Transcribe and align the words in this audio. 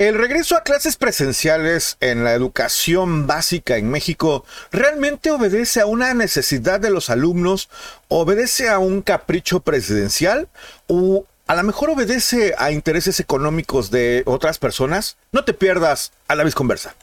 El 0.00 0.14
regreso 0.14 0.56
a 0.56 0.62
clases 0.62 0.96
presenciales 0.96 1.98
en 2.00 2.24
la 2.24 2.32
educación 2.32 3.26
básica 3.26 3.76
en 3.76 3.90
México 3.90 4.46
realmente 4.72 5.30
obedece 5.30 5.82
a 5.82 5.84
una 5.84 6.14
necesidad 6.14 6.80
de 6.80 6.88
los 6.88 7.10
alumnos, 7.10 7.68
obedece 8.08 8.70
a 8.70 8.78
un 8.78 9.02
capricho 9.02 9.60
presidencial 9.60 10.48
o 10.86 11.26
a 11.46 11.54
lo 11.54 11.64
mejor 11.64 11.90
obedece 11.90 12.54
a 12.56 12.70
intereses 12.70 13.20
económicos 13.20 13.90
de 13.90 14.22
otras 14.24 14.56
personas. 14.56 15.18
No 15.32 15.44
te 15.44 15.52
pierdas 15.52 16.12
a 16.28 16.34
la 16.34 16.44
vez 16.44 16.54
conversa. 16.54 16.94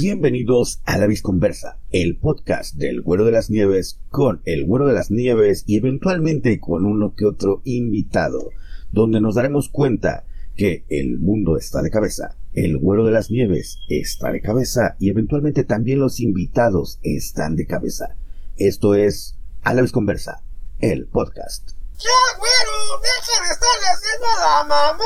Bienvenidos 0.00 0.80
a 0.86 0.96
La 0.96 1.08
Visconversa, 1.08 1.76
el 1.90 2.16
podcast 2.16 2.76
del 2.76 3.02
Güero 3.02 3.24
de 3.24 3.32
las 3.32 3.50
Nieves 3.50 3.98
con 4.12 4.40
el 4.44 4.64
Güero 4.64 4.86
de 4.86 4.92
las 4.92 5.10
Nieves 5.10 5.64
y 5.66 5.76
eventualmente 5.76 6.60
con 6.60 6.86
uno 6.86 7.16
que 7.16 7.24
otro 7.24 7.62
invitado, 7.64 8.50
donde 8.92 9.20
nos 9.20 9.34
daremos 9.34 9.68
cuenta 9.68 10.22
que 10.56 10.84
el 10.88 11.18
mundo 11.18 11.56
está 11.56 11.82
de 11.82 11.90
cabeza, 11.90 12.36
el 12.54 12.78
Güero 12.78 13.06
de 13.06 13.10
las 13.10 13.32
Nieves 13.32 13.80
está 13.88 14.30
de 14.30 14.40
cabeza 14.40 14.94
y 15.00 15.10
eventualmente 15.10 15.64
también 15.64 15.98
los 15.98 16.20
invitados 16.20 17.00
están 17.02 17.56
de 17.56 17.66
cabeza. 17.66 18.14
Esto 18.56 18.94
es 18.94 19.34
A 19.64 19.74
la 19.74 19.82
Visconversa, 19.82 20.44
el 20.78 21.06
podcast. 21.06 21.70
¡Ya, 21.98 22.10
güero! 22.38 23.00
¡Deja 23.02 23.42
de 23.42 23.48
estarle 23.52 23.88
haciendo 23.90 24.28
la 24.46 24.62
mamá! 24.68 25.02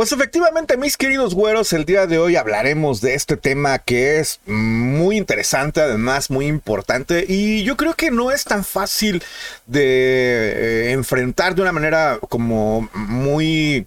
Pues 0.00 0.12
efectivamente, 0.12 0.78
mis 0.78 0.96
queridos 0.96 1.34
güeros, 1.34 1.74
el 1.74 1.84
día 1.84 2.06
de 2.06 2.16
hoy 2.16 2.34
hablaremos 2.34 3.02
de 3.02 3.12
este 3.12 3.36
tema 3.36 3.80
que 3.80 4.18
es 4.18 4.40
muy 4.46 5.18
interesante, 5.18 5.82
además 5.82 6.30
muy 6.30 6.46
importante, 6.46 7.26
y 7.28 7.64
yo 7.64 7.76
creo 7.76 7.92
que 7.92 8.10
no 8.10 8.30
es 8.30 8.44
tan 8.44 8.64
fácil 8.64 9.22
de 9.66 9.82
eh, 9.82 10.92
enfrentar 10.92 11.54
de 11.54 11.60
una 11.60 11.72
manera 11.72 12.18
como 12.30 12.88
muy 12.94 13.86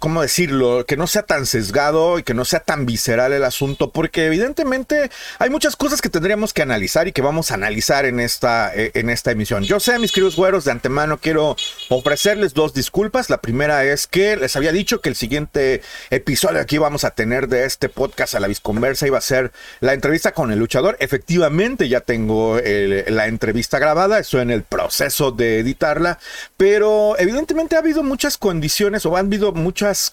¿cómo 0.00 0.22
decirlo? 0.22 0.84
Que 0.86 0.96
no 0.96 1.06
sea 1.06 1.22
tan 1.22 1.46
sesgado 1.46 2.18
y 2.18 2.22
que 2.22 2.34
no 2.34 2.44
sea 2.44 2.60
tan 2.60 2.84
visceral 2.84 3.32
el 3.32 3.44
asunto, 3.44 3.90
porque 3.90 4.26
evidentemente 4.26 5.10
hay 5.38 5.50
muchas 5.50 5.76
cosas 5.76 6.00
que 6.02 6.08
tendríamos 6.08 6.52
que 6.52 6.62
analizar 6.62 7.06
y 7.06 7.12
que 7.12 7.22
vamos 7.22 7.50
a 7.50 7.54
analizar 7.54 8.04
en 8.04 8.18
esta, 8.18 8.74
eh, 8.74 8.90
en 8.94 9.08
esta 9.08 9.30
emisión. 9.30 9.62
Yo 9.62 9.78
sé, 9.78 9.98
mis 9.98 10.10
queridos 10.10 10.36
güeros, 10.36 10.64
de 10.64 10.72
antemano 10.72 11.18
quiero 11.18 11.56
ofrecerles 11.88 12.54
dos 12.54 12.74
disculpas. 12.74 13.30
La 13.30 13.40
primera 13.40 13.84
es 13.84 14.06
que 14.06 14.36
les 14.36 14.56
había 14.56 14.72
dicho 14.72 15.00
que 15.00 15.08
el 15.08 15.14
siguiente 15.14 15.82
episodio 16.10 16.60
aquí 16.60 16.78
vamos 16.78 17.04
a 17.04 17.10
tener 17.10 17.48
de 17.48 17.64
este 17.64 17.88
podcast 17.88 18.34
a 18.34 18.40
la 18.40 18.48
Visconversa 18.48 19.06
iba 19.06 19.18
a 19.18 19.22
ser 19.22 19.52
la 19.80 19.92
entrevista 19.92 20.32
con 20.32 20.50
el 20.50 20.58
luchador. 20.58 20.96
Efectivamente, 20.98 21.88
ya 21.88 22.00
tengo 22.00 22.58
la 22.58 23.26
entrevista 23.26 23.78
grabada, 23.78 24.18
estoy 24.18 24.40
en 24.40 24.50
el 24.50 24.62
proceso 24.64 25.30
de 25.30 25.60
editarla, 25.60 26.18
pero 26.56 27.16
evidentemente 27.18 27.76
ha 27.76 27.78
habido 27.78 28.02
muchas 28.02 28.36
condiciones 28.36 29.06
o 29.06 29.16
han 29.16 29.26
habido 29.26 29.51
muchas, 29.54 30.10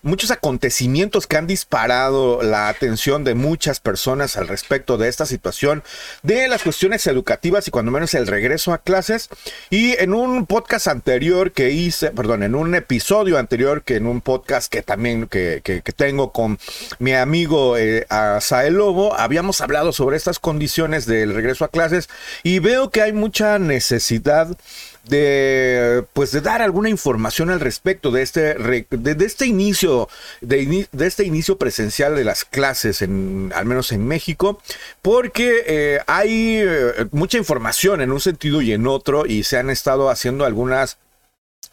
muchos 0.00 0.30
acontecimientos 0.30 1.26
que 1.26 1.36
han 1.36 1.46
disparado 1.46 2.42
la 2.42 2.68
atención 2.68 3.24
de 3.24 3.34
muchas 3.34 3.78
personas 3.78 4.36
al 4.36 4.48
respecto 4.48 4.96
de 4.96 5.08
esta 5.08 5.26
situación, 5.26 5.84
de 6.22 6.48
las 6.48 6.62
cuestiones 6.62 7.06
educativas 7.06 7.68
y 7.68 7.70
cuando 7.70 7.92
menos 7.92 8.14
el 8.14 8.26
regreso 8.26 8.72
a 8.72 8.78
clases. 8.78 9.28
Y 9.70 9.92
en 9.98 10.14
un 10.14 10.46
podcast 10.46 10.88
anterior 10.88 11.52
que 11.52 11.70
hice, 11.70 12.10
perdón, 12.10 12.42
en 12.42 12.54
un 12.54 12.74
episodio 12.74 13.38
anterior 13.38 13.82
que 13.82 13.96
en 13.96 14.06
un 14.06 14.20
podcast 14.20 14.72
que 14.72 14.82
también 14.82 15.28
que, 15.28 15.60
tengo 15.94 16.32
con 16.32 16.58
mi 16.98 17.12
amigo 17.12 17.76
eh, 17.76 18.06
Asael 18.08 18.74
Lobo, 18.74 19.14
habíamos 19.14 19.60
hablado 19.60 19.92
sobre 19.92 20.16
estas 20.16 20.38
condiciones 20.38 21.06
del 21.06 21.34
regreso 21.34 21.64
a 21.64 21.68
clases 21.68 22.08
y 22.42 22.58
veo 22.60 22.90
que 22.90 23.02
hay 23.02 23.12
mucha 23.12 23.58
necesidad 23.58 24.56
de 25.04 26.04
pues 26.12 26.30
de 26.30 26.40
dar 26.40 26.62
alguna 26.62 26.88
información 26.88 27.50
al 27.50 27.60
respecto 27.60 28.10
de 28.10 28.22
este 28.22 28.54
de, 28.54 29.16
este 29.24 29.46
inicio 29.46 30.08
de, 30.40 30.86
este 31.00 31.24
inicio 31.24 31.58
presencial 31.58 32.14
de 32.14 32.24
las 32.24 32.44
clases 32.44 33.02
en 33.02 33.52
al 33.54 33.66
menos 33.66 33.90
en 33.90 34.06
México 34.06 34.60
porque 35.02 35.64
eh, 35.66 36.00
hay 36.06 36.58
eh, 36.58 37.06
mucha 37.10 37.36
información 37.36 38.00
en 38.00 38.12
un 38.12 38.20
sentido 38.20 38.62
y 38.62 38.72
en 38.72 38.86
otro 38.86 39.26
y 39.26 39.42
se 39.42 39.58
han 39.58 39.70
estado 39.70 40.08
haciendo 40.08 40.44
algunas 40.44 40.98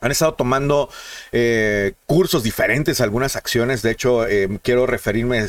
han 0.02 0.12
estado 0.12 0.34
tomando 0.34 0.90
eh, 1.34 1.92
cursos 2.06 2.42
diferentes, 2.42 3.02
algunas 3.02 3.36
acciones. 3.36 3.82
De 3.82 3.92
hecho, 3.92 4.26
quiero 4.64 4.86
referirme 4.88 5.46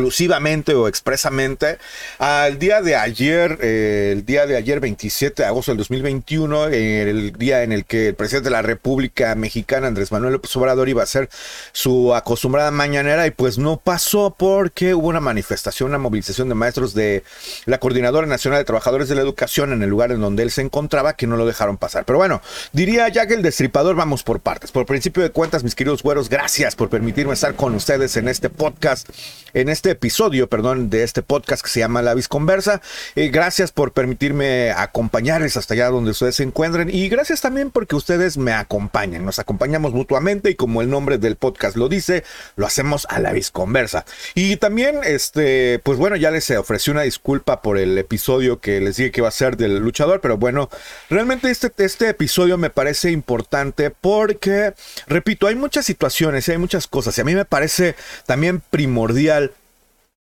exclusivamente 0.00 0.74
o 0.74 0.88
expresamente 0.88 1.78
al 2.18 2.58
día 2.58 2.80
de 2.80 2.96
ayer, 2.96 3.58
eh, 3.60 4.10
el 4.12 4.24
día 4.24 4.46
de 4.46 4.56
ayer 4.56 4.80
27 4.80 5.42
de 5.42 5.46
agosto 5.46 5.72
del 5.72 5.78
2021, 5.78 6.66
el 6.68 7.32
día 7.32 7.62
en 7.62 7.72
el 7.72 7.84
que 7.84 8.08
el 8.08 8.14
presidente 8.14 8.48
de 8.48 8.52
la 8.52 8.62
República 8.62 9.34
Mexicana, 9.34 9.88
Andrés 9.88 10.10
Manuel 10.10 10.32
López 10.32 10.56
Obrador, 10.56 10.88
iba 10.88 11.02
a 11.02 11.04
hacer 11.04 11.28
su 11.72 12.14
acostumbrada 12.14 12.70
mañanera 12.70 13.26
y 13.26 13.30
pues 13.30 13.58
no 13.58 13.76
pasó 13.76 14.34
porque 14.38 14.94
hubo 14.94 15.08
una 15.08 15.20
manifestación, 15.20 15.90
una 15.90 15.98
movilización 15.98 16.48
de 16.48 16.54
maestros 16.54 16.94
de 16.94 17.22
la 17.66 17.78
Coordinadora 17.78 18.26
Nacional 18.26 18.60
de 18.60 18.64
Trabajadores 18.64 19.08
de 19.08 19.16
la 19.16 19.20
Educación 19.20 19.72
en 19.72 19.82
el 19.82 19.90
lugar 19.90 20.12
en 20.12 20.20
donde 20.20 20.42
él 20.42 20.50
se 20.50 20.62
encontraba 20.62 21.14
que 21.14 21.26
no 21.26 21.36
lo 21.36 21.44
dejaron 21.44 21.76
pasar. 21.76 22.04
Pero 22.06 22.18
bueno, 22.18 22.40
diría 22.72 23.08
ya 23.08 23.26
que 23.26 23.34
el 23.34 23.42
destripador 23.42 23.96
vamos 23.96 24.22
por 24.22 24.40
partes. 24.40 24.70
Por 24.70 24.86
principio 24.86 25.22
de 25.22 25.30
cuentas, 25.30 25.62
mis 25.62 25.74
queridos 25.74 26.02
güeros, 26.02 26.30
gracias 26.30 26.74
por 26.74 26.88
permitirme 26.88 27.34
estar 27.34 27.54
con 27.54 27.74
ustedes 27.74 28.16
en 28.16 28.28
este 28.28 28.48
podcast, 28.48 29.08
en 29.52 29.68
este 29.68 29.89
este 29.90 30.06
episodio, 30.06 30.48
perdón, 30.48 30.88
de 30.88 31.02
este 31.02 31.20
podcast 31.20 31.64
que 31.64 31.68
se 31.68 31.80
llama 31.80 32.00
La 32.00 32.14
Visconversa. 32.14 32.80
Eh, 33.16 33.28
gracias 33.28 33.72
por 33.72 33.92
permitirme 33.92 34.70
acompañarles 34.70 35.56
hasta 35.56 35.74
allá 35.74 35.88
donde 35.88 36.12
ustedes 36.12 36.36
se 36.36 36.44
encuentren 36.44 36.90
y 36.92 37.08
gracias 37.08 37.40
también 37.40 37.72
porque 37.72 37.96
ustedes 37.96 38.36
me 38.36 38.52
acompañan. 38.52 39.24
Nos 39.24 39.40
acompañamos 39.40 39.92
mutuamente 39.92 40.48
y 40.50 40.54
como 40.54 40.80
el 40.80 40.90
nombre 40.90 41.18
del 41.18 41.34
podcast 41.34 41.76
lo 41.76 41.88
dice, 41.88 42.22
lo 42.54 42.66
hacemos 42.66 43.04
a 43.10 43.18
la 43.18 43.32
Visconversa. 43.32 44.04
Y 44.36 44.56
también, 44.58 45.00
este, 45.02 45.80
pues 45.80 45.98
bueno, 45.98 46.14
ya 46.14 46.30
les 46.30 46.48
ofrecí 46.52 46.92
una 46.92 47.02
disculpa 47.02 47.60
por 47.60 47.76
el 47.76 47.98
episodio 47.98 48.60
que 48.60 48.80
les 48.80 48.96
dije 48.96 49.10
que 49.10 49.20
iba 49.22 49.28
a 49.28 49.32
ser 49.32 49.56
del 49.56 49.78
luchador, 49.78 50.20
pero 50.20 50.36
bueno, 50.36 50.70
realmente 51.08 51.50
este, 51.50 51.72
este 51.78 52.10
episodio 52.10 52.58
me 52.58 52.70
parece 52.70 53.10
importante 53.10 53.90
porque, 53.90 54.72
repito, 55.08 55.48
hay 55.48 55.56
muchas 55.56 55.84
situaciones 55.84 56.46
y 56.46 56.52
hay 56.52 56.58
muchas 56.58 56.86
cosas 56.86 57.18
y 57.18 57.22
a 57.22 57.24
mí 57.24 57.34
me 57.34 57.44
parece 57.44 57.96
también 58.26 58.62
primordial 58.70 59.52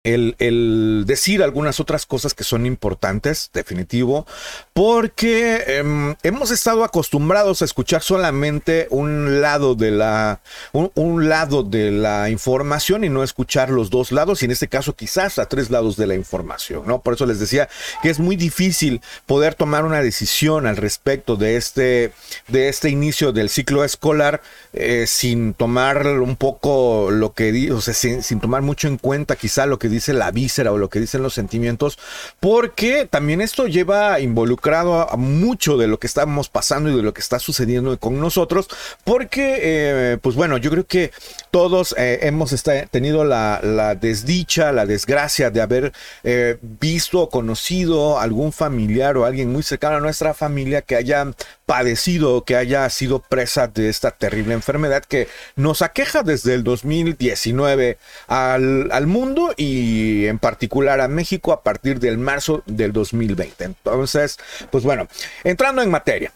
el, 0.04 1.04
decir 1.06 1.44
algunas 1.44 1.82
otras 1.82 2.06
cosas 2.06 2.34
que 2.34 2.46
son 2.46 2.66
importantes, 2.66 3.50
definitivo, 3.54 4.26
porque 4.72 5.64
em, 5.68 6.16
hemos 6.24 6.52
estado 6.52 6.86
acostumbrados 6.86 7.62
a 7.62 7.66
escuchar 7.66 8.02
solamente 8.02 8.88
un 8.92 9.42
lado 9.42 9.76
de 9.76 9.92
la 9.92 10.40
un, 10.72 11.28
lado 11.28 11.64
de 11.64 11.92
la 11.92 12.30
información 12.30 13.04
y 13.04 13.10
no 13.10 13.24
escuchar 13.24 13.70
los 13.70 13.90
dos 13.90 14.14
lados 14.14 14.42
y 14.42 14.46
en 14.46 14.52
este 14.52 14.70
caso 14.70 14.96
quizás 14.96 15.38
a 15.38 15.48
tres 15.48 15.70
lados 15.70 15.98
de 15.98 16.08
la 16.08 16.16
información, 16.16 16.84
¿no? 16.86 17.02
Por 17.02 17.16
eso 17.16 17.26
les 17.26 17.40
decía 17.40 17.68
que 18.02 18.10
es 18.10 18.20
muy 18.20 18.38
difícil 18.38 19.02
poder 19.26 19.54
tomar 19.54 19.84
una 19.84 20.02
decisión 20.02 20.66
al 20.66 20.78
respecto 20.78 21.36
de 21.36 21.58
este 21.58 22.14
de 22.48 22.70
este 22.70 22.90
inicio 22.90 23.34
del 23.34 23.50
ciclo 23.50 23.84
escolar 23.84 24.42
eh, 24.72 25.06
sin 25.08 25.54
tomar 25.54 26.08
un 26.08 26.38
poco 26.38 27.12
lo 27.12 27.34
que 27.34 27.50
o 27.74 27.82
sea, 27.82 27.94
sin, 27.94 28.24
sin 28.24 28.40
tomar 28.40 28.62
mucho 28.62 28.88
en 28.88 28.98
cuenta 28.98 29.36
quizá 29.36 29.66
lo 29.66 29.78
que 29.78 29.89
dice 29.90 30.14
la 30.14 30.32
víscera 30.32 30.72
o 30.72 30.78
lo 30.78 30.90
que 30.90 31.00
dicen 31.00 31.24
los 31.24 31.34
sentimientos, 31.34 31.98
porque 32.40 33.08
también 33.10 33.42
esto 33.42 33.68
lleva 33.68 34.20
involucrado 34.20 35.10
a 35.10 35.18
mucho 35.18 35.78
de 35.78 35.88
lo 35.88 36.00
que 36.00 36.08
estamos 36.08 36.50
pasando 36.50 36.90
y 36.90 36.96
de 36.96 37.04
lo 37.04 37.14
que 37.14 37.22
está 37.22 37.40
sucediendo 37.40 37.98
con 38.00 38.20
nosotros, 38.20 38.68
porque, 39.04 39.60
eh, 39.62 40.18
pues 40.22 40.36
bueno, 40.36 40.58
yo 40.58 40.72
creo 40.72 40.86
que 40.86 41.12
todos 41.52 41.96
eh, 41.98 42.20
hemos 42.24 42.54
tenido 42.92 43.24
la, 43.24 43.96
desdicha, 44.00 44.72
la 44.72 44.86
desgracia 44.86 45.50
de 45.50 45.62
haber 45.62 45.94
eh, 46.24 46.58
visto 46.62 47.22
o 47.22 47.30
conocido 47.30 48.20
algún 48.20 48.52
familiar 48.52 49.18
o 49.18 49.26
alguien 49.26 49.52
muy 49.52 49.64
cercano 49.64 49.98
a 49.98 50.00
nuestra 50.00 50.34
familia 50.34 50.82
que 50.82 50.96
haya 50.96 51.26
padecido, 51.70 52.46
que 52.46 52.56
haya 52.56 52.90
sido 52.90 53.20
presa 53.20 53.68
de 53.68 53.90
esta 53.90 54.10
terrible 54.10 54.56
enfermedad 54.56 55.06
que 55.06 55.28
nos 55.56 55.84
aqueja 55.84 56.24
desde 56.24 56.56
el 56.56 56.64
2019 56.64 58.00
al, 58.26 58.92
al 58.92 59.06
mundo 59.06 59.54
y 59.56 60.26
en 60.26 60.40
particular 60.40 61.00
a 61.00 61.08
México 61.08 61.54
a 61.54 61.62
partir 61.62 62.00
del 62.00 62.18
marzo 62.18 62.64
del 62.66 62.92
2020. 62.92 63.66
Entonces, 63.66 64.38
pues 64.72 64.84
bueno, 64.84 65.08
entrando 65.44 65.84
en 65.84 65.92
materia. 65.92 66.34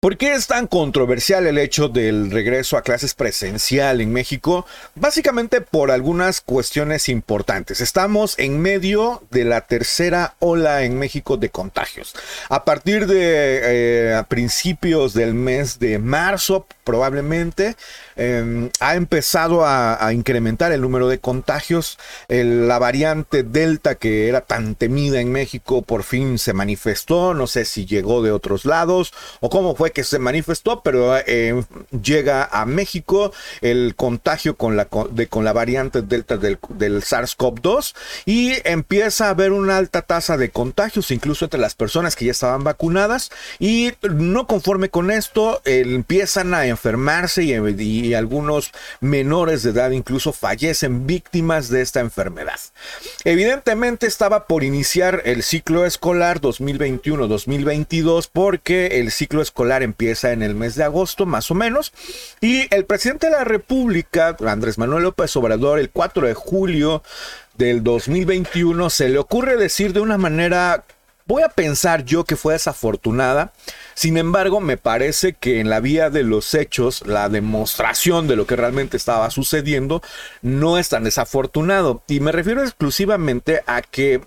¿Por 0.00 0.16
qué 0.16 0.34
es 0.34 0.46
tan 0.46 0.68
controversial 0.68 1.48
el 1.48 1.58
hecho 1.58 1.88
del 1.88 2.30
regreso 2.30 2.76
a 2.76 2.82
clases 2.82 3.14
presencial 3.14 4.00
en 4.00 4.12
México? 4.12 4.64
Básicamente 4.94 5.60
por 5.60 5.90
algunas 5.90 6.40
cuestiones 6.40 7.08
importantes. 7.08 7.80
Estamos 7.80 8.38
en 8.38 8.60
medio 8.60 9.24
de 9.32 9.42
la 9.42 9.62
tercera 9.62 10.36
ola 10.38 10.84
en 10.84 11.00
México 11.00 11.36
de 11.36 11.50
contagios. 11.50 12.14
A 12.48 12.64
partir 12.64 13.08
de 13.08 13.60
eh, 13.64 14.22
principios 14.28 15.14
del 15.14 15.34
mes 15.34 15.80
de 15.80 15.98
marzo, 15.98 16.68
probablemente, 16.84 17.74
em, 18.18 18.70
ha 18.80 18.96
empezado 18.96 19.64
a, 19.64 20.12
incrementar 20.12 20.72
el 20.72 20.80
número 20.80 21.08
de 21.08 21.18
contagios. 21.18 21.98
la 22.28 22.78
variante 22.78 23.42
Delta, 23.42 23.94
que 23.94 24.28
era 24.28 24.42
tan 24.42 24.74
temida 24.74 25.20
en 25.20 25.32
México, 25.32 25.82
por 25.82 26.02
fin 26.02 26.38
se 26.38 26.52
manifestó. 26.52 27.34
No 27.34 27.46
sé 27.46 27.64
si 27.64 27.86
llegó 27.86 28.22
de 28.22 28.32
otros 28.32 28.64
lados 28.64 29.12
o 29.40 29.50
cómo 29.50 29.74
fue 29.74 29.92
que 29.92 30.04
se 30.04 30.18
manifestó, 30.18 30.82
pero 30.82 31.16
eh, 31.26 31.64
llega 32.02 32.44
a 32.44 32.66
México 32.66 33.32
el 33.60 33.94
contagio 33.96 34.56
con 34.56 34.76
la, 34.76 34.88
de, 35.10 35.26
con 35.28 35.44
la 35.44 35.52
variante 35.52 36.02
Delta 36.02 36.36
del, 36.36 36.58
del 36.68 37.02
SARS-CoV-2 37.02 37.94
y 38.26 38.54
empieza 38.64 39.26
a 39.26 39.30
haber 39.30 39.52
una 39.52 39.76
alta 39.76 40.02
tasa 40.02 40.36
de 40.36 40.50
contagios, 40.50 41.10
incluso 41.10 41.44
entre 41.44 41.60
las 41.60 41.74
personas 41.74 42.16
que 42.16 42.26
ya 42.26 42.32
estaban 42.32 42.64
vacunadas. 42.64 43.30
Y 43.58 43.92
no 44.02 44.46
conforme 44.46 44.88
con 44.88 45.10
esto, 45.10 45.60
empiezan 45.64 46.54
a 46.54 46.66
enfermarse 46.66 47.44
y, 47.44 47.52
y 47.52 48.07
algunos 48.14 48.72
menores 49.00 49.62
de 49.62 49.70
edad 49.70 49.90
incluso 49.90 50.32
fallecen 50.32 51.06
víctimas 51.06 51.68
de 51.68 51.82
esta 51.82 52.00
enfermedad. 52.00 52.58
Evidentemente 53.24 54.06
estaba 54.06 54.46
por 54.46 54.64
iniciar 54.64 55.22
el 55.24 55.42
ciclo 55.42 55.84
escolar 55.84 56.40
2021-2022 56.40 58.28
porque 58.32 59.00
el 59.00 59.10
ciclo 59.10 59.42
escolar 59.42 59.82
empieza 59.82 60.32
en 60.32 60.42
el 60.42 60.54
mes 60.54 60.74
de 60.74 60.84
agosto 60.84 61.26
más 61.26 61.50
o 61.50 61.54
menos 61.54 61.92
y 62.40 62.72
el 62.74 62.84
presidente 62.84 63.26
de 63.26 63.32
la 63.32 63.44
República, 63.44 64.36
Andrés 64.46 64.78
Manuel 64.78 65.04
López 65.04 65.34
Obrador, 65.36 65.78
el 65.78 65.90
4 65.90 66.26
de 66.26 66.34
julio 66.34 67.02
del 67.56 67.82
2021 67.82 68.88
se 68.90 69.08
le 69.08 69.18
ocurre 69.18 69.56
decir 69.56 69.92
de 69.92 70.00
una 70.00 70.16
manera 70.16 70.84
Voy 71.28 71.42
a 71.42 71.50
pensar 71.50 72.06
yo 72.06 72.24
que 72.24 72.36
fue 72.36 72.54
desafortunada. 72.54 73.52
Sin 73.92 74.16
embargo, 74.16 74.60
me 74.60 74.78
parece 74.78 75.34
que 75.34 75.60
en 75.60 75.68
la 75.68 75.78
vía 75.78 76.08
de 76.08 76.22
los 76.22 76.54
hechos, 76.54 77.06
la 77.06 77.28
demostración 77.28 78.26
de 78.26 78.34
lo 78.34 78.46
que 78.46 78.56
realmente 78.56 78.96
estaba 78.96 79.30
sucediendo 79.30 80.00
no 80.40 80.78
es 80.78 80.88
tan 80.88 81.04
desafortunado. 81.04 82.02
Y 82.08 82.20
me 82.20 82.32
refiero 82.32 82.62
exclusivamente 82.62 83.60
a 83.66 83.82
que 83.82 84.22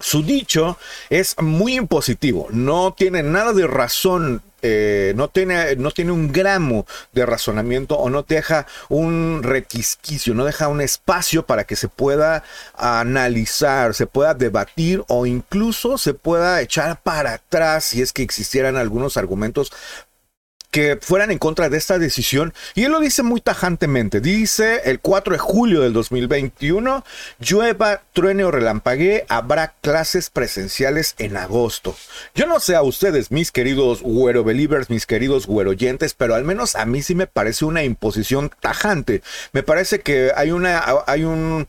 su 0.00 0.22
dicho 0.22 0.78
es 1.08 1.36
muy 1.40 1.76
impositivo, 1.76 2.48
no 2.50 2.92
tiene 2.96 3.22
nada 3.22 3.52
de 3.52 3.66
razón 3.66 4.42
eh, 4.62 5.14
no, 5.16 5.28
tiene, 5.28 5.76
no 5.76 5.90
tiene 5.90 6.12
un 6.12 6.32
gramo 6.32 6.86
de 7.12 7.24
razonamiento 7.24 7.96
o 7.96 8.10
no 8.10 8.22
deja 8.22 8.66
un 8.90 9.40
requisquicio, 9.42 10.34
no 10.34 10.44
deja 10.44 10.68
un 10.68 10.82
espacio 10.82 11.46
para 11.46 11.64
que 11.64 11.76
se 11.76 11.88
pueda 11.88 12.44
analizar, 12.74 13.94
se 13.94 14.06
pueda 14.06 14.34
debatir 14.34 15.02
o 15.08 15.24
incluso 15.24 15.96
se 15.96 16.12
pueda 16.12 16.60
echar 16.60 17.00
para 17.00 17.34
atrás 17.34 17.84
si 17.86 18.02
es 18.02 18.12
que 18.12 18.22
existieran 18.22 18.76
algunos 18.76 19.16
argumentos 19.16 19.72
que 20.70 20.98
fueran 21.00 21.30
en 21.30 21.38
contra 21.38 21.68
de 21.68 21.76
esta 21.76 21.98
decisión. 21.98 22.54
Y 22.74 22.84
él 22.84 22.92
lo 22.92 23.00
dice 23.00 23.22
muy 23.22 23.40
tajantemente. 23.40 24.20
Dice 24.20 24.82
el 24.84 25.00
4 25.00 25.32
de 25.34 25.38
julio 25.38 25.80
del 25.80 25.92
2021, 25.92 27.04
llueva, 27.40 28.02
truene 28.12 28.44
o 28.44 28.50
relampaguee, 28.50 29.24
habrá 29.28 29.74
clases 29.80 30.30
presenciales 30.30 31.14
en 31.18 31.36
agosto. 31.36 31.96
Yo 32.34 32.46
no 32.46 32.60
sé 32.60 32.76
a 32.76 32.82
ustedes, 32.82 33.30
mis 33.30 33.50
queridos 33.50 34.02
güero 34.02 34.44
believers, 34.44 34.90
mis 34.90 35.06
queridos 35.06 35.46
güero 35.46 35.70
oyentes, 35.70 36.14
pero 36.14 36.34
al 36.34 36.44
menos 36.44 36.76
a 36.76 36.86
mí 36.86 37.02
sí 37.02 37.14
me 37.14 37.26
parece 37.26 37.64
una 37.64 37.82
imposición 37.82 38.50
tajante. 38.60 39.22
Me 39.52 39.62
parece 39.62 40.00
que 40.00 40.32
hay, 40.36 40.52
una, 40.52 40.84
hay, 41.06 41.24
un, 41.24 41.66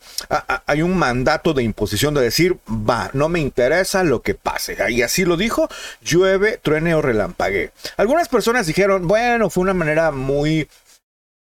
hay 0.66 0.82
un 0.82 0.98
mandato 0.98 1.54
de 1.54 1.64
imposición 1.64 2.14
de 2.14 2.22
decir, 2.22 2.58
va, 2.68 3.10
no 3.14 3.30
me 3.30 3.40
interesa 3.40 4.04
lo 4.04 4.22
que 4.22 4.36
pase. 4.36 4.78
Y 4.90 5.02
así 5.02 5.26
lo 5.26 5.38
dijo, 5.38 5.70
llueve, 6.02 6.60
truene 6.62 6.94
o 6.96 7.02
relampaguee. 7.02 7.72
Algunas 7.98 8.30
personas 8.30 8.68
dijeron, 8.68 8.91
bueno, 9.00 9.50
fue 9.50 9.64
una 9.64 9.74
manera 9.74 10.12
muy 10.12 10.68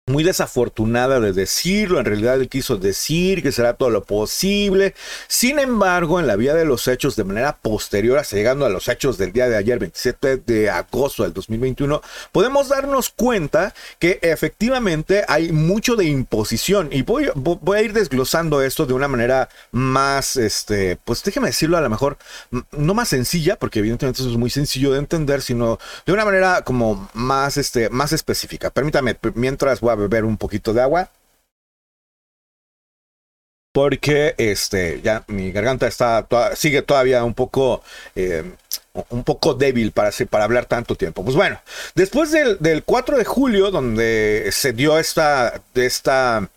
muy 0.08 0.24
desafortunada 0.24 1.20
de 1.20 1.32
decirlo, 1.32 2.00
en 2.00 2.06
realidad 2.06 2.36
él 2.36 2.50
quiso 2.50 2.78
decir 2.78 3.44
que 3.44 3.52
será 3.52 3.76
todo 3.76 3.92
lo 3.92 4.04
posible. 4.04 4.96
Sin 5.28 5.60
embargo, 5.60 6.20
en 6.20 6.26
la 6.26 6.36
vía 6.36 6.56
de 6.56 6.66
los 6.66 6.88
hechos, 6.88 7.16
de 7.16 7.24
manera 7.24 7.58
posterior, 7.62 8.18
hasta 8.18 8.36
llegando 8.36 8.66
a 8.66 8.70
los 8.70 8.88
hechos 8.88 9.20
del 9.20 9.32
día 9.32 9.48
de 9.48 9.58
ayer, 9.58 9.78
27 9.78 10.38
de 10.38 10.70
agosto 10.72 11.24
del 11.24 11.34
2021, 11.34 12.02
podemos 12.32 12.70
darnos 12.70 13.10
cuenta 13.10 13.76
que 14.00 14.20
efectivamente 14.24 15.24
hay 15.28 15.52
mucho 15.52 15.96
de 15.96 16.06
imposición. 16.06 16.90
Y 16.92 17.04
voy, 17.04 17.30
voy 17.36 17.78
a 17.78 17.82
ir 17.84 17.94
desglosando 17.94 18.62
esto 18.64 18.88
de 18.88 18.94
una 18.94 19.08
manera 19.08 19.50
más, 19.72 20.36
este, 20.36 20.98
pues 21.06 21.24
déjeme 21.24 21.48
decirlo 21.48 21.78
a 21.78 21.82
lo 21.82 21.90
mejor, 21.90 22.18
no 22.72 22.96
más 22.96 23.10
sencilla, 23.10 23.56
porque 23.56 23.80
evidentemente 23.80 24.22
eso 24.22 24.32
es 24.32 24.38
muy 24.38 24.50
sencillo 24.50 24.92
de 24.92 25.00
entender, 25.00 25.44
sino 25.44 25.78
de 26.08 26.12
una 26.12 26.26
manera 26.26 26.64
como 26.64 27.10
más, 27.14 27.58
este, 27.58 27.90
más 27.92 28.14
específica. 28.14 28.72
Permítame, 28.72 29.16
mientras 29.36 29.80
voy 29.80 29.91
a 29.92 29.96
beber 29.96 30.26
un 30.26 30.38
poquito 30.38 30.74
de 30.74 30.82
agua. 30.82 31.10
Porque 33.74 34.36
este, 34.38 35.02
ya 35.02 35.24
mi 35.28 35.52
garganta 35.52 35.88
está, 35.88 36.28
sigue 36.56 36.82
todavía 36.82 37.24
un 37.24 37.34
poco, 37.34 37.82
eh, 38.16 38.44
un 39.10 39.24
poco 39.24 39.54
débil 39.54 39.94
para, 39.94 40.12
para 40.30 40.44
hablar 40.44 40.66
tanto 40.66 40.96
tiempo. 40.96 41.24
Pues 41.24 41.38
bueno, 41.38 41.62
después 41.96 42.32
del, 42.32 42.58
del 42.60 42.84
4 42.84 43.18
de 43.18 43.24
julio, 43.24 43.72
donde 43.72 44.50
se 44.52 44.74
dio 44.74 45.00
esta, 45.00 45.62
esta 45.74 46.50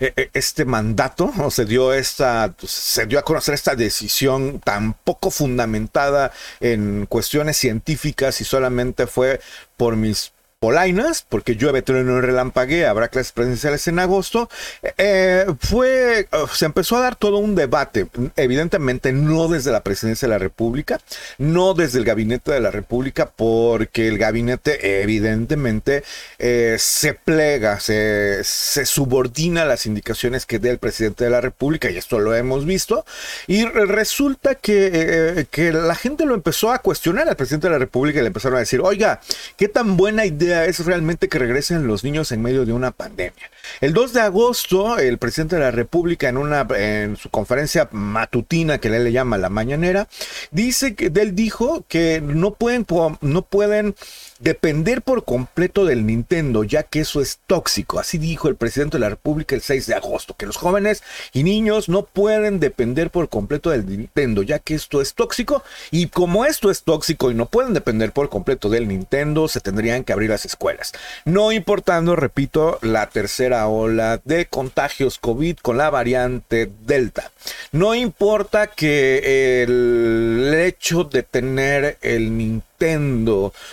e, 0.00 0.12
e, 0.16 0.30
este 0.32 0.64
mandato, 0.64 1.32
o 1.38 1.50
se 1.50 1.64
dio 1.64 1.92
esta, 1.92 2.54
se 2.64 3.06
dio 3.06 3.18
a 3.18 3.22
conocer 3.22 3.54
esta 3.54 3.74
decisión 3.74 4.60
tan 4.60 4.94
poco 4.94 5.30
fundamentada 5.30 6.32
en 6.60 7.06
cuestiones 7.06 7.56
científicas 7.56 8.40
y 8.40 8.44
solamente 8.44 9.06
fue 9.06 9.40
por 9.76 9.96
mis 9.96 10.32
polainas, 10.62 11.26
porque 11.28 11.56
llueve, 11.56 11.82
trueno 11.82 12.18
y 12.18 12.20
relampague, 12.20 12.86
habrá 12.86 13.08
clases 13.08 13.32
presenciales 13.32 13.88
en 13.88 13.98
agosto, 13.98 14.48
eh, 14.96 15.44
fue, 15.58 16.28
oh, 16.30 16.46
se 16.46 16.66
empezó 16.66 16.98
a 16.98 17.00
dar 17.00 17.16
todo 17.16 17.38
un 17.38 17.56
debate, 17.56 18.06
evidentemente 18.36 19.12
no 19.12 19.48
desde 19.48 19.72
la 19.72 19.82
presidencia 19.82 20.28
de 20.28 20.34
la 20.34 20.38
República, 20.38 21.00
no 21.38 21.74
desde 21.74 21.98
el 21.98 22.04
gabinete 22.04 22.52
de 22.52 22.60
la 22.60 22.70
República, 22.70 23.32
porque 23.34 24.06
el 24.06 24.18
gabinete 24.18 25.02
evidentemente 25.02 26.04
eh, 26.38 26.76
se 26.78 27.14
plega, 27.14 27.80
se, 27.80 28.44
subordina 28.44 29.62
a 29.62 29.66
las 29.66 29.86
indicaciones 29.86 30.46
que 30.46 30.60
dé 30.60 30.70
el 30.70 30.78
presidente 30.78 31.24
de 31.24 31.30
la 31.30 31.40
República, 31.40 31.90
y 31.90 31.96
esto 31.96 32.20
lo 32.20 32.36
hemos 32.36 32.66
visto, 32.66 33.04
y 33.48 33.64
resulta 33.64 34.54
que, 34.54 34.90
eh, 34.92 35.46
que 35.50 35.72
la 35.72 35.96
gente 35.96 36.24
lo 36.24 36.34
empezó 36.34 36.70
a 36.70 36.78
cuestionar 36.78 37.28
al 37.28 37.34
presidente 37.34 37.66
de 37.66 37.72
la 37.72 37.80
República 37.80 38.20
y 38.20 38.22
le 38.22 38.28
empezaron 38.28 38.58
a 38.58 38.60
decir, 38.60 38.80
oiga, 38.80 39.20
qué 39.56 39.66
tan 39.66 39.96
buena 39.96 40.24
idea 40.24 40.51
es 40.52 40.84
realmente 40.84 41.28
que 41.28 41.38
regresen 41.38 41.86
los 41.86 42.04
niños 42.04 42.32
en 42.32 42.42
medio 42.42 42.64
de 42.64 42.72
una 42.72 42.90
pandemia. 42.90 43.50
El 43.80 43.92
2 43.92 44.12
de 44.12 44.20
agosto, 44.20 44.98
el 44.98 45.18
presidente 45.18 45.56
de 45.56 45.62
la 45.62 45.70
República 45.70 46.28
en 46.28 46.36
una 46.36 46.66
en 46.76 47.16
su 47.16 47.30
conferencia 47.30 47.88
matutina 47.92 48.78
que 48.78 48.88
él 48.88 49.04
le 49.04 49.12
llama 49.12 49.38
la 49.38 49.48
mañanera, 49.48 50.08
dice 50.50 50.94
que 50.94 51.10
él 51.14 51.34
dijo 51.34 51.84
que 51.88 52.20
no 52.22 52.54
pueden 52.54 52.86
no 53.20 53.42
pueden 53.42 53.94
depender 54.42 55.02
por 55.02 55.24
completo 55.24 55.84
del 55.84 56.04
Nintendo, 56.04 56.64
ya 56.64 56.82
que 56.82 57.00
eso 57.00 57.20
es 57.20 57.38
tóxico. 57.46 58.00
Así 58.00 58.18
dijo 58.18 58.48
el 58.48 58.56
presidente 58.56 58.96
de 58.96 59.00
la 59.00 59.08
República 59.08 59.54
el 59.54 59.62
6 59.62 59.86
de 59.86 59.94
agosto, 59.94 60.34
que 60.36 60.46
los 60.46 60.56
jóvenes 60.56 61.02
y 61.32 61.44
niños 61.44 61.88
no 61.88 62.02
pueden 62.02 62.58
depender 62.58 63.10
por 63.10 63.28
completo 63.28 63.70
del 63.70 63.86
Nintendo, 63.86 64.42
ya 64.42 64.58
que 64.58 64.74
esto 64.74 65.00
es 65.00 65.14
tóxico. 65.14 65.62
Y 65.90 66.08
como 66.08 66.44
esto 66.44 66.70
es 66.70 66.82
tóxico 66.82 67.30
y 67.30 67.34
no 67.34 67.46
pueden 67.46 67.72
depender 67.72 68.12
por 68.12 68.28
completo 68.28 68.68
del 68.68 68.88
Nintendo, 68.88 69.46
se 69.46 69.60
tendrían 69.60 70.02
que 70.02 70.12
abrir 70.12 70.30
las 70.30 70.44
escuelas. 70.44 70.92
No 71.24 71.52
importando, 71.52 72.16
repito, 72.16 72.78
la 72.82 73.08
tercera 73.08 73.68
ola 73.68 74.20
de 74.24 74.46
contagios 74.46 75.18
COVID 75.18 75.58
con 75.58 75.78
la 75.78 75.90
variante 75.90 76.70
Delta. 76.84 77.30
No 77.70 77.94
importa 77.94 78.66
que 78.66 79.62
el 79.62 80.52
hecho 80.54 81.04
de 81.04 81.22
tener 81.22 81.98
el 82.02 82.36
Nintendo 82.36 82.71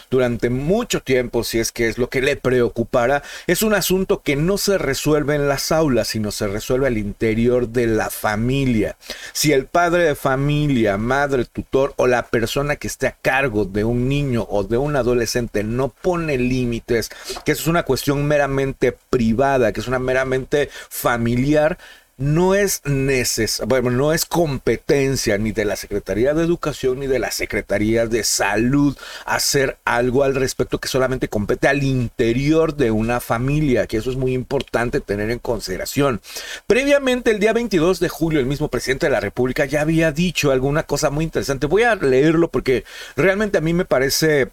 durante 0.10 0.50
mucho 0.50 1.02
tiempo, 1.02 1.44
si 1.44 1.60
es 1.60 1.72
que 1.72 1.88
es 1.88 1.98
lo 1.98 2.10
que 2.10 2.22
le 2.22 2.36
preocupara, 2.36 3.24
es 3.48 3.62
un 3.62 3.74
asunto 3.74 4.22
que 4.22 4.36
no 4.36 4.58
se 4.58 4.78
resuelve 4.78 5.36
en 5.36 5.48
las 5.48 5.72
aulas, 5.72 6.10
sino 6.10 6.32
se 6.32 6.48
resuelve 6.48 6.88
al 6.88 6.98
interior 6.98 7.70
de 7.70 7.88
la 7.88 8.10
familia. 8.10 8.96
Si 9.34 9.52
el 9.52 9.66
padre 9.66 10.04
de 10.04 10.16
familia, 10.16 10.98
madre, 10.98 11.46
tutor 11.46 11.94
o 11.98 12.08
la 12.08 12.28
persona 12.28 12.76
que 12.76 12.88
esté 12.88 13.08
a 13.08 13.18
cargo 13.22 13.66
de 13.66 13.84
un 13.84 14.08
niño 14.08 14.46
o 14.50 14.64
de 14.64 14.78
un 14.78 14.96
adolescente 14.96 15.64
no 15.64 15.90
pone 15.90 16.38
límites, 16.38 17.10
que 17.46 17.52
eso 17.54 17.62
es 17.64 17.68
una 17.68 17.84
cuestión 17.84 18.26
meramente 18.26 18.96
privada, 19.10 19.72
que 19.72 19.80
es 19.80 19.88
una 19.88 20.00
meramente 20.00 20.70
familiar, 20.90 21.78
no 22.20 22.54
es 22.54 22.82
neces 22.86 23.62
bueno, 23.66 23.90
no 23.92 24.14
es 24.14 24.26
competencia 24.26 25.38
ni 25.38 25.52
de 25.52 25.66
la 25.66 25.76
Secretaría 25.76 26.34
de 26.34 26.44
Educación 26.44 27.00
ni 27.00 27.08
de 27.08 27.18
la 27.18 27.32
Secretaría 27.32 28.08
de 28.08 28.24
Salud 28.24 28.98
hacer 29.26 29.78
algo 29.86 30.24
al 30.24 30.36
respecto 30.36 30.80
que 30.80 30.90
solamente 30.90 31.30
compete 31.30 31.68
al 31.68 31.84
interior 31.84 32.76
de 32.76 32.92
una 32.92 33.20
familia, 33.20 33.88
que 33.88 33.98
eso 33.98 34.12
es 34.12 34.18
muy 34.18 34.34
importante 34.34 35.00
tener 35.00 35.32
en 35.32 35.40
consideración. 35.40 36.22
Previamente, 36.68 37.32
el 37.32 37.40
día 37.40 37.54
22 37.54 38.00
de 38.00 38.10
julio, 38.10 38.40
el 38.40 38.46
mismo 38.46 38.68
presidente 38.68 39.06
de 39.06 39.12
la 39.12 39.20
República 39.20 39.66
ya 39.66 39.82
había 39.82 40.12
dicho 40.12 40.52
alguna 40.52 40.84
cosa 40.84 41.10
muy 41.10 41.24
interesante. 41.24 41.68
Voy 41.68 41.84
a 41.84 41.96
leerlo 41.96 42.50
porque 42.50 42.84
realmente 43.16 43.58
a 43.58 43.62
mí 43.62 43.74
me 43.74 43.86
parece 43.86 44.50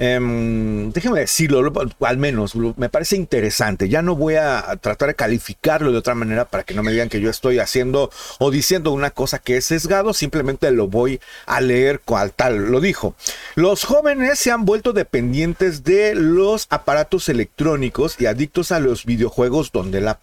Um, 0.00 0.92
déjeme 0.92 1.18
decirlo, 1.20 1.72
al 2.00 2.18
menos 2.18 2.54
me 2.54 2.88
parece 2.88 3.16
interesante. 3.16 3.88
Ya 3.88 4.00
no 4.00 4.14
voy 4.14 4.36
a 4.36 4.76
tratar 4.80 5.08
de 5.08 5.14
calificarlo 5.14 5.90
de 5.90 5.98
otra 5.98 6.14
manera 6.14 6.44
para 6.44 6.62
que 6.62 6.74
no 6.74 6.84
me 6.84 6.92
digan 6.92 7.08
que 7.08 7.20
yo 7.20 7.30
estoy 7.30 7.58
haciendo 7.58 8.10
o 8.38 8.50
diciendo 8.52 8.92
una 8.92 9.10
cosa 9.10 9.40
que 9.40 9.56
es 9.56 9.64
sesgado, 9.64 10.14
simplemente 10.14 10.70
lo 10.70 10.86
voy 10.86 11.20
a 11.46 11.60
leer 11.60 12.00
cual 12.00 12.32
tal. 12.32 12.70
Lo 12.70 12.80
dijo. 12.80 13.14
Los 13.56 13.84
jóvenes 13.84 14.38
se 14.38 14.52
han 14.52 14.64
vuelto 14.64 14.92
dependientes 14.92 15.82
de 15.82 16.14
los 16.14 16.66
aparatos 16.70 17.28
electrónicos 17.28 18.16
y 18.20 18.26
adictos 18.26 18.70
a 18.70 18.78
los 18.78 19.04
videojuegos 19.04 19.72
donde 19.72 20.00
la 20.00 20.18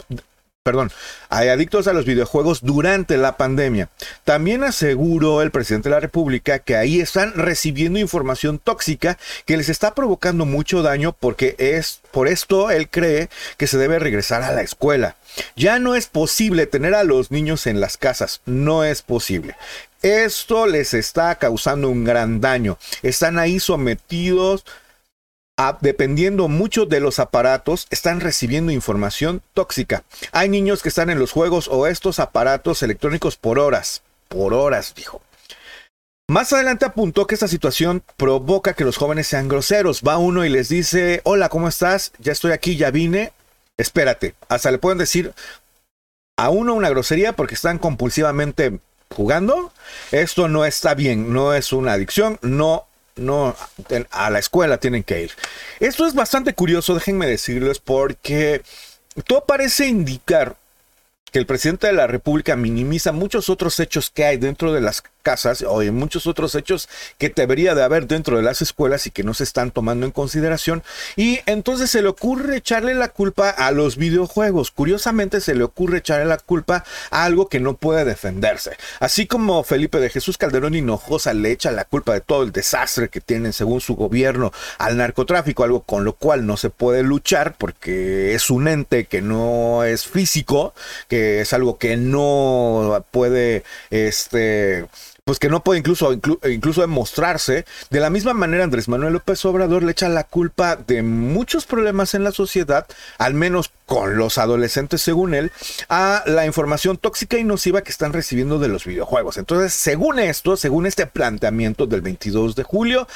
perdón, 0.66 0.92
hay 1.30 1.50
adictos 1.50 1.86
a 1.88 1.94
los 1.94 2.06
videojuegos 2.06 2.64
durante 2.64 3.18
la 3.18 3.38
pandemia. 3.38 3.90
También 4.24 4.64
aseguró 4.64 5.44
el 5.44 5.52
presidente 5.52 5.90
de 5.90 5.94
la 5.94 6.00
República 6.00 6.58
que 6.58 6.76
ahí 6.76 7.00
están 7.00 7.34
recibiendo 7.36 8.00
información 8.00 8.58
tóxica 8.58 9.20
que 9.46 9.58
les 9.58 9.70
está 9.70 9.94
provocando 9.94 10.48
mucho 10.48 10.82
daño 10.82 11.14
porque 11.14 11.54
es 11.60 12.02
por 12.10 12.28
esto 12.28 12.72
él 12.72 12.90
cree 12.90 13.30
que 13.58 13.68
se 13.68 13.78
debe 13.78 14.00
regresar 14.00 14.42
a 14.42 14.54
la 14.54 14.64
escuela. 14.64 15.18
Ya 15.56 15.78
no 15.78 15.94
es 15.94 16.08
posible 16.08 16.66
tener 16.66 16.96
a 16.96 17.04
los 17.04 17.30
niños 17.30 17.68
en 17.68 17.80
las 17.80 17.98
casas, 17.98 18.42
no 18.48 18.84
es 18.84 19.04
posible. 19.04 19.56
Esto 20.02 20.66
les 20.66 20.96
está 20.96 21.36
causando 21.36 21.90
un 21.90 22.04
gran 22.04 22.42
daño. 22.42 22.80
Están 23.04 23.38
ahí 23.38 23.60
sometidos 23.60 24.66
dependiendo 25.82 26.48
mucho 26.48 26.86
de 26.86 27.00
los 27.00 27.20
aparatos, 27.20 27.88
están 27.90 28.20
recibiendo 28.20 28.72
información 28.72 29.42
tóxica. 29.54 30.04
Hay 30.32 30.50
niños 30.50 30.82
que 30.82 30.90
están 30.90 31.10
en 31.10 31.20
los 31.20 31.32
juegos 31.32 31.68
o 31.70 31.88
estos 31.88 32.20
aparatos 32.20 32.84
electrónicos 32.84 33.38
por 33.38 33.60
horas. 33.60 34.02
Por 34.28 34.54
horas, 34.54 34.94
dijo. 34.96 35.22
Más 36.28 36.52
adelante 36.54 36.86
apuntó 36.86 37.28
que 37.28 37.36
esta 37.36 37.48
situación 37.48 38.04
provoca 38.18 38.74
que 38.74 38.84
los 38.84 38.98
jóvenes 38.98 39.28
sean 39.28 39.48
groseros. 39.48 40.02
Va 40.02 40.18
uno 40.18 40.44
y 40.44 40.50
les 40.50 40.70
dice, 40.70 41.22
hola, 41.24 41.50
¿cómo 41.50 41.68
estás? 41.68 42.12
Ya 42.18 42.32
estoy 42.32 42.52
aquí, 42.52 42.76
ya 42.76 42.92
vine. 42.92 43.32
Espérate. 43.78 44.36
Hasta 44.50 44.72
le 44.72 44.80
pueden 44.80 44.98
decir 44.98 45.34
a 46.38 46.50
uno 46.50 46.74
una 46.74 46.90
grosería 46.90 47.34
porque 47.34 47.56
están 47.56 47.78
compulsivamente 47.78 48.80
jugando. 49.16 49.72
Esto 50.12 50.48
no 50.48 50.66
está 50.66 50.96
bien, 50.96 51.32
no 51.32 51.54
es 51.54 51.72
una 51.72 51.94
adicción, 51.94 52.40
no 52.42 52.88
no 53.16 53.56
a 54.12 54.30
la 54.30 54.40
escuela 54.40 54.78
tienen 54.78 55.04
que 55.04 55.24
ir. 55.24 55.32
Esto 55.80 56.06
es 56.06 56.14
bastante 56.14 56.54
curioso, 56.54 56.94
déjenme 56.94 57.28
decirles, 57.28 57.80
porque 57.80 58.62
todo 59.26 59.46
parece 59.46 59.88
indicar 59.88 60.56
que 61.32 61.40
el 61.40 61.46
presidente 61.46 61.88
de 61.88 61.94
la 61.94 62.08
República 62.08 62.56
minimiza 62.56 63.12
muchos 63.12 63.50
otros 63.50 63.80
hechos 63.80 64.10
que 64.10 64.26
hay 64.26 64.38
dentro 64.38 64.74
de 64.74 64.82
las 64.82 65.04
casas 65.26 65.66
o 65.68 65.82
en 65.82 65.96
muchos 65.96 66.28
otros 66.28 66.54
hechos 66.54 66.88
que 67.18 67.30
debería 67.30 67.74
de 67.74 67.82
haber 67.82 68.06
dentro 68.06 68.38
de 68.38 68.44
las 68.44 68.62
escuelas 68.62 69.08
y 69.08 69.12
que 69.12 69.24
no 69.24 69.34
se 69.34 69.44
están 69.44 69.72
tomando 69.72 70.06
en 70.06 70.12
consideración. 70.12 70.84
Y 71.16 71.40
entonces 71.48 71.90
se 71.90 72.04
le 72.04 72.10
ocurre 72.10 72.58
echarle 72.58 72.94
la 72.94 73.08
culpa 73.10 73.50
a 73.50 73.72
los 73.72 73.98
videojuegos. 73.98 74.70
Curiosamente 74.70 75.42
se 75.42 75.56
le 75.56 75.64
ocurre 75.64 75.98
echarle 75.98 76.26
la 76.26 76.38
culpa 76.38 76.84
a 77.10 77.26
algo 77.26 77.50
que 77.50 77.60
no 77.60 77.76
puede 77.76 78.06
defenderse. 78.06 78.78
Así 79.00 79.26
como 79.26 79.64
Felipe 79.64 80.00
de 80.00 80.12
Jesús 80.12 80.38
Calderón 80.38 80.76
Hinojosa 80.76 81.34
le 81.34 81.52
echa 81.52 81.72
la 81.72 81.86
culpa 81.86 82.14
de 82.14 82.22
todo 82.22 82.44
el 82.44 82.52
desastre 82.52 83.10
que 83.10 83.20
tienen 83.20 83.52
según 83.52 83.82
su 83.82 83.96
gobierno 83.96 84.54
al 84.78 84.98
narcotráfico, 84.98 85.64
algo 85.64 85.82
con 85.82 86.04
lo 86.04 86.14
cual 86.14 86.46
no 86.46 86.56
se 86.56 86.70
puede 86.70 87.02
luchar 87.02 87.56
porque 87.58 88.36
es 88.36 88.52
un 88.52 88.68
ente 88.68 89.06
que 89.06 89.24
no 89.24 89.84
es 89.84 90.06
físico, 90.06 90.76
que 91.08 91.42
es 91.42 91.52
algo 91.52 91.80
que 91.80 91.98
no 91.98 93.04
puede 93.10 93.64
este 93.90 94.86
pues 95.26 95.40
que 95.40 95.50
no 95.50 95.64
puede 95.64 95.80
incluso, 95.80 96.14
incluso 96.14 96.82
demostrarse. 96.82 97.66
De 97.90 98.00
la 98.00 98.12
misma 98.12 98.36
manera, 98.36 98.64
Andrés 98.64 98.88
Manuel 98.88 99.14
López 99.14 99.44
Obrador 99.46 99.82
le 99.82 99.92
echa 99.92 100.08
la 100.08 100.24
culpa 100.24 100.76
de 100.76 101.02
muchos 101.02 101.66
problemas 101.66 102.14
en 102.14 102.24
la 102.24 102.32
sociedad, 102.32 102.86
al 103.18 103.34
menos 103.34 103.72
con 103.88 104.18
los 104.18 104.38
adolescentes, 104.38 105.02
según 105.02 105.34
él, 105.34 105.52
a 105.90 106.22
la 106.28 106.46
información 106.46 106.98
tóxica 106.98 107.40
y 107.40 107.44
nociva 107.44 107.82
que 107.82 107.90
están 107.90 108.14
recibiendo 108.14 108.60
de 108.60 108.68
los 108.68 108.86
videojuegos. 108.86 109.38
Entonces, 109.38 109.74
según 109.74 110.20
esto, 110.20 110.58
según 110.58 110.86
este 110.86 111.08
planteamiento 111.08 111.88
del 111.88 112.02
22 112.02 112.56
de 112.56 112.62
julio, 112.62 113.08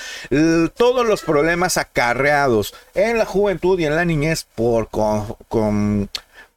todos 0.75 1.05
los 1.05 1.21
problemas 1.21 1.77
acarreados 1.77 2.73
en 2.95 3.19
la 3.19 3.25
juventud 3.25 3.79
y 3.79 3.85
en 3.85 3.95
la 3.95 4.05
niñez 4.05 4.47
por 4.55 4.89
con 4.89 6.09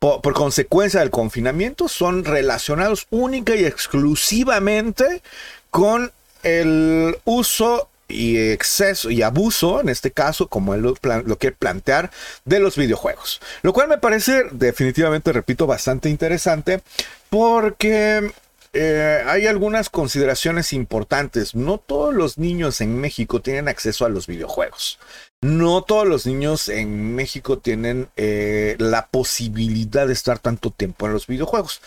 por, 0.03 0.35
consecuencia 0.35 0.99
del 0.99 1.11
confinamiento 1.11 1.87
son 1.87 2.25
relacionados 2.25 3.07
única 3.11 3.55
y 3.55 3.65
exclusivamente 3.65 5.23
con 5.71 6.11
el 6.43 7.17
uso 7.25 7.89
y 8.09 8.37
exceso 8.51 9.11
y 9.11 9.23
abuso, 9.23 9.81
en 9.81 9.89
este 9.89 10.11
caso, 10.11 10.49
como 10.49 10.75
él 10.75 10.83
lo, 10.83 10.97
quiere 11.39 11.55
plantear, 11.57 12.11
de 12.45 12.59
los 12.59 12.77
videojuegos. 12.77 13.41
Lo 13.63 13.73
cual 13.73 13.87
me 13.87 13.97
parece 13.97 14.43
definitivamente, 14.51 15.33
repito, 15.33 15.69
bastante 15.69 16.11
interesante 16.11 16.83
porque 17.31 18.33
eh, 18.73 19.23
hay 19.27 19.47
algunas 19.47 19.91
consideraciones 19.91 20.73
importantes. 20.73 21.55
No 21.55 21.79
todos 21.79 22.15
los 22.15 22.39
niños 22.39 22.81
en 22.81 23.01
México 23.01 23.41
tienen 23.41 23.69
acceso 23.69 24.05
a 24.05 24.09
los 24.09 24.27
videojuegos 24.27 24.99
no 25.43 25.83
todos 25.83 26.07
los 26.07 26.25
niños 26.25 26.69
en 26.69 27.15
México 27.15 27.59
tienen 27.59 28.09
eh, 28.17 28.77
la 28.79 29.09
posibilidad 29.09 30.07
de 30.07 30.13
estar 30.13 30.39
tanto 30.39 30.71
tiempo 30.71 31.07
en 31.07 31.13
los 31.13 31.27
videojuegos. 31.27 31.83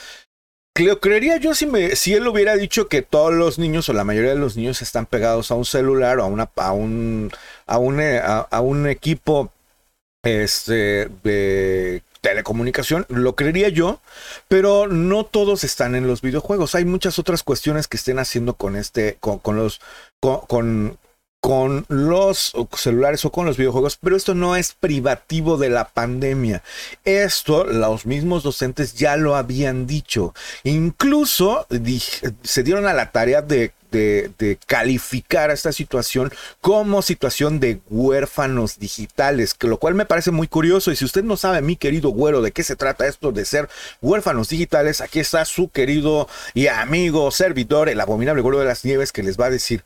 Lo 0.78 1.00
creería 1.00 1.38
yo 1.38 1.56
si, 1.56 1.66
me, 1.66 1.96
si 1.96 2.14
él 2.14 2.28
hubiera 2.28 2.58
dicho 2.58 2.90
que 2.90 3.02
todos 3.02 3.34
los 3.34 3.58
niños 3.58 3.88
o 3.88 3.94
la 3.94 4.04
mayoría 4.04 4.32
de 4.32 4.40
los 4.40 4.58
niños 4.58 4.82
están 4.82 5.06
pegados 5.06 5.50
a 5.50 5.56
un 5.56 5.64
celular 5.64 6.20
o 6.20 6.26
a, 6.26 6.50
eh, 7.98 8.22
a, 8.52 8.62
un 8.62 8.88
equipo 8.90 9.54
este, 10.26 11.10
de 11.24 12.04
telecomunicación, 12.20 13.06
lo 13.10 13.36
creería 13.36 13.70
yo, 13.70 14.02
pero 14.48 14.88
no 14.88 15.26
todos 15.26 15.64
están 15.64 15.94
en 15.94 16.08
los 16.08 16.22
videojuegos. 16.22 16.74
Hay 16.74 16.84
muchas 16.84 17.20
otras 17.20 17.44
cuestiones 17.44 17.88
que 17.88 17.98
estén 17.98 18.18
haciendo 18.18 18.56
con 18.56 18.76
este, 18.76 19.18
con, 19.20 19.38
con 19.38 19.56
los, 19.58 19.80
con, 20.20 20.98
con 21.40 21.86
los 21.88 22.54
celulares 22.76 23.24
o 23.26 23.32
con 23.32 23.46
los 23.46 23.58
videojuegos, 23.58 24.00
pero 24.02 24.18
esto 24.18 24.34
no 24.34 24.56
es 24.56 24.74
privativo 24.74 25.58
de 25.58 25.70
la 25.70 25.88
pandemia. 25.90 26.64
Esto 27.04 27.64
los 27.64 28.08
mismos 28.08 28.42
docentes 28.42 28.96
ya 28.96 29.18
lo 29.18 29.36
habían 29.36 29.86
dicho. 29.86 30.34
Incluso 30.64 31.68
se 32.42 32.64
dieron 32.64 32.88
a 32.88 32.94
la 32.94 33.12
tarea 33.12 33.44
de 33.44 33.74
de, 33.96 34.58
calificar 34.68 35.50
a 35.50 35.54
esta 35.54 35.72
situación 35.72 36.32
como 36.62 37.02
situación 37.02 37.60
de 37.60 37.80
huérfanos 37.90 38.80
digitales, 38.80 39.54
que 39.54 39.68
lo 39.68 39.78
cual 39.78 39.96
me 39.96 40.06
parece 40.06 40.32
muy 40.32 40.48
curioso. 40.48 40.92
Y 40.92 40.96
si 40.96 41.06
usted 41.06 41.24
no 41.24 41.38
sabe, 41.38 41.62
mi 41.62 41.76
querido 41.76 42.10
güero, 42.10 42.42
de 42.42 42.52
qué 42.52 42.64
se 42.64 42.76
trata 42.76 43.08
esto 43.08 43.32
de 43.32 43.46
ser 43.46 43.70
huérfanos 44.02 44.50
digitales, 44.50 45.02
aquí 45.02 45.20
está 45.20 45.46
su 45.46 45.70
querido 45.70 46.28
y 46.54 46.68
amigo 46.68 47.32
servidor, 47.32 47.90
el 47.90 48.02
abominable 48.02 48.42
güero 48.42 48.60
de 48.60 48.66
las 48.66 48.86
nieves, 48.86 49.12
que 49.12 49.24
les 49.24 49.40
va 49.40 49.46
a 49.46 49.50
decir 49.50 49.84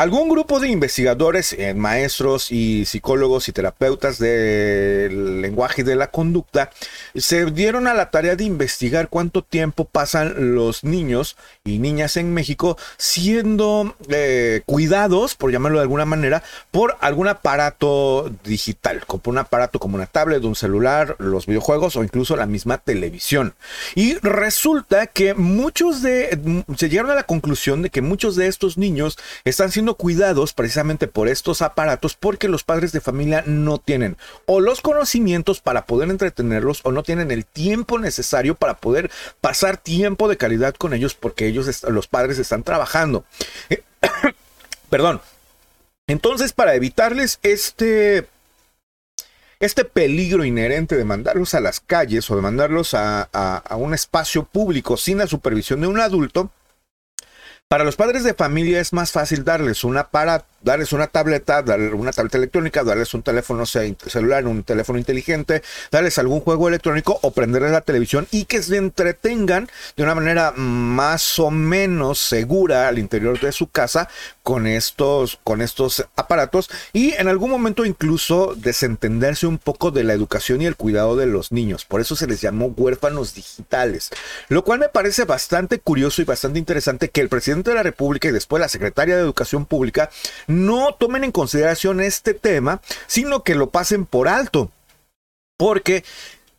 Algún 0.00 0.30
grupo 0.30 0.60
de 0.60 0.70
investigadores, 0.70 1.52
eh, 1.52 1.74
maestros 1.74 2.50
y 2.50 2.86
psicólogos 2.86 3.50
y 3.50 3.52
terapeutas 3.52 4.18
del 4.18 5.42
lenguaje 5.42 5.82
y 5.82 5.84
de 5.84 5.94
la 5.94 6.10
conducta 6.10 6.70
se 7.14 7.44
dieron 7.44 7.86
a 7.86 7.92
la 7.92 8.10
tarea 8.10 8.34
de 8.34 8.44
investigar 8.44 9.10
cuánto 9.10 9.42
tiempo 9.44 9.84
pasan 9.84 10.54
los 10.54 10.84
niños 10.84 11.36
y 11.64 11.80
niñas 11.80 12.16
en 12.16 12.32
México 12.32 12.78
siendo 12.96 13.94
eh, 14.08 14.62
cuidados, 14.64 15.34
por 15.34 15.52
llamarlo 15.52 15.76
de 15.76 15.82
alguna 15.82 16.06
manera, 16.06 16.42
por 16.70 16.96
algún 17.02 17.28
aparato 17.28 18.32
digital, 18.42 19.04
como 19.06 19.24
un 19.26 19.36
aparato 19.36 19.78
como 19.78 19.96
una 19.96 20.06
tablet, 20.06 20.42
un 20.44 20.56
celular, 20.56 21.14
los 21.18 21.44
videojuegos 21.44 21.96
o 21.96 22.04
incluso 22.04 22.36
la 22.36 22.46
misma 22.46 22.78
televisión. 22.78 23.52
Y 23.94 24.14
resulta 24.22 25.08
que 25.08 25.34
muchos 25.34 26.00
de, 26.00 26.64
se 26.78 26.88
llegaron 26.88 27.10
a 27.10 27.16
la 27.16 27.24
conclusión 27.24 27.82
de 27.82 27.90
que 27.90 28.00
muchos 28.00 28.34
de 28.34 28.46
estos 28.46 28.78
niños 28.78 29.18
están 29.44 29.70
siendo 29.70 29.89
cuidados 29.94 30.52
precisamente 30.52 31.06
por 31.06 31.28
estos 31.28 31.62
aparatos 31.62 32.14
porque 32.14 32.48
los 32.48 32.64
padres 32.64 32.92
de 32.92 33.00
familia 33.00 33.42
no 33.46 33.78
tienen 33.78 34.16
o 34.46 34.60
los 34.60 34.80
conocimientos 34.80 35.60
para 35.60 35.86
poder 35.86 36.10
entretenerlos 36.10 36.80
o 36.84 36.92
no 36.92 37.02
tienen 37.02 37.30
el 37.30 37.44
tiempo 37.44 37.98
necesario 37.98 38.54
para 38.54 38.74
poder 38.74 39.10
pasar 39.40 39.76
tiempo 39.76 40.28
de 40.28 40.36
calidad 40.36 40.74
con 40.74 40.94
ellos 40.94 41.14
porque 41.14 41.46
ellos, 41.46 41.82
los 41.84 42.06
padres 42.08 42.38
están 42.38 42.62
trabajando. 42.62 43.24
Perdón. 44.90 45.20
Entonces, 46.06 46.52
para 46.52 46.74
evitarles 46.74 47.38
este 47.42 48.26
este 49.60 49.84
peligro 49.84 50.44
inherente 50.44 50.96
de 50.96 51.04
mandarlos 51.04 51.54
a 51.54 51.60
las 51.60 51.80
calles 51.80 52.30
o 52.30 52.36
de 52.36 52.42
mandarlos 52.42 52.94
a, 52.94 53.22
a 53.22 53.76
un 53.76 53.92
espacio 53.92 54.44
público 54.44 54.96
sin 54.96 55.18
la 55.18 55.26
supervisión 55.26 55.82
de 55.82 55.86
un 55.86 56.00
adulto, 56.00 56.50
para 57.70 57.84
los 57.84 57.94
padres 57.94 58.24
de 58.24 58.34
familia 58.34 58.80
es 58.80 58.92
más 58.92 59.12
fácil 59.12 59.44
darles 59.44 59.84
una 59.84 60.08
para 60.08 60.44
darles 60.60 60.92
una 60.92 61.06
tableta, 61.06 61.62
darles 61.62 61.92
una 61.92 62.10
tableta 62.10 62.36
electrónica, 62.36 62.82
darles 62.82 63.14
un 63.14 63.22
teléfono 63.22 63.64
celular, 63.64 64.44
un 64.48 64.64
teléfono 64.64 64.98
inteligente, 64.98 65.62
darles 65.92 66.18
algún 66.18 66.40
juego 66.40 66.66
electrónico 66.66 67.20
o 67.22 67.30
prenderles 67.30 67.70
la 67.70 67.80
televisión 67.80 68.26
y 68.32 68.46
que 68.46 68.60
se 68.60 68.76
entretengan 68.76 69.68
de 69.96 70.02
una 70.02 70.16
manera 70.16 70.50
más 70.50 71.38
o 71.38 71.52
menos 71.52 72.18
segura 72.18 72.88
al 72.88 72.98
interior 72.98 73.38
de 73.38 73.52
su 73.52 73.68
casa 73.68 74.08
con 74.42 74.66
estos, 74.66 75.38
con 75.44 75.60
estos 75.60 76.06
aparatos 76.16 76.70
y 76.92 77.12
en 77.14 77.28
algún 77.28 77.50
momento 77.50 77.84
incluso 77.84 78.54
desentenderse 78.56 79.46
un 79.46 79.58
poco 79.58 79.90
de 79.90 80.04
la 80.04 80.12
educación 80.12 80.62
y 80.62 80.66
el 80.66 80.76
cuidado 80.76 81.16
de 81.16 81.26
los 81.26 81.52
niños. 81.52 81.84
Por 81.84 82.00
eso 82.00 82.16
se 82.16 82.26
les 82.26 82.40
llamó 82.40 82.66
huérfanos 82.76 83.34
digitales. 83.34 84.10
Lo 84.48 84.64
cual 84.64 84.78
me 84.78 84.88
parece 84.88 85.24
bastante 85.24 85.78
curioso 85.78 86.22
y 86.22 86.24
bastante 86.24 86.58
interesante 86.58 87.10
que 87.10 87.20
el 87.20 87.28
presidente 87.28 87.70
de 87.70 87.76
la 87.76 87.82
República 87.82 88.28
y 88.28 88.32
después 88.32 88.60
la 88.60 88.68
secretaria 88.68 89.16
de 89.16 89.22
Educación 89.22 89.66
Pública 89.66 90.10
no 90.46 90.94
tomen 90.94 91.24
en 91.24 91.32
consideración 91.32 92.00
este 92.00 92.34
tema, 92.34 92.80
sino 93.06 93.42
que 93.42 93.54
lo 93.54 93.70
pasen 93.70 94.06
por 94.06 94.28
alto. 94.28 94.70
Porque 95.56 96.04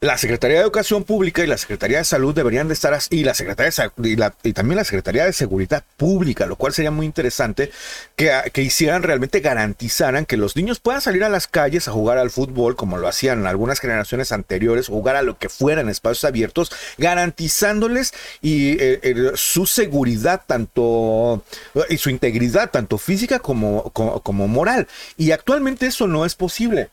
la 0.03 0.17
Secretaría 0.17 0.57
de 0.57 0.63
Educación 0.63 1.03
Pública 1.03 1.43
y 1.43 1.47
la 1.47 1.59
Secretaría 1.59 1.99
de 1.99 2.03
Salud 2.05 2.33
deberían 2.33 2.67
de 2.67 2.73
estar 2.73 2.97
y 3.11 3.23
la 3.23 3.35
Secretaría 3.35 3.71
de 3.71 4.09
y, 4.09 4.49
y 4.49 4.53
también 4.53 4.77
la 4.77 4.83
Secretaría 4.83 5.25
de 5.25 5.31
Seguridad 5.31 5.83
Pública, 5.95 6.47
lo 6.47 6.55
cual 6.55 6.73
sería 6.73 6.89
muy 6.89 7.05
interesante 7.05 7.71
que, 8.15 8.63
hicieran 8.63 9.03
realmente 9.03 9.41
garantizaran 9.41 10.25
que 10.25 10.37
los 10.37 10.55
niños 10.55 10.79
puedan 10.79 11.01
salir 11.01 11.23
a 11.23 11.29
las 11.29 11.45
calles 11.45 11.87
a 11.87 11.91
jugar 11.91 12.17
al 12.17 12.31
fútbol 12.31 12.75
como 12.75 12.97
lo 12.97 13.07
hacían 13.07 13.45
algunas 13.45 13.79
generaciones 13.79 14.31
anteriores, 14.31 14.87
jugar 14.87 15.17
a 15.17 15.21
lo 15.21 15.37
que 15.37 15.49
fuera 15.49 15.81
en 15.81 15.89
espacios 15.89 16.23
abiertos, 16.23 16.71
garantizándoles 16.97 18.11
y 18.41 18.77
eh, 18.79 19.33
su 19.35 19.67
seguridad 19.67 20.41
tanto 20.47 21.43
y 21.89 21.97
su 21.97 22.09
integridad 22.09 22.71
tanto 22.71 22.97
física 22.97 23.37
como, 23.37 23.91
como 23.91 24.47
moral. 24.47 24.87
Y 25.15 25.29
actualmente 25.29 25.85
eso 25.85 26.07
no 26.07 26.25
es 26.25 26.33
posible. 26.33 26.89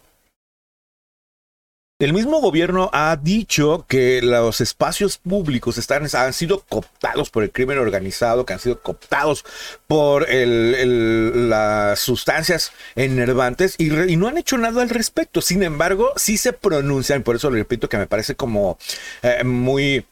El 2.00 2.12
mismo 2.12 2.40
gobierno 2.40 2.90
ha 2.92 3.16
dicho 3.16 3.84
que 3.88 4.22
los 4.22 4.60
espacios 4.60 5.18
públicos 5.18 5.78
están, 5.78 6.06
han 6.14 6.32
sido 6.32 6.60
cooptados 6.60 7.28
por 7.28 7.42
el 7.42 7.50
crimen 7.50 7.78
organizado, 7.78 8.46
que 8.46 8.52
han 8.52 8.60
sido 8.60 8.80
cooptados 8.80 9.44
por 9.88 10.24
las 10.32 11.98
sustancias 11.98 12.70
enervantes 12.94 13.74
y, 13.78 13.88
no 14.16 14.28
han 14.28 14.38
hecho 14.38 14.56
nada 14.58 14.80
al 14.82 14.90
respecto. 14.90 15.40
Sin 15.40 15.64
embargo, 15.64 16.12
sí 16.14 16.36
se 16.36 16.52
pronuncian, 16.52 17.24
por 17.24 17.34
eso 17.34 17.50
le 17.50 17.58
repito 17.58 17.88
que 17.88 17.98
me 17.98 18.06
parece 18.06 18.36
como 18.36 18.78
eh, 19.22 19.42
muy 19.42 20.06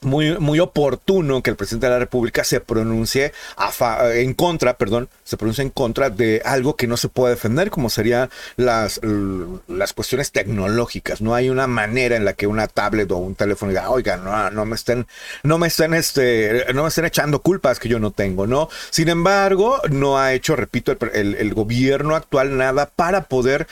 muy, 0.00 0.38
muy 0.38 0.60
oportuno 0.60 1.42
que 1.42 1.50
el 1.50 1.56
presidente 1.56 1.86
de 1.86 1.92
la 1.92 1.98
República 1.98 2.44
se 2.44 2.60
pronuncie 2.60 3.32
en 4.14 4.34
contra, 4.34 4.76
perdón, 4.76 5.08
se 5.24 5.36
pronuncie 5.36 5.62
en 5.62 5.70
contra 5.70 6.10
de 6.10 6.40
algo 6.44 6.76
que 6.76 6.86
no 6.86 6.96
se 6.96 7.08
puede 7.08 7.34
defender, 7.34 7.70
como 7.70 7.90
serían 7.90 8.30
las, 8.56 9.00
las 9.66 9.92
cuestiones 9.92 10.32
tecnológicas. 10.32 11.20
No 11.20 11.34
hay 11.34 11.50
una 11.50 11.66
manera 11.66 12.16
en 12.16 12.24
la 12.24 12.34
que 12.34 12.46
una 12.46 12.68
tablet 12.68 13.10
o 13.10 13.16
un 13.16 13.34
teléfono 13.34 13.70
diga, 13.70 13.90
oiga, 13.90 14.16
no, 14.16 14.50
no 14.50 14.64
me 14.64 14.76
estén, 14.76 15.06
no 15.42 15.58
me 15.58 15.66
estén, 15.66 15.94
este, 15.94 16.66
no 16.74 16.82
me 16.82 16.88
estén 16.88 17.04
echando 17.04 17.42
culpas 17.42 17.78
que 17.78 17.88
yo 17.88 17.98
no 17.98 18.12
tengo, 18.12 18.46
¿no? 18.46 18.68
Sin 18.90 19.08
embargo, 19.08 19.80
no 19.90 20.18
ha 20.18 20.32
hecho, 20.32 20.54
repito, 20.54 20.96
el, 21.12 21.34
el 21.34 21.54
gobierno 21.54 22.14
actual 22.14 22.56
nada 22.56 22.90
para 22.94 23.24
poder 23.24 23.66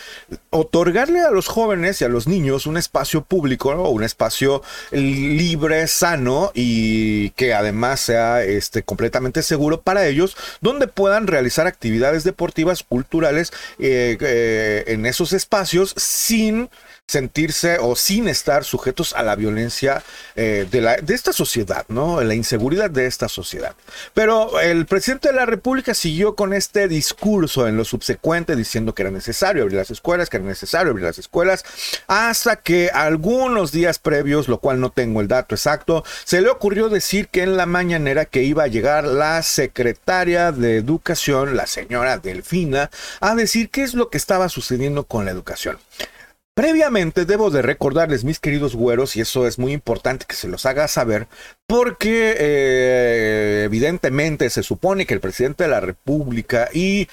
otorgarle 0.50 1.20
a 1.20 1.30
los 1.30 1.46
jóvenes 1.46 2.00
y 2.00 2.04
a 2.04 2.08
los 2.08 2.26
niños 2.26 2.66
un 2.66 2.76
espacio 2.76 3.22
público, 3.22 3.74
¿no? 3.74 3.88
un 3.88 4.02
espacio 4.02 4.62
libre, 4.90 5.86
sano 5.86 6.15
y 6.54 7.30
que 7.30 7.54
además 7.54 8.00
sea 8.00 8.42
este, 8.42 8.82
completamente 8.82 9.42
seguro 9.42 9.80
para 9.80 10.06
ellos, 10.06 10.36
donde 10.60 10.86
puedan 10.86 11.26
realizar 11.26 11.66
actividades 11.66 12.24
deportivas, 12.24 12.82
culturales 12.82 13.52
eh, 13.78 14.16
eh, 14.20 14.84
en 14.88 15.06
esos 15.06 15.32
espacios 15.32 15.94
sin 15.96 16.70
sentirse 17.08 17.78
o 17.80 17.94
sin 17.94 18.26
estar 18.26 18.64
sujetos 18.64 19.14
a 19.14 19.22
la 19.22 19.36
violencia 19.36 20.02
eh, 20.34 20.66
de, 20.68 20.80
de 21.02 21.14
esta 21.14 21.32
sociedad, 21.32 21.84
¿no? 21.88 22.20
La 22.20 22.34
inseguridad 22.34 22.90
de 22.90 23.06
esta 23.06 23.28
sociedad. 23.28 23.76
Pero 24.12 24.58
el 24.60 24.86
presidente 24.86 25.28
de 25.28 25.34
la 25.34 25.46
República 25.46 25.94
siguió 25.94 26.34
con 26.34 26.52
este 26.52 26.88
discurso 26.88 27.68
en 27.68 27.76
lo 27.76 27.84
subsecuente 27.84 28.56
diciendo 28.56 28.92
que 28.92 29.02
era 29.02 29.12
necesario 29.12 29.62
abrir 29.62 29.78
las 29.78 29.92
escuelas, 29.92 30.28
que 30.28 30.38
era 30.38 30.46
necesario 30.46 30.90
abrir 30.90 31.06
las 31.06 31.18
escuelas, 31.18 31.64
hasta 32.08 32.56
que 32.56 32.90
algunos 32.92 33.70
días 33.70 34.00
previos, 34.00 34.48
lo 34.48 34.58
cual 34.58 34.80
no 34.80 34.90
tengo 34.90 35.20
el 35.20 35.28
dato 35.28 35.54
exacto, 35.54 36.04
se 36.24 36.40
le 36.40 36.48
ocurrió 36.48 36.88
decir 36.88 37.28
que 37.28 37.44
en 37.44 37.56
la 37.56 37.66
mañanera 37.66 38.24
que 38.24 38.42
iba 38.42 38.64
a 38.64 38.68
llegar 38.68 39.04
la 39.04 39.42
secretaria 39.44 40.50
de 40.50 40.76
Educación, 40.78 41.56
la 41.56 41.68
señora 41.68 42.18
Delfina, 42.18 42.90
a 43.20 43.36
decir 43.36 43.70
qué 43.70 43.84
es 43.84 43.94
lo 43.94 44.10
que 44.10 44.18
estaba 44.18 44.48
sucediendo 44.48 45.04
con 45.04 45.24
la 45.24 45.30
educación. 45.30 45.78
Previamente 46.56 47.26
debo 47.26 47.50
de 47.50 47.60
recordarles, 47.60 48.24
mis 48.24 48.40
queridos 48.40 48.74
güeros, 48.74 49.14
y 49.14 49.20
eso 49.20 49.46
es 49.46 49.58
muy 49.58 49.74
importante 49.74 50.24
que 50.26 50.34
se 50.34 50.48
los 50.48 50.64
haga 50.64 50.88
saber, 50.88 51.28
porque 51.66 52.34
eh, 52.38 53.64
evidentemente 53.66 54.48
se 54.48 54.62
supone 54.62 55.04
que 55.04 55.12
el 55.12 55.20
presidente 55.20 55.64
de 55.64 55.68
la 55.68 55.80
República 55.80 56.70
y 56.72 57.08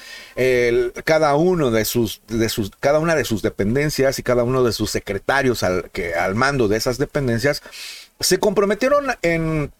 cada 1.04 1.36
uno 1.36 1.72
de 1.72 1.84
sus, 1.84 2.22
de 2.30 2.48
sus, 2.48 2.72
cada 2.80 3.00
una 3.00 3.16
de 3.16 3.26
sus 3.26 3.42
dependencias 3.42 4.18
y 4.18 4.24
cada 4.24 4.46
uno 4.46 4.64
de 4.64 4.72
sus 4.72 4.92
secretarios 4.92 5.62
al, 5.64 5.90
que, 5.92 6.16
al 6.16 6.36
mando 6.36 6.70
de 6.70 6.78
esas 6.78 6.98
dependencias 6.98 7.64
se 8.22 8.38
comprometieron 8.38 9.08
en 9.24 9.74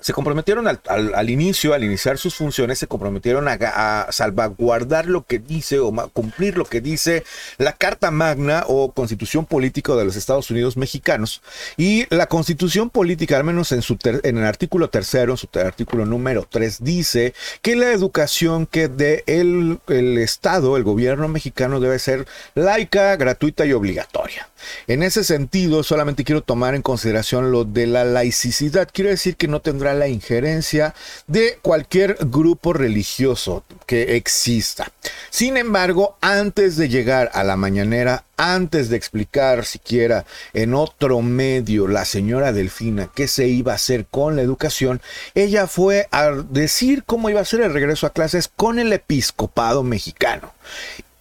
se 0.00 0.12
comprometieron 0.12 0.66
al, 0.66 1.30
inicio, 1.30 1.74
al 1.74 1.84
iniciar 1.84 2.18
sus 2.18 2.34
funciones, 2.34 2.78
se 2.78 2.88
comprometieron 2.88 3.46
a, 3.48 4.08
salvaguardar 4.10 5.06
lo 5.06 5.24
que 5.24 5.38
dice 5.38 5.78
o 5.78 5.92
cumplir 6.12 6.58
lo 6.58 6.64
que 6.64 6.80
dice 6.80 7.24
la 7.58 7.72
Carta 7.72 8.10
Magna 8.10 8.64
o 8.66 8.90
Constitución 8.92 9.46
Política 9.46 9.94
de 9.94 10.04
los 10.04 10.16
Estados 10.16 10.50
Unidos 10.50 10.76
Mexicanos. 10.76 11.40
Y 11.76 12.12
la 12.14 12.26
Constitución 12.26 12.90
Política, 12.90 13.36
al 13.36 13.44
menos 13.44 13.70
en, 13.70 13.82
su 13.82 13.96
en 14.04 14.38
el 14.38 14.44
artículo 14.44 14.90
tercero, 14.90 15.34
en 15.34 15.36
su 15.36 15.48
artículo 15.54 16.04
número 16.04 16.46
3, 16.50 16.82
dice 16.82 17.34
que 17.60 17.76
la 17.76 17.92
educación 17.92 18.66
que 18.66 18.88
dé 18.88 19.22
el, 19.26 19.78
el 19.86 20.18
Estado, 20.18 20.76
el 20.76 20.82
gobierno 20.82 21.28
mexicano, 21.28 21.78
debe 21.78 21.98
ser 21.98 22.26
laica, 22.54 23.14
gratuita 23.16 23.66
y 23.66 23.72
obligatoria. 23.72 24.48
En 24.86 25.02
ese 25.02 25.24
sentido, 25.24 25.82
solamente 25.82 26.24
quiero 26.24 26.40
tomar 26.40 26.74
en 26.74 26.82
consideración 26.82 27.50
lo 27.50 27.64
de 27.64 27.86
la 27.86 28.04
laicidad. 28.04 28.88
Quiero 28.92 29.10
decir 29.10 29.36
que 29.36 29.48
no 29.48 29.60
tendrá 29.60 29.81
la 29.82 30.06
injerencia 30.06 30.94
de 31.26 31.58
cualquier 31.62 32.16
grupo 32.20 32.72
religioso 32.72 33.64
que 33.86 34.16
exista. 34.16 34.92
Sin 35.30 35.56
embargo, 35.56 36.16
antes 36.20 36.76
de 36.76 36.88
llegar 36.88 37.30
a 37.34 37.42
la 37.42 37.56
mañanera, 37.56 38.24
antes 38.36 38.88
de 38.88 38.96
explicar 38.96 39.64
siquiera 39.64 40.24
en 40.52 40.74
otro 40.74 41.20
medio 41.22 41.88
la 41.88 42.04
señora 42.04 42.52
Delfina 42.52 43.10
qué 43.12 43.26
se 43.26 43.48
iba 43.48 43.72
a 43.72 43.76
hacer 43.76 44.06
con 44.06 44.36
la 44.36 44.42
educación, 44.42 45.00
ella 45.34 45.66
fue 45.66 46.06
a 46.12 46.30
decir 46.30 47.02
cómo 47.04 47.28
iba 47.30 47.40
a 47.40 47.44
ser 47.44 47.62
el 47.62 47.72
regreso 47.72 48.06
a 48.06 48.12
clases 48.12 48.48
con 48.48 48.78
el 48.78 48.92
episcopado 48.92 49.82
mexicano 49.82 50.52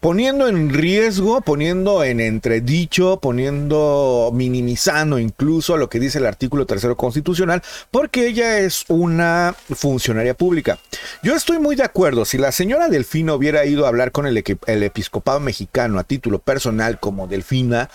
poniendo 0.02 0.48
en 0.48 0.72
riesgo, 0.72 1.42
poniendo 1.42 2.04
en 2.04 2.20
entredicho, 2.20 3.20
poniendo, 3.22 4.32
minimizando 4.34 5.20
incluso 5.20 5.78
lo 5.78 5.90
que 5.90 6.00
dice 6.00 6.18
el 6.18 6.26
artículo 6.26 6.66
tercero 6.66 6.98
constitucional, 6.98 7.62
porque 7.92 8.26
ella 8.28 8.58
es 8.60 8.84
una 8.88 9.56
funcionaria 9.70 10.34
pública. 10.34 10.80
Yo 11.22 11.36
estoy 11.36 11.60
muy 11.60 11.76
de 11.76 11.84
acuerdo, 11.84 12.26
si 12.26 12.40
la 12.40 12.52
señora 12.52 12.90
Delfina 12.90 13.36
hubiera 13.36 13.64
ido 13.66 13.86
a 13.86 13.90
hablar 13.90 14.12
con 14.12 14.26
el, 14.26 14.44
el 14.66 14.84
episcopado 14.84 15.40
mexicano 15.40 16.00
a 16.00 16.04
título 16.04 16.40
personal 16.40 17.00
como 17.00 17.28
Delfina, 17.28 17.90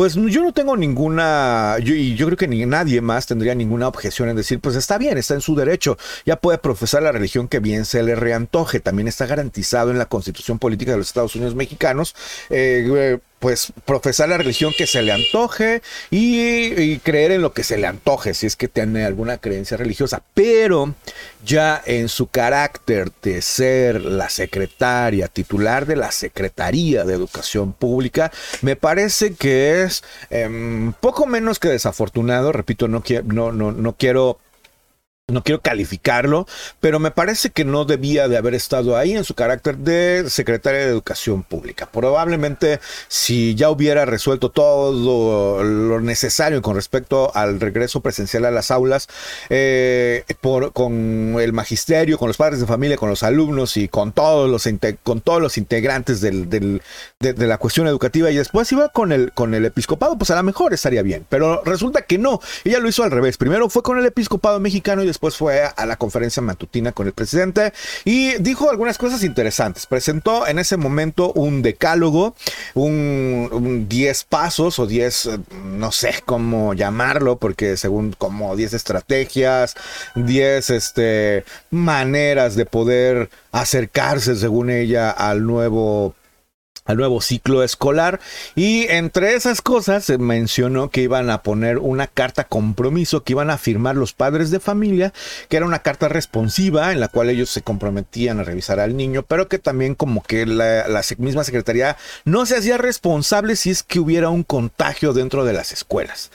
pues 0.00 0.14
yo 0.14 0.42
no 0.42 0.54
tengo 0.54 0.78
ninguna, 0.78 1.76
y 1.78 2.14
yo 2.14 2.24
creo 2.24 2.38
que 2.38 2.48
ni 2.48 2.64
nadie 2.64 3.02
más 3.02 3.26
tendría 3.26 3.54
ninguna 3.54 3.86
objeción 3.86 4.30
en 4.30 4.36
decir, 4.36 4.58
pues 4.58 4.74
está 4.74 4.96
bien, 4.96 5.18
está 5.18 5.34
en 5.34 5.42
su 5.42 5.54
derecho, 5.54 5.98
ya 6.24 6.36
puede 6.36 6.56
profesar 6.56 7.02
la 7.02 7.12
religión 7.12 7.48
que 7.48 7.58
bien 7.58 7.84
se 7.84 8.02
le 8.02 8.14
reantoje, 8.14 8.80
también 8.80 9.08
está 9.08 9.26
garantizado 9.26 9.90
en 9.90 9.98
la 9.98 10.06
constitución 10.06 10.58
política 10.58 10.92
de 10.92 10.96
los 10.96 11.08
Estados 11.08 11.36
Unidos 11.36 11.54
mexicanos. 11.54 12.16
Eh, 12.48 13.18
pues 13.40 13.72
profesar 13.86 14.28
la 14.28 14.36
religión 14.36 14.72
que 14.76 14.86
se 14.86 15.02
le 15.02 15.12
antoje 15.12 15.82
y, 16.10 16.98
creer 16.98 17.32
en 17.32 17.40
lo 17.40 17.54
que 17.54 17.64
se 17.64 17.78
le 17.78 17.86
antoje, 17.86 18.34
si 18.34 18.46
es 18.46 18.54
que 18.54 18.68
tiene 18.68 19.04
alguna 19.04 19.38
creencia 19.38 19.78
religiosa. 19.78 20.22
Pero 20.34 20.94
ya 21.44 21.82
en 21.86 22.08
su 22.08 22.26
carácter 22.26 23.10
de 23.22 23.42
ser 23.42 24.02
la 24.02 24.28
secretaria 24.28 25.28
titular 25.28 25.86
de 25.86 25.96
la 25.96 26.12
Secretaría 26.12 27.04
de 27.04 27.14
Educación 27.14 27.72
Pública, 27.72 28.30
me 28.62 28.76
parece 28.76 29.34
que 29.34 29.82
es 29.82 30.02
em, 30.30 30.92
poco 30.94 31.26
menos 31.26 31.58
que 31.58 31.68
desafortunado. 31.68 32.52
Repito, 32.52 32.88
no, 32.88 33.02
no, 33.24 33.52
no, 33.52 33.72
no 33.72 33.92
quiero 33.94 34.38
no 35.32 35.42
quiero 35.42 35.60
calificarlo, 35.60 36.46
pero 36.80 36.98
me 36.98 37.10
parece 37.10 37.50
que 37.50 37.64
no 37.64 37.84
debía 37.84 38.28
de 38.28 38.36
haber 38.36 38.54
estado 38.54 38.96
ahí 38.96 39.12
en 39.12 39.24
su 39.24 39.34
carácter 39.34 39.76
de 39.78 40.28
secretaria 40.28 40.80
de 40.80 40.86
Educación 40.86 41.42
Pública. 41.42 41.88
Probablemente 41.90 42.80
si 43.08 43.54
ya 43.54 43.70
hubiera 43.70 44.04
resuelto 44.04 44.50
todo 44.50 45.62
lo 45.62 46.00
necesario 46.00 46.62
con 46.62 46.74
respecto 46.74 47.30
al 47.34 47.60
regreso 47.60 48.00
presencial 48.00 48.44
a 48.44 48.50
las 48.50 48.70
aulas, 48.70 49.08
eh, 49.48 50.24
con 50.72 51.36
el 51.40 51.52
magisterio, 51.52 52.18
con 52.18 52.28
los 52.28 52.36
padres 52.36 52.60
de 52.60 52.66
familia, 52.66 52.96
con 52.96 53.08
los 53.08 53.22
alumnos 53.22 53.76
y 53.76 53.88
con 53.88 54.12
todos 54.12 54.50
los, 54.50 54.68
con 55.02 55.20
todos 55.20 55.40
los 55.40 55.58
integrantes 55.58 56.20
de, 56.20 56.80
la 57.20 57.58
cuestión 57.58 57.86
educativa 57.86 58.30
y 58.30 58.36
después 58.36 58.70
iba 58.72 58.88
con 58.88 59.12
el, 59.12 59.32
con 59.32 59.54
el 59.54 59.64
episcopado, 59.64 60.16
pues 60.18 60.30
a 60.30 60.36
lo 60.36 60.42
mejor 60.42 60.74
estaría 60.74 61.02
bien, 61.02 61.26
pero 61.28 61.62
resulta 61.64 62.02
que 62.02 62.18
no, 62.18 62.40
ella 62.64 62.78
lo 62.80 62.88
hizo 62.88 63.02
al 63.02 63.10
revés. 63.10 63.36
Primero 63.36 63.68
fue 63.68 63.82
con 63.82 63.98
el 63.98 64.06
episcopado 64.06 64.60
mexicano 64.60 65.02
y 65.02 65.06
después 65.06 65.19
después 65.20 65.36
fue 65.36 65.70
a 65.76 65.84
la 65.84 65.96
conferencia 65.96 66.40
matutina 66.40 66.92
con 66.92 67.06
el 67.06 67.12
presidente 67.12 67.74
y 68.06 68.38
dijo 68.38 68.70
algunas 68.70 68.96
cosas 68.96 69.22
interesantes. 69.22 69.84
Presentó 69.84 70.46
en 70.46 70.58
ese 70.58 70.78
momento 70.78 71.34
un 71.34 71.60
decálogo, 71.60 72.34
un 72.72 73.84
10 73.86 74.24
pasos 74.24 74.78
o 74.78 74.86
10, 74.86 75.28
no 75.74 75.92
sé 75.92 76.14
cómo 76.24 76.72
llamarlo, 76.72 77.36
porque 77.36 77.76
según 77.76 78.14
como 78.16 78.56
10 78.56 78.72
estrategias, 78.72 79.74
10 80.14 80.70
este, 80.70 81.44
maneras 81.70 82.54
de 82.54 82.64
poder 82.64 83.28
acercarse, 83.52 84.36
según 84.36 84.70
ella, 84.70 85.10
al 85.10 85.44
nuevo 85.44 86.14
al 86.84 86.96
nuevo 86.96 87.20
ciclo 87.20 87.62
escolar 87.62 88.20
y 88.54 88.86
entre 88.88 89.34
esas 89.34 89.62
cosas 89.62 90.04
se 90.04 90.18
mencionó 90.18 90.90
que 90.90 91.02
iban 91.02 91.30
a 91.30 91.42
poner 91.42 91.78
una 91.78 92.06
carta 92.06 92.44
compromiso 92.44 93.22
que 93.22 93.32
iban 93.32 93.50
a 93.50 93.58
firmar 93.58 93.96
los 93.96 94.12
padres 94.12 94.50
de 94.50 94.60
familia, 94.60 95.12
que 95.48 95.56
era 95.56 95.66
una 95.66 95.80
carta 95.80 96.08
responsiva 96.08 96.92
en 96.92 97.00
la 97.00 97.08
cual 97.08 97.30
ellos 97.30 97.50
se 97.50 97.62
comprometían 97.62 98.40
a 98.40 98.44
revisar 98.44 98.80
al 98.80 98.96
niño, 98.96 99.22
pero 99.22 99.48
que 99.48 99.58
también 99.58 99.94
como 99.94 100.22
que 100.22 100.46
la, 100.46 101.02
misma 101.18 101.44
secretaría 101.44 101.96
no 102.24 102.46
se 102.46 102.56
hacía 102.56 102.78
responsable 102.78 103.56
si 103.56 103.70
es 103.70 103.82
que 103.82 104.00
hubiera 104.00 104.28
un 104.28 104.42
contagio 104.42 105.12
dentro 105.12 105.44
de 105.44 105.52
las 105.52 105.72
escuelas. 105.72 106.30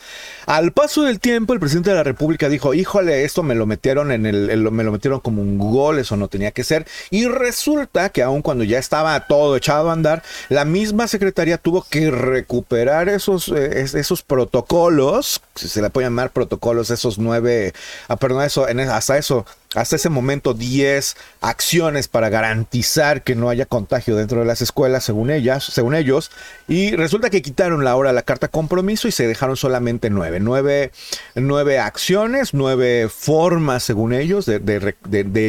Al 0.46 0.70
paso 0.70 1.02
del 1.02 1.18
tiempo, 1.18 1.52
el 1.54 1.60
presidente 1.60 1.90
de 1.90 1.96
la 1.96 2.04
República 2.04 2.48
dijo, 2.48 2.72
híjole, 2.72 3.24
esto 3.24 3.42
me 3.42 3.56
lo 3.56 3.66
metieron 3.66 4.12
en 4.12 4.26
el, 4.26 4.70
me 4.70 4.84
lo 4.84 4.92
metieron 4.92 5.18
como 5.18 5.42
un 5.42 5.58
gol, 5.58 5.98
eso 5.98 6.16
no 6.16 6.28
tenía 6.28 6.52
que 6.52 6.62
ser. 6.62 6.86
Y 7.10 7.26
resulta 7.26 8.10
que 8.10 8.22
aun 8.22 8.42
cuando 8.42 8.62
ya 8.62 8.78
estaba 8.78 9.18
todo 9.26 9.56
echado 9.56 9.90
a 9.90 9.92
andar, 9.92 10.22
la 10.48 10.64
misma 10.64 11.08
secretaría 11.08 11.58
tuvo 11.58 11.84
que 11.90 12.12
recuperar 12.12 13.08
esos, 13.08 13.48
eh, 13.48 13.82
esos 13.82 14.22
protocolos, 14.22 15.42
si 15.56 15.68
se 15.68 15.82
le 15.82 15.90
puede 15.90 16.06
llamar 16.06 16.30
protocolos, 16.30 16.90
esos 16.90 17.18
nueve, 17.18 17.74
ah, 18.06 18.16
perdón, 18.16 18.44
eso, 18.44 18.66
hasta 18.92 19.18
eso, 19.18 19.46
hasta 19.74 19.96
ese 19.96 20.08
momento 20.08 20.54
10 20.54 21.16
acciones 21.40 22.08
para 22.08 22.28
garantizar 22.28 23.22
que 23.22 23.34
no 23.34 23.50
haya 23.50 23.66
contagio 23.66 24.16
dentro 24.16 24.40
de 24.40 24.46
las 24.46 24.62
escuelas, 24.62 25.04
según 25.04 25.30
ellas, 25.30 25.64
según 25.64 25.94
ellos, 25.94 26.30
y 26.68 26.94
resulta 26.96 27.30
que 27.30 27.42
quitaron 27.42 27.84
la 27.84 27.96
hora 27.96 28.12
la 28.12 28.22
carta 28.22 28.48
compromiso 28.48 29.08
y 29.08 29.12
se 29.12 29.26
dejaron 29.26 29.56
solamente 29.56 30.10
nueve, 30.10 30.40
nueve, 30.40 31.78
acciones, 31.78 32.54
nueve 32.54 33.08
formas, 33.08 33.82
según 33.82 34.12
ellos, 34.12 34.46
de, 34.46 34.94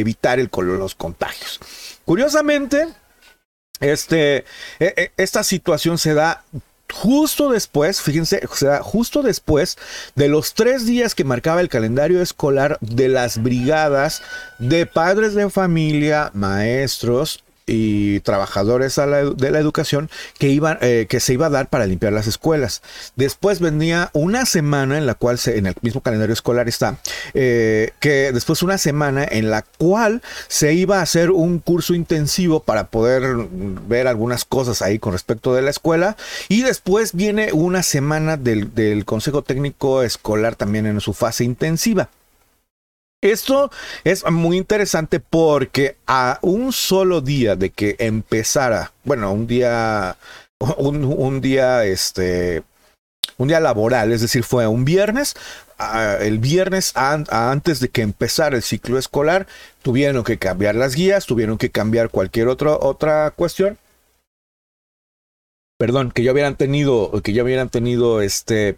evitar 0.00 0.38
el, 0.38 0.50
los 0.52 0.94
contagios. 0.94 1.60
Curiosamente, 2.04 2.88
este, 3.80 4.38
e, 4.78 4.94
e, 4.96 5.12
esta 5.16 5.44
situación 5.44 5.98
se 5.98 6.14
da 6.14 6.42
justo 6.92 7.50
después, 7.50 8.00
fíjense, 8.00 8.42
o 8.50 8.54
sea, 8.54 8.82
justo 8.82 9.22
después 9.22 9.76
de 10.14 10.28
los 10.28 10.54
tres 10.54 10.86
días 10.86 11.14
que 11.14 11.24
marcaba 11.24 11.60
el 11.60 11.68
calendario 11.68 12.22
escolar 12.22 12.78
de 12.80 13.08
las 13.08 13.42
brigadas 13.42 14.22
de 14.58 14.86
padres 14.86 15.34
de 15.34 15.50
familia, 15.50 16.30
maestros 16.34 17.42
y 17.68 18.20
trabajadores 18.20 18.96
de 18.96 19.50
la 19.50 19.58
educación 19.58 20.10
que, 20.38 20.48
iban, 20.48 20.78
eh, 20.80 21.06
que 21.08 21.20
se 21.20 21.34
iba 21.34 21.46
a 21.46 21.50
dar 21.50 21.68
para 21.68 21.86
limpiar 21.86 22.12
las 22.12 22.26
escuelas. 22.26 22.82
Después 23.16 23.60
venía 23.60 24.10
una 24.12 24.46
semana 24.46 24.98
en 24.98 25.06
la 25.06 25.14
cual, 25.14 25.38
se, 25.38 25.58
en 25.58 25.66
el 25.66 25.74
mismo 25.82 26.00
calendario 26.00 26.32
escolar 26.32 26.68
está, 26.68 26.98
eh, 27.34 27.92
que 28.00 28.32
después 28.32 28.62
una 28.62 28.78
semana 28.78 29.26
en 29.28 29.50
la 29.50 29.62
cual 29.62 30.22
se 30.48 30.74
iba 30.74 30.98
a 30.98 31.02
hacer 31.02 31.30
un 31.30 31.58
curso 31.58 31.94
intensivo 31.94 32.60
para 32.60 32.88
poder 32.88 33.22
ver 33.86 34.06
algunas 34.06 34.44
cosas 34.44 34.82
ahí 34.82 34.98
con 34.98 35.12
respecto 35.12 35.54
de 35.54 35.62
la 35.62 35.70
escuela. 35.70 36.16
Y 36.48 36.62
después 36.62 37.14
viene 37.14 37.52
una 37.52 37.82
semana 37.82 38.36
del, 38.36 38.74
del 38.74 39.04
Consejo 39.04 39.42
Técnico 39.42 40.02
Escolar 40.02 40.56
también 40.56 40.86
en 40.86 41.00
su 41.00 41.12
fase 41.12 41.44
intensiva. 41.44 42.08
Esto 43.20 43.72
es 44.04 44.24
muy 44.30 44.56
interesante 44.56 45.18
porque 45.18 45.96
a 46.06 46.38
un 46.40 46.72
solo 46.72 47.20
día 47.20 47.56
de 47.56 47.70
que 47.70 47.96
empezara, 47.98 48.92
bueno, 49.02 49.32
un 49.32 49.48
día, 49.48 50.16
un, 50.58 51.40
día, 51.40 51.84
este, 51.84 52.62
un 53.36 53.48
día 53.48 53.58
laboral, 53.58 54.12
es 54.12 54.20
decir, 54.20 54.44
fue 54.44 54.68
un 54.68 54.84
viernes, 54.84 55.34
el 56.20 56.38
viernes 56.38 56.92
antes 56.94 57.80
de 57.80 57.88
que 57.88 58.02
empezara 58.02 58.54
el 58.54 58.62
ciclo 58.62 58.98
escolar, 58.98 59.48
tuvieron 59.82 60.22
que 60.22 60.38
cambiar 60.38 60.76
las 60.76 60.94
guías, 60.94 61.26
tuvieron 61.26 61.58
que 61.58 61.70
cambiar 61.70 62.10
cualquier 62.10 62.46
otra 62.46 63.32
cuestión. 63.32 63.78
Perdón, 65.76 66.12
que 66.12 66.22
ya 66.22 66.32
hubieran 66.32 66.56
tenido, 66.56 67.20
que 67.22 67.32
ya 67.32 67.42
hubieran 67.42 67.68
tenido 67.68 68.20
este 68.20 68.76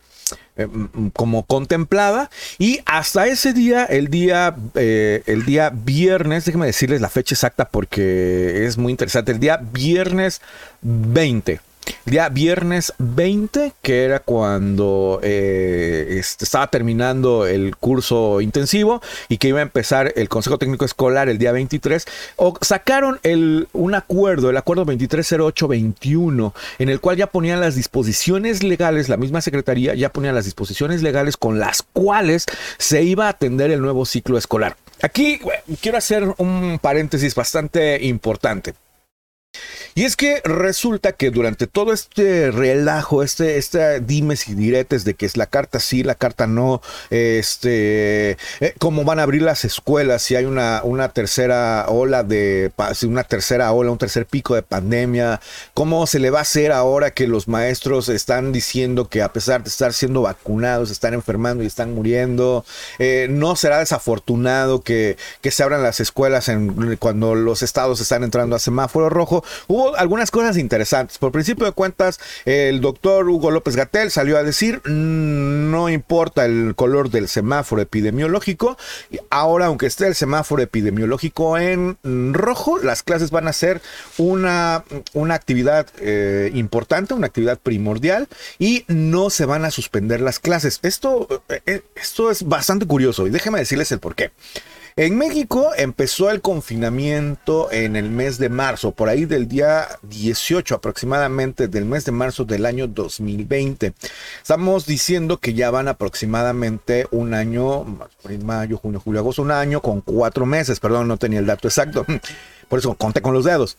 eh, 0.62 0.68
como 1.14 1.44
contemplada. 1.44 2.30
Y 2.58 2.80
hasta 2.86 3.26
ese 3.26 3.52
día 3.52 3.84
el 3.84 4.08
día 4.08 4.56
eh, 4.74 5.22
el 5.26 5.44
día 5.44 5.70
viernes 5.70 6.44
déjenme 6.44 6.66
decirles 6.66 7.00
la 7.00 7.08
fecha 7.08 7.34
exacta 7.34 7.68
porque 7.68 8.66
es 8.66 8.78
muy 8.78 8.92
interesante 8.92 9.32
el 9.32 9.40
día 9.40 9.60
viernes 9.72 10.40
20 10.82 11.60
día 12.04 12.28
viernes 12.28 12.92
20, 12.98 13.72
que 13.82 14.04
era 14.04 14.20
cuando 14.20 15.20
eh, 15.22 16.16
este, 16.18 16.44
estaba 16.44 16.66
terminando 16.68 17.46
el 17.46 17.76
curso 17.76 18.40
intensivo 18.40 19.00
y 19.28 19.38
que 19.38 19.48
iba 19.48 19.60
a 19.60 19.62
empezar 19.62 20.12
el 20.16 20.28
Consejo 20.28 20.58
Técnico 20.58 20.84
Escolar 20.84 21.28
el 21.28 21.38
día 21.38 21.52
23, 21.52 22.04
o 22.36 22.54
sacaron 22.60 23.20
el, 23.22 23.68
un 23.72 23.94
acuerdo, 23.94 24.50
el 24.50 24.56
acuerdo 24.56 24.84
230821, 24.84 26.54
en 26.78 26.88
el 26.88 27.00
cual 27.00 27.16
ya 27.16 27.26
ponían 27.26 27.60
las 27.60 27.74
disposiciones 27.74 28.62
legales, 28.62 29.08
la 29.08 29.16
misma 29.16 29.40
Secretaría 29.40 29.94
ya 29.94 30.12
ponía 30.12 30.32
las 30.32 30.44
disposiciones 30.44 31.02
legales 31.02 31.36
con 31.36 31.58
las 31.58 31.82
cuales 31.82 32.46
se 32.78 33.02
iba 33.02 33.26
a 33.26 33.30
atender 33.30 33.70
el 33.70 33.80
nuevo 33.80 34.04
ciclo 34.04 34.38
escolar. 34.38 34.76
Aquí 35.02 35.40
quiero 35.80 35.98
hacer 35.98 36.34
un 36.38 36.78
paréntesis 36.80 37.34
bastante 37.34 38.04
importante. 38.04 38.74
Y 39.94 40.04
es 40.04 40.16
que 40.16 40.40
resulta 40.44 41.12
que 41.12 41.30
durante 41.30 41.66
todo 41.66 41.92
este 41.92 42.50
relajo, 42.50 43.22
este, 43.22 43.58
este 43.58 44.00
dimes 44.00 44.48
y 44.48 44.54
diretes 44.54 45.04
de 45.04 45.14
que 45.14 45.26
es 45.26 45.36
la 45.36 45.46
carta 45.46 45.80
sí, 45.80 46.02
la 46.02 46.14
carta 46.14 46.46
no, 46.46 46.80
este, 47.10 48.36
eh, 48.60 48.74
cómo 48.78 49.04
van 49.04 49.18
a 49.18 49.24
abrir 49.24 49.42
las 49.42 49.64
escuelas, 49.64 50.22
si 50.22 50.36
hay 50.36 50.44
una, 50.44 50.82
una 50.84 51.10
tercera 51.10 51.86
ola 51.88 52.22
de, 52.22 52.72
una 53.02 53.24
tercera 53.24 53.72
ola, 53.72 53.90
un 53.90 53.98
tercer 53.98 54.26
pico 54.26 54.54
de 54.54 54.62
pandemia, 54.62 55.40
cómo 55.74 56.06
se 56.06 56.18
le 56.18 56.30
va 56.30 56.40
a 56.40 56.42
hacer 56.42 56.72
ahora 56.72 57.12
que 57.12 57.26
los 57.26 57.48
maestros 57.48 58.08
están 58.08 58.52
diciendo 58.52 59.08
que 59.08 59.22
a 59.22 59.32
pesar 59.32 59.62
de 59.62 59.68
estar 59.68 59.92
siendo 59.92 60.22
vacunados, 60.22 60.90
están 60.90 61.14
enfermando 61.14 61.64
y 61.64 61.66
están 61.66 61.94
muriendo, 61.94 62.64
eh, 62.98 63.26
no 63.30 63.56
será 63.56 63.78
desafortunado 63.78 64.82
que, 64.82 65.16
que 65.40 65.50
se 65.50 65.62
abran 65.62 65.82
las 65.82 66.00
escuelas 66.00 66.48
en, 66.48 66.96
cuando 66.96 67.34
los 67.34 67.62
estados 67.62 68.00
están 68.00 68.24
entrando 68.24 68.56
a 68.56 68.58
semáforo 68.58 69.08
rojo. 69.08 69.44
Algunas 69.96 70.30
cosas 70.30 70.56
interesantes. 70.56 71.18
Por 71.18 71.32
principio 71.32 71.66
de 71.66 71.72
cuentas, 71.72 72.20
el 72.44 72.80
doctor 72.80 73.28
Hugo 73.28 73.50
López 73.50 73.76
Gatel 73.76 74.10
salió 74.10 74.36
a 74.38 74.42
decir, 74.42 74.80
mm, 74.84 75.70
no 75.70 75.88
importa 75.88 76.44
el 76.44 76.74
color 76.74 77.10
del 77.10 77.28
semáforo 77.28 77.82
epidemiológico, 77.82 78.76
ahora 79.30 79.66
aunque 79.66 79.86
esté 79.86 80.06
el 80.06 80.14
semáforo 80.14 80.62
epidemiológico 80.62 81.58
en 81.58 81.96
rojo, 82.32 82.78
las 82.78 83.02
clases 83.02 83.30
van 83.30 83.48
a 83.48 83.52
ser 83.52 83.80
una, 84.18 84.84
una 85.12 85.34
actividad 85.34 85.86
eh, 86.00 86.50
importante, 86.54 87.14
una 87.14 87.26
actividad 87.26 87.58
primordial 87.58 88.28
y 88.58 88.84
no 88.88 89.30
se 89.30 89.44
van 89.44 89.64
a 89.64 89.70
suspender 89.70 90.20
las 90.20 90.38
clases. 90.38 90.80
Esto, 90.82 91.42
eh, 91.48 91.82
esto 91.94 92.30
es 92.30 92.44
bastante 92.44 92.86
curioso 92.86 93.26
y 93.26 93.30
déjenme 93.30 93.58
decirles 93.58 93.92
el 93.92 93.98
por 93.98 94.14
qué. 94.14 94.30
En 94.96 95.16
México 95.16 95.70
empezó 95.76 96.30
el 96.30 96.40
confinamiento 96.40 97.70
en 97.70 97.94
el 97.94 98.10
mes 98.10 98.38
de 98.38 98.48
marzo, 98.48 98.90
por 98.90 99.08
ahí 99.08 99.24
del 99.24 99.46
día 99.46 99.86
18 100.02 100.74
aproximadamente 100.74 101.68
del 101.68 101.84
mes 101.84 102.04
de 102.04 102.12
marzo 102.12 102.44
del 102.44 102.66
año 102.66 102.88
2020. 102.88 103.94
Estamos 104.42 104.86
diciendo 104.86 105.38
que 105.38 105.54
ya 105.54 105.70
van 105.70 105.88
aproximadamente 105.88 107.06
un 107.12 107.34
año, 107.34 107.84
mayo, 108.44 108.78
junio, 108.78 109.00
julio, 109.00 109.20
agosto, 109.20 109.42
un 109.42 109.52
año 109.52 109.80
con 109.80 110.00
cuatro 110.00 110.44
meses, 110.44 110.80
perdón, 110.80 111.06
no 111.06 111.16
tenía 111.16 111.38
el 111.38 111.46
dato 111.46 111.68
exacto. 111.68 112.04
Por 112.68 112.78
eso 112.78 112.94
conté 112.94 113.22
con 113.22 113.32
los 113.32 113.44
dedos. 113.44 113.76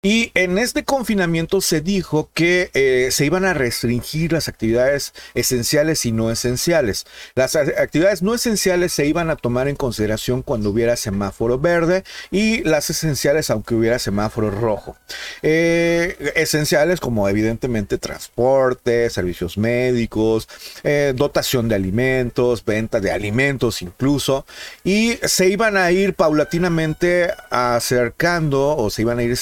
Y 0.00 0.30
en 0.34 0.58
este 0.58 0.84
confinamiento 0.84 1.60
se 1.60 1.80
dijo 1.80 2.30
que 2.32 2.70
eh, 2.74 3.08
se 3.10 3.24
iban 3.24 3.44
a 3.44 3.52
restringir 3.52 4.32
las 4.32 4.46
actividades 4.46 5.12
esenciales 5.34 6.06
y 6.06 6.12
no 6.12 6.30
esenciales. 6.30 7.04
Las 7.34 7.56
actividades 7.56 8.22
no 8.22 8.32
esenciales 8.32 8.92
se 8.92 9.06
iban 9.06 9.28
a 9.28 9.34
tomar 9.34 9.66
en 9.66 9.74
consideración 9.74 10.42
cuando 10.42 10.70
hubiera 10.70 10.94
semáforo 10.94 11.58
verde 11.58 12.04
y 12.30 12.62
las 12.62 12.90
esenciales 12.90 13.50
aunque 13.50 13.74
hubiera 13.74 13.98
semáforo 13.98 14.52
rojo. 14.52 14.96
Eh, 15.42 16.32
esenciales 16.36 17.00
como 17.00 17.28
evidentemente 17.28 17.98
transporte, 17.98 19.10
servicios 19.10 19.58
médicos, 19.58 20.48
eh, 20.84 21.12
dotación 21.16 21.68
de 21.68 21.74
alimentos, 21.74 22.64
venta 22.64 23.00
de 23.00 23.10
alimentos 23.10 23.82
incluso. 23.82 24.46
Y 24.84 25.18
se 25.24 25.48
iban 25.48 25.76
a 25.76 25.90
ir 25.90 26.14
paulatinamente 26.14 27.32
acercando 27.50 28.76
o 28.76 28.90
se 28.90 29.02
iban 29.02 29.18
a 29.18 29.24
ir 29.24 29.36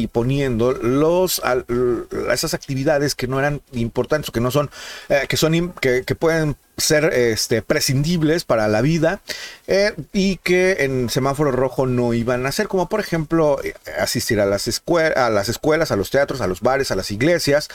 y 0.00 0.06
poniendo 0.06 0.72
los, 0.72 1.42
esas 2.32 2.54
actividades 2.54 3.14
que 3.14 3.26
no 3.26 3.38
eran 3.38 3.60
importantes 3.72 4.30
que 4.30 4.40
no 4.40 4.50
son, 4.50 4.70
eh, 5.08 5.26
que 5.28 5.36
son, 5.36 5.72
que, 5.80 6.02
pueden 6.18 6.56
ser 6.76 7.04
este, 7.12 7.62
prescindibles 7.62 8.44
para 8.44 8.66
la 8.68 8.80
vida 8.80 9.20
eh, 9.66 9.94
y 10.12 10.36
que 10.36 10.78
en 10.80 11.10
semáforo 11.10 11.52
rojo 11.52 11.86
no 11.86 12.14
iban 12.14 12.46
a 12.46 12.52
ser, 12.52 12.68
como 12.68 12.88
por 12.88 13.00
ejemplo 13.00 13.58
eh, 13.62 13.74
asistir 13.98 14.40
a 14.40 14.46
las, 14.46 14.66
a 15.16 15.30
las 15.30 15.48
escuelas, 15.48 15.90
a 15.90 15.96
los 15.96 16.10
teatros, 16.10 16.40
a 16.40 16.46
los 16.46 16.60
bares, 16.60 16.90
a 16.90 16.96
las 16.96 17.10
iglesias 17.10 17.68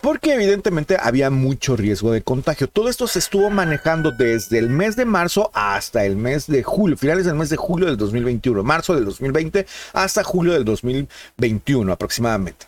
porque 0.00 0.34
evidentemente 0.34 0.96
había 1.00 1.30
mucho 1.30 1.76
riesgo 1.76 2.12
de 2.12 2.22
contagio. 2.22 2.68
Todo 2.68 2.88
esto 2.88 3.06
se 3.06 3.18
estuvo 3.18 3.50
manejando 3.50 4.12
desde 4.12 4.58
el 4.58 4.68
mes 4.68 4.96
de 4.96 5.04
marzo 5.04 5.50
hasta 5.54 6.04
el 6.04 6.16
mes 6.16 6.46
de 6.46 6.62
julio, 6.62 6.96
finales 6.96 7.24
del 7.24 7.34
mes 7.34 7.48
de 7.48 7.56
julio 7.56 7.86
del 7.86 7.96
2021, 7.96 8.62
marzo 8.62 8.94
del 8.94 9.04
2020 9.06 9.66
hasta 9.94 10.24
julio 10.24 10.52
del 10.52 10.64
2021 10.64 11.92
aproximadamente. 11.92 12.66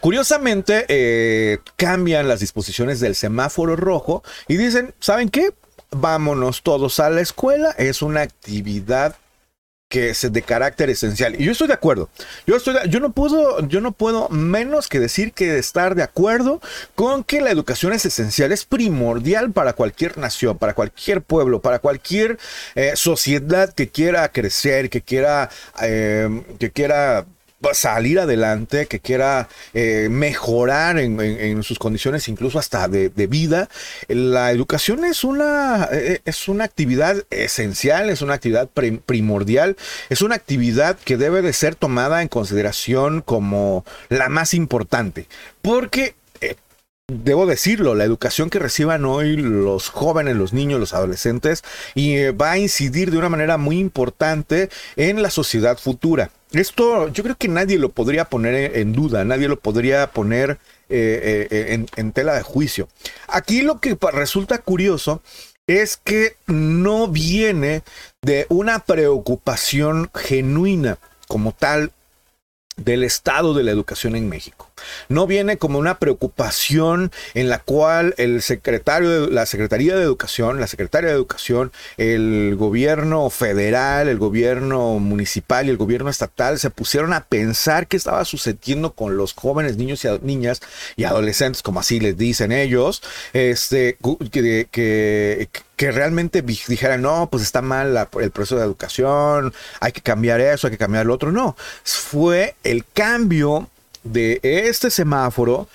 Curiosamente, 0.00 0.84
eh, 0.88 1.58
cambian 1.76 2.28
las 2.28 2.40
disposiciones 2.40 3.00
del 3.00 3.14
semáforo 3.14 3.76
rojo 3.76 4.22
y 4.46 4.56
dicen, 4.56 4.94
¿saben 5.00 5.28
qué? 5.28 5.52
Vámonos 5.90 6.62
todos 6.62 7.00
a 7.00 7.10
la 7.10 7.20
escuela, 7.20 7.70
es 7.78 8.02
una 8.02 8.22
actividad 8.22 9.16
que 9.94 10.10
es 10.10 10.32
de 10.32 10.42
carácter 10.42 10.90
esencial. 10.90 11.40
Y 11.40 11.44
yo 11.44 11.52
estoy 11.52 11.68
de 11.68 11.74
acuerdo. 11.74 12.10
Yo, 12.48 12.56
estoy 12.56 12.74
yo, 12.88 12.98
no 12.98 13.12
puedo, 13.12 13.64
yo 13.68 13.80
no 13.80 13.92
puedo 13.92 14.28
menos 14.28 14.88
que 14.88 14.98
decir 14.98 15.32
que 15.32 15.56
estar 15.56 15.94
de 15.94 16.02
acuerdo 16.02 16.60
con 16.96 17.22
que 17.22 17.40
la 17.40 17.52
educación 17.52 17.92
es 17.92 18.04
esencial, 18.04 18.50
es 18.50 18.64
primordial 18.64 19.52
para 19.52 19.74
cualquier 19.74 20.18
nación, 20.18 20.58
para 20.58 20.74
cualquier 20.74 21.22
pueblo, 21.22 21.60
para 21.60 21.78
cualquier 21.78 22.40
eh, 22.74 22.94
sociedad 22.96 23.72
que 23.72 23.88
quiera 23.88 24.28
crecer, 24.30 24.90
que 24.90 25.00
quiera, 25.00 25.48
eh, 25.80 26.42
que 26.58 26.72
quiera 26.72 27.24
salir 27.72 28.20
adelante, 28.20 28.86
que 28.86 29.00
quiera 29.00 29.48
eh, 29.72 30.08
mejorar 30.10 30.98
en, 30.98 31.62
sus 31.62 31.78
condiciones, 31.78 32.28
incluso 32.28 32.58
hasta 32.58 32.88
de, 32.88 33.26
vida, 33.26 33.68
la 34.08 34.50
educación 34.50 35.04
es 35.04 35.24
una, 35.24 35.88
eh, 35.90 36.20
es 36.24 36.48
una 36.48 36.64
actividad 36.64 37.24
esencial, 37.30 38.10
es 38.10 38.22
una 38.22 38.34
actividad 38.34 38.68
primordial, 38.68 39.76
es 40.10 40.20
una 40.22 40.34
actividad 40.34 40.98
que 40.98 41.16
debe 41.16 41.42
de 41.42 41.52
ser 41.52 41.74
tomada 41.74 42.22
en 42.22 42.28
consideración 42.28 43.22
como 43.22 43.84
la 44.08 44.28
más 44.28 44.54
importante, 44.54 45.26
porque 45.62 46.14
eh, 46.40 46.56
Debo 47.06 47.44
decirlo, 47.44 47.94
la 47.94 48.04
educación 48.04 48.48
que 48.48 48.58
reciban 48.58 49.04
hoy 49.04 49.36
los 49.36 49.90
jóvenes, 49.90 50.36
los 50.36 50.54
niños, 50.54 50.80
los 50.80 50.94
adolescentes, 50.94 51.62
y 51.94 52.30
va 52.30 52.52
a 52.52 52.58
incidir 52.58 53.10
de 53.10 53.18
una 53.18 53.28
manera 53.28 53.58
muy 53.58 53.78
importante 53.78 54.70
en 54.96 55.20
la 55.20 55.28
sociedad 55.28 55.76
futura. 55.76 56.30
Esto 56.54 57.08
yo 57.08 57.22
creo 57.22 57.36
que 57.36 57.48
nadie 57.48 57.78
lo 57.78 57.90
podría 57.90 58.26
poner 58.26 58.76
en 58.76 58.92
duda, 58.92 59.24
nadie 59.24 59.48
lo 59.48 59.58
podría 59.58 60.10
poner 60.10 60.58
eh, 60.88 61.48
eh, 61.50 61.86
en, 61.96 62.12
tela 62.12 62.34
de 62.34 62.42
juicio. 62.42 62.88
Aquí 63.26 63.62
lo 63.62 63.80
que 63.80 63.96
resulta 64.12 64.58
curioso 64.58 65.22
es 65.66 65.96
que 65.96 66.36
no 66.46 67.08
viene 67.08 67.82
de 68.22 68.46
una 68.50 68.80
preocupación 68.80 70.10
genuina 70.14 70.98
como 71.26 71.52
tal 71.52 71.90
del 72.76 73.02
estado 73.02 73.54
de 73.54 73.62
la 73.62 73.70
educación 73.70 74.14
en 74.14 74.28
México. 74.28 74.63
No 75.08 75.26
viene 75.26 75.58
como 75.58 75.78
una 75.78 75.98
preocupación 75.98 77.12
en 77.34 77.48
la 77.48 77.58
cual 77.58 78.14
el 78.18 78.42
secretario 78.42 79.28
la 79.30 79.46
Secretaría 79.46 79.96
de 79.96 80.02
Educación, 80.02 80.60
la 80.60 80.66
Secretaria 80.66 81.10
de 81.10 81.16
Educación, 81.16 81.72
el 81.96 82.56
gobierno 82.56 83.30
federal, 83.30 84.08
el 84.08 84.18
gobierno 84.18 84.98
municipal 84.98 85.66
y 85.66 85.70
el 85.70 85.76
gobierno 85.76 86.10
estatal 86.10 86.58
se 86.58 86.70
pusieron 86.70 87.12
a 87.12 87.24
pensar 87.24 87.86
qué 87.86 87.96
estaba 87.96 88.24
sucediendo 88.24 88.92
con 88.92 89.16
los 89.16 89.34
jóvenes 89.34 89.76
niños 89.76 90.04
y 90.04 90.08
niñas 90.22 90.60
y 90.96 91.04
adolescentes, 91.04 91.62
como 91.62 91.80
así 91.80 92.00
les 92.00 92.16
dicen 92.16 92.52
ellos, 92.52 93.02
este, 93.32 93.96
que, 94.30 94.68
que 94.70 95.48
que 95.76 95.90
realmente 95.90 96.42
dijeran, 96.42 97.02
no, 97.02 97.28
pues 97.30 97.42
está 97.42 97.60
mal 97.60 98.08
el 98.20 98.30
proceso 98.30 98.56
de 98.56 98.64
educación, 98.64 99.52
hay 99.80 99.92
que 99.92 100.00
cambiar 100.02 100.40
eso, 100.40 100.66
hay 100.66 100.72
que 100.72 100.78
cambiar 100.78 101.06
lo 101.06 101.14
otro. 101.14 101.32
No, 101.32 101.56
fue 101.82 102.54
el 102.62 102.84
cambio 102.86 103.68
de 104.04 104.38
este 104.42 104.90
semáforo 104.90 105.68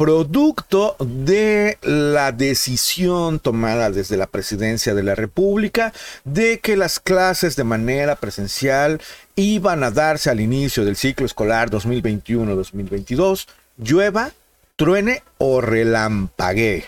producto 0.00 0.96
de 0.98 1.76
la 1.82 2.32
decisión 2.32 3.38
tomada 3.38 3.90
desde 3.90 4.16
la 4.16 4.26
presidencia 4.26 4.94
de 4.94 5.02
la 5.02 5.14
República 5.14 5.92
de 6.24 6.58
que 6.58 6.74
las 6.74 7.00
clases 7.00 7.54
de 7.54 7.64
manera 7.64 8.16
presencial 8.16 8.98
iban 9.36 9.84
a 9.84 9.90
darse 9.90 10.30
al 10.30 10.40
inicio 10.40 10.86
del 10.86 10.96
ciclo 10.96 11.26
escolar 11.26 11.68
2021-2022, 11.70 13.46
llueva, 13.76 14.30
truene 14.76 15.22
o 15.36 15.60
relampaguee. 15.60 16.86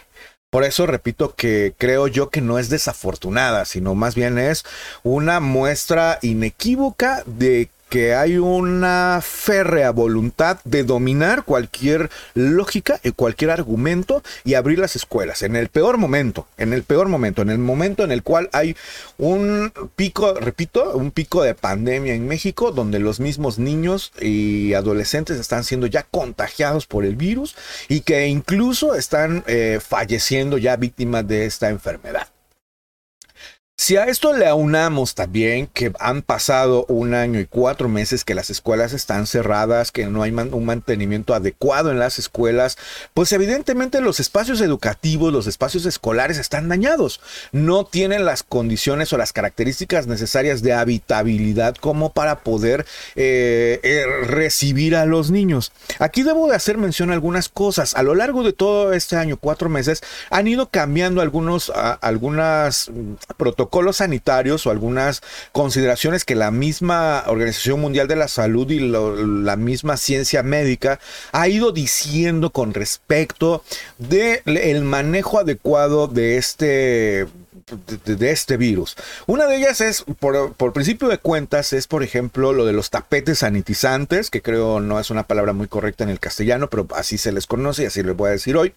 Por 0.48 0.64
eso 0.64 0.86
repito 0.86 1.34
que 1.34 1.74
creo 1.76 2.08
yo 2.08 2.30
que 2.30 2.40
no 2.40 2.58
es 2.58 2.70
desafortunada, 2.70 3.66
sino 3.66 3.94
más 3.94 4.14
bien 4.14 4.38
es 4.38 4.64
una 5.02 5.38
muestra 5.40 6.18
inequívoca 6.22 7.22
de 7.26 7.68
que 7.92 8.14
hay 8.14 8.38
una 8.38 9.20
férrea 9.22 9.90
voluntad 9.90 10.58
de 10.64 10.82
dominar 10.82 11.44
cualquier 11.44 12.08
lógica 12.32 12.98
y 13.04 13.10
cualquier 13.10 13.50
argumento 13.50 14.22
y 14.44 14.54
abrir 14.54 14.78
las 14.78 14.96
escuelas 14.96 15.42
en 15.42 15.56
el 15.56 15.68
peor 15.68 15.98
momento, 15.98 16.46
en 16.56 16.72
el 16.72 16.84
peor 16.84 17.08
momento, 17.08 17.42
en 17.42 17.50
el 17.50 17.58
momento 17.58 18.02
en 18.02 18.10
el 18.10 18.22
cual 18.22 18.48
hay 18.54 18.76
un 19.18 19.74
pico, 19.94 20.32
repito, 20.32 20.96
un 20.96 21.10
pico 21.10 21.42
de 21.42 21.54
pandemia 21.54 22.14
en 22.14 22.26
México 22.26 22.72
donde 22.72 22.98
los 22.98 23.20
mismos 23.20 23.58
niños 23.58 24.14
y 24.18 24.72
adolescentes 24.72 25.38
están 25.38 25.62
siendo 25.62 25.86
ya 25.86 26.04
contagiados 26.04 26.86
por 26.86 27.04
el 27.04 27.16
virus 27.16 27.56
y 27.90 28.00
que 28.00 28.26
incluso 28.26 28.94
están 28.94 29.44
eh, 29.46 29.80
falleciendo 29.86 30.56
ya 30.56 30.76
víctimas 30.76 31.28
de 31.28 31.44
esta 31.44 31.68
enfermedad. 31.68 32.31
Si 33.82 33.96
a 33.96 34.04
esto 34.04 34.32
le 34.32 34.46
aunamos 34.46 35.16
también 35.16 35.66
que 35.66 35.90
han 35.98 36.22
pasado 36.22 36.86
un 36.86 37.14
año 37.14 37.40
y 37.40 37.46
cuatro 37.46 37.88
meses 37.88 38.24
que 38.24 38.36
las 38.36 38.48
escuelas 38.48 38.92
están 38.92 39.26
cerradas, 39.26 39.90
que 39.90 40.06
no 40.06 40.22
hay 40.22 40.30
un 40.30 40.64
mantenimiento 40.64 41.34
adecuado 41.34 41.90
en 41.90 41.98
las 41.98 42.20
escuelas, 42.20 42.78
pues 43.12 43.32
evidentemente 43.32 44.00
los 44.00 44.20
espacios 44.20 44.60
educativos, 44.60 45.32
los 45.32 45.48
espacios 45.48 45.84
escolares 45.84 46.38
están 46.38 46.68
dañados. 46.68 47.20
No 47.50 47.84
tienen 47.84 48.24
las 48.24 48.44
condiciones 48.44 49.12
o 49.12 49.18
las 49.18 49.32
características 49.32 50.06
necesarias 50.06 50.62
de 50.62 50.74
habitabilidad 50.74 51.74
como 51.74 52.12
para 52.12 52.44
poder 52.44 52.86
eh, 53.16 53.80
eh, 53.82 54.04
recibir 54.26 54.94
a 54.94 55.06
los 55.06 55.32
niños. 55.32 55.72
Aquí 55.98 56.22
debo 56.22 56.46
de 56.46 56.54
hacer 56.54 56.78
mención 56.78 57.10
a 57.10 57.14
algunas 57.14 57.48
cosas. 57.48 57.96
A 57.96 58.04
lo 58.04 58.14
largo 58.14 58.44
de 58.44 58.52
todo 58.52 58.92
este 58.92 59.16
año, 59.16 59.38
cuatro 59.38 59.68
meses, 59.68 60.04
han 60.30 60.46
ido 60.46 60.68
cambiando 60.68 61.20
algunos, 61.20 61.72
algunas 62.00 62.88
mm, 62.88 63.14
protocolos 63.36 63.71
protocolos 63.72 63.96
sanitarios 63.96 64.66
o 64.66 64.70
algunas 64.70 65.22
consideraciones 65.52 66.26
que 66.26 66.34
la 66.34 66.50
misma 66.50 67.24
Organización 67.26 67.80
Mundial 67.80 68.06
de 68.06 68.16
la 68.16 68.28
Salud 68.28 68.70
y 68.70 68.80
la 68.80 69.56
misma 69.56 69.96
ciencia 69.96 70.42
médica 70.42 71.00
ha 71.32 71.48
ido 71.48 71.72
diciendo 71.72 72.50
con 72.50 72.74
respecto 72.74 73.64
del 73.96 74.42
el 74.44 74.82
manejo 74.82 75.38
adecuado 75.38 76.06
de 76.06 76.36
este 76.36 77.26
de, 78.04 78.30
este 78.30 78.58
virus. 78.58 78.96
Una 79.26 79.46
de 79.46 79.56
ellas 79.56 79.80
es, 79.80 80.04
por, 80.18 80.52
por, 80.52 80.74
principio 80.74 81.08
de 81.08 81.16
cuentas, 81.16 81.72
es 81.72 81.86
por 81.86 82.02
ejemplo 82.02 82.52
lo 82.52 82.66
de 82.66 82.74
los 82.74 82.90
tapetes 82.90 83.38
sanitizantes, 83.38 84.28
que 84.28 84.42
creo 84.42 84.80
no 84.80 85.00
es 85.00 85.10
una 85.10 85.22
palabra 85.22 85.54
muy 85.54 85.68
correcta 85.68 86.04
en 86.04 86.10
el 86.10 86.20
castellano, 86.20 86.68
pero 86.68 86.86
así 86.94 87.16
se 87.16 87.32
les 87.32 87.46
conoce 87.46 87.84
y 87.84 87.86
así 87.86 88.02
les 88.02 88.14
voy 88.14 88.28
a 88.28 88.32
decir 88.32 88.54
hoy. 88.58 88.74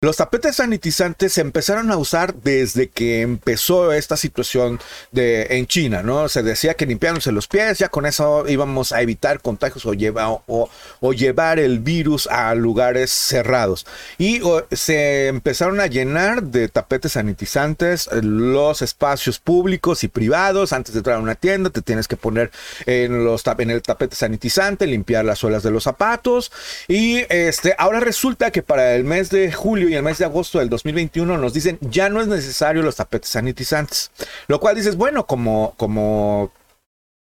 Los 0.00 0.18
tapetes 0.18 0.54
sanitizantes 0.54 1.32
se 1.32 1.40
empezaron 1.40 1.90
a 1.90 1.96
usar 1.96 2.32
desde 2.32 2.88
que 2.88 3.20
empezó 3.20 3.92
esta 3.92 4.16
situación 4.16 4.78
de, 5.10 5.48
en 5.50 5.66
China, 5.66 6.04
¿no? 6.04 6.28
Se 6.28 6.44
decía 6.44 6.74
que 6.74 6.86
limpiándose 6.86 7.32
los 7.32 7.48
pies, 7.48 7.78
ya 7.78 7.88
con 7.88 8.06
eso 8.06 8.48
íbamos 8.48 8.92
a 8.92 9.02
evitar 9.02 9.40
contagios 9.40 9.84
o, 9.84 10.70
o, 11.00 11.12
llevar 11.12 11.58
el 11.58 11.80
virus 11.80 12.28
a 12.28 12.54
lugares 12.54 13.10
cerrados. 13.10 13.86
Y 14.18 14.40
se 14.70 15.26
empezaron 15.26 15.80
a 15.80 15.88
llenar 15.88 16.44
de 16.44 16.68
tapetes 16.68 17.14
sanitizantes 17.14 18.08
los 18.22 18.82
espacios 18.82 19.40
públicos 19.40 20.04
y 20.04 20.08
privados. 20.08 20.72
Antes 20.72 20.94
de 20.94 20.98
entrar 20.98 21.16
a 21.16 21.20
una 21.20 21.34
tienda, 21.34 21.70
te 21.70 21.82
tienes 21.82 22.06
que 22.06 22.16
poner 22.16 22.52
en, 22.86 23.24
los, 23.24 23.42
en 23.44 23.70
el 23.70 23.82
tapete 23.82 24.14
sanitizante, 24.14 24.86
limpiar 24.86 25.24
las 25.24 25.40
suelas 25.40 25.64
de 25.64 25.72
los 25.72 25.82
zapatos. 25.82 26.52
Y 26.86 27.24
este, 27.30 27.74
ahora 27.78 27.98
resulta 27.98 28.52
que 28.52 28.62
para 28.62 28.94
el 28.94 29.02
mes 29.02 29.30
de 29.30 29.50
julio 29.50 29.87
y 29.88 29.94
el 29.94 30.02
mes 30.02 30.18
de 30.18 30.24
agosto 30.24 30.58
del 30.58 30.68
2021 30.68 31.38
nos 31.38 31.52
dicen 31.52 31.78
ya 31.80 32.08
no 32.08 32.20
es 32.20 32.28
necesario 32.28 32.82
los 32.82 32.96
tapetes 32.96 33.30
sanitizantes. 33.30 34.10
Lo 34.46 34.60
cual 34.60 34.76
dices, 34.76 34.96
bueno, 34.96 35.26
como, 35.26 35.74
como 35.76 36.52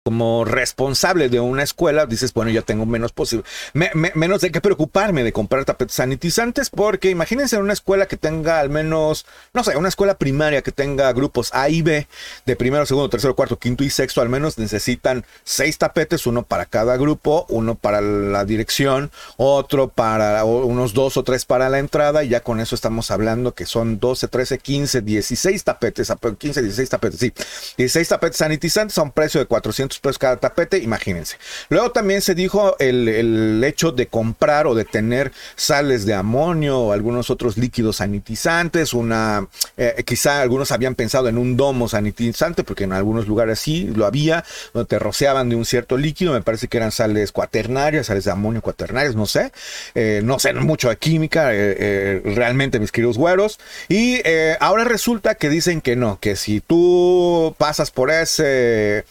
como 0.03 0.43
responsable 0.43 1.29
de 1.29 1.39
una 1.39 1.63
escuela, 1.63 2.05
dices, 2.05 2.33
bueno, 2.33 2.51
ya 2.51 2.61
tengo 2.61 2.85
menos 2.85 3.13
posible, 3.13 3.45
menos 3.73 4.41
de 4.41 4.51
qué 4.51 4.59
preocuparme 4.59 5.23
de 5.23 5.31
comprar 5.31 5.63
tapetes 5.63 5.95
sanitizantes, 5.95 6.69
porque 6.69 7.09
imagínense 7.09 7.57
una 7.57 7.71
escuela 7.71 8.05
que 8.05 8.17
tenga 8.17 8.59
al 8.59 8.69
menos, 8.69 9.25
no 9.53 9.63
sé, 9.63 9.77
una 9.77 9.87
escuela 9.87 10.15
primaria 10.17 10.61
que 10.61 10.73
tenga 10.73 11.13
grupos 11.13 11.51
A 11.53 11.69
y 11.69 11.81
B, 11.81 12.05
de 12.45 12.55
primero, 12.57 12.85
segundo, 12.85 13.09
tercero, 13.09 13.33
cuarto, 13.33 13.57
quinto 13.57 13.85
y 13.85 13.89
sexto, 13.89 14.19
al 14.19 14.27
menos 14.27 14.57
necesitan 14.57 15.25
seis 15.45 15.77
tapetes, 15.77 16.27
uno 16.27 16.43
para 16.43 16.65
cada 16.65 16.97
grupo, 16.97 17.45
uno 17.47 17.75
para 17.75 18.01
la 18.01 18.43
dirección, 18.43 19.09
otro 19.37 19.87
para 19.87 20.43
unos 20.43 20.93
dos 20.93 21.15
o 21.15 21.23
tres 21.23 21.45
para 21.45 21.69
la 21.69 21.79
entrada, 21.79 22.25
y 22.25 22.29
ya 22.29 22.41
con 22.41 22.59
eso 22.59 22.75
estamos 22.75 23.09
hablando 23.09 23.53
que 23.53 23.65
son 23.65 24.01
12, 24.01 24.27
13, 24.27 24.57
15, 24.57 25.01
16 25.01 25.63
tapetes, 25.63 26.11
15, 26.37 26.61
16 26.61 26.89
tapetes, 26.89 27.19
sí, 27.21 27.33
16 27.77 28.09
tapetes 28.09 28.37
sanitizantes 28.37 28.97
a 28.97 29.03
un 29.03 29.11
precio 29.11 29.39
de 29.39 29.45
400 29.45 29.92
pesos 29.99 30.17
cada 30.17 30.37
tapete, 30.37 30.77
imagínense. 30.77 31.37
Luego 31.69 31.91
también 31.91 32.21
se 32.21 32.35
dijo 32.35 32.75
el, 32.79 33.63
hecho 33.63 33.91
de 33.91 34.07
comprar 34.07 34.67
o 34.67 34.75
de 34.75 34.85
tener 34.85 35.31
sales 35.55 36.05
de 36.05 36.13
amonio 36.13 36.79
o 36.79 36.91
algunos 36.91 37.29
otros 37.29 37.57
líquidos 37.57 37.97
sanitizantes, 37.97 38.93
una, 38.93 39.47
eh, 39.77 40.03
quizá 40.05 40.41
algunos 40.41 40.71
habían 40.71 40.95
pensado 40.95 41.29
en 41.29 41.37
un 41.37 41.55
domo 41.55 41.87
sanitizante, 41.87 42.63
porque 42.63 42.83
en 42.83 42.93
algunos 42.93 43.27
lugares 43.27 43.59
sí 43.59 43.89
lo 43.95 44.05
había, 44.05 44.43
donde 44.73 44.87
te 44.87 44.99
rociaban 44.99 45.49
de 45.49 45.55
un 45.55 45.65
cierto 45.65 45.97
líquido, 45.97 46.33
me 46.33 46.41
parece 46.41 46.67
que 46.67 46.77
eran 46.77 46.91
sales 46.91 47.31
cuaternarias, 47.31 48.07
sales 48.07 48.25
de 48.25 48.31
amonio 48.31 48.61
cuaternarias, 48.61 49.15
no 49.15 49.25
sé, 49.25 49.51
eh, 49.95 50.21
no 50.23 50.39
sé 50.39 50.53
mucho 50.53 50.89
de 50.89 50.97
química, 50.97 51.49
eh, 51.51 52.21
realmente 52.25 52.79
mis 52.79 52.91
queridos 52.91 53.17
güeros, 53.17 53.59
y 53.87 54.21
ahora 54.59 54.83
resulta 54.83 55.35
que 55.35 55.49
dicen 55.49 55.81
que 55.81 55.95
no, 55.95 56.19
que 56.19 56.35
si 56.35 56.61
tú 56.61 57.55
pasas 57.57 57.91
por 57.91 58.11
ese 58.11 59.05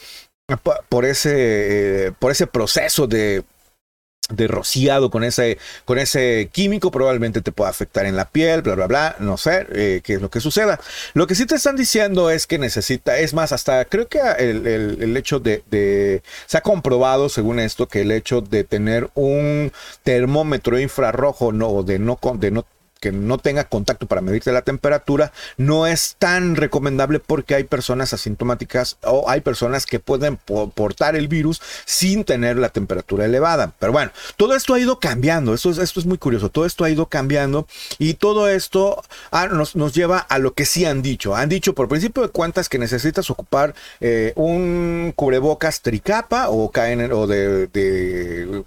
por 0.88 1.05
ese, 1.05 2.07
eh, 2.07 2.12
por 2.18 2.31
ese 2.31 2.46
proceso 2.46 3.07
de, 3.07 3.44
de 4.28 4.48
rociado 4.48 5.11
con 5.11 5.24
ese, 5.24 5.59
con 5.85 5.98
ese 5.98 6.48
químico 6.52 6.90
probablemente 6.90 7.42
te 7.42 7.52
pueda 7.52 7.70
afectar 7.70 8.07
en 8.07 8.16
la 8.16 8.28
piel, 8.28 8.62
bla, 8.62 8.74
bla, 8.74 8.87
bla, 8.87 9.16
no 9.18 9.37
sé 9.37 9.66
eh, 9.72 10.00
qué 10.02 10.14
es 10.14 10.22
lo 10.22 10.31
que 10.31 10.40
suceda. 10.40 10.81
Lo 11.14 11.26
que 11.26 11.35
sí 11.35 11.46
te 11.46 11.57
están 11.57 11.76
diciendo 11.76 12.31
es 12.31 12.46
que 12.46 12.59
necesita, 12.59 13.18
es 13.18 13.35
más, 13.35 13.52
hasta 13.52 13.85
creo 13.85 14.09
que 14.09 14.20
el, 14.38 14.66
el, 14.66 15.16
hecho 15.16 15.40
de, 15.40 16.22
se 16.46 16.59
ha 16.59 16.61
comprobado 16.61 17.28
según 17.28 17.59
esto 17.59 17.88
que 17.88 18.02
el 18.02 18.12
hecho 18.12 18.40
de 18.40 18.64
tener 18.64 19.11
un 19.14 19.72
termómetro 20.02 20.78
infrarrojo, 20.78 21.52
no, 21.52 21.83
de 21.83 21.98
no, 21.98 22.18
de 22.35 22.50
no 22.50 22.64
que 23.03 23.11
no 23.11 23.37
tenga 23.38 23.65
contacto 23.65 24.07
para 24.07 24.21
medirte 24.21 24.53
la 24.53 24.62
temperatura 24.62 25.33
no 25.57 25.88
es 25.88 26.15
tan 26.21 26.55
recomendable 26.55 27.19
porque 27.19 27.57
hay 27.57 27.65
personas 27.65 28.12
asintomáticas 28.12 28.97
o 29.03 29.29
hay 29.29 29.41
personas 29.41 29.87
que 29.87 29.99
pueden 29.99 30.37
portar 30.37 31.17
el 31.17 31.27
virus 31.27 31.61
sin 31.85 32.25
tener 32.25 32.57
la 32.57 32.69
temperatura 32.69 33.25
elevada. 33.25 33.73
Pero 33.81 33.93
bueno, 33.93 34.12
todo 34.37 34.55
esto 34.55 34.75
ha 34.75 34.79
ido 34.79 35.01
cambiando, 35.01 35.53
esto 35.53 35.71
es, 35.71 35.79
esto 35.79 35.99
es 35.99 36.07
muy 36.07 36.17
curioso, 36.17 36.49
todo 36.49 36.65
esto 36.65 36.85
ha 36.85 36.91
ido 36.91 37.07
cambiando 37.07 37.67
y 37.99 38.15
todo 38.15 38.49
esto 38.49 39.03
ah, 39.33 39.49
nos, 39.49 39.75
nos, 39.75 39.93
lleva 39.93 40.19
a 40.19 40.38
lo 40.38 40.55
que 40.55 40.65
sí 40.65 40.85
han 40.85 41.03
dicho. 41.03 41.35
Han 41.35 41.49
dicho 41.49 41.75
por 41.75 41.88
principio 41.88 42.23
de 42.23 42.29
cuentas 42.29 42.69
que 42.69 42.79
necesitas 42.79 43.29
ocupar 43.31 43.75
eh, 44.01 44.33
un 44.37 45.12
cubrebocas 45.17 45.81
tricapa 45.81 46.51
o, 46.51 46.71
KN, 46.71 47.12
o 47.12 47.27
de, 47.27 47.67
de 47.67 48.65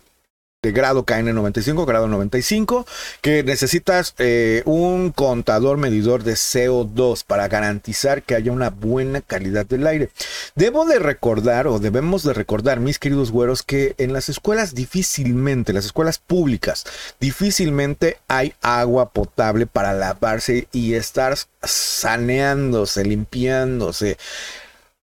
de 0.65 0.71
grado 0.71 1.06
KN95, 1.06 1.86
grado 1.86 2.08
95, 2.08 2.88
que 3.21 3.43
necesitas 3.43 4.15
eh, 4.17 4.63
un 4.65 5.12
contador 5.12 5.78
medidor 5.78 6.23
de 6.23 6.34
CO2 6.34 7.23
para 7.23 7.47
garantizar 7.47 8.23
que 8.23 8.34
haya 8.34 8.51
una 8.51 8.71
buena 8.71 9.21
calidad 9.21 9.67
del 9.67 9.86
aire. 9.86 10.10
Debo 10.56 10.86
de 10.86 10.97
recordar 10.97 11.67
o 11.67 11.78
debemos 11.78 12.23
de 12.23 12.34
recordar, 12.34 12.80
mis 12.80 12.97
queridos 12.97 13.32
güeros, 13.32 13.62
que 13.62 13.93
en 13.99 14.12
las 14.12 14.28
escuelas 14.28 14.73
difícilmente, 14.73 15.71
las 15.71 15.86
escuelas 15.86 16.17
públicas, 16.17 16.84
difícilmente 17.19 18.17
hay 18.28 18.54
agua 18.63 19.10
potable 19.12 19.67
para 19.67 19.93
lavarse 19.93 20.67
y 20.71 20.95
estar 20.95 21.36
saneándose, 21.62 23.06
limpiándose 23.06 24.17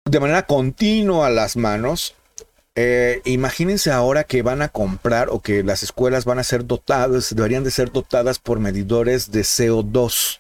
de 0.06 0.20
manera 0.20 0.46
continua 0.48 1.30
las 1.30 1.56
manos 1.56 2.16
eh, 2.76 3.22
imagínense 3.26 3.92
ahora 3.92 4.24
que 4.24 4.44
van 4.44 4.62
a 4.62 4.70
comprar 4.70 5.28
o 5.30 5.42
que 5.42 5.62
las 5.64 5.84
escuelas 5.84 6.24
van 6.26 6.40
a 6.40 6.44
ser 6.44 6.66
dotadas, 6.66 7.36
deberían 7.36 7.66
de 7.66 7.72
ser 7.72 7.92
dotadas 7.92 8.40
por 8.40 8.60
medidores 8.60 9.32
de 9.32 9.42
CO2. 9.42 10.40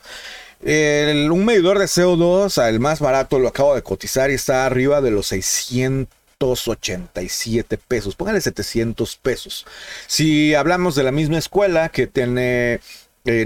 un 1.31 1.45
medidor 1.45 1.79
de 1.79 1.85
CO2, 1.85 2.67
el 2.67 2.79
más 2.79 2.99
barato, 3.01 3.39
lo 3.39 3.49
acabo 3.49 3.75
de 3.75 3.83
cotizar 3.83 4.31
y 4.31 4.35
está 4.35 4.65
arriba 4.65 5.01
de 5.01 5.11
los 5.11 5.27
687 5.27 7.77
pesos. 7.77 8.15
Póngale 8.15 8.39
700 8.39 9.17
pesos. 9.17 9.65
Si 10.07 10.55
hablamos 10.55 10.95
de 10.95 11.03
la 11.03 11.11
misma 11.11 11.37
escuela 11.37 11.89
que 11.89 12.07
tiene, 12.07 12.79
eh, 13.25 13.45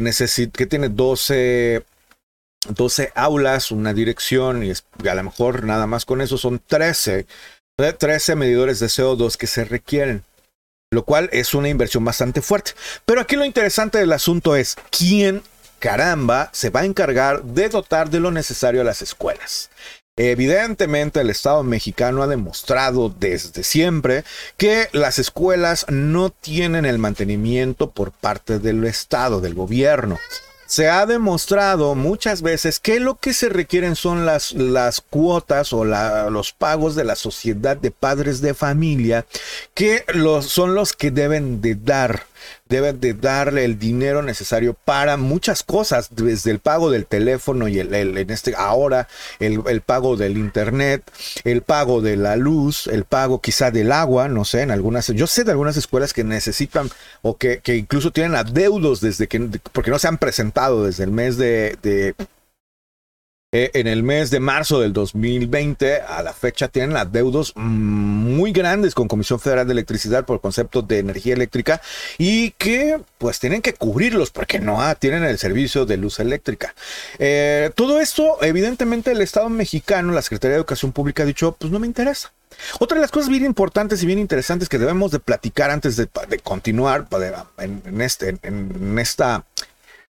que 0.53 0.65
tiene 0.67 0.89
12 0.89 1.83
12 2.69 3.11
aulas, 3.15 3.71
una 3.71 3.93
dirección 3.93 4.63
y 4.63 4.71
a 4.71 5.15
lo 5.15 5.23
mejor 5.23 5.63
nada 5.63 5.87
más 5.87 6.05
con 6.05 6.21
eso 6.21 6.37
son 6.37 6.61
13 6.65 7.25
13 7.77 8.35
medidores 8.35 8.79
de 8.79 8.87
CO2 8.87 9.35
que 9.35 9.47
se 9.47 9.65
requieren, 9.65 10.23
lo 10.91 11.03
cual 11.03 11.29
es 11.33 11.53
una 11.53 11.69
inversión 11.69 12.05
bastante 12.05 12.41
fuerte. 12.41 12.71
Pero 13.05 13.21
aquí 13.21 13.35
lo 13.35 13.45
interesante 13.45 13.97
del 13.97 14.13
asunto 14.13 14.55
es 14.55 14.77
quién 14.91 15.43
caramba 15.79 16.49
se 16.53 16.69
va 16.69 16.81
a 16.81 16.85
encargar 16.85 17.43
de 17.43 17.69
dotar 17.69 18.09
de 18.09 18.19
lo 18.19 18.31
necesario 18.31 18.81
a 18.81 18.85
las 18.85 19.01
escuelas. 19.01 19.69
Evidentemente 20.17 21.19
el 21.19 21.29
Estado 21.29 21.61
mexicano 21.63 22.23
ha 22.23 22.27
demostrado 22.27 23.09
desde 23.09 23.63
siempre 23.63 24.23
que 24.55 24.87
las 24.93 25.19
escuelas 25.19 25.85
no 25.89 26.29
tienen 26.29 26.85
el 26.85 26.99
mantenimiento 26.99 27.91
por 27.91 28.13
parte 28.13 28.59
del 28.59 28.85
Estado, 28.85 29.41
del 29.41 29.53
gobierno 29.53 30.17
se 30.65 30.89
ha 30.89 31.05
demostrado 31.05 31.95
muchas 31.95 32.41
veces 32.41 32.79
que 32.79 32.99
lo 32.99 33.15
que 33.15 33.33
se 33.33 33.49
requieren 33.49 33.95
son 33.95 34.25
las, 34.25 34.53
las 34.53 35.01
cuotas 35.01 35.73
o 35.73 35.85
los 35.85 36.53
pagos 36.53 36.95
de 36.95 37.03
la 37.03 37.15
sociedad 37.15 37.77
de 37.77 37.91
padres 37.91 38.41
de 38.41 38.53
familia, 38.53 39.25
que 39.73 40.03
los, 40.13 40.47
son 40.47 40.75
los 40.75 40.93
que 40.93 41.11
deben 41.11 41.61
de 41.61 41.75
dar 41.75 42.25
deben 42.67 42.99
de 42.99 43.13
darle 43.13 43.63
el 43.63 43.77
dinero 43.77 44.23
necesario 44.23 44.73
para 44.73 45.17
muchas 45.17 45.61
cosas, 45.61 46.09
desde 46.11 46.49
el 46.49 46.59
pago 46.59 46.89
del 46.89 47.05
teléfono 47.05 47.67
y 47.67 47.79
el, 47.79 47.93
en 47.93 48.29
este 48.31 48.55
ahora 48.57 49.07
el, 49.39 49.81
pago 49.81 50.17
del 50.17 50.37
internet, 50.37 51.03
el 51.43 51.61
pago 51.61 52.01
de 52.01 52.17
la 52.17 52.35
luz, 52.35 52.87
el 52.87 53.05
pago 53.05 53.39
quizá 53.39 53.69
del 53.69 53.91
agua, 53.91 54.29
no 54.29 54.45
sé, 54.45 54.61
en 54.61 54.71
algunas, 54.71 55.07
yo 55.07 55.27
sé 55.27 55.43
de 55.43 55.51
algunas 55.51 55.77
escuelas 55.77 56.13
que 56.13 56.23
necesitan 56.23 56.89
o 57.21 57.37
que, 57.37 57.61
incluso 57.67 58.11
tienen 58.11 58.35
adeudos 58.35 58.99
desde 58.99 59.27
que, 59.27 59.39
porque 59.71 59.91
no 59.91 59.99
se 59.99 60.07
han 60.07 60.17
presentado 60.17 60.85
desde 60.85 61.03
el 61.03 61.11
mes 61.11 61.37
de 61.37 62.15
eh, 63.57 63.71
en 63.73 63.87
el 63.87 64.03
mes 64.03 64.31
de 64.31 64.41
marzo 64.41 64.81
del 64.81 64.91
2020 64.91 66.01
a 66.01 66.21
la 66.21 66.33
fecha 66.33 66.67
tienen 66.67 66.97
adeudos 66.97 67.53
muy 67.55 68.51
grandes 68.51 68.93
con 68.93 69.07
Comisión 69.07 69.39
Federal 69.39 69.65
de 69.65 69.71
Electricidad 69.71 70.25
por 70.25 70.41
concepto 70.41 70.81
de 70.81 70.99
energía 70.99 71.35
eléctrica 71.35 71.81
y 72.17 72.51
que 72.51 72.99
pues 73.17 73.39
tienen 73.39 73.61
que 73.61 73.71
cubrirlos 73.71 74.29
porque 74.29 74.59
no 74.59 74.81
tienen 74.97 75.23
el 75.23 75.37
servicio 75.37 75.85
de 75.85 75.95
luz 75.95 76.19
eléctrica. 76.19 76.75
Eh, 77.17 77.71
todo 77.75 78.01
esto, 78.01 78.43
evidentemente, 78.43 79.13
el 79.13 79.21
Estado 79.21 79.47
mexicano, 79.47 80.11
la 80.11 80.21
Secretaría 80.21 80.55
de 80.55 80.57
Educación 80.57 80.91
Pública 80.91 81.23
ha 81.23 81.25
dicho, 81.25 81.55
pues 81.57 81.71
no 81.71 81.79
me 81.79 81.87
interesa. 81.87 82.33
Otra 82.79 82.95
de 82.95 83.03
las 83.03 83.11
cosas 83.11 83.29
bien 83.29 83.45
importantes 83.45 84.03
y 84.03 84.05
bien 84.05 84.19
interesantes 84.19 84.67
que 84.67 84.79
debemos 84.79 85.11
de 85.11 85.19
platicar 85.19 85.71
antes 85.71 85.95
de, 85.95 86.09
continuar 86.43 87.07
en, 87.57 88.01
este, 88.01 88.37
en 88.43 88.99
esta 88.99 89.45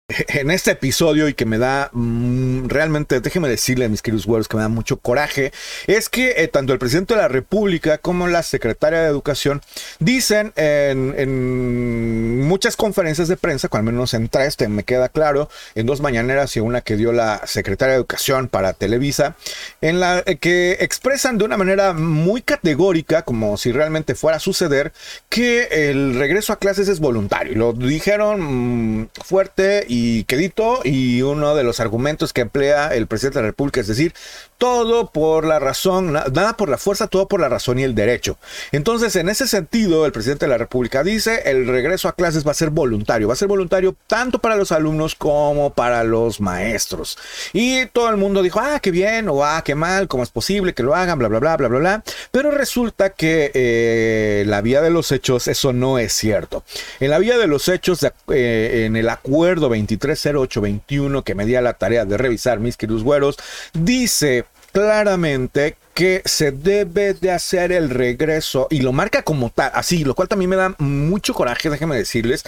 en 0.28 0.52
este 0.52 0.70
episodio 0.70 1.28
y 1.28 1.34
que 1.34 1.46
me 1.46 1.58
da 1.58 1.90
mm, 1.92 2.68
realmente, 2.68 3.20
déjeme 3.20 3.48
decirle 3.48 3.86
a 3.86 3.88
mis 3.88 4.02
queridos 4.02 4.24
güeros 4.24 4.46
que 4.46 4.56
me 4.56 4.62
da 4.62 4.68
mucho 4.68 4.98
coraje, 4.98 5.52
es 5.88 6.08
que 6.08 6.34
eh, 6.36 6.46
tanto 6.46 6.72
el 6.72 6.78
presidente 6.78 7.14
de 7.14 7.20
la 7.20 7.28
República 7.28 7.98
como 7.98 8.28
la 8.28 8.44
secretaria 8.44 9.00
de 9.00 9.08
Educación 9.08 9.62
dicen 9.98 10.52
en, 10.56 12.46
muchas 12.46 12.76
conferencias 12.76 13.26
de 13.26 13.36
prensa, 13.36 13.68
al 13.72 13.82
menos 13.82 14.14
en 14.14 14.28
tres, 14.28 14.56
me 14.68 14.84
queda 14.84 15.08
claro, 15.08 15.50
en 15.74 15.86
dos 15.86 16.00
mañaneras 16.00 16.56
y 16.56 16.60
una 16.60 16.82
que 16.82 16.96
dio 16.96 17.12
la 17.12 17.42
secretaria 17.46 17.92
de 17.92 17.98
Educación 17.98 18.48
para 18.48 18.72
Televisa, 18.74 19.34
en 19.80 19.98
la 19.98 20.22
eh, 20.24 20.36
que 20.36 20.78
expresan 20.80 21.36
de 21.36 21.44
una 21.44 21.56
manera 21.56 21.92
muy 21.92 22.42
categórica, 22.42 23.22
como 23.22 23.56
si 23.56 23.72
realmente 23.72 24.14
fuera 24.14 24.36
a 24.36 24.40
suceder, 24.40 24.92
que 25.28 25.90
el 25.90 26.14
regreso 26.14 26.52
a 26.52 26.58
clases 26.58 26.88
es 26.88 27.00
voluntario. 27.00 27.56
Lo 27.56 27.72
dijeron 27.72 29.00
mm, 29.00 29.08
fuerte 29.24 29.84
y 29.88 29.95
y 29.96 30.24
quedito 30.24 30.80
y 30.84 31.22
uno 31.22 31.54
de 31.54 31.64
los 31.64 31.80
argumentos 31.80 32.32
que 32.32 32.42
emplea 32.42 32.88
el 32.88 33.06
presidente 33.06 33.38
de 33.38 33.44
la 33.44 33.48
República 33.48 33.80
es 33.80 33.86
decir, 33.86 34.12
todo 34.58 35.10
por 35.10 35.44
la 35.44 35.58
razón, 35.58 36.12
nada 36.12 36.56
por 36.56 36.68
la 36.68 36.78
fuerza, 36.78 37.08
todo 37.08 37.28
por 37.28 37.40
la 37.40 37.48
razón 37.48 37.78
y 37.78 37.82
el 37.82 37.94
derecho. 37.94 38.38
Entonces, 38.72 39.16
en 39.16 39.28
ese 39.28 39.46
sentido, 39.46 40.06
el 40.06 40.12
presidente 40.12 40.46
de 40.46 40.50
la 40.50 40.58
República 40.58 41.02
dice, 41.02 41.42
el 41.46 41.66
regreso 41.66 42.08
a 42.08 42.14
clases 42.14 42.46
va 42.46 42.52
a 42.52 42.54
ser 42.54 42.70
voluntario, 42.70 43.28
va 43.28 43.34
a 43.34 43.36
ser 43.36 43.48
voluntario 43.48 43.94
tanto 44.06 44.38
para 44.38 44.56
los 44.56 44.72
alumnos 44.72 45.14
como 45.14 45.70
para 45.74 46.04
los 46.04 46.40
maestros. 46.40 47.18
Y 47.52 47.86
todo 47.86 48.08
el 48.08 48.16
mundo 48.16 48.42
dijo, 48.42 48.60
ah, 48.60 48.80
qué 48.80 48.90
bien, 48.90 49.28
o 49.28 49.44
ah, 49.44 49.62
qué 49.64 49.74
mal, 49.74 50.08
cómo 50.08 50.22
es 50.22 50.30
posible 50.30 50.74
que 50.74 50.82
lo 50.82 50.94
hagan, 50.94 51.18
bla, 51.18 51.28
bla, 51.28 51.38
bla, 51.38 51.56
bla, 51.56 51.68
bla, 51.68 51.78
bla. 51.78 52.04
Pero 52.30 52.50
resulta 52.50 53.10
que 53.10 53.50
eh, 53.54 54.44
la 54.46 54.62
vía 54.62 54.80
de 54.80 54.90
los 54.90 55.12
hechos, 55.12 55.48
eso 55.48 55.72
no 55.72 55.98
es 55.98 56.12
cierto. 56.12 56.64
En 57.00 57.10
la 57.10 57.18
vía 57.18 57.36
de 57.36 57.46
los 57.46 57.68
hechos, 57.68 58.04
eh, 58.04 58.84
en 58.86 58.96
el 58.96 59.08
acuerdo 59.08 59.68
230821 59.86 61.22
que 61.22 61.34
me 61.34 61.46
di 61.46 61.54
a 61.54 61.60
la 61.60 61.74
tarea 61.74 62.04
de 62.04 62.16
revisar, 62.16 62.60
mis 62.60 62.76
queridos 62.76 63.04
güeros, 63.04 63.36
dice 63.72 64.44
claramente 64.72 65.76
que 65.94 66.20
se 66.26 66.52
debe 66.52 67.14
de 67.14 67.30
hacer 67.30 67.72
el 67.72 67.88
regreso 67.88 68.66
y 68.68 68.80
lo 68.80 68.92
marca 68.92 69.22
como 69.22 69.48
tal, 69.48 69.70
así, 69.72 70.04
lo 70.04 70.14
cual 70.14 70.28
también 70.28 70.50
me 70.50 70.56
da 70.56 70.74
mucho 70.76 71.32
coraje, 71.32 71.70
déjenme 71.70 71.96
decirles, 71.96 72.44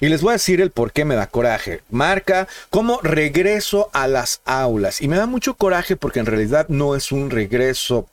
y 0.00 0.10
les 0.10 0.20
voy 0.20 0.30
a 0.30 0.32
decir 0.34 0.60
el 0.60 0.70
por 0.70 0.92
qué 0.92 1.06
me 1.06 1.14
da 1.14 1.26
coraje. 1.26 1.80
Marca 1.88 2.46
como 2.68 3.00
regreso 3.00 3.88
a 3.94 4.06
las 4.06 4.42
aulas 4.44 5.00
y 5.00 5.08
me 5.08 5.16
da 5.16 5.24
mucho 5.24 5.54
coraje 5.54 5.96
porque 5.96 6.20
en 6.20 6.26
realidad 6.26 6.66
no 6.68 6.94
es 6.94 7.12
un 7.12 7.30
regreso 7.30 8.06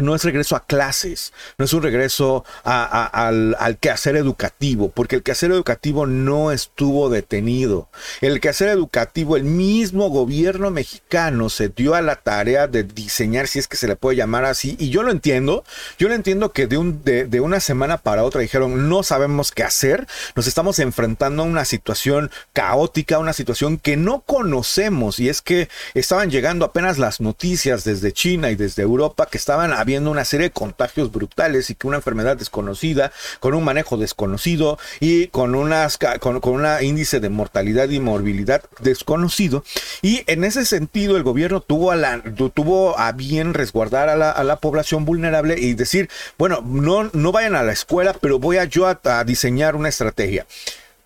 no 0.00 0.14
es 0.14 0.24
regreso 0.24 0.54
a 0.54 0.64
clases, 0.64 1.32
no 1.58 1.64
es 1.64 1.72
un 1.72 1.82
regreso 1.82 2.44
al, 2.62 3.56
al, 3.58 3.78
quehacer 3.78 4.14
educativo, 4.14 4.90
porque 4.90 5.16
el 5.16 5.22
quehacer 5.24 5.50
educativo 5.50 6.06
no 6.06 6.52
estuvo 6.52 7.10
detenido. 7.10 7.88
El 8.20 8.40
quehacer 8.40 8.68
educativo, 8.68 9.36
el 9.36 9.42
mismo 9.42 10.08
gobierno 10.08 10.70
mexicano 10.70 11.50
se 11.50 11.68
dio 11.68 11.94
a 11.94 12.00
la 12.00 12.16
tarea 12.16 12.68
de 12.68 12.84
diseñar, 12.84 13.48
si 13.48 13.58
es 13.58 13.66
que 13.66 13.76
se 13.76 13.88
le 13.88 13.96
puede 13.96 14.16
llamar 14.16 14.44
así, 14.44 14.76
y 14.78 14.90
yo 14.90 15.02
lo 15.02 15.10
entiendo, 15.10 15.64
yo 15.98 16.08
lo 16.08 16.14
entiendo 16.14 16.52
que 16.52 16.68
de, 16.68 17.26
de 17.26 17.40
una 17.40 17.58
semana 17.58 17.98
para 17.98 18.22
otra 18.22 18.42
dijeron, 18.42 18.88
no 18.88 19.02
sabemos 19.02 19.50
qué 19.50 19.64
hacer, 19.64 20.06
nos 20.36 20.46
estamos 20.46 20.78
enfrentando 20.78 21.42
a 21.42 21.46
una 21.46 21.64
situación 21.64 22.30
caótica, 22.52 23.18
una 23.18 23.32
situación 23.32 23.78
que 23.78 23.96
no 23.96 24.20
conocemos, 24.20 25.18
y 25.18 25.28
es 25.28 25.42
que 25.42 25.68
estaban 25.94 26.30
llegando 26.30 26.64
apenas 26.64 26.98
las 26.98 27.20
noticias 27.20 27.82
desde 27.82 28.12
China 28.12 28.50
y 28.52 28.54
desde 28.54 28.82
Europa 28.82 29.26
que 29.26 29.39
estaban 29.40 29.72
habiendo 29.72 30.10
una 30.10 30.24
serie 30.24 30.48
de 30.48 30.52
contagios 30.52 31.10
brutales 31.10 31.70
y 31.70 31.74
que 31.74 31.86
una 31.86 31.96
enfermedad 31.96 32.36
desconocida, 32.36 33.12
con 33.40 33.54
un 33.54 33.64
manejo 33.64 33.96
desconocido 33.96 34.78
y 35.00 35.28
con, 35.28 35.54
unas, 35.54 35.98
con, 36.20 36.40
un 36.42 36.66
índice 36.82 37.20
de 37.20 37.30
mortalidad 37.30 37.88
y 37.88 38.00
morbilidad 38.00 38.62
desconocido. 38.80 39.64
Y 40.02 40.22
en 40.26 40.44
ese 40.44 40.64
sentido 40.64 41.16
el 41.16 41.22
gobierno 41.22 41.60
tuvo 41.60 41.90
a, 41.90 41.96
la, 41.96 42.22
tuvo 42.54 42.98
a 42.98 43.12
bien 43.12 43.54
resguardar 43.54 44.08
a 44.08 44.16
la, 44.16 44.30
a 44.30 44.44
la 44.44 44.56
población 44.56 45.04
vulnerable 45.04 45.56
y 45.58 45.74
decir, 45.74 46.10
bueno, 46.38 46.60
no, 46.64 47.10
no 47.12 47.32
vayan 47.32 47.56
a 47.56 47.62
la 47.62 47.72
escuela, 47.72 48.14
pero 48.20 48.38
voy 48.38 48.58
a 48.58 48.64
yo 48.64 48.86
a 48.86 49.24
diseñar 49.24 49.74
una 49.74 49.88
estrategia. 49.88 50.46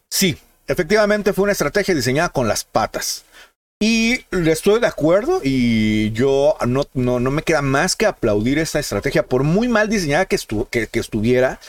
Sí, 0.08 0.36
efectivamente 0.66 1.32
fue 1.32 1.44
una 1.44 1.52
estrategia 1.52 1.94
diseñada 1.94 2.28
con 2.28 2.48
las 2.48 2.64
patas. 2.64 3.24
Y 3.80 4.24
estoy 4.30 4.80
de 4.80 4.86
acuerdo 4.86 5.40
y 5.42 6.12
yo 6.12 6.56
no, 6.66 6.84
no, 6.94 7.18
me 7.30 7.42
queda 7.42 7.60
más 7.60 7.96
que 7.96 8.06
aplaudir 8.06 8.58
esta 8.58 8.78
estrategia, 8.78 9.26
por 9.26 9.42
muy 9.42 9.68
mal 9.68 9.88
diseñada 9.88 10.26
que, 10.26 10.38
que, 10.70 11.00
estuviera, 11.00 11.60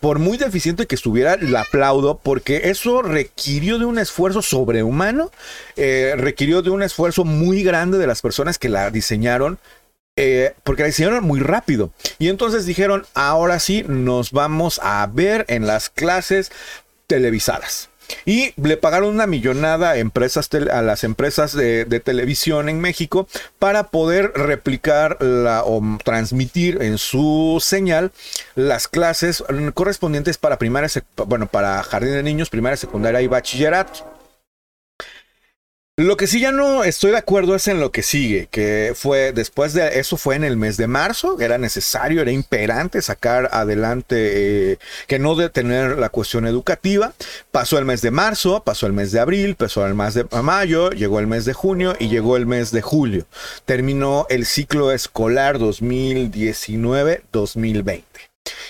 por 0.00 0.18
muy 0.18 0.36
deficiente 0.36 0.86
que 0.86 0.94
estuviera, 0.94 1.36
la 1.36 1.62
aplaudo 1.62 2.18
porque 2.22 2.68
eso 2.70 3.02
requirió 3.02 3.78
de 3.78 3.86
un 3.86 3.98
esfuerzo 3.98 4.42
sobrehumano, 4.42 5.30
eh, 5.76 6.14
requirió 6.16 6.62
de 6.62 6.70
un 6.70 6.82
esfuerzo 6.82 7.24
muy 7.24 7.62
grande 7.62 7.98
de 7.98 8.06
las 8.06 8.22
personas 8.22 8.58
que 8.58 8.68
la 8.68 8.90
diseñaron. 8.90 9.58
Eh, 10.18 10.54
porque 10.64 10.82
la 10.82 10.86
diseñaron 10.86 11.24
muy 11.24 11.40
rápido. 11.40 11.90
Y 12.18 12.28
entonces 12.28 12.64
dijeron, 12.64 13.04
ahora 13.12 13.58
sí, 13.58 13.84
nos 13.86 14.32
vamos 14.32 14.80
a 14.82 15.06
ver 15.12 15.44
en 15.48 15.66
las 15.66 15.90
clases 15.90 16.50
televisadas. 17.06 17.90
Y 18.24 18.52
le 18.60 18.76
pagaron 18.76 19.10
una 19.10 19.26
millonada 19.26 19.90
a, 19.90 19.96
empresas 19.98 20.48
a 20.52 20.82
las 20.82 21.04
empresas 21.04 21.52
de, 21.52 21.84
televisión 22.04 22.68
en 22.68 22.80
México 22.80 23.26
para 23.58 23.88
poder 23.88 24.32
replicar 24.34 25.22
la, 25.22 25.64
o 25.64 25.82
transmitir 26.04 26.82
en 26.82 26.98
su 26.98 27.58
señal 27.60 28.12
las 28.54 28.86
clases 28.88 29.42
correspondientes 29.74 30.38
para 30.38 30.58
primaria, 30.58 30.88
bueno, 31.26 31.46
para 31.46 31.82
jardín 31.82 32.12
de 32.12 32.22
niños, 32.22 32.50
primaria, 32.50 32.76
secundaria 32.76 33.20
y 33.22 33.26
bachillerato. 33.26 34.15
Lo 35.98 36.18
que 36.18 36.26
sí 36.26 36.40
ya 36.40 36.52
no 36.52 36.84
estoy 36.84 37.12
de 37.12 37.16
acuerdo 37.16 37.54
es 37.54 37.68
en 37.68 37.80
lo 37.80 37.90
que 37.90 38.02
sigue, 38.02 38.48
que 38.50 38.92
fue 38.94 39.32
después 39.32 39.72
de 39.72 39.98
eso 39.98 40.18
fue 40.18 40.36
en 40.36 40.44
el 40.44 40.58
mes 40.58 40.76
de 40.76 40.86
marzo, 40.86 41.40
era 41.40 41.56
necesario, 41.56 42.20
era 42.20 42.30
imperante 42.30 43.00
sacar 43.00 43.48
adelante, 43.50 44.72
eh, 44.72 44.78
que 45.06 45.18
no 45.18 45.36
detener 45.36 45.96
la 45.96 46.10
cuestión 46.10 46.46
educativa. 46.46 47.14
Pasó 47.50 47.78
el 47.78 47.86
mes 47.86 48.02
de 48.02 48.10
marzo, 48.10 48.62
pasó 48.62 48.86
el 48.86 48.92
mes 48.92 49.10
de 49.10 49.20
abril, 49.20 49.54
pasó 49.54 49.86
el 49.86 49.94
mes 49.94 50.12
de 50.12 50.26
mayo, 50.42 50.90
llegó 50.90 51.18
el 51.18 51.28
mes 51.28 51.46
de 51.46 51.54
junio 51.54 51.96
y 51.98 52.08
llegó 52.08 52.36
el 52.36 52.44
mes 52.44 52.72
de 52.72 52.82
julio. 52.82 53.24
Terminó 53.64 54.26
el 54.28 54.44
ciclo 54.44 54.92
escolar 54.92 55.58
2019-2020. 55.58 58.02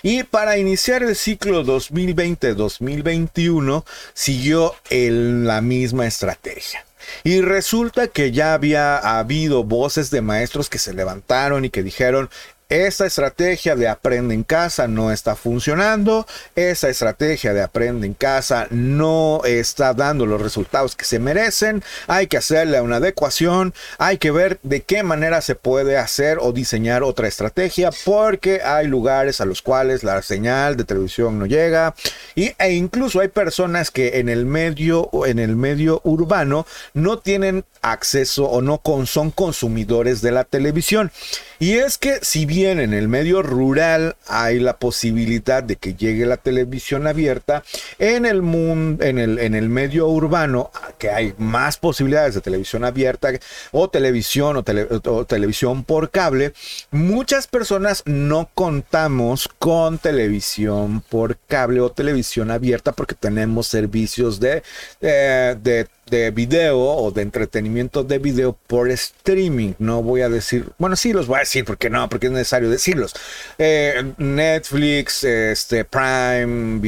Y 0.04 0.22
para 0.22 0.58
iniciar 0.58 1.02
el 1.02 1.16
ciclo 1.16 1.64
2020-2021 1.64 3.84
siguió 4.14 4.76
la 4.90 5.60
misma 5.60 6.06
estrategia. 6.06 6.86
Y 7.24 7.40
resulta 7.40 8.08
que 8.08 8.32
ya 8.32 8.54
había 8.54 8.96
habido 8.98 9.64
voces 9.64 10.10
de 10.10 10.22
maestros 10.22 10.68
que 10.68 10.78
se 10.78 10.94
levantaron 10.94 11.64
y 11.64 11.70
que 11.70 11.82
dijeron, 11.82 12.30
esta 12.68 13.06
estrategia 13.06 13.76
de 13.76 13.86
aprende 13.86 14.34
en 14.34 14.42
casa 14.42 14.88
no 14.88 15.12
está 15.12 15.36
funcionando. 15.36 16.26
Esa 16.56 16.88
estrategia 16.88 17.54
de 17.54 17.62
aprende 17.62 18.08
en 18.08 18.14
casa 18.14 18.66
no 18.70 19.40
está 19.44 19.94
dando 19.94 20.26
los 20.26 20.40
resultados 20.40 20.96
que 20.96 21.04
se 21.04 21.20
merecen. 21.20 21.84
Hay 22.08 22.26
que 22.26 22.38
hacerle 22.38 22.80
una 22.80 22.96
adecuación. 22.96 23.72
Hay 23.98 24.18
que 24.18 24.32
ver 24.32 24.58
de 24.64 24.82
qué 24.82 25.04
manera 25.04 25.42
se 25.42 25.54
puede 25.54 25.96
hacer 25.96 26.38
o 26.40 26.52
diseñar 26.52 27.04
otra 27.04 27.28
estrategia 27.28 27.90
porque 28.04 28.60
hay 28.62 28.88
lugares 28.88 29.40
a 29.40 29.44
los 29.44 29.62
cuales 29.62 30.02
la 30.02 30.20
señal 30.22 30.76
de 30.76 30.82
televisión 30.82 31.38
no 31.38 31.46
llega 31.46 31.94
y, 32.34 32.52
e 32.58 32.72
incluso 32.72 33.20
hay 33.20 33.28
personas 33.28 33.92
que 33.92 34.18
en 34.18 34.28
el 34.28 34.44
medio 34.44 35.08
en 35.24 35.38
el 35.38 35.54
medio 35.54 36.00
urbano 36.02 36.66
no 36.94 37.18
tienen 37.20 37.64
acceso 37.80 38.46
o 38.46 38.60
no 38.60 38.80
son 39.06 39.30
consumidores 39.30 40.20
de 40.20 40.32
la 40.32 40.42
televisión. 40.42 41.12
Y 41.58 41.74
es 41.74 41.96
que 41.96 42.18
si 42.22 42.44
bien 42.44 42.55
en 42.64 42.94
el 42.94 43.08
medio 43.08 43.42
rural 43.42 44.16
hay 44.26 44.58
la 44.58 44.78
posibilidad 44.78 45.62
de 45.62 45.76
que 45.76 45.94
llegue 45.94 46.26
la 46.26 46.36
televisión 46.36 47.06
abierta, 47.06 47.62
en 47.98 48.24
el 48.24 48.42
mundo, 48.42 49.04
en 49.04 49.18
el, 49.18 49.38
en 49.38 49.54
el 49.54 49.68
medio 49.68 50.08
urbano, 50.08 50.70
que 50.98 51.10
hay 51.10 51.34
más 51.38 51.76
posibilidades 51.76 52.34
de 52.34 52.40
televisión 52.40 52.84
abierta 52.84 53.28
o 53.72 53.88
televisión 53.88 54.56
o, 54.56 55.24
televisión 55.24 55.84
por 55.84 56.10
cable, 56.10 56.52
muchas 56.90 57.46
personas 57.46 58.02
no 58.06 58.48
contamos 58.54 59.48
con 59.58 59.98
televisión 59.98 61.02
por 61.08 61.36
cable 61.46 61.80
o 61.80 61.90
televisión 61.90 62.50
abierta 62.50 62.92
porque 62.92 63.14
tenemos 63.14 63.66
servicios 63.66 64.40
de, 64.40 64.62
de, 65.00 65.56
de 65.62 65.88
de 66.10 66.30
video 66.30 66.78
o 66.78 67.10
de 67.10 67.22
entretenimiento 67.22 68.04
de 68.04 68.18
video 68.18 68.56
por 68.66 68.90
streaming. 68.90 69.74
No 69.78 70.02
voy 70.02 70.22
a 70.22 70.28
decir, 70.28 70.66
bueno, 70.78 70.96
sí 70.96 71.12
los 71.12 71.26
voy 71.26 71.36
a 71.36 71.40
decir 71.40 71.64
porque 71.64 71.90
no, 71.90 72.08
porque 72.08 72.30
necesario 72.30 72.70
decirlos. 72.70 73.14
Eh, 73.58 74.12
Netflix, 74.18 75.24
este 75.24 75.84
Prime, 75.84 76.80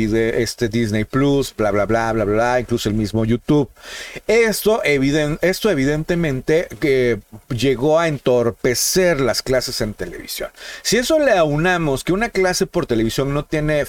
este 0.42 0.68
Disney 0.68 1.04
Plus, 1.04 1.54
bla 1.56 1.70
bla 1.70 1.86
bla 1.86 2.12
bla 2.12 2.24
bla, 2.24 2.60
incluso 2.60 2.88
el 2.88 2.94
mismo 2.94 3.24
YouTube. 3.24 3.68
Esto, 4.26 4.82
esto 4.82 5.70
evidentemente 5.70 6.68
que 6.80 7.20
llegó 7.48 7.98
a 7.98 8.08
entorpecer 8.08 9.20
las 9.20 9.42
clases 9.42 9.80
en 9.80 9.94
televisión. 9.94 10.50
Si 10.82 10.96
eso 10.96 11.18
le 11.18 11.32
aunamos 11.32 12.04
que 12.04 12.12
una 12.12 12.28
clase 12.28 12.66
por 12.66 12.86
televisión 12.86 13.34
no 13.34 13.44
tiene 13.44 13.84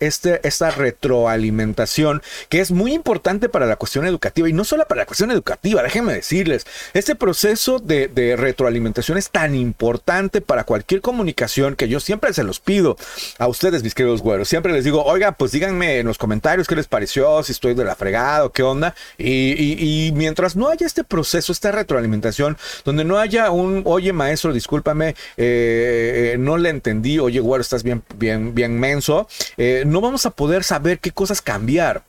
este, 0.00 0.46
esta 0.46 0.70
retroalimentación 0.70 2.22
que 2.48 2.60
es 2.60 2.70
muy 2.70 2.92
importante 2.92 3.48
para 3.48 3.66
la 3.66 3.76
cuestión 3.76 4.06
educativa 4.06 4.48
y 4.48 4.52
no 4.52 4.61
solo 4.64 4.86
para 4.86 5.00
la 5.00 5.06
cuestión 5.06 5.30
educativa, 5.30 5.82
déjenme 5.82 6.14
decirles, 6.14 6.66
este 6.94 7.14
proceso 7.14 7.78
de, 7.78 8.08
de 8.08 8.36
retroalimentación 8.36 9.18
es 9.18 9.30
tan 9.30 9.54
importante 9.54 10.40
para 10.40 10.64
cualquier 10.64 11.00
comunicación 11.00 11.76
que 11.76 11.88
yo 11.88 12.00
siempre 12.00 12.32
se 12.32 12.44
los 12.44 12.60
pido 12.60 12.96
a 13.38 13.48
ustedes, 13.48 13.82
mis 13.82 13.94
queridos 13.94 14.22
güeros. 14.22 14.48
Siempre 14.48 14.72
les 14.72 14.84
digo, 14.84 15.04
oiga, 15.04 15.32
pues 15.32 15.52
díganme 15.52 15.98
en 15.98 16.06
los 16.06 16.18
comentarios 16.18 16.66
qué 16.66 16.76
les 16.76 16.88
pareció, 16.88 17.42
si 17.42 17.52
estoy 17.52 17.74
de 17.74 17.84
la 17.84 17.94
fregada 17.94 18.44
o 18.44 18.52
qué 18.52 18.62
onda. 18.62 18.94
Y, 19.18 20.12
mientras 20.14 20.56
no 20.56 20.68
haya 20.68 20.86
este 20.86 21.04
proceso, 21.04 21.52
esta 21.52 21.72
retroalimentación, 21.72 22.56
donde 22.84 23.04
no 23.04 23.18
haya 23.18 23.50
un, 23.50 23.82
oye 23.84 24.12
maestro, 24.12 24.52
discúlpame, 24.52 25.10
eh, 25.36 26.32
eh, 26.34 26.36
no 26.38 26.56
le 26.56 26.70
entendí, 26.70 27.18
oye 27.18 27.40
güero, 27.40 27.62
estás 27.62 27.82
bien, 27.82 28.02
bien, 28.16 28.54
bien 28.54 28.78
menso, 28.78 29.28
eh, 29.56 29.84
no 29.86 30.00
vamos 30.00 30.26
a 30.26 30.30
poder 30.30 30.64
saber 30.64 30.98
qué 30.98 31.10
cosas 31.12 31.40
cambiar. 31.42 32.02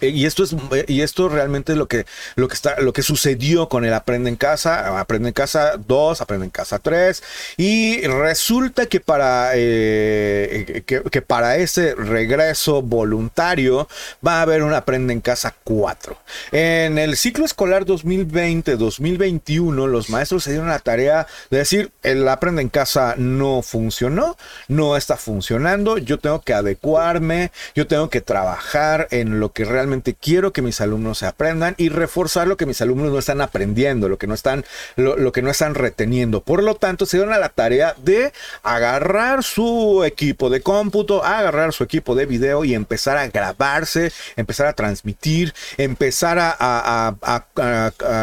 Eh, 0.00 0.08
y 0.08 0.26
esto 0.26 0.44
es 0.44 0.56
y 0.88 1.02
esto 1.02 1.28
realmente 1.28 1.72
es 1.72 1.78
lo 1.78 1.86
que 1.88 2.06
lo 2.36 2.48
que 2.48 2.54
está 2.54 2.80
lo 2.80 2.92
que 2.92 3.02
sucedió 3.02 3.68
con 3.68 3.84
el 3.84 3.92
aprende 3.92 4.30
en 4.30 4.36
casa 4.36 4.98
aprende 4.98 5.28
en 5.28 5.34
casa 5.34 5.76
2 5.76 6.20
aprende 6.20 6.46
en 6.46 6.50
casa 6.50 6.78
3 6.78 7.22
y 7.58 8.00
resulta 8.06 8.86
que 8.86 9.00
para 9.00 9.50
eh, 9.54 10.82
que, 10.86 11.22
para 11.22 11.56
ese 11.56 11.94
regreso 11.94 12.80
voluntario 12.80 13.86
va 14.26 14.38
a 14.38 14.42
haber 14.42 14.62
un 14.62 14.72
aprende 14.72 15.12
en 15.12 15.20
casa 15.20 15.54
4 15.64 16.16
en 16.52 16.98
el 16.98 17.16
ciclo 17.16 17.44
escolar 17.44 17.84
2020 17.84 18.76
2021 18.76 19.86
los 19.86 20.08
maestros 20.08 20.44
se 20.44 20.52
dieron 20.52 20.70
la 20.70 20.78
tarea 20.78 21.26
de 21.50 21.58
decir 21.58 21.92
el 22.02 22.26
aprende 22.26 22.62
en 22.62 22.70
casa 22.70 23.16
no 23.18 23.60
funcionó 23.60 24.36
no 24.68 24.96
está 24.96 25.18
funcionando 25.18 25.98
yo 25.98 26.18
tengo 26.18 26.40
que 26.40 26.54
adecuarme 26.54 27.52
yo 27.74 27.86
tengo 27.86 28.08
que 28.08 28.22
trabajar 28.22 29.08
en 29.10 29.40
lo 29.40 29.52
que 29.52 29.73
realmente 29.74 30.14
quiero 30.14 30.52
que 30.52 30.62
mis 30.62 30.80
alumnos 30.80 31.18
se 31.18 31.26
aprendan 31.26 31.74
y 31.78 31.88
reforzar 31.88 32.46
lo 32.46 32.56
que 32.56 32.64
mis 32.64 32.80
alumnos 32.80 33.12
no 33.12 33.18
están 33.18 33.40
aprendiendo, 33.40 34.08
lo 34.08 34.18
que 34.18 34.26
no 34.26 34.34
están, 34.34 34.64
lo, 34.96 35.32
que 35.32 35.42
no 35.42 35.50
están 35.50 35.74
reteniendo. 35.74 36.40
Por 36.40 36.62
lo 36.62 36.76
tanto, 36.76 37.06
se 37.06 37.16
dieron 37.16 37.34
a 37.34 37.38
la 37.38 37.48
tarea 37.48 37.94
de 38.02 38.32
agarrar 38.62 39.42
su 39.42 40.04
equipo 40.04 40.48
de 40.48 40.60
cómputo, 40.60 41.24
agarrar 41.24 41.72
su 41.72 41.84
equipo 41.84 42.14
de 42.14 42.26
video 42.26 42.64
y 42.64 42.74
empezar 42.74 43.16
a 43.16 43.26
grabarse, 43.28 44.12
empezar 44.36 44.66
a 44.66 44.72
transmitir, 44.74 45.52
empezar 45.76 46.38
a, 46.38 47.48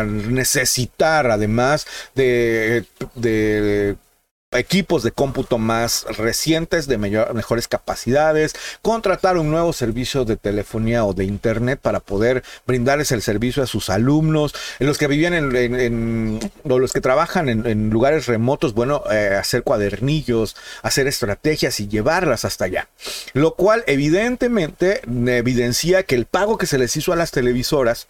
necesitar 0.06 1.30
además 1.30 1.86
de, 2.16 2.86
de 3.16 3.97
equipos 4.52 5.04
de 5.04 5.12
cómputo 5.12 5.58
más 5.58 6.06
recientes, 6.18 6.88
de 6.88 6.97
mejores 6.97 7.68
capacidades, 7.68 8.54
contratar 8.82 9.38
un 9.38 9.49
nuevo 9.49 9.72
servicio 9.72 10.26
de 10.26 10.36
telefonía 10.36 11.06
o 11.06 11.14
de 11.14 11.24
internet 11.24 11.80
para 11.82 12.02
poder 12.02 12.43
brindarles 12.68 13.12
el 13.12 13.22
servicio 13.22 13.64
a 13.64 13.68
sus 13.68 13.89
alumnos, 13.89 14.54
los 14.80 14.97
que 14.97 15.08
vivían 15.08 15.34
en, 15.34 16.39
o 16.64 16.80
los 16.80 16.91
que 16.91 17.02
trabajan 17.02 17.47
en, 17.47 17.89
lugares 17.89 18.28
remotos, 18.28 18.74
bueno, 18.74 19.04
eh, 19.10 19.38
hacer 19.39 19.64
cuadernillos, 19.64 20.56
hacer 20.82 21.08
estrategias 21.08 21.80
y 21.80 21.88
llevarlas 21.88 22.45
hasta 22.45 22.66
allá. 22.66 22.89
Lo 23.34 23.56
cual 23.56 23.84
evidentemente 23.88 25.02
evidencia 25.28 26.04
que 26.04 26.16
el 26.16 26.26
pago 26.26 26.58
que 26.58 26.68
se 26.68 26.78
les 26.78 26.95
hizo 26.97 27.14
a 27.14 27.16
las 27.16 27.32
televisoras 27.32 28.08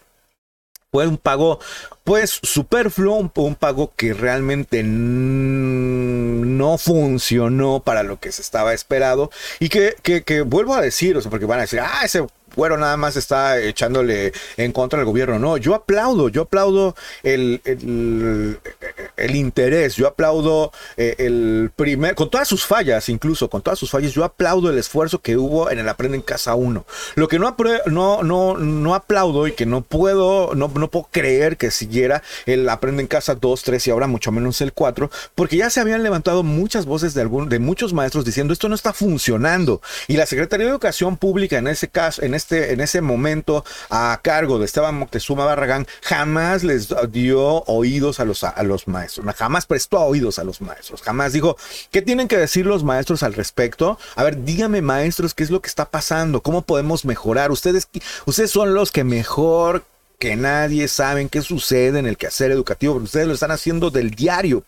fue 0.92 1.06
un 1.06 1.16
pago 1.16 1.58
pues 2.04 2.40
superfluo, 2.42 3.30
un, 3.34 3.54
pago 3.54 3.92
que 3.94 4.12
realmente 4.12 4.82
no 4.82 6.78
funcionó 6.78 7.82
para 7.84 8.02
lo 8.02 8.18
que 8.18 8.32
se 8.32 8.42
estaba 8.42 8.74
esperado 8.74 9.30
y 9.60 9.68
que, 9.68 9.94
que, 10.02 10.22
que 10.22 10.42
vuelvo 10.42 10.74
a 10.74 10.80
decir, 10.80 11.16
o 11.16 11.20
sea, 11.20 11.30
porque 11.30 11.46
van 11.46 11.60
a 11.60 11.62
decir, 11.62 11.80
ah, 11.80 12.00
ese 12.04 12.26
bueno, 12.56 12.76
nada 12.76 12.96
más 12.96 13.16
está 13.16 13.58
echándole 13.58 14.32
en 14.56 14.72
contra 14.72 14.98
del 14.98 15.06
gobierno. 15.06 15.38
No, 15.38 15.56
yo 15.56 15.74
aplaudo, 15.74 16.28
yo 16.28 16.42
aplaudo 16.42 16.94
el, 17.22 17.60
el, 17.64 19.36
interés, 19.36 19.96
yo 19.96 20.06
aplaudo 20.06 20.72
eh, 20.96 21.14
el 21.18 21.70
primer, 21.74 22.14
con 22.14 22.30
todas 22.30 22.48
sus 22.48 22.64
fallas, 22.64 23.08
incluso 23.08 23.48
con 23.48 23.62
todas 23.62 23.78
sus 23.78 23.90
fallas, 23.90 24.12
yo 24.12 24.24
aplaudo 24.24 24.70
el 24.70 24.78
esfuerzo 24.78 25.20
que 25.20 25.36
hubo 25.36 25.70
en 25.70 25.78
el 25.78 25.88
Aprende 25.88 26.16
en 26.16 26.22
Casa 26.22 26.54
1. 26.54 26.84
Lo 27.14 27.28
que 27.28 27.38
no, 27.38 27.56
no, 27.86 28.22
no, 28.22 28.56
no 28.56 28.94
aplaudo 28.94 29.46
y 29.46 29.52
que 29.52 29.66
no 29.66 29.82
puedo, 29.82 30.54
no, 30.54 30.68
no 30.74 30.90
puedo 30.90 31.08
creer 31.10 31.56
que 31.56 31.70
siguiera 31.70 32.22
el 32.46 32.68
Aprende 32.68 33.02
en 33.02 33.08
Casa 33.08 33.34
2, 33.34 33.62
3 33.62 33.86
y 33.86 33.90
ahora 33.90 34.06
mucho 34.06 34.32
menos 34.32 34.60
el 34.60 34.72
4, 34.72 35.10
porque 35.34 35.56
ya 35.56 35.70
se 35.70 35.80
habían 35.80 36.02
levantado 36.02 36.42
muchas 36.42 36.86
voces 36.86 37.14
de, 37.14 37.22
algún, 37.22 37.48
de 37.48 37.58
muchos 37.58 37.92
maestros 37.92 38.24
diciendo 38.24 38.52
esto 38.52 38.68
no 38.68 38.74
está 38.74 38.92
funcionando. 38.92 39.80
Y 40.08 40.16
la 40.16 40.26
Secretaría 40.26 40.66
de 40.66 40.72
Educación 40.72 41.16
Pública 41.16 41.58
en 41.58 41.68
ese 41.68 41.88
caso, 41.88 42.22
en 42.22 42.34
este, 42.42 42.72
en 42.72 42.80
ese 42.80 43.00
momento 43.00 43.64
a 43.88 44.18
cargo 44.22 44.58
de 44.58 44.64
Esteban 44.64 44.96
Moctezuma 44.96 45.44
Barragán 45.44 45.86
jamás 46.02 46.64
les 46.64 46.88
dio 47.10 47.62
oídos 47.64 48.18
a 48.20 48.24
los, 48.24 48.42
maestros, 48.88 49.34
jamás 49.36 49.66
prestó 49.66 50.00
oídos 50.00 50.38
a 50.38 50.44
los 50.44 50.60
maestros, 50.60 51.02
jamás 51.02 51.32
dijo, 51.32 51.56
¿qué 51.90 52.02
tienen 52.02 52.28
que 52.28 52.36
decir 52.36 52.66
los 52.66 52.82
maestros 52.82 53.22
al 53.22 53.34
respecto? 53.34 53.98
A 54.16 54.24
ver, 54.24 54.44
dígame 54.44 54.82
maestros, 54.82 55.34
¿qué 55.34 55.44
es 55.44 55.50
lo 55.50 55.62
que 55.62 55.68
está 55.68 55.84
pasando? 55.86 56.42
¿Cómo 56.42 56.62
podemos 56.62 57.04
mejorar? 57.04 57.52
Ustedes, 57.52 57.88
ustedes 58.26 58.50
son 58.50 58.74
los 58.74 58.90
que 58.90 59.04
mejor 59.04 59.84
que 60.18 60.36
nadie 60.36 60.86
saben 60.86 61.28
qué 61.28 61.42
sucede 61.42 61.98
en 61.98 62.06
el 62.06 62.16
quehacer 62.16 62.52
educativo, 62.52 62.94
porque 62.94 63.06
ustedes 63.06 63.26
lo 63.26 63.34
están 63.34 63.50
haciendo 63.50 63.90
del 63.90 64.12
diario. 64.12 64.62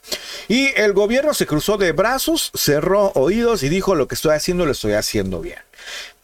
Y 0.48 0.68
el 0.76 0.92
gobierno 0.92 1.32
se 1.32 1.46
cruzó 1.46 1.76
de 1.76 1.92
brazos, 1.92 2.50
cerró 2.54 3.12
oídos 3.14 3.62
y 3.62 3.68
dijo, 3.68 3.94
lo 3.94 4.08
que 4.08 4.16
estoy 4.16 4.34
haciendo 4.34 4.66
lo 4.66 4.72
estoy 4.72 4.94
haciendo 4.94 5.40
bien. 5.40 5.60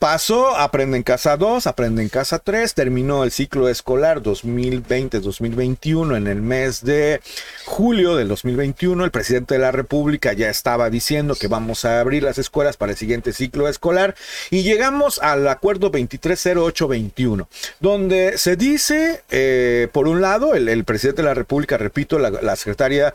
Pasó, 0.00 0.56
aprende 0.56 0.96
en 0.96 1.02
casa 1.02 1.36
2, 1.36 1.66
aprende 1.66 2.00
en 2.00 2.08
casa 2.08 2.38
3, 2.38 2.72
terminó 2.72 3.22
el 3.22 3.30
ciclo 3.30 3.68
escolar 3.68 4.22
2020-2021 4.22 6.16
en 6.16 6.26
el 6.26 6.40
mes 6.40 6.82
de 6.82 7.20
julio 7.66 8.16
del 8.16 8.28
2021. 8.28 9.04
El 9.04 9.10
presidente 9.10 9.56
de 9.56 9.60
la 9.60 9.72
República 9.72 10.32
ya 10.32 10.48
estaba 10.48 10.88
diciendo 10.88 11.34
que 11.34 11.48
vamos 11.48 11.84
a 11.84 12.00
abrir 12.00 12.22
las 12.22 12.38
escuelas 12.38 12.78
para 12.78 12.92
el 12.92 12.96
siguiente 12.96 13.34
ciclo 13.34 13.68
escolar 13.68 14.14
y 14.50 14.62
llegamos 14.62 15.18
al 15.18 15.46
acuerdo 15.46 15.90
230821, 15.90 17.46
donde 17.80 18.38
se 18.38 18.56
dice, 18.56 19.22
eh, 19.30 19.88
por 19.92 20.08
un 20.08 20.22
lado, 20.22 20.54
el, 20.54 20.82
presidente 20.84 21.20
de 21.20 21.28
la 21.28 21.34
República, 21.34 21.76
repito, 21.76 22.18
la, 22.18 22.30
la 22.30 22.56
secretaria, 22.56 23.12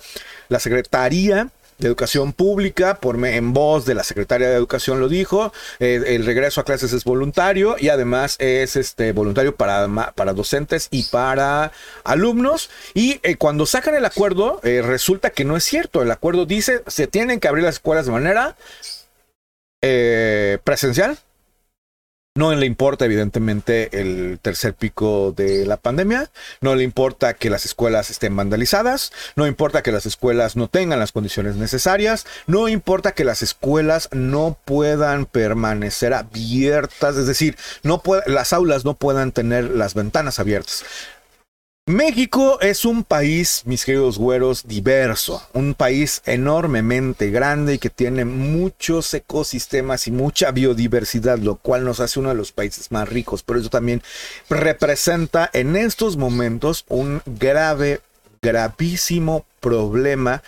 la 0.49 0.59
secretaría 0.59 1.49
de 1.77 1.87
Educación 1.87 2.33
Pública, 2.33 2.95
por, 2.95 3.23
en 3.25 3.53
voz 3.53 3.85
de 3.85 3.95
la 3.95 4.03
Secretaria 4.03 4.49
de 4.49 4.55
Educación 4.55 4.99
lo 4.99 5.09
dijo, 5.09 5.51
eh, 5.79 6.01
el 6.07 6.25
regreso 6.25 6.61
a 6.61 6.65
clases 6.65 6.93
es 6.93 7.03
voluntario 7.03 7.75
y 7.79 7.89
además 7.89 8.35
es 8.39 8.75
este, 8.75 9.11
voluntario 9.11 9.55
para, 9.55 10.13
para 10.13 10.33
docentes 10.33 10.87
y 10.91 11.03
para 11.03 11.71
alumnos. 12.03 12.69
Y 12.93 13.19
eh, 13.23 13.35
cuando 13.35 13.65
sacan 13.65 13.95
el 13.95 14.05
acuerdo, 14.05 14.59
eh, 14.63 14.81
resulta 14.81 15.29
que 15.29 15.45
no 15.45 15.57
es 15.57 15.63
cierto. 15.63 16.01
El 16.01 16.11
acuerdo 16.11 16.45
dice, 16.45 16.83
se 16.87 17.07
tienen 17.07 17.39
que 17.39 17.47
abrir 17.47 17.63
las 17.63 17.75
escuelas 17.75 18.05
de 18.05 18.11
manera 18.11 18.55
presencial 20.63 21.19
no 22.37 22.53
le 22.53 22.65
importa, 22.65 23.05
evidentemente, 23.05 24.01
el 24.01 24.39
tercer 24.41 24.73
pico 24.73 25.31
de 25.31 25.65
la 25.65 25.77
pandemia. 25.77 26.29
No 26.59 26.75
le 26.75 26.83
importa 26.83 27.33
que 27.33 27.49
las 27.49 27.63
escuelas 27.63 28.09
estén 28.09 28.35
vandalizadas. 28.35 29.13
No 29.37 29.47
importa 29.47 29.81
que 29.81 29.93
las 29.93 30.05
escuelas 30.05 30.57
no 30.57 30.67
tengan 30.67 30.99
las 30.99 31.13
condiciones 31.13 31.55
necesarias. 31.55 32.25
No 32.45 32.67
importa 32.67 33.13
que 33.13 33.23
las 33.23 33.41
escuelas 33.41 34.09
no 34.11 34.57
puedan 34.65 35.27
permanecer 35.27 36.13
abiertas. 36.13 37.15
Es 37.15 37.25
decir, 37.25 37.55
no 37.83 38.01
las 38.27 38.51
aulas 38.51 38.83
no 38.83 38.95
puedan 38.95 39.31
tener 39.31 39.71
las 39.71 39.93
ventanas 39.93 40.37
abiertas. 40.37 40.83
México 41.87 42.59
es 42.61 42.83
un 42.83 43.03
país, 43.03 43.61
mis 43.65 43.85
queridos 43.85 44.17
güeros, 44.17 44.63
diverso, 44.67 45.47
un 45.53 45.75
país 45.75 46.23
enormemente 46.25 47.29
grande 47.29 47.75
y 47.75 47.77
que 47.77 47.91
tiene 47.91 48.25
muchos 48.25 49.13
ecosistemas 49.13 50.07
y 50.07 50.11
mucha 50.11 50.49
biodiversidad, 50.49 51.37
lo 51.37 51.57
cual 51.57 51.85
nos 51.85 51.99
hace 51.99 52.19
uno 52.19 52.29
de 52.29 52.35
los 52.35 52.51
países 52.51 52.91
más 52.91 53.07
ricos, 53.07 53.43
pero 53.43 53.59
eso 53.59 53.69
también 53.69 54.01
representa 54.49 55.47
en 55.53 55.75
estos 55.75 56.17
momentos 56.17 56.85
un 56.87 57.21
grave, 57.27 58.01
gravísimo 58.41 59.45
problema 59.59 60.41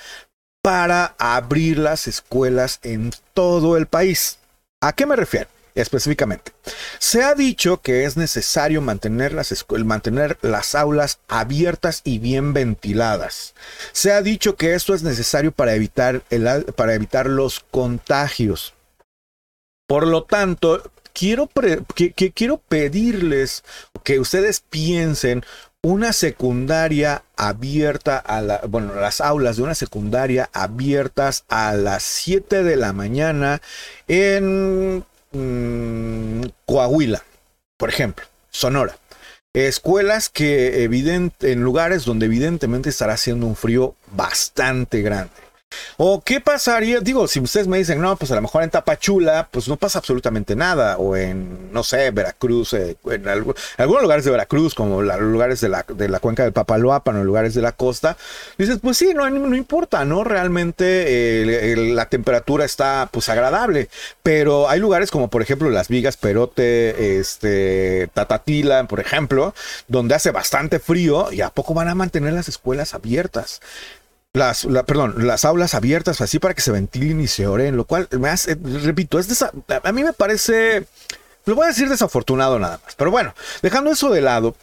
para 0.64 1.14
abrir 1.20 1.78
las 1.78 2.08
escuelas 2.08 2.80
en 2.82 3.12
todo 3.36 3.78
el 3.78 3.86
país. 3.86 4.40
¿A 4.82 4.92
qué 4.92 5.06
me 5.06 5.16
refiero? 5.16 5.50
Específicamente. 5.82 6.52
Se 7.00 7.24
ha 7.24 7.36
dicho 7.36 7.82
que 7.82 8.06
es 8.06 8.18
necesario 8.18 8.82
mantener 8.82 9.34
las, 9.34 9.66
mantener 9.86 10.38
las 10.42 10.76
aulas 10.76 11.20
abiertas 11.28 12.02
y 12.04 12.20
bien 12.20 12.54
ventiladas. 12.54 13.54
Se 13.92 14.12
ha 14.12 14.22
dicho 14.22 14.56
que 14.56 14.74
esto 14.74 14.94
es 14.94 15.04
necesario 15.04 15.52
para 15.52 15.76
evitar, 15.76 16.24
el, 16.30 16.66
para 16.76 16.96
evitar 16.96 17.28
los 17.28 17.60
contagios. 17.72 18.74
Por 19.88 20.06
lo 20.06 20.24
tanto, 20.24 20.92
quiero, 21.14 21.50
que, 21.96 22.14
quiero 22.32 22.58
pedirles 22.58 23.64
que 24.04 24.20
ustedes 24.20 24.60
piensen 24.60 25.44
una 25.82 26.12
secundaria 26.12 27.24
abierta 27.38 28.18
a 28.18 28.42
la, 28.42 28.62
bueno, 28.68 28.96
las 28.96 29.22
aulas 29.22 29.58
de 29.58 29.64
una 29.64 29.76
secundaria 29.76 30.50
abiertas 30.52 31.46
a 31.48 31.74
las 31.74 32.04
7 32.04 32.64
de 32.64 32.76
la 32.76 32.94
mañana 32.94 33.62
en 34.08 35.06
mm, 35.32 36.42
Coahuila, 36.66 37.24
por 37.78 37.90
ejemplo, 37.90 38.26
Sonora. 38.50 38.98
Escuelas 39.54 40.30
que 40.30 40.84
en 40.84 41.64
lugares 41.64 42.06
donde 42.06 42.28
evidentemente 42.28 42.90
estará 42.90 43.14
haciendo 43.14 43.48
un 43.48 43.56
frío 43.56 43.96
bastante 44.12 45.02
grande. 45.02 45.47
¿O 46.00 46.22
qué 46.22 46.40
pasaría? 46.40 47.00
Digo, 47.00 47.28
si 47.28 47.40
ustedes 47.40 47.68
me 47.68 47.80
dicen, 47.80 48.00
no, 48.00 48.16
pues 48.18 48.32
a 48.32 48.36
lo 48.36 48.42
mejor 48.42 48.62
en 48.62 48.70
Tapachula, 48.70 49.50
pues 49.50 49.68
no 49.68 49.78
pasa 49.78 49.98
absolutamente 49.98 50.56
nada. 50.56 50.98
O 50.98 51.16
en, 51.16 51.72
no 51.74 51.84
sé, 51.84 52.12
Veracruz, 52.12 52.74
eh, 52.74 52.98
en, 53.06 53.28
algunos 53.28 54.04
lugares 54.04 54.24
de 54.24 54.30
Veracruz, 54.30 54.76
como 54.76 55.02
los 55.02 55.20
lugares 55.20 55.60
de 55.60 55.70
la, 55.70 55.84
de 55.88 56.08
la 56.08 56.20
cuenca 56.20 56.44
del 56.44 56.54
Papaloapan 56.54 57.18
o 57.18 57.24
lugares 57.24 57.56
de 57.56 57.64
la 57.64 57.72
costa, 57.72 58.16
dices, 58.60 58.78
pues 58.80 58.98
sí, 58.98 59.14
no, 59.16 59.28
no 59.28 59.56
importa, 59.56 60.06
¿no? 60.06 60.24
Realmente 60.24 61.76
la 61.76 62.08
temperatura 62.08 62.64
está, 62.64 63.10
pues, 63.12 63.28
agradable. 63.30 63.90
Pero 64.22 64.70
hay 64.70 64.80
lugares 64.80 65.10
como, 65.10 65.30
por 65.30 65.42
ejemplo, 65.42 65.70
Las 65.72 65.88
Vigas, 65.88 66.16
Perote, 66.16 67.18
este, 67.20 68.08
Tatatila, 68.14 68.88
por 68.88 69.00
ejemplo, 69.00 69.56
donde 69.88 70.14
hace 70.14 70.30
bastante 70.30 70.78
frío 70.80 71.32
y 71.32 71.42
a 71.42 71.50
poco 71.50 71.74
van 71.74 71.88
a 71.88 71.96
mantener 71.96 72.34
las 72.34 72.48
escuelas 72.50 72.94
abiertas 72.94 73.62
las, 74.38 74.68
perdón, 74.86 75.28
las 75.28 75.46
aulas 75.46 75.74
abiertas 75.74 76.22
así 76.22 76.40
para 76.40 76.54
que 76.54 76.62
se 76.62 76.72
ventilen 76.72 77.20
y 77.22 77.28
se 77.28 77.48
oren, 77.48 77.76
lo 77.76 77.86
cual 77.86 78.08
repito, 78.84 79.20
es 79.20 79.42
a 79.42 79.92
mí 79.92 80.04
me 80.04 80.14
parece, 80.14 80.86
lo 81.46 81.56
voy 81.56 81.66
a 81.66 81.70
decir 81.70 81.90
desafortunado 81.90 82.60
nada 82.60 82.80
más, 82.84 82.96
pero 82.96 83.12
bueno, 83.12 83.34
dejando 83.62 83.92
eso 83.92 84.10
de 84.10 84.22
lado, 84.22 84.56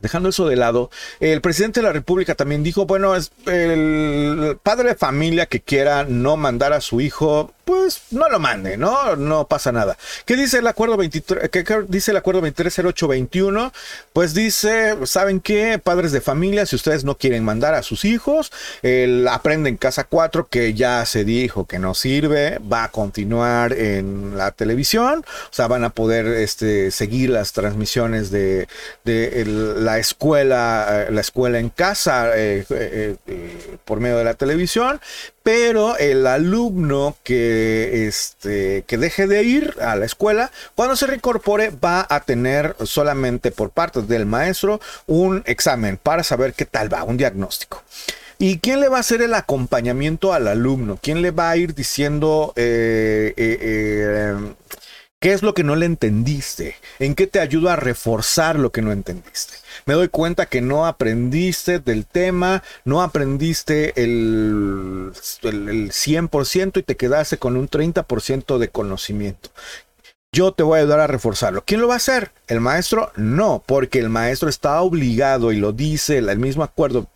Dejando 0.00 0.30
eso 0.30 0.48
de 0.48 0.56
lado, 0.56 0.90
el 1.20 1.42
presidente 1.42 1.80
de 1.80 1.86
la 1.86 1.92
República 1.92 2.34
también 2.34 2.62
dijo, 2.62 2.86
bueno, 2.86 3.14
es 3.14 3.32
el 3.44 4.58
padre 4.62 4.88
de 4.90 4.94
familia 4.94 5.44
que 5.44 5.60
quiera 5.60 6.04
no 6.04 6.38
mandar 6.38 6.72
a 6.72 6.80
su 6.80 7.02
hijo 7.02 7.52
pues 7.70 8.02
no 8.10 8.28
lo 8.28 8.40
mande, 8.40 8.76
¿no? 8.76 9.14
No 9.14 9.46
pasa 9.46 9.70
nada. 9.70 9.96
¿Qué 10.24 10.34
dice 10.34 10.58
el 10.58 10.66
acuerdo 10.66 10.96
23? 10.96 11.50
¿Qué 11.50 11.64
dice 11.86 12.10
el 12.10 12.16
acuerdo 12.16 12.40
230821? 12.40 13.72
Pues 14.12 14.34
dice, 14.34 14.96
¿saben 15.04 15.38
qué? 15.38 15.78
Padres 15.78 16.10
de 16.10 16.20
familia, 16.20 16.66
si 16.66 16.74
ustedes 16.74 17.04
no 17.04 17.16
quieren 17.16 17.44
mandar 17.44 17.74
a 17.74 17.84
sus 17.84 18.04
hijos, 18.04 18.50
el 18.82 19.28
Aprende 19.28 19.68
en 19.68 19.76
Casa 19.76 20.02
4, 20.02 20.48
que 20.48 20.74
ya 20.74 21.06
se 21.06 21.22
dijo 21.22 21.64
que 21.64 21.78
no 21.78 21.94
sirve, 21.94 22.58
va 22.58 22.82
a 22.82 22.88
continuar 22.90 23.72
en 23.72 24.36
la 24.36 24.50
televisión, 24.50 25.24
o 25.24 25.52
sea, 25.54 25.68
van 25.68 25.84
a 25.84 25.90
poder 25.90 26.26
este, 26.26 26.90
seguir 26.90 27.30
las 27.30 27.52
transmisiones 27.52 28.32
de, 28.32 28.66
la 29.04 29.98
escuela, 30.00 31.06
eh, 31.06 31.12
la 31.12 31.20
escuela 31.20 31.60
en 31.60 31.68
casa 31.68 32.36
eh, 32.36 32.66
eh, 32.68 33.16
por 33.84 34.00
medio 34.00 34.18
de 34.18 34.24
la 34.24 34.34
televisión, 34.34 35.00
pero 35.42 35.96
el 35.96 36.26
alumno 36.26 37.16
que, 37.22 38.06
este, 38.06 38.84
que 38.86 38.98
deje 38.98 39.26
de 39.26 39.42
ir 39.42 39.74
a 39.80 39.96
la 39.96 40.04
escuela, 40.04 40.50
cuando 40.74 40.96
se 40.96 41.06
reincorpore, 41.06 41.70
va 41.70 42.06
a 42.08 42.20
tener 42.20 42.76
solamente 42.84 43.50
por 43.50 43.70
parte 43.70 44.02
del 44.02 44.26
maestro 44.26 44.80
un 45.06 45.42
examen 45.46 45.96
para 45.96 46.22
saber 46.22 46.52
qué 46.52 46.66
tal 46.66 46.92
va, 46.92 47.04
un 47.04 47.16
diagnóstico. 47.16 47.82
¿Y 48.42 48.58
quién 48.58 48.80
le 48.80 48.88
va 48.88 48.96
a 48.96 49.00
hacer 49.00 49.20
el 49.20 49.34
acompañamiento 49.34 50.32
al 50.32 50.48
alumno? 50.48 50.98
¿Quién 51.02 51.20
le 51.20 51.30
va 51.30 51.50
a 51.50 51.56
ir 51.58 51.74
diciendo 51.74 52.54
eh, 52.56 53.34
eh, 53.36 53.58
eh, 53.60 54.54
qué 55.20 55.34
es 55.34 55.42
lo 55.42 55.52
que 55.52 55.62
no 55.62 55.76
le 55.76 55.84
entendiste? 55.84 56.76
¿En 56.98 57.14
qué 57.14 57.26
te 57.26 57.38
ayuda 57.38 57.74
a 57.74 57.76
reforzar 57.76 58.58
lo 58.58 58.72
que 58.72 58.80
no 58.80 58.92
entendiste? 58.92 59.54
Me 59.90 59.96
doy 59.96 60.08
cuenta 60.08 60.46
que 60.46 60.60
no 60.60 60.86
aprendiste 60.86 61.80
del 61.80 62.06
tema, 62.06 62.62
no 62.84 63.02
aprendiste 63.02 64.00
el, 64.00 65.10
el, 65.42 65.90
100% 65.90 66.78
y 66.78 66.84
te 66.84 66.96
quedaste 66.96 67.38
con 67.38 67.56
un 67.56 67.68
30% 67.68 68.58
de 68.58 68.68
conocimiento. 68.68 69.50
Yo 70.32 70.52
te 70.52 70.62
voy 70.62 70.78
a 70.78 70.82
ayudar 70.82 71.00
a 71.00 71.08
reforzarlo. 71.08 71.64
¿Quién 71.66 71.80
lo 71.80 71.88
va 71.88 71.94
a 71.94 71.96
hacer? 71.96 72.30
¿El 72.46 72.60
maestro? 72.60 73.10
No, 73.16 73.64
porque 73.66 73.98
el 73.98 74.10
maestro 74.10 74.48
está 74.48 74.80
obligado 74.80 75.50
y 75.50 75.56
lo 75.56 75.72
dice 75.72 76.18
el 76.18 76.38
mismo 76.38 76.62
acuerdo. 76.62 77.08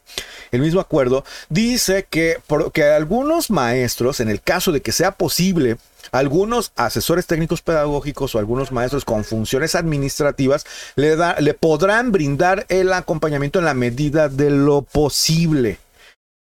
El 0.50 0.60
mismo 0.60 0.80
acuerdo 0.80 1.24
dice 1.48 2.08
que, 2.10 2.38
que 2.72 2.82
algunos 2.82 3.50
maestros, 3.50 4.18
en 4.18 4.30
el 4.30 4.40
caso 4.40 4.72
de 4.72 4.82
que 4.82 4.90
sea 4.90 5.12
posible, 5.12 5.76
algunos 6.12 6.72
asesores 6.76 7.26
técnicos 7.26 7.62
pedagógicos 7.62 8.34
o 8.34 8.38
algunos 8.38 8.72
maestros 8.72 9.04
con 9.04 9.24
funciones 9.24 9.74
administrativas 9.74 10.66
le, 10.96 11.16
le 11.40 11.54
podrán 11.54 12.12
brindar 12.12 12.66
el 12.68 12.92
acompañamiento 12.92 13.58
en 13.58 13.64
la 13.64 13.74
medida 13.74 14.28
de 14.28 14.50
lo 14.50 14.82
posible. 14.82 15.78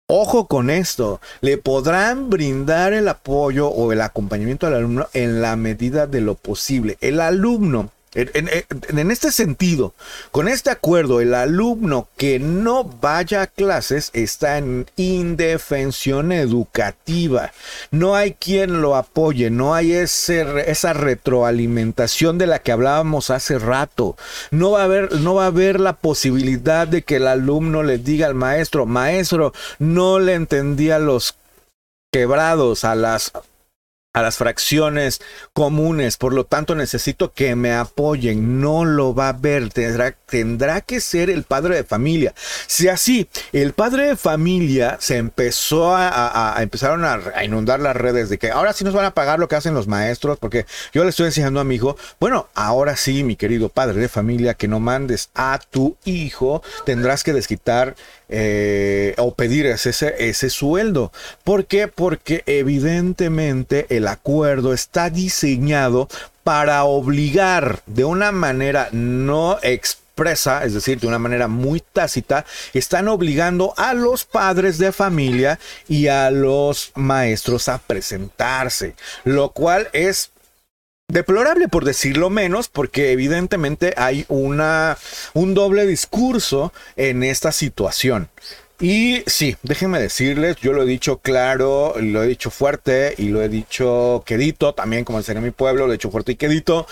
Ojo 0.08 0.48
con 0.48 0.70
esto, 0.70 1.22
le 1.40 1.58
podrán 1.58 2.30
brindar 2.30 2.92
el 2.92 3.08
apoyo 3.08 3.70
o 3.70 3.94
el 3.94 4.02
acompañamiento 4.02 4.68
al 4.68 4.76
alumno 4.76 5.08
en 5.14 5.42
la 5.42 5.56
medida 5.56 6.08
de 6.08 6.20
lo 6.20 6.36
posible. 6.36 6.98
El 7.00 7.22
alumno 7.22 7.90
en, 8.16 9.12
este 9.12 9.32
sentido, 9.32 9.94
con 10.32 10.48
este 10.48 10.70
acuerdo, 10.70 11.20
el 11.20 11.34
alumno 11.34 12.08
que 12.16 12.40
no 12.40 12.84
vaya 12.84 13.42
a 13.42 13.48
clases 13.48 14.12
está 14.14 14.58
en 14.58 14.86
indefensión 14.98 16.32
educativa. 16.32 17.52
No 17.92 18.16
hay 18.16 18.34
quien 18.34 18.82
lo 18.82 18.96
apoye, 18.96 19.50
no 19.50 19.74
hay 19.74 19.94
esa 19.94 20.94
retroalimentación 20.94 22.38
de 22.38 22.48
la 22.48 22.60
que 22.60 22.72
hablábamos 22.72 23.32
hace 23.32 23.58
rato. 23.58 24.16
No 24.52 24.72
va, 24.72 24.82
a 24.82 24.86
haber, 24.86 25.14
no 25.20 25.36
va 25.36 25.46
a 25.46 25.48
haber 25.48 25.80
la 25.80 25.94
posibilidad 25.94 26.88
de 26.88 27.02
que 27.02 27.16
el 27.16 27.28
alumno 27.28 27.82
le 27.82 27.98
diga 27.98 28.28
al 28.28 28.36
maestro, 28.36 28.86
maestro, 28.86 29.54
no 29.80 30.20
le 30.20 30.36
entendía 30.36 31.00
los 31.00 31.36
quebrados 32.12 32.84
a 32.84 32.94
las 32.94 33.32
a 34.14 34.22
las 34.22 34.38
fracciones 34.38 35.22
comunes, 35.54 36.18
por 36.18 36.34
lo 36.34 36.46
tanto 36.46 36.76
necesito 36.76 37.34
que 37.34 37.56
me 37.56 37.74
apoyen, 37.74 38.62
no 38.62 38.86
lo 38.86 39.16
va 39.16 39.30
a 39.30 39.34
ver, 39.34 39.70
tendrá, 39.70 40.82
que 40.82 41.02
ser 41.02 41.32
el 41.32 41.44
padre 41.44 41.78
de 41.78 41.84
familia. 41.84 42.34
Si 42.68 42.88
así, 42.88 43.28
el 43.52 43.74
padre 43.74 44.10
de 44.10 44.16
familia 44.16 44.98
se 45.00 45.18
empezó 45.18 45.96
a, 45.96 46.56
empezaron 46.60 47.04
a, 47.06 47.44
inundar 47.44 47.80
las 47.80 47.96
redes 47.96 48.30
de 48.30 48.38
que 48.38 48.52
ahora 48.52 48.74
sí 48.74 48.84
nos 48.84 48.94
van 48.94 49.06
a 49.06 49.16
pagar 49.16 49.40
lo 49.40 49.48
que 49.48 49.56
hacen 49.56 49.74
los 49.74 49.88
maestros, 49.88 50.38
porque 50.38 50.68
yo 50.94 51.04
le 51.04 51.10
estoy 51.10 51.26
enseñando 51.26 51.60
a 51.60 51.64
mi 51.64 51.76
hijo, 51.76 51.98
bueno, 52.20 52.48
ahora 52.54 52.96
sí, 52.96 53.24
mi 53.24 53.36
querido 53.36 53.70
padre 53.70 54.00
de 54.00 54.10
familia, 54.10 54.54
que 54.54 54.68
no 54.68 54.80
mandes 54.80 55.30
a 55.34 55.60
tu 55.72 55.98
hijo, 56.06 56.62
tendrás 56.86 57.24
que 57.24 57.34
desquitar 57.34 57.96
eh, 58.36 59.14
o 59.20 59.36
pedir 59.36 59.68
ese, 59.68 59.92
ese 60.18 60.50
sueldo. 60.50 61.12
¿Por 61.44 61.66
qué? 61.66 61.88
Porque 61.88 62.42
evidentemente 62.48 63.86
el 63.90 64.08
acuerdo 64.08 64.74
está 64.74 65.12
diseñado 65.12 66.10
para 66.44 66.84
obligar 66.84 67.84
de 67.86 68.06
una 68.06 68.32
manera 68.32 68.90
no 68.92 69.60
expresa, 69.62 70.66
es 70.66 70.74
decir, 70.74 71.00
de 71.00 71.08
una 71.08 71.20
manera 71.20 71.48
muy 71.48 71.80
tácita, 71.80 72.44
están 72.74 73.08
obligando 73.08 73.74
a 73.78 73.94
los 73.94 74.26
padres 74.26 74.80
de 74.80 74.92
familia 74.92 75.60
y 75.88 76.08
a 76.08 76.32
los 76.32 76.92
maestros 76.96 77.70
a 77.70 77.78
presentarse, 77.78 78.96
lo 79.24 79.50
cual 79.52 79.90
es 79.94 80.33
deplorable 81.08 81.68
por 81.68 81.86
decirlo 81.86 82.30
menos, 82.30 82.70
porque 82.70 83.12
evidentemente 83.12 83.94
hay 83.98 84.26
una, 84.30 84.98
un 85.34 85.54
doble 85.54 85.86
discurso 85.86 86.74
en 86.96 87.24
esta 87.24 87.52
situación. 87.52 88.30
Y 88.80 89.24
sí, 89.28 89.56
déjenme 89.64 90.00
decirles, 90.00 90.58
yo 90.58 90.74
lo 90.74 90.84
he 90.84 90.86
dicho 90.86 91.20
claro, 91.20 91.94
lo 92.00 92.24
he 92.24 92.28
dicho 92.28 92.50
fuerte 92.50 93.14
y 93.18 93.30
lo 93.30 93.42
he 93.42 93.48
dicho 93.48 94.24
quedito, 94.26 94.74
también 94.74 95.06
como 95.06 95.22
en 95.26 95.44
mi 95.44 95.52
pueblo, 95.52 95.86
lo 95.86 95.94
he 95.94 95.98
dicho 95.98 96.12
fuerte 96.12 96.34
y 96.34 96.36
quedito. 96.36 96.88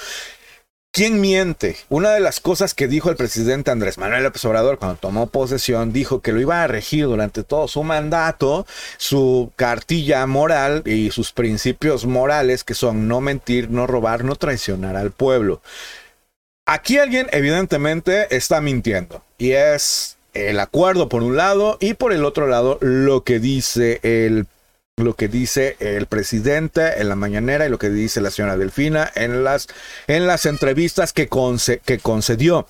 ¿Quién 0.94 1.22
miente? 1.22 1.78
Una 1.88 2.10
de 2.10 2.20
las 2.20 2.42
cosas 2.42 2.74
que 2.74 2.90
dijo 2.90 3.10
el 3.10 3.16
presidente 3.16 3.72
Andrés 3.72 3.98
Manuel 3.98 4.24
López 4.24 4.44
Obrador 4.44 4.78
cuando 4.78 4.98
tomó 4.98 5.28
posesión, 5.28 5.94
dijo 5.94 6.22
que 6.22 6.34
lo 6.34 6.42
iba 6.42 6.62
a 6.62 6.68
regir 6.68 7.06
durante 7.06 7.44
todo 7.46 7.70
su 7.70 7.82
mandato, 7.84 8.68
su 8.98 9.54
cartilla 9.56 10.28
moral 10.28 10.84
y 10.86 11.12
sus 11.12 11.32
principios 11.32 12.06
morales, 12.06 12.66
que 12.66 12.74
son 12.74 13.08
no 13.08 13.22
mentir, 13.22 13.70
no 13.70 13.88
robar, 13.88 14.26
no 14.26 14.36
traicionar 14.36 14.98
al 14.98 15.12
pueblo. 15.12 15.62
Aquí 16.66 16.98
alguien 16.98 17.28
evidentemente 17.32 18.36
está 18.36 18.60
mintiendo 18.60 19.24
y 19.38 19.52
es 19.52 20.18
el 20.34 20.60
acuerdo 20.60 21.08
por 21.08 21.24
un 21.24 21.38
lado 21.38 21.78
y 21.80 21.94
por 21.94 22.12
el 22.12 22.26
otro 22.26 22.48
lado 22.48 22.78
lo 22.82 23.24
que 23.24 23.40
dice 23.40 24.02
el 24.04 24.46
lo 24.98 25.16
que 25.16 25.28
dice 25.28 25.78
el 25.80 26.06
presidente 26.06 27.02
en 27.02 27.10
la 27.10 27.16
mañanera 27.16 27.66
y 27.66 27.70
lo 27.70 27.80
que 27.80 27.90
dice 27.90 28.22
la 28.22 28.32
señora 28.32 28.58
Delfina 28.58 29.12
en 29.16 29.44
las, 29.44 29.68
en 30.08 30.28
las 30.28 30.46
entrevistas 30.46 31.14
que, 31.14 31.30
que 31.84 32.00
concedió. 32.00 32.68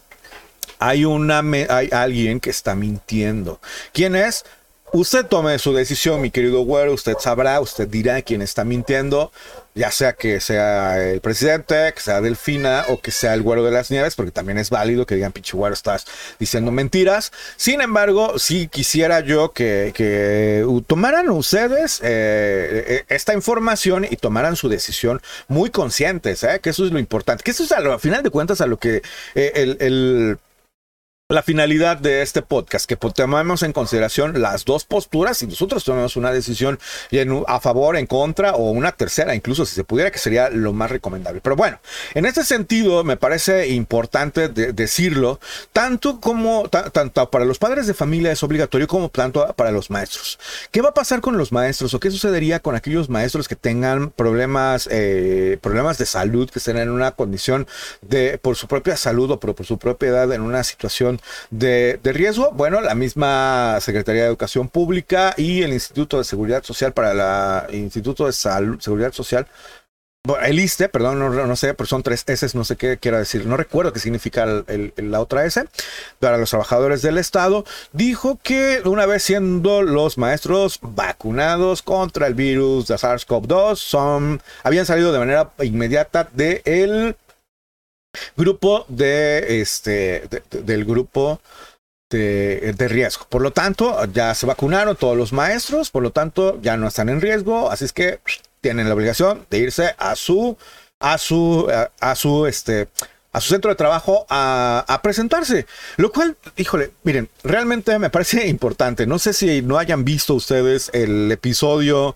Hay, 0.80 1.06
una, 1.06 1.40
hay 1.70 1.90
alguien 1.92 2.40
que 2.40 2.50
está 2.50 2.76
mintiendo. 2.76 3.60
¿Quién 3.94 4.16
es? 4.16 4.46
Usted 4.94 5.26
tome 5.26 5.58
su 5.58 5.74
decisión, 5.74 6.20
mi 6.20 6.32
querido 6.32 6.64
güero, 6.66 6.92
usted 6.92 7.16
sabrá, 7.18 7.62
usted 7.62 7.88
dirá 7.88 8.22
quién 8.24 8.42
está 8.42 8.66
mintiendo, 8.66 9.32
ya 9.74 9.90
sea 9.90 10.12
que 10.14 10.42
sea 10.42 11.02
el 11.02 11.22
presidente, 11.22 11.94
que 11.96 12.02
sea 12.02 12.20
Delfina 12.20 12.84
o 12.90 13.00
que 13.00 13.12
sea 13.12 13.34
el 13.34 13.42
güero 13.42 13.64
de 13.64 13.72
las 13.72 13.90
nieves, 13.90 14.16
porque 14.16 14.34
también 14.34 14.58
es 14.58 14.70
válido 14.70 15.06
que 15.06 15.16
digan, 15.16 15.32
pinche 15.32 15.56
güero, 15.56 15.74
estás 15.74 16.06
diciendo 16.40 16.74
mentiras. 16.74 17.32
Sin 17.56 17.80
embargo, 17.80 18.38
sí 18.38 18.68
quisiera 18.68 19.22
yo 19.22 19.54
que, 19.54 19.94
tomaran 20.88 21.30
ustedes 21.30 22.02
eh, 22.04 22.84
eh, 22.86 23.06
esta 23.08 23.34
información 23.34 24.06
y 24.10 24.18
tomaran 24.18 24.58
su 24.58 24.68
decisión 24.68 25.22
muy 25.48 25.70
conscientes, 25.70 26.44
¿eh? 26.44 26.60
que 26.62 26.72
eso 26.72 26.86
es 26.86 26.92
lo 26.92 27.00
importante, 27.00 27.46
que 27.46 27.52
eso 27.52 27.64
es 27.64 27.72
a 27.72 27.98
final 27.98 28.24
de 28.24 28.30
cuentas 28.30 28.60
a 28.60 28.68
lo 28.68 28.78
que 28.78 29.02
el 29.36 30.38
la 31.32 31.44
finalidad 31.44 31.98
de 31.98 32.22
este 32.22 32.42
podcast, 32.42 32.86
que 32.86 32.98
tomemos 32.98 33.64
en 33.64 33.72
consideración 33.72 34.42
las 34.42 34.66
dos 34.66 34.84
posturas 34.84 35.42
y 35.42 35.48
nosotros 35.48 35.84
tomemos 35.84 36.18
una 36.18 36.32
decisión 36.32 36.78
a 37.48 37.60
favor, 37.60 37.96
en 37.96 38.06
contra 38.06 38.56
o 38.56 38.72
una 38.72 38.92
tercera, 38.92 39.34
incluso 39.34 39.66
si 39.66 39.76
se 39.76 39.84
pudiera, 39.84 40.12
que 40.12 40.20
sería 40.20 40.50
lo 40.50 40.74
más 40.74 40.92
recomendable. 40.92 41.42
Pero 41.42 41.56
bueno, 41.56 41.80
en 42.14 42.26
este 42.26 42.44
sentido 42.44 43.04
me 43.04 43.18
parece 43.18 43.70
importante 43.70 44.50
decirlo, 44.50 45.40
tanto 45.72 46.20
como 46.20 46.68
tanto 46.70 47.30
para 47.30 47.46
los 47.46 47.60
padres 47.60 47.88
de 47.88 47.94
familia 47.94 48.32
es 48.32 48.44
obligatorio 48.44 48.88
como 48.88 49.10
tanto 49.10 49.54
para 49.56 49.72
los 49.72 49.90
maestros. 49.90 50.38
¿Qué 50.72 50.82
va 50.82 50.90
a 50.90 50.94
pasar 50.94 51.22
con 51.22 51.38
los 51.38 51.52
maestros 51.52 51.94
o 51.94 52.00
qué 52.00 52.12
sucedería 52.12 52.60
con 52.60 52.76
aquellos 52.76 53.10
maestros 53.10 53.48
que 53.48 53.56
tengan 53.56 54.10
problemas, 54.10 54.88
eh, 54.92 55.58
problemas 55.62 55.98
de 55.98 56.06
salud, 56.06 56.50
que 56.50 56.60
estén 56.60 56.78
en 56.78 56.90
una 56.90 57.12
condición 57.12 57.68
de 58.02 58.38
por 58.38 58.56
su 58.58 58.68
propia 58.68 58.98
salud 58.98 59.32
o 59.32 59.40
por 59.40 59.66
su 59.66 59.78
propia 59.78 60.10
edad 60.10 60.32
en 60.34 60.42
una 60.42 60.64
situación 60.64 61.21
de, 61.50 62.00
riesgo? 62.04 62.52
Bueno, 62.52 62.82
la 62.82 62.96
misma 62.96 63.80
Secretaría 63.82 64.24
de 64.24 64.28
Educación 64.28 64.70
Pública 64.70 65.34
y 65.38 65.64
el 65.64 65.74
Instituto 65.74 66.18
de 66.18 66.24
Seguridad 66.24 66.64
Social 66.64 66.94
para 66.94 67.14
la 67.14 67.68
Instituto 67.72 68.26
de 68.26 68.34
Salud, 68.34 68.80
Seguridad 68.80 69.14
Social 69.14 69.48
el 70.44 70.60
ISTE, 70.60 70.88
perdón, 70.88 71.18
no, 71.20 71.56
sé, 71.56 71.74
pero 71.74 71.88
son 71.88 72.04
tres 72.04 72.24
S, 72.28 72.56
no 72.56 72.64
sé 72.64 72.76
qué 72.76 72.98
quiero 73.00 73.18
decir, 73.18 73.48
no 73.48 73.58
recuerdo 73.58 73.92
qué 73.92 74.00
significa 74.00 74.46
la 74.46 75.20
otra 75.20 75.46
S, 75.46 75.66
para 76.20 76.38
los 76.38 76.52
trabajadores 76.52 77.02
del 77.02 77.18
Estado, 77.18 77.66
dijo 77.92 78.38
que 78.44 78.82
una 78.86 79.08
vez 79.08 79.24
siendo 79.24 79.82
los 79.82 80.20
maestros 80.20 80.78
vacunados 80.82 81.82
contra 81.82 82.28
el 82.28 82.36
virus 82.36 82.88
de 82.88 82.96
SARS-CoV-2, 82.96 83.78
son, 83.78 84.44
habían 84.64 84.86
salido 84.86 85.12
de 85.12 85.18
manera 85.18 85.50
inmediata 85.60 86.30
del 86.34 86.62
el 86.66 87.16
grupo 88.36 88.86
de 88.88 89.62
este 89.62 90.28
del 90.50 90.86
grupo 90.86 91.40
de, 92.10 92.74
de, 92.78 92.88
riesgo. 92.88 93.26
Por 93.30 93.42
lo 93.42 93.52
tanto, 93.52 94.04
ya 94.12 94.36
se 94.36 94.46
vacunaron 94.46 94.98
todos 94.98 95.16
los 95.16 95.32
maestros, 95.32 95.92
por 95.92 96.04
lo 96.04 96.12
tanto, 96.12 96.60
ya 96.62 96.76
no 96.76 96.88
están 96.88 97.08
en 97.10 97.22
riesgo, 97.22 97.72
así 97.72 97.86
es 97.86 97.94
que 97.94 98.20
tienen 98.60 98.88
la 98.88 98.96
obligación 98.96 99.46
de 99.50 99.58
irse 99.58 99.96
a 99.98 100.16
su 100.16 100.58
a 101.00 101.18
su 101.18 101.68
a, 102.00 102.16
su 102.16 102.46
este 102.46 102.88
a 103.34 103.42
su 103.42 103.50
centro 103.50 103.70
de 103.70 103.76
trabajo 103.76 104.26
a, 104.30 104.86
a, 104.88 105.02
presentarse. 105.02 105.66
Lo 105.96 106.12
cual, 106.12 106.36
híjole, 106.58 106.92
miren, 107.04 107.30
realmente 107.44 107.98
me 107.98 108.10
parece 108.10 108.48
importante. 108.50 109.08
No 109.08 109.20
sé 109.20 109.34
si 109.34 109.62
no 109.62 109.78
hayan 109.78 110.04
visto 110.04 110.34
ustedes 110.34 110.90
el 110.94 111.32
episodio 111.32 112.14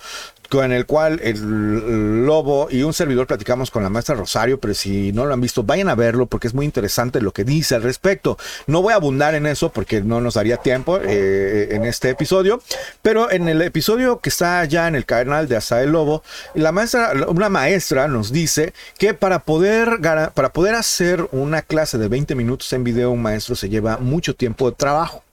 con 0.50 0.72
el 0.72 0.86
cual 0.86 1.20
el 1.24 2.26
lobo 2.26 2.68
y 2.70 2.84
un 2.84 2.94
servidor 2.94 3.28
platicamos 3.28 3.72
con 3.72 3.84
la 3.84 3.90
maestra 3.90 4.16
Rosario, 4.16 4.60
pero 4.60 4.74
si 4.74 5.12
no 5.12 5.26
lo 5.26 5.34
han 5.34 5.42
visto, 5.42 5.64
vayan 5.64 5.90
a 5.90 5.96
verlo 5.96 6.26
porque 6.26 6.48
es 6.48 6.54
muy 6.54 6.66
interesante 6.66 7.22
lo 7.22 7.32
que 7.32 7.44
dice 7.44 7.76
al 7.76 7.84
respecto. 7.84 8.38
No 8.68 8.82
voy 8.82 8.94
a 8.94 8.98
abundar 8.98 9.36
en 9.36 9.46
eso 9.46 9.70
porque 9.70 10.02
no 10.02 10.22
nos 10.22 10.36
daría 10.36 10.58
tiempo 10.58 11.00
eh, 11.02 11.70
en 11.72 11.86
este 11.86 12.10
episodio, 12.10 12.62
pero 13.02 13.32
en 13.32 13.48
el 13.48 13.62
episodio 13.62 14.20
que 14.20 14.30
está 14.30 14.66
ya 14.66 14.88
en 14.88 14.96
el 14.96 15.06
canal 15.06 15.48
de 15.48 15.56
Asa 15.56 15.82
el 15.82 15.92
Lobo, 15.92 16.24
la 16.54 16.72
maestra, 16.72 17.14
una 17.28 17.50
maestra 17.50 18.08
nos 18.08 18.32
dice 18.32 18.74
que 18.98 19.14
para 19.14 19.40
poder, 19.40 20.00
para 20.34 20.54
poder 20.54 20.76
hacer 20.76 21.28
una 21.32 21.62
clase 21.62 21.98
de 21.98 22.08
20 22.08 22.36
minutos 22.36 22.72
en 22.74 22.84
video, 22.84 23.12
un 23.12 23.22
maestro 23.22 23.56
se 23.56 23.70
lleva 23.70 23.98
mucho 23.98 24.36
tiempo 24.36 24.70
de 24.70 24.76
trabajo. 24.76 25.24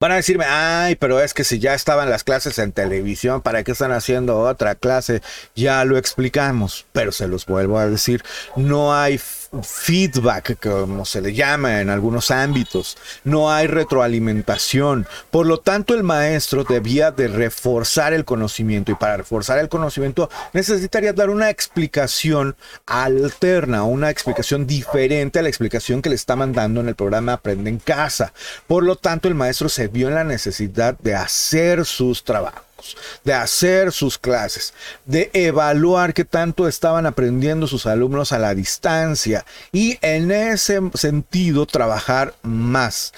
Van 0.00 0.12
a 0.12 0.16
decirme, 0.16 0.46
ay, 0.46 0.96
pero 0.96 1.20
es 1.20 1.34
que 1.34 1.44
si 1.44 1.58
ya 1.58 1.74
estaban 1.74 2.08
las 2.08 2.24
clases 2.24 2.58
en 2.58 2.72
televisión, 2.72 3.42
¿para 3.42 3.64
qué 3.64 3.72
están 3.72 3.92
haciendo 3.92 4.38
otra 4.38 4.74
clase? 4.74 5.20
Ya 5.54 5.84
lo 5.84 5.98
explicamos, 5.98 6.86
pero 6.92 7.12
se 7.12 7.28
los 7.28 7.44
vuelvo 7.44 7.78
a 7.78 7.86
decir, 7.86 8.24
no 8.56 8.94
hay 8.94 9.20
feedback, 9.62 10.58
como 10.60 11.04
se 11.04 11.20
le 11.20 11.32
llama 11.32 11.80
en 11.80 11.90
algunos 11.90 12.30
ámbitos. 12.30 12.96
No 13.24 13.52
hay 13.52 13.66
retroalimentación. 13.66 15.06
Por 15.30 15.46
lo 15.46 15.58
tanto, 15.58 15.94
el 15.94 16.02
maestro 16.02 16.64
debía 16.64 17.10
de 17.10 17.28
reforzar 17.28 18.12
el 18.12 18.24
conocimiento 18.24 18.92
y 18.92 18.94
para 18.94 19.18
reforzar 19.18 19.58
el 19.58 19.68
conocimiento 19.68 20.30
necesitaría 20.52 21.12
dar 21.12 21.30
una 21.30 21.50
explicación 21.50 22.56
alterna, 22.86 23.82
una 23.82 24.10
explicación 24.10 24.66
diferente 24.66 25.38
a 25.38 25.42
la 25.42 25.48
explicación 25.48 26.02
que 26.02 26.10
le 26.10 26.14
está 26.14 26.36
mandando 26.36 26.80
en 26.80 26.88
el 26.88 26.94
programa 26.94 27.34
Aprende 27.34 27.70
en 27.70 27.78
casa. 27.78 28.32
Por 28.66 28.84
lo 28.84 28.96
tanto, 28.96 29.28
el 29.28 29.34
maestro 29.34 29.68
se 29.68 29.88
vio 29.88 30.08
en 30.08 30.14
la 30.14 30.24
necesidad 30.24 30.96
de 30.98 31.14
hacer 31.14 31.84
sus 31.84 32.24
trabajos 32.24 32.69
de 33.24 33.34
hacer 33.34 33.92
sus 33.92 34.18
clases, 34.18 34.74
de 35.06 35.30
evaluar 35.32 36.14
qué 36.14 36.24
tanto 36.24 36.68
estaban 36.68 37.06
aprendiendo 37.06 37.66
sus 37.66 37.86
alumnos 37.86 38.32
a 38.32 38.38
la 38.38 38.54
distancia 38.54 39.44
y 39.72 39.98
en 40.02 40.30
ese 40.30 40.80
sentido 40.94 41.66
trabajar 41.66 42.34
más. 42.42 43.12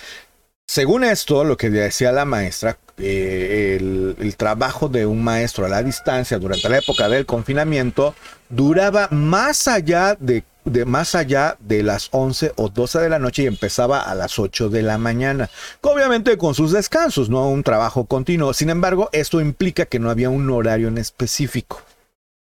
Según 0.67 1.05
esto, 1.05 1.45
lo 1.45 1.57
que 1.57 1.71
decía 1.71 2.13
la 2.13 2.25
maestra, 2.25 2.79
eh, 2.99 3.79
el, 3.79 4.37
trabajo 4.37 4.89
de 4.89 5.07
un 5.07 5.23
maestro 5.23 5.67
a 5.67 5.69
la 5.69 5.83
distancia 5.83 6.39
durante 6.39 6.69
la 6.69 6.79
época 6.79 7.09
del 7.09 7.27
confinamiento 7.27 8.15
duraba 8.49 9.09
más 9.11 9.67
allá 9.69 10.17
de, 10.19 10.45
de, 10.65 10.85
más 10.85 11.15
allá 11.15 11.57
de 11.61 11.83
las 11.83 12.09
11 12.13 12.53
o 12.57 12.69
12 12.69 13.01
de 13.01 13.09
la 13.09 13.19
noche 13.19 13.43
y 13.43 13.47
empezaba 13.47 14.01
a 14.01 14.15
las 14.15 14.39
8 14.39 14.69
de 14.69 14.83
la 14.83 14.99
mañana. 14.99 15.51
Obviamente 15.81 16.37
con 16.39 16.55
sus 16.55 16.73
descansos, 16.73 17.29
no 17.29 17.49
un 17.49 17.63
trabajo 17.63 18.05
continuo. 18.05 18.55
Sin 18.55 18.71
embargo, 18.71 19.09
esto 19.13 19.41
implica 19.41 19.87
que 19.87 19.99
no 19.99 20.11
había 20.11 20.31
un 20.31 20.49
horario 20.51 20.89
en 20.89 20.99
específico. 20.99 21.83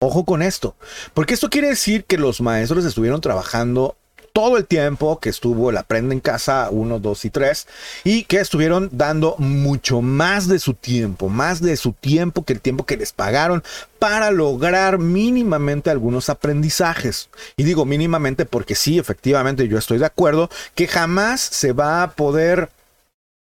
Ojo 0.04 0.26
con 0.26 0.42
esto, 0.42 0.76
porque 1.14 1.36
esto 1.36 1.52
quiere 1.52 1.68
decir 1.68 2.06
que 2.06 2.18
los 2.18 2.42
maestros 2.42 2.86
estuvieron 2.86 3.22
trabajando 3.22 3.96
todo 4.34 4.58
el 4.58 4.66
tiempo 4.66 5.20
que 5.20 5.30
estuvo 5.30 5.70
el 5.70 5.78
Aprende 5.78 6.14
en 6.14 6.20
Casa 6.20 6.70
1, 6.72 7.00
2 7.00 7.26
y 7.26 7.30
3 7.30 7.68
y 8.04 8.24
que 8.24 8.40
estuvieron 8.40 8.90
dando 8.92 9.36
mucho 9.38 10.02
más 10.02 10.48
de 10.48 10.60
su 10.60 10.74
tiempo, 10.74 11.30
más 11.30 11.62
de 11.62 11.78
su 11.78 11.94
tiempo 11.94 12.44
que 12.44 12.54
el 12.54 12.62
tiempo 12.62 12.86
que 12.86 12.98
les 12.98 13.12
pagaron 13.12 13.64
para 14.00 14.32
lograr 14.32 14.98
mínimamente 14.98 15.90
algunos 15.90 16.30
aprendizajes. 16.30 17.30
Y 17.56 17.64
digo 17.64 17.86
mínimamente 17.86 18.46
porque 18.46 18.76
sí, 18.76 18.98
efectivamente 18.98 19.68
yo 19.68 19.78
estoy 19.78 20.00
de 20.00 20.06
acuerdo 20.06 20.50
que 20.76 20.88
jamás 20.88 21.42
se 21.42 21.74
va 21.74 22.04
a 22.04 22.12
poder 22.12 22.70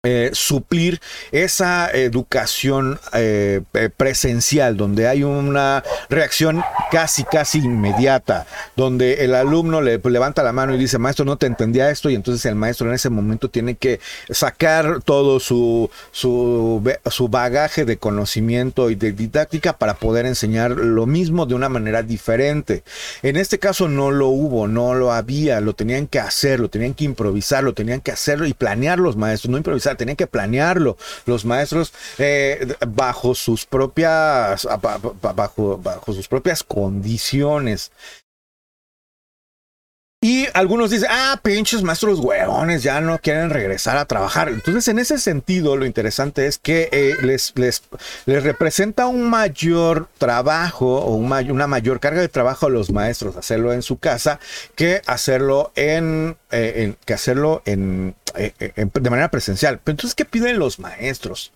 eh, 0.08 0.30
suplir 0.34 1.00
esa 1.32 1.90
educación 1.90 3.00
eh, 3.12 3.60
presencial, 3.96 4.76
donde 4.76 5.08
hay 5.08 5.24
una 5.24 5.82
reacción 6.08 6.62
casi, 6.92 7.24
casi 7.24 7.58
inmediata, 7.58 8.46
donde 8.76 9.24
el 9.24 9.34
alumno 9.34 9.80
le 9.80 9.98
levanta 9.98 10.44
la 10.44 10.52
mano 10.52 10.76
y 10.76 10.78
dice, 10.78 10.98
maestro, 10.98 11.24
no 11.24 11.38
te 11.38 11.46
entendía 11.46 11.90
esto, 11.90 12.08
y 12.08 12.14
entonces 12.14 12.46
el 12.46 12.54
maestro 12.54 12.86
en 12.86 12.94
ese 12.94 13.10
momento 13.10 13.50
tiene 13.50 13.74
que 13.74 13.98
sacar 14.30 15.02
todo 15.02 15.40
su, 15.40 15.90
su, 16.12 16.80
su 17.10 17.28
bagaje 17.28 17.84
de 17.84 17.96
conocimiento 17.96 18.90
y 18.90 18.94
de 18.94 19.10
didáctica 19.10 19.76
para 19.76 19.94
poder 19.94 20.24
enseñar 20.26 20.70
lo 20.70 21.06
mismo 21.06 21.46
de 21.46 21.56
una 21.56 21.68
manera 21.68 22.04
diferente. 22.04 22.84
En 23.24 23.34
este 23.34 23.58
caso 23.58 23.88
no 23.88 24.12
lo 24.12 24.28
hubo, 24.28 24.68
no 24.68 24.94
lo 24.94 25.12
había, 25.12 25.60
lo 25.60 25.74
tenían 25.74 26.06
que 26.06 26.20
hacer, 26.20 26.60
lo 26.60 26.68
tenían 26.68 26.94
que 26.94 27.02
improvisar, 27.02 27.64
lo 27.64 27.74
tenían 27.74 28.00
que 28.00 28.12
hacerlo 28.12 28.46
y 28.46 28.54
planear 28.54 29.00
los 29.00 29.16
maestros, 29.16 29.50
no 29.50 29.56
improvisar 29.56 29.95
tenían 29.96 30.16
que 30.16 30.26
planearlo 30.26 30.96
los 31.26 31.44
maestros 31.44 31.92
eh, 32.18 32.74
bajo 32.86 33.34
sus 33.34 33.66
propias 33.66 34.66
bajo, 35.20 35.78
bajo 35.78 36.12
sus 36.12 36.28
propias 36.28 36.62
condiciones. 36.62 37.92
Y 40.22 40.46
algunos 40.54 40.90
dicen, 40.90 41.10
ah, 41.12 41.38
pinches 41.42 41.82
maestros 41.82 42.20
huevones, 42.20 42.82
ya 42.82 43.02
no 43.02 43.18
quieren 43.18 43.50
regresar 43.50 43.98
a 43.98 44.06
trabajar. 44.06 44.48
Entonces, 44.48 44.88
en 44.88 44.98
ese 44.98 45.18
sentido, 45.18 45.76
lo 45.76 45.84
interesante 45.84 46.46
es 46.46 46.56
que 46.56 46.88
eh, 46.90 47.14
les, 47.22 47.52
les, 47.54 47.82
les, 48.24 48.42
representa 48.42 49.08
un 49.08 49.28
mayor 49.28 50.08
trabajo 50.16 51.00
o 51.00 51.16
una 51.16 51.66
mayor 51.66 52.00
carga 52.00 52.22
de 52.22 52.28
trabajo 52.28 52.66
a 52.66 52.70
los 52.70 52.90
maestros 52.90 53.36
hacerlo 53.36 53.74
en 53.74 53.82
su 53.82 53.98
casa 53.98 54.40
que 54.74 55.02
hacerlo 55.06 55.70
en, 55.76 56.38
eh, 56.50 56.94
que 57.04 57.12
hacerlo 57.12 57.60
en, 57.66 58.14
eh, 58.36 58.52
de 58.74 59.10
manera 59.10 59.30
presencial. 59.30 59.80
Pero 59.84 59.92
entonces, 59.92 60.14
¿qué 60.14 60.24
piden 60.24 60.58
los 60.58 60.78
maestros? 60.78 61.52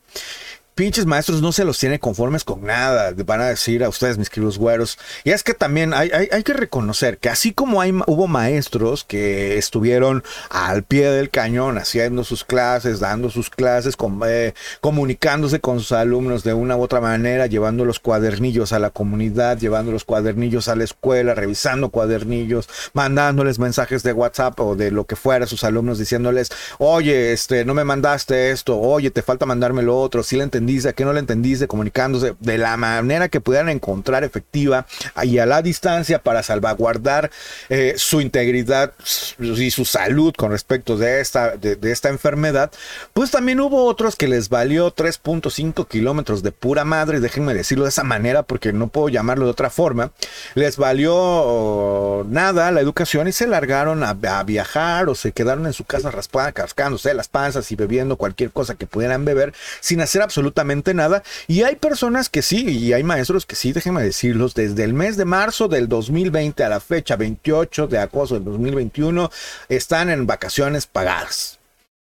Pinches 0.80 1.04
maestros 1.04 1.42
no 1.42 1.52
se 1.52 1.66
los 1.66 1.78
tiene 1.78 2.00
conformes 2.00 2.42
con 2.42 2.64
nada, 2.64 3.12
van 3.26 3.42
a 3.42 3.48
decir 3.48 3.84
a 3.84 3.90
ustedes, 3.90 4.16
mis 4.16 4.30
queridos 4.30 4.56
güeros. 4.56 4.98
Y 5.24 5.30
es 5.32 5.42
que 5.42 5.52
también 5.52 5.92
hay, 5.92 6.08
hay, 6.10 6.42
que 6.42 6.54
reconocer 6.54 7.18
que 7.18 7.28
así 7.28 7.52
como 7.52 7.82
hay, 7.82 7.92
hubo 8.06 8.26
maestros 8.28 9.04
que 9.04 9.58
estuvieron 9.58 10.24
al 10.48 10.82
pie 10.82 11.10
del 11.10 11.28
cañón 11.28 11.76
haciendo 11.76 12.24
sus 12.24 12.44
clases, 12.44 12.98
dando 12.98 13.28
sus 13.28 13.50
clases, 13.50 13.94
eh, 14.26 14.54
comunicándose 14.80 15.60
con 15.60 15.80
sus 15.80 15.92
alumnos 15.92 16.44
de 16.44 16.54
una 16.54 16.78
u 16.78 16.82
otra 16.82 17.02
manera, 17.02 17.46
llevando 17.46 17.84
los 17.84 18.00
cuadernillos 18.00 18.72
a 18.72 18.78
la 18.78 18.88
comunidad, 18.88 19.58
llevando 19.58 19.92
los 19.92 20.06
cuadernillos 20.06 20.68
a 20.68 20.76
la 20.76 20.84
escuela, 20.84 21.34
revisando 21.34 21.90
cuadernillos, 21.90 22.70
mandándoles 22.94 23.58
mensajes 23.58 24.02
de 24.02 24.14
WhatsApp 24.14 24.58
o 24.60 24.76
de 24.76 24.90
lo 24.90 25.04
que 25.04 25.16
fuera 25.16 25.44
a 25.44 25.48
sus 25.48 25.62
alumnos 25.62 25.98
diciéndoles, 25.98 26.50
oye, 26.78 27.34
este, 27.34 27.66
no 27.66 27.74
me 27.74 27.84
mandaste 27.84 28.50
esto, 28.50 28.80
oye, 28.80 29.10
te 29.10 29.20
falta 29.20 29.44
mandarme 29.44 29.82
lo 29.82 30.00
otro, 30.00 30.22
si 30.22 30.36
le 30.36 30.44
entendiste, 30.70 30.88
a 30.88 30.92
qué 30.92 31.04
no 31.04 31.12
le 31.12 31.20
entendiste, 31.20 31.66
comunicándose 31.66 32.34
de 32.38 32.58
la 32.58 32.76
manera 32.76 33.28
que 33.28 33.40
pudieran 33.40 33.68
encontrar 33.68 34.24
efectiva 34.24 34.86
y 35.22 35.38
a 35.38 35.46
la 35.46 35.62
distancia 35.62 36.22
para 36.22 36.42
salvaguardar 36.42 37.30
eh, 37.68 37.94
su 37.96 38.20
integridad 38.20 38.92
y 39.38 39.70
su 39.70 39.84
salud 39.84 40.32
con 40.36 40.50
respecto 40.52 40.96
de 40.96 41.20
esta, 41.20 41.56
de, 41.56 41.78
esta 41.90 42.08
enfermedad, 42.08 42.70
pues 43.12 43.30
también 43.30 43.60
hubo 43.60 43.84
otros 43.84 44.16
que 44.16 44.28
les 44.28 44.48
valió 44.48 44.94
3.5 44.94 45.88
kilómetros 45.88 46.42
de 46.42 46.52
pura 46.52 46.84
madre, 46.84 47.20
déjenme 47.20 47.54
decirlo 47.54 47.84
de 47.84 47.90
esa 47.90 48.04
manera 48.04 48.42
porque 48.42 48.72
no 48.72 48.88
puedo 48.88 49.08
llamarlo 49.08 49.46
de 49.46 49.50
otra 49.50 49.70
forma, 49.70 50.12
les 50.54 50.76
valió 50.76 52.24
nada 52.28 52.70
la 52.70 52.80
educación 52.80 53.28
y 53.28 53.32
se 53.32 53.46
largaron 53.46 54.04
a, 54.04 54.10
a 54.10 54.44
viajar 54.44 55.08
o 55.08 55.14
se 55.14 55.32
quedaron 55.32 55.66
en 55.66 55.72
su 55.72 55.84
casa 55.84 56.10
raspada, 56.10 56.52
cascándose 56.52 57.12
las 57.14 57.28
panzas 57.28 57.70
y 57.72 57.76
bebiendo 57.76 58.16
cualquier 58.16 58.50
cosa 58.50 58.74
que 58.74 58.86
pudieran 58.86 59.24
beber 59.24 59.52
sin 59.80 60.00
hacer 60.00 60.22
absolutamente 60.22 60.49
nada. 60.94 61.22
Y 61.46 61.62
hay 61.62 61.76
personas 61.76 62.28
que 62.28 62.42
sí, 62.42 62.68
y 62.68 62.92
hay 62.92 63.02
maestros 63.02 63.46
que 63.46 63.56
sí, 63.56 63.72
déjenme 63.72 64.02
decirlos, 64.02 64.54
desde 64.54 64.84
el 64.84 64.94
mes 64.94 65.16
de 65.16 65.24
marzo 65.24 65.68
del 65.68 65.88
2020 65.88 66.62
a 66.64 66.68
la 66.68 66.80
fecha 66.80 67.16
28 67.16 67.86
de 67.86 67.98
agosto 67.98 68.34
del 68.34 68.44
2021, 68.44 69.30
están 69.68 70.10
en 70.10 70.26
vacaciones 70.26 70.86
pagadas. 70.86 71.58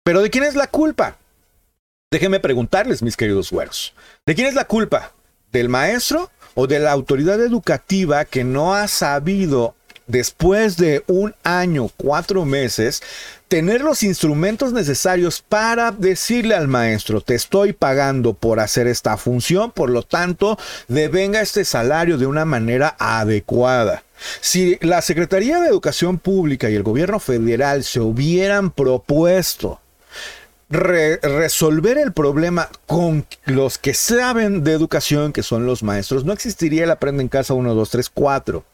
Pero 0.05 0.23
¿de 0.23 0.31
quién 0.31 0.45
es 0.45 0.55
la 0.55 0.67
culpa? 0.67 1.17
Déjenme 2.11 2.41
preguntarles, 2.41 3.03
mis 3.03 3.17
queridos 3.17 3.51
güeros. 3.51 3.95
¿De 4.27 4.35
quién 4.35 4.49
es 4.49 4.55
la 4.55 4.65
culpa? 4.65 5.13
¿Del 5.53 5.69
maestro 5.69 6.31
o 6.55 6.67
de 6.67 6.81
la 6.81 6.93
autoridad 6.93 7.41
educativa 7.41 8.25
que 8.25 8.45
no 8.45 8.75
ha 8.75 8.89
sabido 8.89 9.75
después 10.11 10.77
de 10.77 11.05
un 11.07 11.35
año, 11.43 11.91
cuatro 11.97 12.45
meses, 12.45 13.03
tener 13.49 13.81
los 13.81 14.03
instrumentos 14.03 14.73
necesarios 14.73 15.43
para 15.47 15.91
decirle 15.91 16.55
al 16.55 16.69
maestro, 16.69 17.21
te 17.21 17.35
estoy 17.35 17.73
pagando 17.73 18.35
por 18.35 18.61
hacer 18.61 18.87
esta 18.87 19.17
función, 19.17 19.73
por 19.73 19.91
lo 19.91 20.03
tanto, 20.03 20.59
devenga 20.89 21.41
este 21.41 21.65
salario 21.65 22.19
de 22.19 22.27
una 22.27 22.45
manera 22.45 22.97
adecuada. 22.99 24.05
Si 24.41 24.79
la 24.81 25.03
Secretaría 25.03 25.61
de 25.61 25.69
Educación 25.69 26.19
Pública 26.19 26.71
y 26.71 26.75
el 26.75 26.83
gobierno 26.83 27.19
federal 27.19 27.85
se 27.85 28.01
hubieran 28.01 28.71
propuesto 28.71 29.81
resolver 30.71 31.99
el 31.99 32.13
problema 32.13 32.69
con 32.87 33.27
los 33.45 33.77
que 33.77 33.93
saben 33.93 34.63
de 34.63 34.73
educación, 34.73 35.33
que 35.33 35.43
son 35.43 35.67
los 35.67 35.83
maestros, 35.83 36.25
no 36.25 36.33
existiría 36.33 36.85
el 36.85 36.93
Aprende 36.93 37.23
en 37.23 37.29
Casa 37.29 37.55
1, 37.55 37.75
2, 37.75 37.91
3, 37.91 38.11
4. 38.11 38.65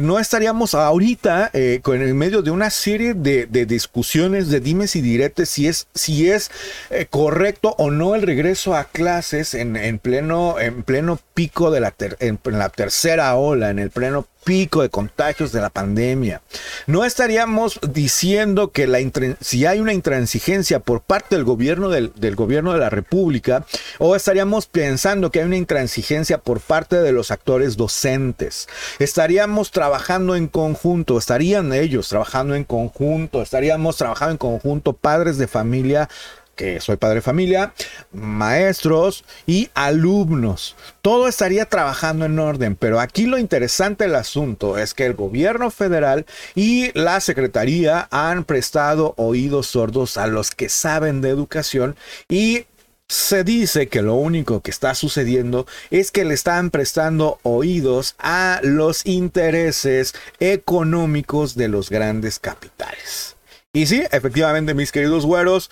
no 0.00 0.18
estaríamos 0.18 0.74
ahorita 0.74 1.50
eh, 1.52 1.78
con, 1.82 2.02
en 2.02 2.16
medio 2.18 2.42
de 2.42 2.50
una 2.50 2.70
serie 2.70 3.14
de, 3.14 3.46
discusiones, 3.66 4.48
de 4.48 4.58
dimes 4.58 4.96
y 4.96 5.02
diretes, 5.02 5.48
si 5.50 5.68
es, 5.68 5.86
si 5.94 6.28
es 6.30 6.50
eh, 6.90 7.06
correcto 7.08 7.76
o 7.78 7.92
no 7.92 8.16
el 8.16 8.22
regreso 8.22 8.74
a 8.74 8.84
clases 8.84 9.54
en, 9.54 9.98
pleno, 10.00 10.58
en 10.58 10.82
pleno 10.82 11.20
pico 11.34 11.70
de 11.70 11.80
la, 11.80 11.94
en 12.18 12.38
la 12.44 12.68
tercera 12.70 13.36
ola, 13.36 13.70
en 13.70 13.78
el 13.78 13.90
pleno 13.90 14.26
pico 14.44 14.82
de 14.82 14.90
contagios 14.90 15.52
de 15.52 15.60
la 15.60 15.70
pandemia. 15.70 16.42
No 16.86 17.04
estaríamos 17.04 17.78
diciendo 17.92 18.70
que 18.70 18.86
la 18.86 18.98
si 19.40 19.66
hay 19.66 19.80
una 19.80 19.92
intransigencia 19.92 20.80
por 20.80 21.00
parte 21.00 21.34
del 21.36 21.44
gobierno 21.44 21.88
del, 21.88 22.12
del, 22.14 22.36
gobierno 22.36 22.72
de 22.72 22.78
la 22.78 22.90
República, 22.90 23.64
o 23.98 24.14
estaríamos 24.16 24.66
pensando 24.66 25.30
que 25.30 25.40
hay 25.40 25.46
una 25.46 25.56
intransigencia 25.56 26.38
por 26.38 26.60
parte 26.60 26.96
de 26.96 27.12
los 27.12 27.30
actores 27.30 27.76
docentes. 27.76 28.68
Estaríamos 28.98 29.70
trabajando 29.70 30.36
en 30.36 30.48
conjunto, 30.48 31.18
estarían 31.18 31.72
ellos 31.72 32.08
trabajando 32.08 32.54
en 32.54 32.64
conjunto, 32.64 33.42
estaríamos 33.42 33.96
trabajando 33.96 34.32
en 34.32 34.38
conjunto 34.38 34.92
padres 34.92 35.38
de 35.38 35.48
familia 35.48 36.08
que 36.54 36.80
soy 36.80 36.96
padre 36.96 37.16
de 37.16 37.22
familia, 37.22 37.74
maestros 38.12 39.24
y 39.46 39.70
alumnos. 39.74 40.76
Todo 41.00 41.28
estaría 41.28 41.66
trabajando 41.66 42.26
en 42.26 42.38
orden, 42.38 42.76
pero 42.76 43.00
aquí 43.00 43.26
lo 43.26 43.38
interesante 43.38 44.04
del 44.04 44.14
asunto 44.14 44.78
es 44.78 44.94
que 44.94 45.06
el 45.06 45.14
gobierno 45.14 45.70
federal 45.70 46.26
y 46.54 46.96
la 46.98 47.20
secretaría 47.20 48.08
han 48.10 48.44
prestado 48.44 49.14
oídos 49.16 49.68
sordos 49.68 50.16
a 50.16 50.26
los 50.26 50.50
que 50.50 50.68
saben 50.68 51.20
de 51.20 51.30
educación 51.30 51.96
y 52.28 52.66
se 53.12 53.44
dice 53.44 53.88
que 53.88 54.00
lo 54.00 54.14
único 54.14 54.62
que 54.62 54.70
está 54.70 54.94
sucediendo 54.94 55.66
es 55.90 56.10
que 56.10 56.24
le 56.24 56.32
están 56.32 56.70
prestando 56.70 57.38
oídos 57.42 58.14
a 58.18 58.60
los 58.62 59.04
intereses 59.04 60.14
económicos 60.40 61.54
de 61.54 61.68
los 61.68 61.90
grandes 61.90 62.38
capitales. 62.38 63.31
Y 63.74 63.86
sí, 63.86 64.02
efectivamente, 64.10 64.74
mis 64.74 64.92
queridos 64.92 65.24
güeros, 65.24 65.70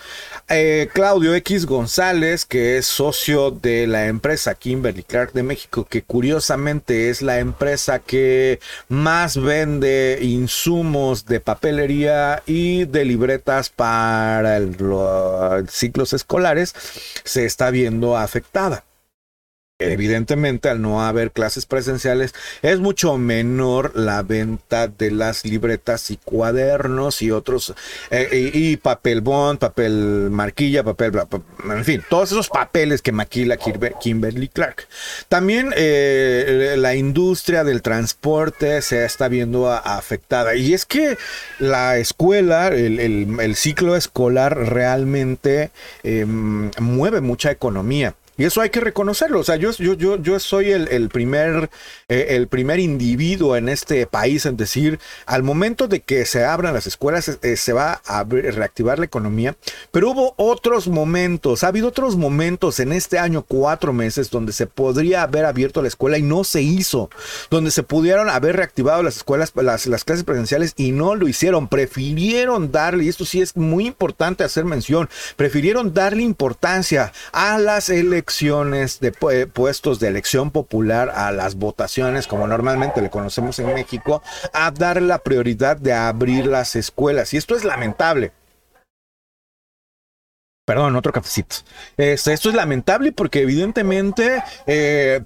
eh, 0.49 0.89
Claudio 0.91 1.35
X 1.35 1.67
González, 1.67 2.45
que 2.45 2.79
es 2.79 2.87
socio 2.87 3.51
de 3.51 3.85
la 3.85 4.07
empresa 4.07 4.55
Kimberly 4.55 5.03
Clark 5.03 5.33
de 5.33 5.43
México, 5.43 5.85
que 5.87 6.01
curiosamente 6.01 7.11
es 7.11 7.21
la 7.21 7.37
empresa 7.37 7.99
que 7.99 8.59
más 8.89 9.39
vende 9.39 10.17
insumos 10.19 11.27
de 11.27 11.41
papelería 11.41 12.41
y 12.47 12.85
de 12.85 13.05
libretas 13.05 13.69
para 13.69 14.59
los 14.59 15.69
ciclos 15.69 16.13
escolares, 16.13 16.73
se 17.23 17.45
está 17.45 17.69
viendo 17.69 18.17
afectada. 18.17 18.83
Evidentemente, 19.81 20.69
al 20.69 20.81
no 20.81 21.03
haber 21.03 21.31
clases 21.31 21.65
presenciales, 21.65 22.33
es 22.61 22.79
mucho 22.79 23.17
menor 23.17 23.91
la 23.95 24.23
venta 24.23 24.87
de 24.87 25.11
las 25.11 25.45
libretas 25.45 26.11
y 26.11 26.17
cuadernos 26.17 27.21
y 27.21 27.31
otros, 27.31 27.73
eh, 28.09 28.51
y, 28.53 28.77
papel 28.77 29.21
bond, 29.21 29.59
papel 29.59 30.29
marquilla, 30.31 30.83
papel, 30.83 31.11
en 31.69 31.85
fin, 31.85 32.03
todos 32.09 32.31
esos 32.31 32.49
papeles 32.49 33.01
que 33.01 33.11
maquila 33.11 33.57
Kimberly 33.57 34.47
Clark. 34.47 34.87
También 35.27 35.73
eh, 35.75 36.75
la 36.77 36.95
industria 36.95 37.63
del 37.63 37.81
transporte 37.81 38.81
se 38.81 39.05
está 39.05 39.27
viendo 39.27 39.71
afectada. 39.71 40.55
Y 40.55 40.73
es 40.73 40.85
que 40.85 41.17
la 41.59 41.97
escuela, 41.97 42.67
el, 42.67 43.55
ciclo 43.55 43.95
escolar 43.95 44.57
realmente 44.57 45.71
em, 46.03 46.71
mueve 46.79 47.21
mucha 47.21 47.51
economía. 47.51 48.15
Y 48.41 48.45
eso 48.45 48.59
hay 48.59 48.71
que 48.71 48.79
reconocerlo. 48.79 49.39
O 49.39 49.43
sea, 49.43 49.55
yo, 49.57 49.69
yo, 49.73 49.93
yo, 49.93 50.19
yo 50.19 50.39
soy 50.39 50.71
el, 50.71 51.09
primer, 51.09 51.69
eh, 52.09 52.25
el 52.29 52.47
primer 52.47 52.79
individuo 52.79 53.55
en 53.55 53.69
este 53.69 54.07
país 54.07 54.47
en 54.47 54.57
decir, 54.57 54.99
al 55.27 55.43
momento 55.43 55.87
de 55.87 55.99
que 55.99 56.25
se 56.25 56.43
abran 56.43 56.73
las 56.73 56.87
escuelas, 56.87 57.37
eh, 57.43 57.55
se 57.55 57.71
va 57.71 58.01
a 58.03 58.23
reactivar 58.23 58.97
la 58.97 59.05
economía. 59.05 59.55
Pero 59.91 60.09
hubo 60.09 60.33
otros 60.37 60.87
momentos, 60.87 61.63
ha 61.63 61.67
habido 61.67 61.89
otros 61.89 62.15
momentos 62.15 62.79
en 62.79 62.93
este 62.93 63.19
año, 63.19 63.43
cuatro 63.47 63.93
meses, 63.93 64.31
donde 64.31 64.53
se 64.53 64.65
podría 64.65 65.21
haber 65.21 65.45
abierto 65.45 65.83
la 65.83 65.89
escuela 65.89 66.17
y 66.17 66.23
no 66.23 66.43
se 66.43 66.63
hizo. 66.63 67.11
Donde 67.51 67.69
se 67.69 67.83
pudieron 67.83 68.27
haber 68.27 68.55
reactivado 68.55 69.03
las 69.03 69.17
escuelas, 69.17 69.51
las, 69.53 69.85
las 69.85 70.03
clases 70.03 70.23
presenciales 70.23 70.73
y 70.77 70.93
no 70.93 71.13
lo 71.13 71.27
hicieron. 71.27 71.67
Prefirieron 71.67 72.71
darle, 72.71 73.03
y 73.03 73.09
esto 73.09 73.23
sí 73.23 73.39
es 73.39 73.55
muy 73.55 73.85
importante 73.85 74.43
hacer 74.43 74.65
mención, 74.65 75.09
prefirieron 75.35 75.93
darle 75.93 76.23
importancia 76.23 77.13
a 77.33 77.59
las 77.59 77.89
elecciones 77.89 78.30
de 78.39 79.47
puestos 79.53 79.99
de 79.99 80.07
elección 80.07 80.51
popular 80.51 81.09
a 81.09 81.31
las 81.31 81.55
votaciones, 81.55 82.27
como 82.27 82.47
normalmente 82.47 83.01
le 83.01 83.09
conocemos 83.09 83.59
en 83.59 83.73
México, 83.73 84.21
a 84.53 84.71
dar 84.71 85.01
la 85.01 85.19
prioridad 85.19 85.77
de 85.77 85.93
abrir 85.93 86.45
las 86.45 86.75
escuelas. 86.75 87.33
Y 87.33 87.37
esto 87.37 87.55
es 87.55 87.63
lamentable. 87.63 88.31
Perdón, 90.63 90.95
otro 90.95 91.11
cafecito. 91.11 91.55
Esto 91.97 92.31
es 92.31 92.55
lamentable 92.55 93.11
porque 93.11 93.41
evidentemente 93.41 94.43
eh, 94.67 95.21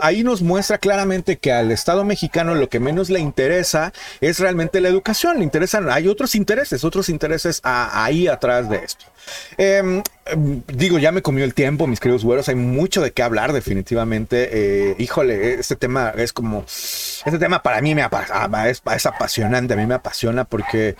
ahí 0.00 0.22
nos 0.22 0.42
muestra 0.42 0.78
claramente 0.78 1.38
que 1.38 1.52
al 1.52 1.70
Estado 1.72 2.04
mexicano 2.04 2.54
lo 2.54 2.68
que 2.68 2.78
menos 2.80 3.10
le 3.10 3.18
interesa 3.20 3.92
es 4.20 4.38
realmente 4.38 4.80
la 4.80 4.88
educación. 4.88 5.38
Le 5.38 5.44
interesan, 5.44 5.90
hay 5.90 6.06
otros 6.06 6.34
intereses, 6.34 6.84
otros 6.84 7.08
intereses 7.08 7.60
ahí 7.64 8.28
atrás 8.28 8.70
de 8.70 8.76
esto. 8.76 9.04
Em, 9.58 10.02
digo, 10.36 10.98
ya 10.98 11.12
me 11.12 11.22
comió 11.22 11.44
el 11.44 11.54
tiempo, 11.54 11.86
mis 11.86 12.00
queridos 12.00 12.24
güeros. 12.24 12.48
Hay 12.48 12.54
mucho 12.54 13.00
de 13.02 13.12
qué 13.12 13.22
hablar, 13.22 13.52
definitivamente. 13.52 14.48
Eh, 14.52 14.96
híjole, 14.98 15.54
este 15.54 15.76
tema 15.76 16.12
es 16.16 16.32
como. 16.32 16.64
Este 16.66 17.38
tema 17.38 17.62
para 17.62 17.80
mí 17.80 17.94
me 17.94 18.02
es, 18.68 18.82
es, 18.94 19.06
apasionante, 19.06 19.74
a 19.74 19.76
mí 19.76 19.86
me 19.86 19.94
apasiona 19.94 20.44
porque 20.44 20.96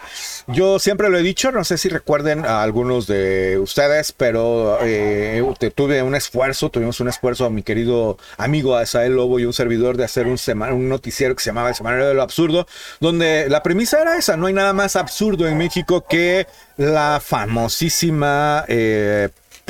yo 0.46 0.78
siempre 0.78 1.08
lo 1.08 1.18
he 1.18 1.22
dicho, 1.22 1.50
no 1.50 1.64
sé 1.64 1.78
si 1.78 1.88
recuerden 1.88 2.44
a 2.44 2.62
algunos 2.62 3.06
de 3.06 3.58
ustedes, 3.58 4.12
pero 4.12 4.78
eh, 4.82 5.42
tuve 5.74 6.02
un 6.02 6.14
esfuerzo, 6.14 6.70
tuvimos 6.70 7.00
un 7.00 7.08
esfuerzo 7.08 7.46
a 7.46 7.50
mi 7.50 7.62
querido 7.62 8.18
amigo 8.36 8.76
Asael 8.76 9.14
Lobo 9.14 9.38
y 9.38 9.44
un 9.44 9.52
servidor 9.52 9.96
de 9.96 10.04
hacer 10.04 10.26
un, 10.26 10.38
un 10.72 10.88
noticiero 10.88 11.34
que 11.34 11.42
se 11.42 11.50
llamaba 11.50 11.70
El 11.70 11.74
Semanario 11.74 12.08
de 12.08 12.14
lo 12.14 12.22
Absurdo, 12.22 12.66
donde 13.00 13.48
la 13.48 13.62
premisa 13.62 14.00
era 14.00 14.16
esa, 14.16 14.36
no 14.36 14.46
hay 14.46 14.52
nada 14.52 14.72
más 14.72 14.96
absurdo 14.96 15.48
en 15.48 15.56
México 15.56 16.04
que 16.08 16.46
la 16.76 17.20
famosísima 17.22 18.64
eh, 18.66 19.19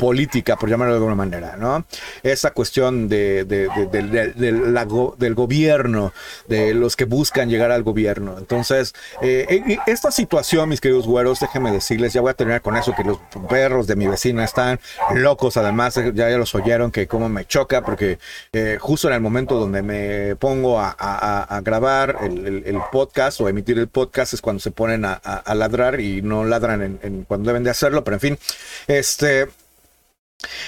política, 0.01 0.55
por 0.55 0.67
llamarlo 0.67 0.95
de 0.95 0.97
alguna 0.97 1.13
manera, 1.13 1.57
¿no? 1.57 1.85
Esa 2.23 2.49
cuestión 2.49 3.07
de, 3.07 3.45
del 3.45 5.35
gobierno, 5.35 6.11
de 6.47 6.73
los 6.73 6.95
que 6.95 7.05
buscan 7.05 7.51
llegar 7.51 7.69
al 7.69 7.83
gobierno. 7.83 8.35
Entonces, 8.39 8.95
eh, 9.21 9.77
esta 9.85 10.09
situación, 10.09 10.69
mis 10.69 10.81
queridos 10.81 11.05
güeros, 11.05 11.39
déjenme 11.39 11.71
decirles, 11.71 12.13
ya 12.13 12.21
voy 12.21 12.31
a 12.31 12.33
terminar 12.33 12.63
con 12.63 12.77
eso, 12.77 12.95
que 12.95 13.03
los 13.03 13.19
perros 13.47 13.85
de 13.85 13.95
mi 13.95 14.07
vecina 14.07 14.43
están 14.43 14.79
locos, 15.13 15.55
además, 15.57 15.93
ya, 15.93 16.11
ya 16.31 16.37
los 16.39 16.55
oyeron, 16.55 16.89
que 16.89 17.05
como 17.05 17.29
me 17.29 17.45
choca, 17.45 17.83
porque 17.83 18.17
eh, 18.53 18.79
justo 18.81 19.07
en 19.07 19.13
el 19.13 19.21
momento 19.21 19.59
donde 19.59 19.83
me 19.83 20.35
pongo 20.37 20.79
a, 20.79 21.61
grabar 21.63 22.17
el, 22.23 22.81
podcast 22.91 23.39
o 23.39 23.47
emitir 23.47 23.77
el 23.77 23.87
podcast 23.87 24.33
es 24.33 24.41
cuando 24.41 24.61
se 24.61 24.71
ponen 24.71 25.05
a, 25.05 25.21
ladrar 25.53 25.99
y 25.99 26.23
no 26.23 26.43
ladran 26.43 26.97
en, 27.03 27.23
cuando 27.25 27.49
deben 27.49 27.63
de 27.63 27.69
hacerlo, 27.69 28.03
pero 28.03 28.15
en 28.15 28.21
fin, 28.21 28.39
este... 28.87 29.60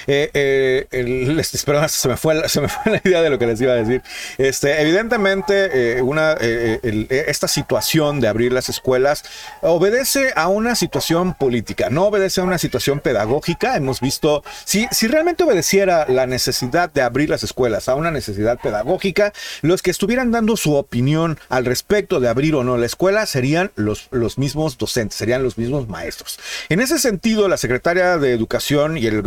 Eh, 0.07 0.29
eh, 0.33 1.43
se 1.87 2.07
me, 2.07 2.17
fue 2.17 2.47
se 2.49 2.61
me 2.61 2.67
fue 2.67 2.91
la 2.91 3.01
idea 3.03 3.21
de 3.21 3.29
lo 3.29 3.39
que 3.39 3.47
les 3.47 3.59
iba 3.61 3.73
a 3.73 3.75
decir. 3.75 4.01
Este, 4.37 4.81
evidentemente, 4.81 5.97
eh, 5.97 6.01
una, 6.01 6.35
eh, 6.39 6.79
esta 7.27 7.47
situación 7.47 8.19
de 8.19 8.27
abrir 8.27 8.51
las 8.51 8.69
escuelas 8.69 9.23
obedece 9.61 10.33
a 10.35 10.47
una 10.47 10.75
situación 10.75 11.33
política, 11.33 11.89
no 11.89 12.05
obedece 12.05 12.41
a 12.41 12.43
una 12.43 12.57
situación 12.57 12.99
pedagógica. 12.99 13.75
Hemos 13.75 14.01
visto, 14.01 14.43
si, 14.65 14.87
si 14.91 15.07
realmente 15.07 15.43
obedeciera 15.43 16.05
la 16.07 16.25
necesidad 16.25 16.91
de 16.91 17.01
abrir 17.01 17.29
las 17.29 17.43
escuelas 17.43 17.89
a 17.89 17.95
una 17.95 18.11
necesidad 18.11 18.59
pedagógica, 18.59 19.33
los 19.61 19.81
que 19.81 19.91
estuvieran 19.91 20.31
dando 20.31 20.57
su 20.57 20.75
opinión 20.75 21.39
al 21.49 21.65
respecto 21.65 22.19
de 22.19 22.27
abrir 22.27 22.55
o 22.55 22.63
no 22.63 22.77
la 22.77 22.85
escuela 22.85 23.25
serían 23.25 23.71
los, 23.75 24.07
los 24.11 24.37
mismos 24.37 24.77
docentes, 24.77 25.17
serían 25.17 25.43
los 25.43 25.57
mismos 25.57 25.87
maestros. 25.87 26.39
En 26.69 26.79
ese 26.81 26.99
sentido, 26.99 27.47
la 27.47 27.57
secretaria 27.57 28.17
de 28.17 28.33
Educación 28.33 28.97
y 28.97 29.05
el 29.05 29.23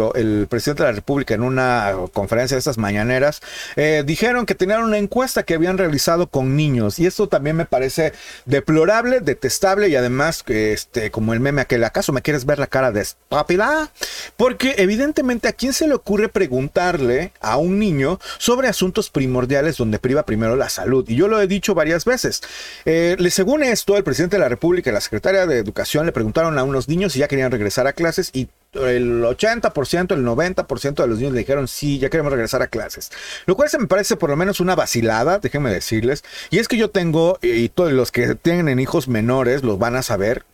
presidente 0.49 0.82
de 0.82 0.91
la 0.91 0.95
República 0.95 1.34
en 1.34 1.43
una 1.43 1.95
conferencia 2.12 2.55
de 2.55 2.59
estas 2.59 2.78
mañaneras, 2.78 3.41
eh, 3.76 4.03
dijeron 4.07 4.47
que 4.47 4.55
tenían 4.55 4.82
una 4.82 4.99
encuesta 4.99 5.43
que 5.43 5.55
habían 5.55 5.78
realizado 5.78 6.28
con 6.28 6.57
niños. 6.57 6.99
Y 6.99 7.07
esto 7.07 7.28
también 7.28 7.57
me 7.57 7.66
parece 7.66 8.12
deplorable, 8.45 9.20
detestable 9.20 9.89
y 9.89 9.97
además, 9.97 10.45
este, 10.47 11.11
como 11.11 11.32
el 11.32 11.41
meme 11.41 11.62
aquel, 11.62 11.84
¿acaso 11.84 12.12
me 12.12 12.22
quieres 12.22 12.45
ver 12.45 12.59
la 12.59 12.66
cara 12.66 12.93
de 12.93 13.03
estúpida? 13.03 13.91
Porque 14.37 14.74
evidentemente 14.78 15.49
a 15.49 15.53
quién 15.53 15.72
se 15.72 15.89
le 15.89 15.95
ocurre 15.95 16.28
preguntarle 16.28 17.32
a 17.41 17.57
un 17.57 17.78
niño 17.78 18.18
sobre 18.39 18.68
asuntos 18.68 19.11
primordiales 19.11 19.76
donde 19.76 19.99
priva 19.99 20.24
primero 20.24 20.57
la 20.57 20.68
salud. 20.68 21.05
Y 21.09 21.16
yo 21.16 21.28
lo 21.28 21.41
he 21.41 21.47
dicho 21.47 21.74
varias 21.74 22.05
veces. 22.05 22.43
Eh, 22.84 23.16
según 23.30 23.62
esto, 23.62 23.97
el 23.97 24.05
presidente 24.05 24.37
de 24.37 24.41
la 24.41 24.49
República 24.49 24.91
y 24.91 24.93
la 24.93 25.01
secretaria 25.01 25.47
de 25.47 25.59
Educación 25.59 26.07
le 26.07 26.12
preguntaron 26.12 26.59
a 26.59 26.64
unos 26.64 26.89
niños 26.89 27.12
si 27.12 27.18
ya 27.18 27.28
querían 27.28 27.51
regresar 27.51 27.87
a 27.87 27.93
clases 27.93 28.30
y 28.32 28.49
el 28.87 29.22
80%, 29.22 30.12
el 30.12 30.24
90% 30.24 30.95
de 30.95 31.07
los 31.07 31.18
niños 31.18 31.33
le 31.33 31.41
dijeron, 31.41 31.68
sí, 31.68 31.99
ya 31.99 32.11
queremos 32.11 32.33
regresar 32.33 32.62
a 32.62 32.68
clases. 32.68 33.11
Lo 33.47 33.57
cual 33.57 33.68
se 33.68 33.79
me 33.79 33.87
parece 33.87 34.16
por 34.16 34.31
lo 34.31 34.37
menos 34.37 34.61
una 34.61 34.74
vacilada, 34.74 35.39
déjenme 35.39 35.72
decirles. 35.72 36.24
Y 36.51 36.59
es 36.59 36.68
que 36.68 36.77
yo 36.77 36.91
tengo, 36.91 37.39
y 37.43 37.68
todos 37.68 37.93
los 37.93 38.12
que 38.12 38.35
tienen 38.35 38.79
hijos 38.79 39.09
menores 39.09 39.62
los 39.62 39.79
van 39.79 39.97
a 39.97 40.03
saber. 40.03 40.45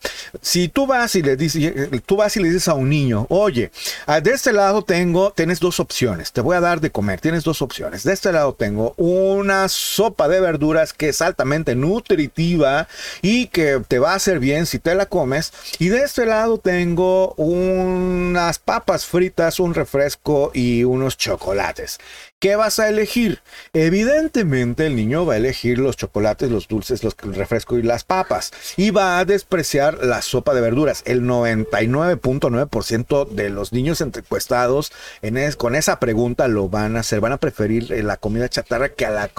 Si 0.41 0.67
tú 0.67 0.87
vas 0.87 1.15
y 1.15 1.21
le 1.21 1.35
dices, 1.35 1.73
tú 2.05 2.17
vas 2.17 2.35
y 2.37 2.41
le 2.41 2.49
dices 2.49 2.67
a 2.67 2.73
un 2.73 2.89
niño, 2.89 3.27
oye, 3.29 3.71
ah, 4.05 4.21
de 4.21 4.31
este 4.31 4.53
lado 4.53 4.83
tengo, 4.83 5.31
tienes 5.31 5.59
dos 5.59 5.79
opciones, 5.79 6.31
te 6.31 6.41
voy 6.41 6.55
a 6.55 6.61
dar 6.61 6.81
de 6.81 6.91
comer, 6.91 7.19
tienes 7.19 7.43
dos 7.43 7.61
opciones. 7.61 8.03
De 8.03 8.13
este 8.13 8.31
lado 8.31 8.53
tengo 8.53 8.93
una 8.97 9.67
sopa 9.69 10.27
de 10.27 10.39
verduras 10.39 10.93
que 10.93 11.09
es 11.09 11.21
altamente 11.21 11.75
nutritiva 11.75 12.87
y 13.21 13.47
que 13.47 13.81
te 13.87 13.99
va 13.99 14.13
a 14.13 14.15
hacer 14.15 14.39
bien 14.39 14.65
si 14.65 14.79
te 14.79 14.95
la 14.95 15.05
comes. 15.05 15.51
Y 15.79 15.89
de 15.89 16.03
este 16.03 16.25
lado 16.25 16.57
tengo 16.57 17.33
un 17.35 18.12
unas 18.13 18.59
papas 18.59 19.05
fritas, 19.05 19.59
un 19.59 19.73
refresco 19.73 20.51
y 20.53 20.83
unos 20.83 21.17
chocolates. 21.17 21.99
¿Qué 22.43 22.57
vas 22.57 22.77
a 22.79 22.89
elegir? 22.89 23.39
Evidentemente 23.71 24.85
el 24.85 24.97
niño 24.97 25.25
va 25.25 25.35
a 25.35 25.37
elegir 25.37 25.79
los 25.79 25.95
chocolates, 25.95 26.51
los 26.51 26.67
dulces, 26.67 27.01
los, 27.01 27.15
el 27.23 27.35
refresco 27.35 27.77
y 27.77 27.83
las 27.83 28.03
papas. 28.03 28.51
Y 28.75 28.91
va 28.91 29.17
a 29.17 29.23
despreciar 29.23 30.03
la 30.03 30.21
sopa 30.21 30.53
de 30.53 30.59
verduras. 30.59 31.03
El 31.05 31.21
99.9% 31.21 33.29
de 33.29 33.49
los 33.49 33.71
niños 33.71 34.01
encuestados 34.01 34.91
en 35.21 35.39
con 35.53 35.73
esa 35.73 36.01
pregunta 36.01 36.49
lo 36.49 36.67
van 36.67 36.97
a 36.97 36.99
hacer. 36.99 37.21
Van 37.21 37.31
a 37.31 37.37
preferir 37.37 37.93
eh, 37.93 38.03
la 38.03 38.17
comida 38.17 38.49
chatarra 38.49 38.89
que, 38.89 39.05
a 39.05 39.29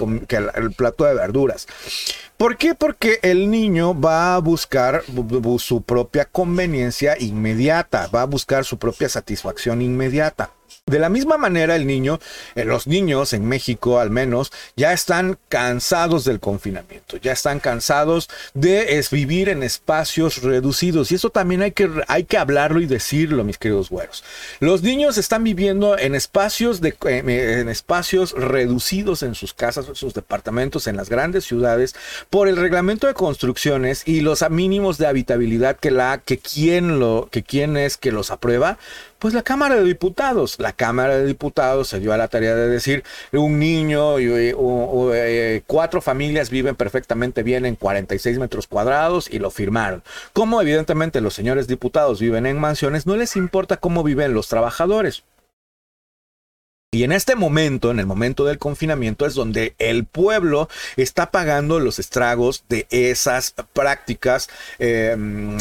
plato 0.75 1.05
de 1.05 1.13
verduras. 1.13 1.67
¿Por 2.37 2.57
qué? 2.57 2.73
Porque 2.73 3.19
el 3.21 3.51
niño 3.51 3.93
va 3.93 4.33
a 4.33 4.39
buscar 4.39 5.03
su 5.59 5.83
propia 5.83 6.25
conveniencia 6.25 7.15
inmediata, 7.19 8.07
va 8.07 8.23
a 8.23 8.25
buscar 8.25 8.65
su 8.65 8.79
propia 8.79 9.09
satisfacción 9.09 9.83
inmediata. 9.83 10.54
De 10.87 10.99
la 10.99 11.09
misma 11.09 11.39
manera, 11.39 11.75
el 11.75 11.87
niño, 11.87 12.19
eh, 12.53 12.63
los 12.63 12.85
niños 12.85 13.33
en 13.33 13.47
México 13.47 13.99
al 13.99 14.11
menos, 14.11 14.51
ya 14.75 14.93
están 14.93 15.39
cansados 15.49 16.25
del 16.25 16.39
confinamiento, 16.39 17.17
ya 17.17 17.31
están 17.31 17.59
cansados 17.59 18.29
de 18.53 19.03
vivir 19.09 19.49
en 19.49 19.63
espacios 19.63 20.43
reducidos. 20.43 21.11
Y 21.11 21.15
eso 21.15 21.31
también 21.31 21.63
hay 21.63 21.71
que, 21.71 22.37
hablarlo 22.37 22.81
y 22.81 22.85
decirlo, 22.85 23.43
mis 23.43 23.57
queridos 23.57 23.89
güeros. 23.89 24.23
Los 24.59 24.83
niños 24.83 25.17
están 25.17 25.43
viviendo 25.43 25.97
en 25.97 26.13
espacios, 26.13 26.81
de, 26.81 26.95
eh, 27.07 27.65
espacios 27.67 28.33
reducidos 28.33 29.23
en 29.23 29.33
sus 29.33 29.55
casas, 29.55 29.87
en 29.87 29.95
sus 29.95 30.13
departamentos, 30.13 30.85
en 30.85 30.97
las 30.97 31.09
grandes 31.09 31.45
ciudades, 31.45 31.95
por 32.29 32.47
el 32.47 32.57
reglamento 32.57 33.07
de 33.07 33.15
construcciones 33.15 34.03
y 34.05 34.21
los 34.21 34.47
mínimos 34.51 34.99
de 34.99 35.07
habitabilidad 35.07 35.77
que, 35.77 35.89
la, 35.89 36.19
que, 36.23 36.37
que 36.37 37.43
quien 37.43 37.75
es 37.75 37.97
que 37.97 38.11
los 38.11 38.29
aprueba 38.29 38.77
pues 39.25 39.33
la 39.33 39.41
Cámara 39.41 39.73
de 39.73 39.83
Diputados, 39.83 40.57
la 40.59 40.71
Cámara 40.71 41.17
de 41.17 41.25
Diputados 41.25 41.87
se 41.87 41.99
dio 41.99 42.13
a 42.13 42.17
la 42.17 42.27
tarea 42.27 42.53
de 42.53 42.69
decir 42.69 43.03
un 43.31 43.57
niño 43.57 44.19
y 44.19 44.27
eh, 44.29 45.63
cuatro 45.65 45.99
familias 45.99 46.51
viven 46.51 46.75
perfectamente 46.75 47.41
bien 47.41 47.65
en 47.65 47.75
46 47.75 48.37
metros 48.37 48.67
cuadrados 48.67 49.27
y 49.27 49.39
lo 49.39 49.49
firmaron. 49.49 50.03
Como 50.31 50.61
evidentemente 50.61 51.21
los 51.21 51.33
señores 51.33 51.67
diputados 51.67 52.19
viven 52.19 52.45
en 52.45 52.59
mansiones, 52.59 53.07
no 53.07 53.15
les 53.15 53.35
importa 53.35 53.77
cómo 53.77 54.03
viven 54.03 54.35
los 54.35 54.47
trabajadores. 54.47 55.23
Y 56.91 57.03
en 57.03 57.11
este 57.11 57.33
momento, 57.33 57.89
en 57.89 57.97
el 57.97 58.05
momento 58.05 58.45
del 58.45 58.59
confinamiento, 58.59 59.25
es 59.25 59.33
donde 59.33 59.73
el 59.79 60.05
pueblo 60.05 60.69
está 60.97 61.31
pagando 61.31 61.79
los 61.79 61.97
estragos 61.97 62.63
de 62.69 62.85
esas 62.91 63.55
prácticas. 63.73 64.51
Eh, 64.77 65.15
mm, 65.17 65.57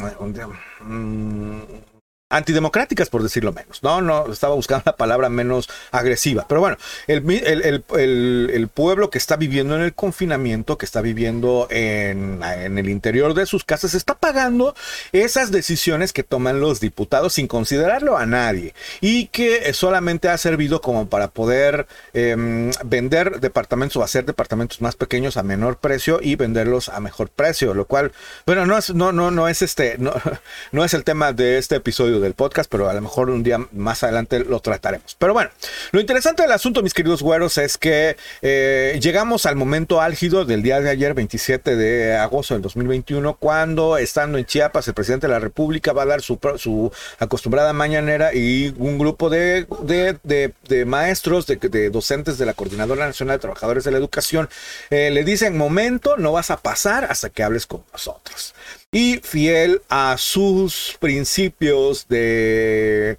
antidemocráticas, 2.35 3.09
por 3.11 3.23
decirlo 3.23 3.53
menos. 3.53 3.83
No, 3.83 4.01
no, 4.01 4.33
estaba 4.33 4.55
buscando 4.55 4.83
la 4.87 4.97
palabra 4.97 5.29
menos 5.29 5.69
agresiva. 5.93 6.47
Pero 6.49 6.61
bueno, 6.61 6.77
el, 7.07 8.69
pueblo 8.75 9.11
que 9.11 9.19
está 9.19 9.37
viviendo 9.37 9.77
en 9.77 9.83
el 9.83 9.95
confinamiento, 9.95 10.77
que 10.77 10.87
está 10.87 11.01
viviendo 11.01 11.69
en, 11.71 12.43
en, 12.43 12.79
el 12.79 12.89
interior 12.89 13.35
de 13.35 13.47
sus 13.47 13.65
casas, 13.65 13.95
está 13.95 14.15
pagando 14.15 14.75
esas 15.13 15.53
decisiones 15.53 16.13
que 16.13 16.23
toman 16.23 16.61
los 16.61 16.81
diputados 16.81 17.35
sin 17.35 17.47
considerarlo 17.47 18.17
a 18.17 18.27
nadie 18.27 18.75
y 19.01 19.27
que 19.29 19.73
solamente 19.73 20.29
ha 20.29 20.37
servido 20.39 20.81
como 20.81 21.09
para 21.09 21.29
poder 21.29 21.87
em, 22.13 22.71
vender 22.85 23.41
departamentos 23.41 23.97
o 23.97 24.03
hacer 24.03 24.25
departamentos 24.25 24.81
más 24.81 24.97
pequeños 24.97 25.37
a 25.37 25.43
menor 25.43 25.77
precio 25.77 26.19
y 26.21 26.37
venderlos 26.37 26.89
a 26.89 27.01
mejor 27.01 27.29
precio, 27.29 27.75
lo 27.75 27.87
cual, 27.87 28.13
bueno, 28.47 28.67
no 28.67 28.77
es, 28.77 28.93
no, 28.93 29.13
no, 29.13 29.31
no 29.31 29.49
es 29.49 29.63
este, 29.63 29.97
no, 29.99 30.13
no 30.73 30.85
es 30.85 30.95
el 30.95 31.05
tema 31.05 31.33
de 31.33 31.59
este 31.59 31.77
episodio 31.77 32.24
del 32.25 32.35
podcast, 32.35 32.71
pero 32.71 32.89
a 32.89 32.95
lo 32.95 33.01
mejor 33.01 33.31
un 33.31 33.43
día 33.43 33.59
más 33.73 34.03
adelante 34.03 34.41
lo 34.41 34.61
trataremos. 34.61 35.15
Pero 35.19 35.33
bueno, 35.33 35.51
lo 35.93 36.01
interesante 36.01 36.43
del 36.43 36.53
asunto, 36.53 36.83
mis 36.83 36.95
queridos 36.95 37.23
güeros, 37.23 37.59
es 37.59 37.79
que 37.79 38.17
eh, 38.43 38.99
llegamos 39.01 39.47
al 39.47 39.57
momento 39.57 40.01
álgido 40.01 40.45
del 40.45 40.63
día 40.63 40.81
de 40.81 40.91
ayer, 40.91 41.15
27 41.15 41.77
de 41.77 42.17
agosto 42.17 42.55
del 42.55 42.63
2021, 42.63 43.35
cuando 43.35 43.97
estando 43.97 44.39
en 44.39 44.45
Chiapas, 44.45 44.89
el 44.89 44.95
presidente 44.95 45.27
de 45.27 45.33
la 45.33 45.39
República 45.39 45.93
va 45.93 46.03
a 46.03 46.07
dar 46.07 46.23
su, 46.23 46.39
su 46.57 46.91
acostumbrada 47.19 47.73
mañanera 47.73 48.35
y 48.35 48.75
un 48.79 48.99
grupo 48.99 49.31
de, 49.31 49.67
de, 49.83 50.85
maestros, 50.85 51.47
de, 51.47 51.91
docentes 51.91 52.39
de 52.39 52.47
la 52.47 52.55
Coordinadora 52.55 53.07
Nacional 53.07 53.37
de 53.37 53.41
Trabajadores 53.43 53.85
de 53.85 53.91
la 53.91 53.99
Educación, 53.99 54.49
eh, 54.91 55.11
le 55.11 55.25
dicen, 55.25 55.57
momento, 55.57 56.17
no 56.17 56.33
vas 56.33 56.51
a 56.51 56.57
pasar 56.57 57.05
hasta 57.05 57.31
que 57.31 57.43
hables 57.43 57.67
con 57.67 57.85
nosotros 57.93 58.55
y 58.95 59.19
fiel 59.25 59.83
a 59.89 60.17
sus 60.17 60.97
principios 61.01 62.07
de 62.07 63.19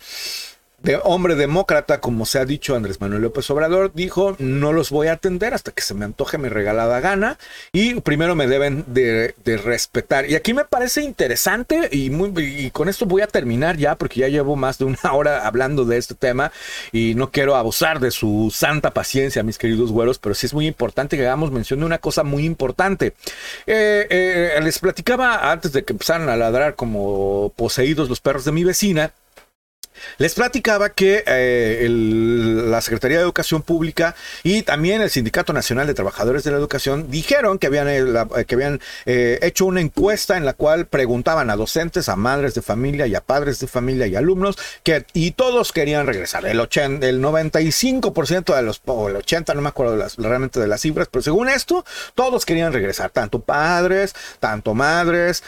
de 0.85 0.99
hombre 1.03 1.33
demócrata, 1.33 1.99
como 1.99 2.27
se 2.27 2.37
ha 2.37 2.45
dicho 2.45 2.75
Andrés 2.75 3.01
Manuel 3.01 3.23
López 3.23 3.49
Obrador, 3.49 3.91
dijo, 3.93 4.35
no 4.37 4.71
los 4.71 4.91
voy 4.91 5.07
a 5.07 5.13
atender 5.13 5.55
hasta 5.55 5.71
que 5.71 5.81
se 5.81 5.95
me 5.95 6.05
antoje 6.05 6.37
mi 6.37 6.47
regalada 6.47 6.99
gana 6.99 7.39
y 7.71 7.95
primero 8.01 8.35
me 8.35 8.45
deben 8.45 8.85
de, 8.87 9.33
respetar. 9.63 10.29
Y 10.29 10.35
aquí 10.35 10.53
me 10.53 10.63
parece 10.63 11.01
interesante 11.01 11.89
y, 11.91 12.11
muy, 12.11 12.31
y 12.37 12.69
con 12.69 12.87
esto 12.87 13.07
voy 13.07 13.23
a 13.23 13.27
terminar 13.27 13.77
ya 13.77 13.95
porque 13.95 14.19
ya 14.19 14.27
llevo 14.27 14.55
más 14.55 14.77
de 14.77 14.85
una 14.85 15.13
hora 15.13 15.47
hablando 15.47 15.85
de 15.85 15.97
este 15.97 16.13
tema 16.13 16.51
y 16.91 17.15
no 17.15 17.31
quiero 17.31 17.55
abusar 17.55 17.99
de 17.99 18.11
su 18.11 18.53
santa 18.53 18.91
paciencia, 18.91 19.41
mis 19.41 19.57
queridos 19.57 19.91
güeros, 19.91 20.19
pero 20.19 20.35
sí 20.35 20.45
es 20.45 20.53
muy 20.53 20.67
importante 20.67 21.17
que 21.17 21.25
hagamos 21.25 21.51
mención 21.51 21.79
de 21.79 21.87
una 21.87 21.97
cosa 21.97 22.23
muy 22.23 22.45
importante. 22.45 23.15
Eh, 23.65 24.05
eh, 24.09 24.59
les 24.61 24.77
platicaba 24.77 25.51
antes 25.51 25.73
de 25.73 25.83
que 25.83 25.93
empezaran 25.93 26.29
a 26.29 26.35
ladrar 26.35 26.75
como 26.75 27.51
poseídos 27.55 28.07
los 28.07 28.21
perros 28.21 28.45
de 28.45 28.51
mi 28.51 28.63
vecina 28.63 29.11
les 30.17 30.33
platicaba 30.33 30.89
que 30.89 31.23
eh, 31.25 31.87
la 31.89 32.81
Secretaría 32.81 33.17
de 33.17 33.23
Educación 33.23 33.61
Pública 33.61 34.15
y 34.43 34.61
también 34.63 35.01
el 35.01 35.09
Sindicato 35.09 35.53
Nacional 35.53 35.87
de 35.87 35.93
Trabajadores 35.93 36.43
de 36.43 36.51
la 36.51 36.57
Educación 36.57 37.09
dijeron 37.09 37.59
que 37.59 37.67
habían, 37.67 37.87
eh, 37.89 38.45
que 38.45 38.55
habían 38.55 38.79
eh, 39.05 39.39
hecho 39.41 39.65
una 39.65 39.81
encuesta 39.81 40.37
en 40.37 40.45
la 40.45 40.53
cual 40.53 40.85
preguntaban 40.85 41.49
a 41.49 41.55
docentes, 41.55 42.09
a 42.09 42.15
madres 42.15 42.53
de 42.53 42.61
familia 42.61 43.07
y 43.07 43.15
a 43.15 43.21
padres 43.21 43.59
de 43.59 43.67
familia 43.67 44.07
y 44.07 44.15
alumnos 44.15 44.57
que 44.83 45.05
y 45.13 45.31
todos 45.31 45.71
querían 45.71 46.07
regresar. 46.07 46.45
El, 46.45 46.59
80, 46.59 47.07
el 47.07 47.21
95% 47.21 48.55
de 48.55 48.61
los, 48.61 48.81
o 48.85 49.09
el 49.09 49.17
80, 49.17 49.53
no 49.53 49.61
me 49.61 49.69
acuerdo 49.69 50.05
realmente 50.17 50.59
de 50.59 50.67
las 50.67 50.81
cifras, 50.81 51.07
pero 51.11 51.21
según 51.21 51.49
esto, 51.49 51.85
todos 52.13 52.45
querían 52.45 52.73
regresar, 52.73 53.09
tanto 53.09 53.39
padres, 53.39 54.13
tanto 54.39 54.73
madres, 54.73 55.43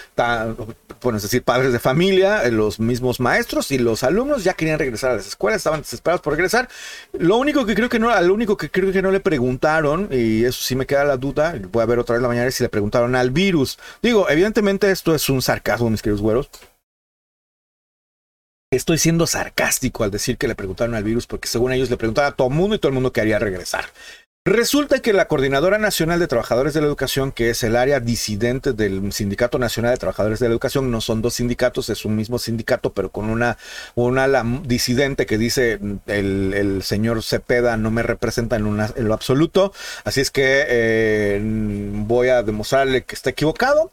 bueno, 1.01 1.17
es 1.17 1.23
decir, 1.23 1.43
padres 1.43 1.73
de 1.73 1.79
familia, 1.79 2.43
los 2.49 2.79
mismos 2.79 3.19
maestros 3.19 3.71
y 3.71 3.77
los 3.77 4.03
alumnos 4.03 4.36
ya 4.43 4.53
querían 4.53 4.79
regresar 4.79 5.11
a 5.11 5.15
las 5.15 5.27
escuelas, 5.27 5.57
estaban 5.57 5.81
desesperados 5.81 6.21
por 6.21 6.33
regresar. 6.33 6.69
Lo 7.13 7.37
único 7.37 7.65
que 7.65 7.75
creo 7.75 7.89
que 7.89 7.99
no, 7.99 8.19
lo 8.21 8.33
único 8.33 8.57
que 8.57 8.69
creo 8.69 8.91
que 8.91 9.01
no 9.01 9.11
le 9.11 9.19
preguntaron, 9.19 10.09
y 10.11 10.43
eso 10.43 10.63
sí 10.63 10.75
me 10.75 10.85
queda 10.85 11.03
la 11.03 11.17
duda, 11.17 11.55
voy 11.71 11.83
a 11.83 11.85
ver 11.85 11.99
otra 11.99 12.13
vez 12.13 12.21
la 12.21 12.27
mañana 12.27 12.51
si 12.51 12.63
le 12.63 12.69
preguntaron 12.69 13.15
al 13.15 13.31
virus. 13.31 13.77
Digo, 14.01 14.29
evidentemente 14.29 14.91
esto 14.91 15.13
es 15.15 15.29
un 15.29 15.41
sarcasmo, 15.41 15.89
mis 15.89 16.01
queridos 16.01 16.21
güeros. 16.21 16.49
Estoy 18.69 18.97
siendo 18.97 19.27
sarcástico 19.27 20.03
al 20.03 20.11
decir 20.11 20.37
que 20.37 20.47
le 20.47 20.53
preguntaron 20.53 20.93
al 20.93 21.03
virus 21.03 21.25
porque 21.25 21.47
según 21.47 21.71
ellos 21.71 21.89
le 21.89 21.95
preguntaron 21.95 22.33
a 22.33 22.35
todo 22.35 22.49
el 22.49 22.53
mundo 22.53 22.75
y 22.75 22.79
todo 22.79 22.89
el 22.89 22.95
mundo 22.95 23.13
quería 23.13 23.39
regresar. 23.39 23.85
Resulta 24.47 24.99
que 24.99 25.11
la 25.11 25.27
Coordinadora 25.27 25.77
Nacional 25.77 26.21
de 26.21 26.27
Trabajadores 26.27 26.73
de 26.73 26.79
la 26.79 26.87
Educación, 26.87 27.33
que 27.33 27.49
es 27.49 27.63
el 27.63 27.75
área 27.75 27.99
disidente 27.99 28.71
del 28.71 29.11
Sindicato 29.11 29.59
Nacional 29.59 29.91
de 29.91 29.97
Trabajadores 29.97 30.39
de 30.39 30.47
la 30.47 30.53
Educación, 30.53 30.89
no 30.89 31.01
son 31.01 31.21
dos 31.21 31.33
sindicatos, 31.33 31.89
es 31.89 32.05
un 32.05 32.15
mismo 32.15 32.39
sindicato, 32.39 32.93
pero 32.93 33.09
con 33.09 33.29
una, 33.29 33.57
una 33.95 34.23
ala 34.23 34.45
disidente 34.63 35.25
que 35.25 35.37
dice 35.37 35.79
el, 36.05 36.81
señor 36.81 37.23
Cepeda 37.23 37.75
no 37.75 37.91
me 37.91 38.03
representa 38.03 38.55
en, 38.55 38.67
en, 38.67 39.05
lo 39.05 39.13
absoluto, 39.13 39.73
así 40.05 40.21
es 40.21 40.31
que 40.31 40.63
eh, 40.65 41.41
voy 41.43 42.29
a 42.29 42.41
demostrarle 42.41 43.03
que 43.03 43.15
está 43.15 43.31
equivocado. 43.31 43.91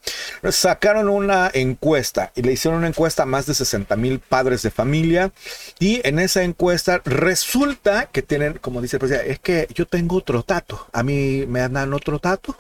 Sacaron 0.50 1.08
una 1.08 1.50
encuesta 1.52 2.30
y 2.36 2.42
le 2.42 2.52
hicieron 2.52 2.78
una 2.78 2.86
encuesta 2.86 3.24
a 3.24 3.26
más 3.26 3.46
de 3.46 3.54
60 3.54 3.96
mil 3.96 4.20
padres 4.20 4.62
de 4.62 4.70
familia 4.70 5.32
y 5.80 6.00
en 6.06 6.20
esa 6.20 6.44
encuesta 6.44 7.02
resulta 7.04 8.06
que 8.06 8.22
tienen, 8.22 8.58
como 8.60 8.80
dice 8.80 8.98
el 8.98 9.00
presidente, 9.00 9.32
es 9.32 9.40
que 9.40 9.66
yo 9.74 9.86
tengo 9.86 10.14
tato. 10.44 10.86
A 10.92 11.02
mí 11.02 11.44
me 11.46 11.68
dan 11.68 11.92
otro 11.92 12.18
tato. 12.18 12.56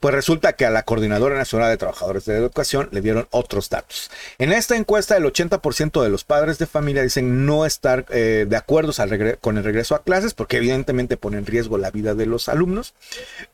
Pues 0.00 0.14
resulta 0.14 0.54
que 0.54 0.64
a 0.66 0.70
la 0.70 0.82
Coordinadora 0.82 1.36
Nacional 1.36 1.70
de 1.70 1.76
Trabajadores 1.76 2.24
de 2.24 2.36
Educación 2.36 2.88
le 2.92 3.00
dieron 3.00 3.28
otros 3.30 3.70
datos. 3.70 4.10
En 4.38 4.52
esta 4.52 4.76
encuesta, 4.76 5.16
el 5.16 5.24
80% 5.24 6.02
de 6.02 6.08
los 6.08 6.24
padres 6.24 6.58
de 6.58 6.66
familia 6.66 7.02
dicen 7.02 7.46
no 7.46 7.66
estar 7.66 8.06
eh, 8.10 8.46
de 8.48 8.56
acuerdo 8.56 8.92
con 9.40 9.58
el 9.58 9.64
regreso 9.64 9.94
a 9.94 10.02
clases 10.02 10.34
porque 10.34 10.56
evidentemente 10.58 11.16
pone 11.16 11.38
en 11.38 11.46
riesgo 11.46 11.78
la 11.78 11.90
vida 11.90 12.14
de 12.14 12.26
los 12.26 12.48
alumnos. 12.48 12.94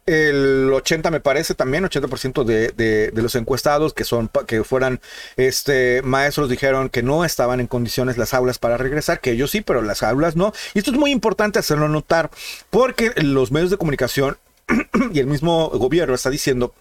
El 0.07 0.71
80 0.73 1.11
me 1.11 1.21
parece 1.21 1.55
también, 1.55 1.85
80% 1.85 2.45
de, 2.45 2.69
de, 2.71 3.23
los 3.23 3.35
encuestados 3.35 3.93
que 3.93 4.05
son 4.05 4.31
que 4.47 4.62
fueran 4.64 5.01
este, 5.37 6.03
maestros 6.03 6.49
dijeron 6.49 6.89
que 6.89 7.03
no 7.03 7.25
estaban 7.25 7.61
en 7.61 7.67
condiciones 7.67 8.19
las 8.19 8.35
aulas 8.35 8.59
para 8.59 8.77
regresar, 8.77 9.21
que 9.21 9.33
ellos 9.33 9.51
sí, 9.51 9.61
pero 9.61 9.83
las 9.83 10.03
aulas 10.03 10.37
no. 10.37 10.53
Y 10.75 10.79
esto 10.79 10.91
es 10.91 10.97
muy 10.97 11.11
importante 11.11 11.59
hacerlo 11.59 11.89
notar 11.89 12.31
porque 12.71 13.12
los 13.17 13.51
medios 13.51 13.71
de 13.71 13.77
comunicación 13.79 14.39
y 15.12 15.19
el 15.21 15.27
mismo 15.27 15.69
gobierno 15.71 16.14
está 16.14 16.31
diciendo 16.31 16.75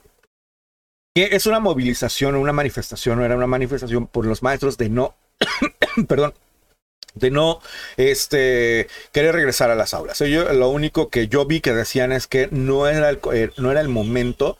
que 1.14 1.30
es 1.32 1.46
una 1.46 1.60
movilización, 1.60 2.36
una 2.36 2.52
manifestación, 2.52 3.20
o 3.20 3.26
era 3.26 3.38
una 3.38 3.48
manifestación 3.48 4.08
por 4.08 4.26
los 4.26 4.44
maestros 4.44 4.78
de 4.78 4.90
no, 4.90 5.16
perdón, 6.08 6.34
de 7.14 7.32
no 7.32 7.62
este, 7.98 8.88
querer 9.12 9.34
regresar 9.34 9.72
a 9.72 9.76
las 9.76 9.94
aulas. 9.94 10.20
Yo, 10.20 10.52
lo 10.54 10.70
único 10.70 11.10
que 11.10 11.28
yo 11.28 11.46
vi 11.46 11.62
que 11.62 11.74
decían 11.74 12.12
es 12.12 12.28
que 12.28 12.50
no 12.52 12.88
era 12.88 13.10
el, 13.10 13.20
eh, 13.34 13.52
no 13.58 13.72
era 13.72 13.82
el 13.82 13.88
momento 13.88 14.58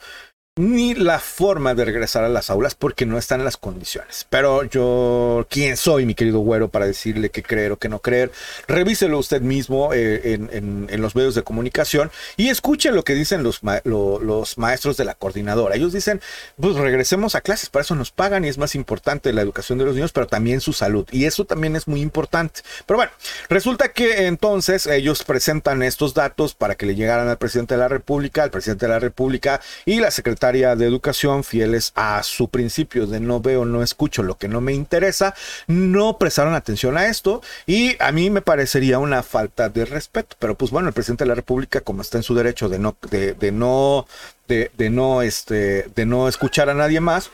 ni 0.58 0.94
la 0.94 1.18
forma 1.18 1.74
de 1.74 1.84
regresar 1.84 2.24
a 2.24 2.30
las 2.30 2.48
aulas 2.48 2.74
porque 2.74 3.04
no 3.04 3.18
están 3.18 3.44
las 3.44 3.58
condiciones. 3.58 4.26
Pero 4.30 4.64
yo, 4.64 5.46
¿quién 5.50 5.76
soy, 5.76 6.06
mi 6.06 6.14
querido 6.14 6.38
güero, 6.38 6.68
para 6.68 6.86
decirle 6.86 7.28
qué 7.28 7.42
creer 7.42 7.72
o 7.72 7.78
qué 7.78 7.90
no 7.90 7.98
creer? 7.98 8.32
Revíselo 8.66 9.18
usted 9.18 9.42
mismo 9.42 9.92
eh, 9.92 10.32
en, 10.32 11.02
los 11.02 11.14
medios 11.14 11.34
de 11.34 11.42
comunicación 11.42 12.10
y 12.38 12.48
escuche 12.48 12.90
lo 12.90 13.04
que 13.04 13.14
dicen 13.14 13.42
los, 13.42 13.60
los 13.84 14.56
maestros 14.56 14.96
de 14.96 15.04
la 15.04 15.14
coordinadora. 15.14 15.76
Ellos 15.76 15.92
dicen, 15.92 16.22
pues 16.58 16.74
regresemos 16.76 17.34
a 17.34 17.42
clases, 17.42 17.68
para 17.68 17.82
eso 17.82 17.94
nos 17.94 18.10
pagan 18.10 18.46
y 18.46 18.48
es 18.48 18.56
más 18.56 18.74
importante 18.74 19.34
la 19.34 19.42
educación 19.42 19.76
de 19.76 19.84
los 19.84 19.94
niños, 19.94 20.12
pero 20.12 20.26
también 20.26 20.62
su 20.62 20.72
salud. 20.72 21.06
Y 21.12 21.26
eso 21.26 21.44
también 21.44 21.76
es 21.76 21.86
muy 21.86 22.00
importante. 22.00 22.62
Pero 22.86 22.96
bueno, 22.96 23.12
resulta 23.50 23.92
que 23.92 24.26
entonces 24.26 24.86
ellos 24.86 25.22
presentan 25.22 25.82
estos 25.82 26.14
datos 26.14 26.54
para 26.54 26.76
que 26.76 26.86
le 26.86 26.94
llegaran 26.94 27.28
al 27.28 27.36
presidente 27.36 27.74
de 27.74 27.80
la 27.80 27.88
República, 27.88 28.42
al 28.42 28.50
presidente 28.50 28.86
de 28.86 28.92
la 28.92 28.98
República 29.00 29.60
y 29.84 30.00
la 30.00 30.10
secretaria 30.10 30.45
de 30.52 30.86
Educación, 30.86 31.42
fieles 31.42 31.92
a 31.96 32.22
su 32.22 32.48
principio 32.48 33.06
de 33.06 33.18
no 33.18 33.40
veo, 33.40 33.64
no 33.64 33.82
escucho 33.82 34.22
lo 34.22 34.36
que 34.36 34.48
no 34.48 34.60
me 34.60 34.72
interesa, 34.72 35.34
no 35.66 36.18
prestaron 36.18 36.54
atención 36.54 36.96
a 36.96 37.08
esto 37.08 37.42
y 37.66 37.96
a 38.00 38.12
mí 38.12 38.30
me 38.30 38.42
parecería 38.42 38.98
una 39.00 39.22
falta 39.22 39.68
de 39.68 39.84
respeto. 39.84 40.36
Pero 40.38 40.56
pues 40.56 40.70
bueno, 40.70 40.88
el 40.88 40.94
presidente 40.94 41.24
de 41.24 41.28
la 41.28 41.34
República, 41.34 41.80
como 41.80 42.02
está 42.02 42.18
en 42.18 42.22
su 42.22 42.34
derecho 42.34 42.68
de 42.68 42.78
no, 42.78 42.96
de, 43.10 43.34
de 43.34 43.50
no, 43.50 44.06
de, 44.46 44.70
de 44.76 44.90
no, 44.90 45.22
este, 45.22 45.88
de 45.94 46.06
no 46.06 46.28
escuchar 46.28 46.70
a 46.70 46.74
nadie 46.74 47.00
más, 47.00 47.30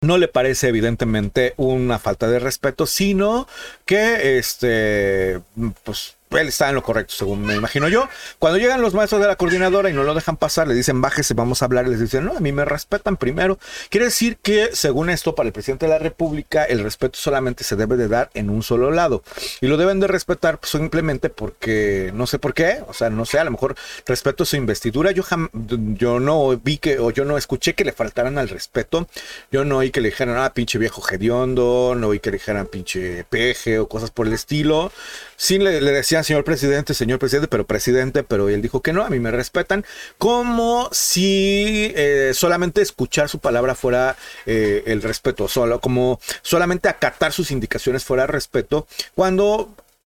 no 0.00 0.18
le 0.18 0.26
parece 0.26 0.68
evidentemente 0.68 1.54
una 1.56 1.98
falta 2.00 2.28
de 2.28 2.40
respeto, 2.40 2.86
sino 2.86 3.46
que 3.86 4.38
este, 4.38 5.40
pues 5.84 6.16
él 6.38 6.48
está 6.48 6.68
en 6.68 6.74
lo 6.74 6.82
correcto, 6.82 7.14
según 7.16 7.42
me 7.42 7.54
imagino 7.54 7.88
yo. 7.88 8.08
Cuando 8.38 8.58
llegan 8.58 8.80
los 8.80 8.94
maestros 8.94 9.20
de 9.20 9.26
la 9.26 9.36
coordinadora 9.36 9.90
y 9.90 9.92
no 9.92 10.04
lo 10.04 10.14
dejan 10.14 10.36
pasar, 10.36 10.68
le 10.68 10.74
dicen 10.74 11.00
bájese, 11.00 11.34
vamos 11.34 11.62
a 11.62 11.66
hablar, 11.66 11.86
y 11.86 11.90
les 11.90 12.00
dicen, 12.00 12.24
no, 12.24 12.36
a 12.36 12.40
mí 12.40 12.52
me 12.52 12.64
respetan 12.64 13.16
primero. 13.16 13.58
Quiere 13.90 14.06
decir 14.06 14.36
que, 14.38 14.70
según 14.72 15.10
esto, 15.10 15.34
para 15.34 15.46
el 15.48 15.52
presidente 15.52 15.86
de 15.86 15.92
la 15.92 15.98
República, 15.98 16.64
el 16.64 16.82
respeto 16.82 17.18
solamente 17.18 17.64
se 17.64 17.76
debe 17.76 17.96
de 17.96 18.08
dar 18.08 18.30
en 18.34 18.50
un 18.50 18.62
solo 18.62 18.90
lado. 18.90 19.22
Y 19.60 19.66
lo 19.66 19.76
deben 19.76 20.00
de 20.00 20.06
respetar 20.06 20.58
pues, 20.58 20.70
simplemente 20.70 21.28
porque, 21.30 22.10
no 22.14 22.26
sé 22.26 22.38
por 22.38 22.54
qué, 22.54 22.82
o 22.88 22.94
sea, 22.94 23.10
no 23.10 23.24
sé, 23.24 23.38
a 23.38 23.44
lo 23.44 23.50
mejor 23.50 23.74
respeto 24.06 24.44
su 24.44 24.56
investidura. 24.56 25.10
Yo, 25.12 25.24
yo 25.52 26.20
no 26.20 26.56
vi 26.56 26.78
que, 26.78 26.98
o 26.98 27.10
yo 27.10 27.24
no 27.24 27.36
escuché 27.36 27.74
que 27.74 27.84
le 27.84 27.92
faltaran 27.92 28.38
al 28.38 28.48
respeto. 28.48 29.08
Yo 29.50 29.64
no 29.64 29.78
oí 29.78 29.90
que 29.90 30.00
le 30.00 30.10
dijeran, 30.10 30.36
ah, 30.38 30.52
pinche 30.54 30.78
viejo 30.78 31.02
hediondo, 31.10 31.94
no 31.96 32.08
oí 32.08 32.20
que 32.20 32.30
le 32.30 32.38
dijeran 32.38 32.66
pinche 32.66 33.24
peje 33.24 33.78
o 33.78 33.88
cosas 33.88 34.10
por 34.10 34.26
el 34.26 34.32
estilo. 34.32 34.92
Sí 35.36 35.58
le 35.58 35.80
decían 35.80 36.21
señor 36.22 36.44
presidente, 36.44 36.94
señor 36.94 37.18
presidente, 37.18 37.48
pero 37.48 37.66
presidente, 37.66 38.22
pero 38.22 38.48
él 38.48 38.62
dijo 38.62 38.82
que 38.82 38.92
no, 38.92 39.04
a 39.04 39.10
mí 39.10 39.18
me 39.18 39.30
respetan, 39.30 39.84
como 40.18 40.88
si 40.92 41.92
eh, 41.94 42.32
solamente 42.34 42.82
escuchar 42.82 43.28
su 43.28 43.38
palabra 43.38 43.74
fuera 43.74 44.16
eh, 44.46 44.82
el 44.86 45.02
respeto, 45.02 45.48
solo, 45.48 45.80
como 45.80 46.20
solamente 46.42 46.88
acatar 46.88 47.32
sus 47.32 47.50
indicaciones 47.50 48.04
fuera 48.04 48.26
respeto, 48.26 48.86
cuando 49.14 49.74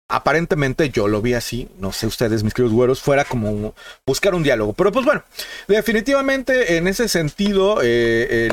aparentemente 0.09 0.89
yo 0.89 1.07
lo 1.07 1.21
vi 1.21 1.33
así, 1.33 1.67
no 1.79 1.91
sé 1.91 2.07
ustedes, 2.07 2.43
mis 2.43 2.53
queridos 2.53 2.73
güeros, 2.73 3.01
fuera 3.01 3.25
como 3.25 3.73
buscar 4.05 4.35
un 4.35 4.43
diálogo. 4.43 4.73
Pero 4.73 4.91
pues 4.91 5.05
bueno, 5.05 5.23
definitivamente 5.67 6.77
en 6.77 6.87
ese 6.87 7.09
sentido 7.09 7.79
eh, 7.83 8.49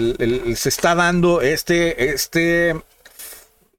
se 0.57 0.69
está 0.69 0.95
dando 0.95 1.41
este, 1.43 2.13
este 2.13 2.75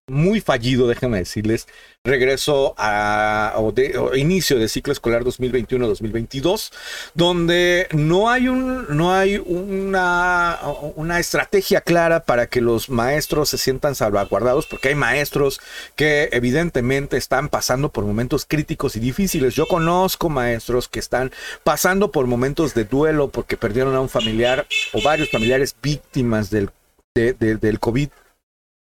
muy 0.08 0.40
fallido, 0.40 0.88
déjenme 0.88 1.18
decirles, 1.18 1.68
regreso 2.04 2.76
a 2.78 3.54
o 3.58 3.72
de, 3.72 4.00
inicio 4.18 4.60
de 4.60 4.70
ciclo 4.70 4.94
escolar 4.94 5.24
2021-2022, 5.24 6.72
donde 7.16 7.88
no 7.92 8.30
hay 8.30 8.48
un 8.48 8.86
no 8.96 9.16
hay 9.16 9.38
una, 9.38 10.60
una 10.96 11.20
estrategia 11.20 11.82
clara 11.82 12.20
para 12.20 12.46
que 12.46 12.62
los 12.62 12.88
maestros 12.88 13.50
se 13.50 13.58
sientan 13.58 13.96
salvaguardados, 13.96 14.68
porque 14.68 14.90
hay 14.90 14.96
maestros 14.96 15.60
que 15.96 16.30
evidentemente 16.32 17.18
están 17.18 17.50
pasando 17.50 17.90
por 17.90 18.06
momentos 18.06 18.46
críticos 18.46 18.96
y 18.96 19.00
difíciles. 19.00 19.56
Yo 19.56 19.66
conozco 19.66 20.30
maestros 20.30 20.88
que 20.88 21.00
están 21.00 21.32
pasando 21.64 22.12
por 22.12 22.28
momentos 22.28 22.76
de 22.76 22.84
duelo 22.84 23.30
porque 23.30 23.58
perdieron 23.58 23.96
a 23.96 24.02
un 24.02 24.10
familiar 24.10 24.68
o 24.94 25.02
varios 25.02 25.32
familiares 25.32 25.76
víctimas 25.82 26.52
del, 26.52 26.70
del 27.16 27.80
COVID 27.80 28.10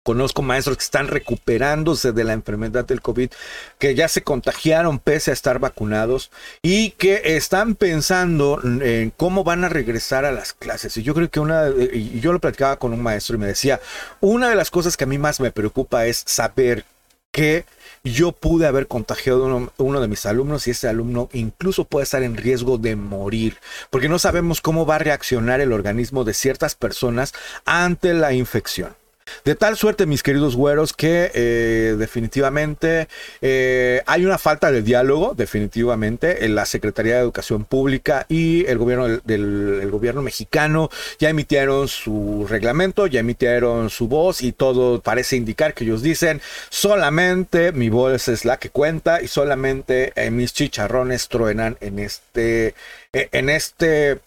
Conozco 0.03 0.40
maestros 0.40 0.78
que 0.78 0.84
están 0.84 1.09
recuperándose 1.09 2.12
de 2.12 2.24
la 2.24 2.32
enfermedad 2.32 2.86
del 2.86 3.03
COVID, 3.03 3.30
que 3.78 3.94
ya 3.94 4.09
se 4.09 4.22
contagiaron 4.22 4.98
pese 4.98 5.30
a 5.30 5.34
estar 5.34 5.59
vacunados 5.59 6.30
y 6.62 6.92
que 6.92 7.36
están 7.36 7.74
pensando 7.74 8.59
en 8.64 9.11
cómo 9.11 9.44
van 9.44 9.64
a 9.64 9.68
regresar 9.68 10.24
a 10.24 10.32
las 10.32 10.55
clases. 10.55 10.96
Y 10.96 11.03
yo 11.03 11.12
creo 11.14 11.30
que 11.30 11.38
una, 11.38 11.68
y 11.68 12.18
yo 12.20 12.32
lo 12.32 12.40
platicaba 12.40 12.78
con 12.78 12.94
un 12.94 13.03
maestro 13.03 13.36
y 13.36 13.40
me 13.40 13.46
decía, 13.46 13.78
una 14.20 14.48
de 14.48 14.55
las 14.55 14.70
cosas 14.70 14.96
que 14.96 15.05
a 15.05 15.07
mí 15.07 15.18
más 15.18 15.38
me 15.38 15.53
preocupa 15.53 16.07
es 16.07 16.22
saber 16.26 16.86
que 17.30 17.64
yo 18.03 18.32
pude 18.32 18.66
haber 18.66 18.86
contagiado 18.86 19.46
a 19.46 19.82
uno, 19.82 20.01
de 20.01 20.09
mis 20.09 20.24
alumnos 20.24 20.66
y 20.66 20.70
ese 20.70 20.88
alumno 20.88 21.28
incluso 21.34 21.84
puede 21.84 22.05
estar 22.05 22.22
en 22.22 22.38
riesgo 22.38 22.78
de 22.78 22.96
morir, 22.96 23.59
porque 23.90 24.09
no 24.09 24.18
sabemos 24.18 24.62
cómo 24.62 24.86
va 24.86 24.96
a 24.96 25.01
reaccionar 25.01 25.61
el 25.61 25.72
organismo 25.72 26.24
de 26.24 26.34
ciertas 26.34 26.74
personas 26.74 27.34
ante 27.66 28.14
la 28.14 28.32
infección. 28.32 28.96
De 29.45 29.55
tal 29.55 29.76
suerte, 29.76 30.07
mis 30.07 30.22
queridos 30.22 30.57
güeros, 30.57 30.93
que 30.93 31.31
eh, 31.35 31.97
definitivamente 31.99 33.09
eh, 33.41 34.03
hay 34.07 34.24
una 34.24 34.39
falta 34.39 34.70
de 34.70 34.83
diálogo, 34.83 35.35
definitivamente, 35.37 36.45
en 36.45 36.55
la 36.55 36.66
Secretaría 36.66 37.14
de 37.14 37.20
Educación 37.20 37.64
Pública 37.64 38.26
y 38.28 38.66
el 38.66 38.78
gobierno 38.78 39.09
del, 39.24 39.91
gobierno 39.91 40.22
mexicano. 40.22 40.91
Ya 41.18 41.31
emitieron 41.31 41.89
su 41.89 42.47
reglamento, 42.49 43.07
ya 43.07 43.20
emitieron 43.20 43.91
su 43.91 44.09
voz 44.09 44.43
y 44.43 44.53
todo 44.53 45.01
parece 45.01 45.37
indicar 45.37 45.74
que 45.74 45.85
ellos 45.85 46.03
dicen 46.03 46.41
solamente 46.68 47.72
mi 47.72 47.89
voz 47.89 48.28
es 48.28 48.45
la 48.45 48.59
que 48.59 48.70
cuenta 48.70 49.22
y 49.22 49.28
solamente 49.28 50.12
eh, 50.16 50.31
mis 50.31 50.53
chicharrones 50.53 51.28
truenan 51.28 51.76
en 51.81 51.99
este, 51.99 52.74
en 53.12 53.51
este 53.51 54.18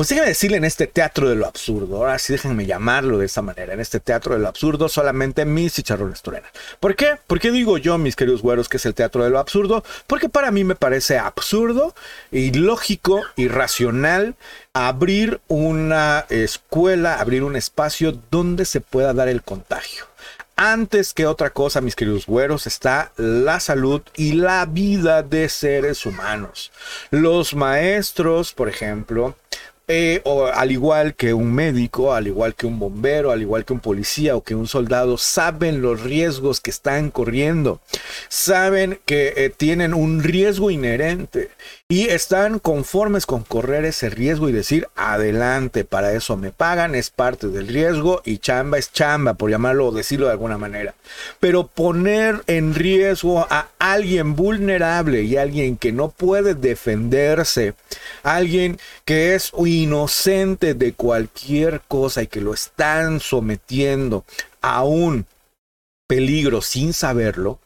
pues 0.00 0.08
déjenme 0.08 0.28
decirle 0.28 0.56
en 0.56 0.64
este 0.64 0.86
teatro 0.86 1.28
de 1.28 1.34
lo 1.34 1.46
absurdo, 1.46 1.98
ahora 1.98 2.18
sí 2.18 2.32
déjenme 2.32 2.64
llamarlo 2.64 3.18
de 3.18 3.26
esa 3.26 3.42
manera, 3.42 3.74
en 3.74 3.80
este 3.80 4.00
teatro 4.00 4.32
de 4.32 4.40
lo 4.40 4.48
absurdo 4.48 4.88
solamente 4.88 5.44
mis 5.44 5.74
chicharrones 5.74 6.22
truenan. 6.22 6.50
¿Por 6.80 6.96
qué? 6.96 7.18
¿Por 7.26 7.38
qué 7.38 7.50
digo 7.50 7.76
yo, 7.76 7.98
mis 7.98 8.16
queridos 8.16 8.40
güeros, 8.40 8.70
que 8.70 8.78
es 8.78 8.86
el 8.86 8.94
teatro 8.94 9.22
de 9.24 9.28
lo 9.28 9.38
absurdo? 9.38 9.84
Porque 10.06 10.30
para 10.30 10.52
mí 10.52 10.64
me 10.64 10.74
parece 10.74 11.18
absurdo, 11.18 11.94
ilógico, 12.32 13.20
irracional 13.36 14.36
abrir 14.72 15.42
una 15.48 16.24
escuela, 16.30 17.16
abrir 17.20 17.42
un 17.42 17.54
espacio 17.54 18.18
donde 18.30 18.64
se 18.64 18.80
pueda 18.80 19.12
dar 19.12 19.28
el 19.28 19.42
contagio 19.42 20.06
antes 20.56 21.14
que 21.14 21.26
otra 21.26 21.50
cosa, 21.50 21.80
mis 21.80 21.96
queridos 21.96 22.26
güeros, 22.26 22.66
está 22.66 23.12
la 23.16 23.60
salud 23.60 24.02
y 24.14 24.32
la 24.32 24.66
vida 24.66 25.22
de 25.22 25.48
seres 25.48 26.04
humanos. 26.04 26.70
Los 27.10 27.54
maestros, 27.54 28.52
por 28.52 28.68
ejemplo, 28.68 29.34
eh, 29.92 30.20
o 30.24 30.46
al 30.46 30.70
igual 30.70 31.16
que 31.16 31.34
un 31.34 31.52
médico, 31.52 32.14
al 32.14 32.28
igual 32.28 32.54
que 32.54 32.64
un 32.64 32.78
bombero, 32.78 33.32
al 33.32 33.42
igual 33.42 33.64
que 33.64 33.72
un 33.72 33.80
policía 33.80 34.36
o 34.36 34.44
que 34.44 34.54
un 34.54 34.68
soldado, 34.68 35.18
saben 35.18 35.82
los 35.82 36.00
riesgos 36.00 36.60
que 36.60 36.70
están 36.70 37.10
corriendo, 37.10 37.80
saben 38.28 39.00
que 39.04 39.34
eh, 39.36 39.50
tienen 39.50 39.92
un 39.92 40.22
riesgo 40.22 40.70
inherente 40.70 41.50
y 41.90 42.08
están 42.08 42.60
conformes 42.60 43.26
con 43.26 43.42
correr 43.42 43.84
ese 43.84 44.10
riesgo 44.10 44.48
y 44.48 44.52
decir, 44.52 44.86
adelante, 44.94 45.84
para 45.84 46.12
eso 46.12 46.36
me 46.36 46.52
pagan, 46.52 46.94
es 46.94 47.10
parte 47.10 47.48
del 47.48 47.66
riesgo 47.66 48.22
y 48.24 48.38
chamba 48.38 48.78
es 48.78 48.92
chamba, 48.92 49.34
por 49.34 49.50
llamarlo 49.50 49.88
o 49.88 49.92
decirlo 49.92 50.26
de 50.26 50.32
alguna 50.32 50.56
manera. 50.56 50.94
Pero 51.40 51.66
poner 51.66 52.44
en 52.46 52.76
riesgo 52.76 53.44
a 53.50 53.70
alguien 53.80 54.36
vulnerable 54.36 55.22
y 55.22 55.36
alguien 55.36 55.76
que 55.76 55.90
no 55.90 56.10
puede 56.10 56.54
defenderse, 56.54 57.74
alguien 58.22 58.78
que 59.04 59.34
es 59.34 59.50
inocente 59.58 60.74
de 60.74 60.92
cualquier 60.92 61.80
cosa 61.88 62.22
y 62.22 62.28
que 62.28 62.40
lo 62.40 62.54
están 62.54 63.18
sometiendo 63.18 64.24
a 64.60 64.84
un 64.84 65.26
peligro 66.06 66.62
sin 66.62 66.92
saberlo, 66.92 67.58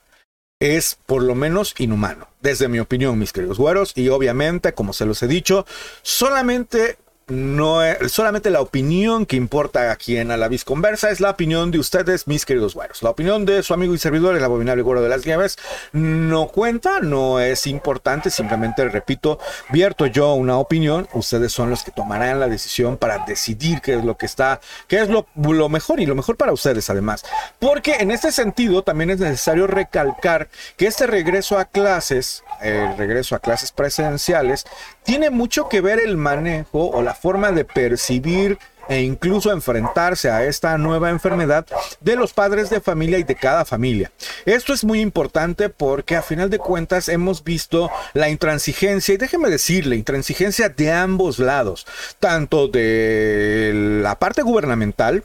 es 0.61 0.97
por 1.05 1.23
lo 1.23 1.35
menos 1.35 1.75
inhumano, 1.77 2.27
desde 2.45 2.69
mi 2.69 2.79
opinión, 2.79 3.19
mis 3.19 3.33
queridos 3.33 3.59
güeros, 3.59 3.93
y 3.97 4.11
obviamente, 4.11 4.75
como 4.75 4.93
se 4.93 5.07
los 5.07 5.23
he 5.23 5.27
dicho, 5.27 5.67
solamente 6.03 6.99
no 7.27 7.83
es, 7.83 8.13
solamente 8.13 8.51
la 8.51 8.61
opinión 8.61 9.25
que 9.25 9.37
importa 9.37 9.91
aquí 9.91 10.17
en 10.17 10.31
A 10.31 10.37
la 10.37 10.51
Conversa 10.65 11.11
es 11.11 11.21
la 11.21 11.31
opinión 11.31 11.71
de 11.71 11.79
ustedes, 11.79 12.27
mis 12.27 12.45
queridos 12.45 12.75
güeros. 12.75 13.03
La 13.03 13.11
opinión 13.11 13.45
de 13.45 13.63
su 13.63 13.75
amigo 13.75 13.95
y 13.95 13.99
servidor, 13.99 14.37
el 14.37 14.45
abominable 14.45 14.83
güero 14.83 15.03
de 15.03 15.09
las 15.09 15.25
nieves, 15.27 15.59
no 15.93 16.49
cuenta, 16.49 17.01
no 17.01 17.41
es 17.41 17.67
importante, 17.67 18.31
simplemente 18.31 18.89
repito, 18.89 19.39
vierto 19.71 20.07
yo 20.07 20.35
una 20.35 20.59
opinión, 20.59 21.09
ustedes 21.15 21.53
son 21.53 21.71
los 21.71 21.83
que 21.83 21.91
tomarán 21.91 22.41
la 22.41 22.49
decisión 22.49 22.97
para 22.97 23.25
decidir 23.27 23.81
qué 23.81 23.95
es 23.95 24.05
lo 24.05 24.17
que 24.17 24.27
está, 24.27 24.61
qué 24.87 25.01
es 25.01 25.09
lo, 25.09 25.27
lo 25.35 25.69
mejor 25.69 26.01
y 26.01 26.07
lo 26.07 26.15
mejor 26.15 26.37
para 26.37 26.53
ustedes 26.53 26.89
además. 26.91 27.25
Porque 27.59 27.97
en 28.01 28.11
este 28.11 28.33
sentido 28.33 28.83
también 28.83 29.11
es 29.11 29.19
necesario 29.19 29.67
recalcar 29.67 30.49
que 30.77 30.87
este 30.87 31.07
regreso 31.07 31.59
a 31.59 31.65
clases, 31.65 32.45
el 32.61 32.97
regreso 32.97 33.35
a 33.35 33.39
clases 33.41 33.73
presenciales, 33.73 34.67
tiene 35.05 35.31
mucho 35.31 35.69
que 35.69 35.81
ver 35.81 36.01
el 36.01 36.17
manejo 36.17 36.91
o 36.91 37.03
la 37.03 37.15
forma 37.15 37.53
de 37.53 37.65
percibir 37.65 38.59
e 38.89 39.03
incluso 39.03 39.53
enfrentarse 39.53 40.31
a 40.31 40.45
esta 40.45 40.77
nueva 40.79 41.11
enfermedad 41.11 41.67
de 42.01 42.17
los 42.17 42.33
padres 42.33 42.71
de 42.71 42.81
familia 42.81 43.19
y 43.19 43.23
de 43.23 43.35
cada 43.35 43.65
familia. 43.65 44.13
Esto 44.45 44.73
es 44.73 44.85
muy 44.85 45.01
importante 45.01 45.69
porque 45.69 46.17
a 46.17 46.23
final 46.23 46.51
de 46.51 46.59
cuentas 46.59 47.09
hemos 47.09 47.45
visto 47.45 47.91
la 48.13 48.29
intransigencia, 48.29 49.15
y 49.15 49.19
déjeme 49.19 49.49
decir, 49.49 49.87
la 49.87 49.95
intransigencia 49.95 50.69
de 50.69 50.93
ambos 50.93 51.39
lados, 51.39 51.87
tanto 52.19 52.69
de 52.69 53.73
la 54.03 54.19
parte 54.19 54.43
gubernamental, 54.43 55.25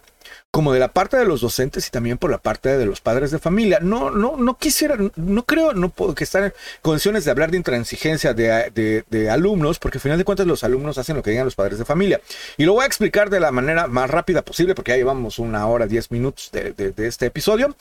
como 0.51 0.73
de 0.73 0.79
la 0.79 0.87
parte 0.87 1.15
de 1.15 1.25
los 1.25 1.41
docentes 1.41 1.87
y 1.87 1.91
también 1.91 2.17
por 2.17 2.31
la 2.31 2.39
parte 2.39 2.75
de 2.75 2.85
los 2.85 3.01
padres 3.01 3.29
de 3.29 3.37
familia. 3.37 3.79
No, 3.81 4.09
no, 4.09 4.35
no 4.35 4.57
quisiera, 4.57 4.97
no 5.15 5.43
creo 5.43 5.73
no 5.73 5.89
puedo 5.89 6.15
que 6.15 6.23
estar 6.23 6.43
en 6.43 6.53
condiciones 6.81 7.23
de 7.23 7.31
hablar 7.31 7.51
de 7.51 7.57
intransigencia 7.57 8.33
de, 8.33 9.03
de, 9.07 9.29
alumnos, 9.29 9.77
porque 9.77 9.99
al 9.99 10.01
final 10.01 10.17
de 10.17 10.23
cuentas 10.23 10.47
los 10.47 10.63
alumnos 10.63 10.97
hacen 10.97 11.15
lo 11.15 11.21
que 11.21 11.29
digan 11.31 11.45
los 11.45 11.55
padres 11.55 11.77
de 11.77 11.85
familia. 11.85 12.19
Y 12.57 12.65
lo 12.65 12.73
voy 12.73 12.83
a 12.83 12.87
explicar 12.87 13.29
de 13.29 13.39
la 13.39 13.51
manera 13.51 13.87
más 13.87 14.09
rápida 14.09 14.41
posible, 14.41 14.73
porque 14.73 14.91
ya 14.91 14.97
llevamos 14.97 15.37
una 15.37 15.67
hora, 15.67 15.85
diez 15.85 16.09
minutos 16.09 16.49
de, 16.51 16.73
de 16.73 17.07
este 17.07 17.27
episodio. 17.27 17.75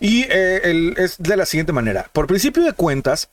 Y 0.00 0.24
eh, 0.30 0.94
es 0.96 1.18
de 1.18 1.36
la 1.36 1.44
siguiente 1.44 1.72
manera. 1.72 2.08
Por 2.12 2.26
principio 2.26 2.62
de 2.62 2.72
cuentas, 2.72 3.28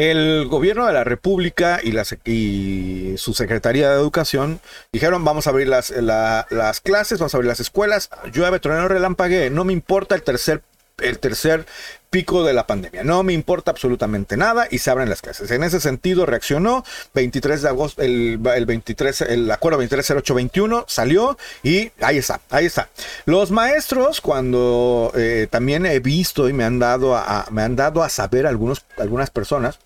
el 0.00 0.46
gobierno 0.48 0.86
de 0.86 0.94
la 0.94 1.04
República 1.04 1.78
y, 1.82 3.18
su 3.18 3.34
Secretaría 3.34 3.90
de 3.90 3.96
Educación 3.96 4.60
dijeron 4.92 5.24
vamos 5.24 5.46
a 5.46 5.50
abrir 5.50 5.68
las, 5.68 5.90
las 5.90 6.80
clases, 6.80 7.18
vamos 7.18 7.34
a 7.34 7.36
abrir 7.36 7.50
las 7.50 7.60
escuelas, 7.60 8.08
llueve, 8.32 8.60
trueno, 8.60 8.88
relampague, 8.88 9.50
no 9.50 9.64
me 9.64 9.74
importa 9.74 10.14
el 10.14 10.22
tercer, 10.22 10.62
el 11.00 11.18
tercer 11.18 11.66
pico 12.08 12.44
de 12.44 12.54
la 12.54 12.66
pandemia. 12.66 13.04
No 13.04 13.22
me 13.22 13.34
importa 13.34 13.72
absolutamente 13.72 14.38
nada 14.38 14.66
y 14.70 14.78
se 14.78 14.90
abren 14.90 15.10
las 15.10 15.20
clases. 15.20 15.50
En 15.50 15.62
ese 15.62 15.80
sentido 15.80 16.24
reaccionó 16.24 16.82
23 17.12 17.60
de 17.60 17.68
agosto, 17.68 18.00
el, 18.00 18.38
23, 18.38 19.20
el 19.20 19.50
acuerdo 19.50 19.76
230821 19.80 20.86
salió 20.88 21.36
y 21.62 21.92
ahí 22.00 22.16
está, 22.16 22.40
ahí 22.48 22.64
está. 22.64 22.88
Los 23.26 23.50
maestros 23.50 24.22
cuando 24.22 25.12
eh, 25.14 25.46
también 25.50 25.84
he 25.84 26.00
visto 26.00 26.48
y 26.48 26.54
me 26.54 26.64
han 26.64 26.78
dado 26.78 27.16
a, 27.16 27.46
me 27.50 27.60
han 27.60 27.76
dado 27.76 28.02
a 28.02 28.08
saber 28.08 28.46
algunos, 28.46 28.82
algunas 28.96 29.28
personas 29.28 29.78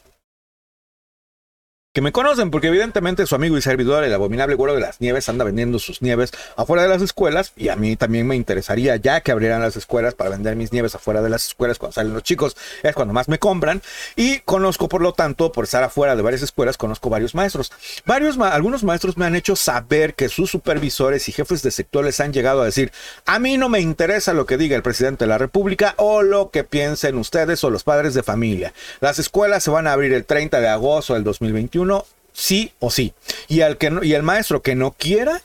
que 1.94 2.00
me 2.00 2.10
conocen, 2.10 2.50
porque 2.50 2.66
evidentemente 2.66 3.24
su 3.24 3.36
amigo 3.36 3.56
y 3.56 3.62
servidor, 3.62 4.02
el 4.02 4.12
abominable 4.12 4.56
güero 4.56 4.74
de 4.74 4.80
las 4.80 5.00
nieves, 5.00 5.28
anda 5.28 5.44
vendiendo 5.44 5.78
sus 5.78 6.02
nieves 6.02 6.32
afuera 6.56 6.82
de 6.82 6.88
las 6.88 7.00
escuelas. 7.02 7.52
Y 7.56 7.68
a 7.68 7.76
mí 7.76 7.94
también 7.94 8.26
me 8.26 8.34
interesaría 8.34 8.96
ya 8.96 9.20
que 9.20 9.30
abrieran 9.30 9.60
las 9.60 9.76
escuelas 9.76 10.14
para 10.14 10.30
vender 10.30 10.56
mis 10.56 10.72
nieves 10.72 10.96
afuera 10.96 11.22
de 11.22 11.30
las 11.30 11.46
escuelas 11.46 11.78
cuando 11.78 11.92
salen 11.92 12.12
los 12.12 12.24
chicos. 12.24 12.56
Es 12.82 12.96
cuando 12.96 13.14
más 13.14 13.28
me 13.28 13.38
compran. 13.38 13.80
Y 14.16 14.40
conozco, 14.40 14.88
por 14.88 15.02
lo 15.02 15.12
tanto, 15.12 15.52
por 15.52 15.66
estar 15.66 15.84
afuera 15.84 16.16
de 16.16 16.22
varias 16.22 16.42
escuelas, 16.42 16.76
conozco 16.76 17.10
varios 17.10 17.36
maestros. 17.36 17.70
Varios, 18.04 18.38
algunos 18.38 18.82
maestros 18.82 19.16
me 19.16 19.26
han 19.26 19.36
hecho 19.36 19.54
saber 19.54 20.14
que 20.14 20.28
sus 20.28 20.50
supervisores 20.50 21.28
y 21.28 21.32
jefes 21.32 21.62
de 21.62 21.70
sector 21.70 22.04
les 22.04 22.18
han 22.18 22.32
llegado 22.32 22.62
a 22.62 22.64
decir: 22.64 22.90
A 23.24 23.38
mí 23.38 23.56
no 23.56 23.68
me 23.68 23.78
interesa 23.78 24.32
lo 24.32 24.46
que 24.46 24.56
diga 24.56 24.74
el 24.74 24.82
presidente 24.82 25.26
de 25.26 25.28
la 25.28 25.38
República 25.38 25.94
o 25.98 26.22
lo 26.22 26.50
que 26.50 26.64
piensen 26.64 27.18
ustedes 27.18 27.62
o 27.62 27.70
los 27.70 27.84
padres 27.84 28.14
de 28.14 28.24
familia. 28.24 28.74
Las 28.98 29.20
escuelas 29.20 29.62
se 29.62 29.70
van 29.70 29.86
a 29.86 29.92
abrir 29.92 30.12
el 30.12 30.24
30 30.24 30.60
de 30.60 30.66
agosto 30.66 31.14
del 31.14 31.22
2021 31.22 31.83
sí 32.32 32.72
o 32.80 32.90
sí. 32.90 33.14
Y, 33.48 33.62
al 33.62 33.78
que 33.78 33.92
y 34.02 34.14
el 34.14 34.22
maestro 34.22 34.62
que 34.62 34.74
no 34.74 34.92
quiera, 34.92 35.42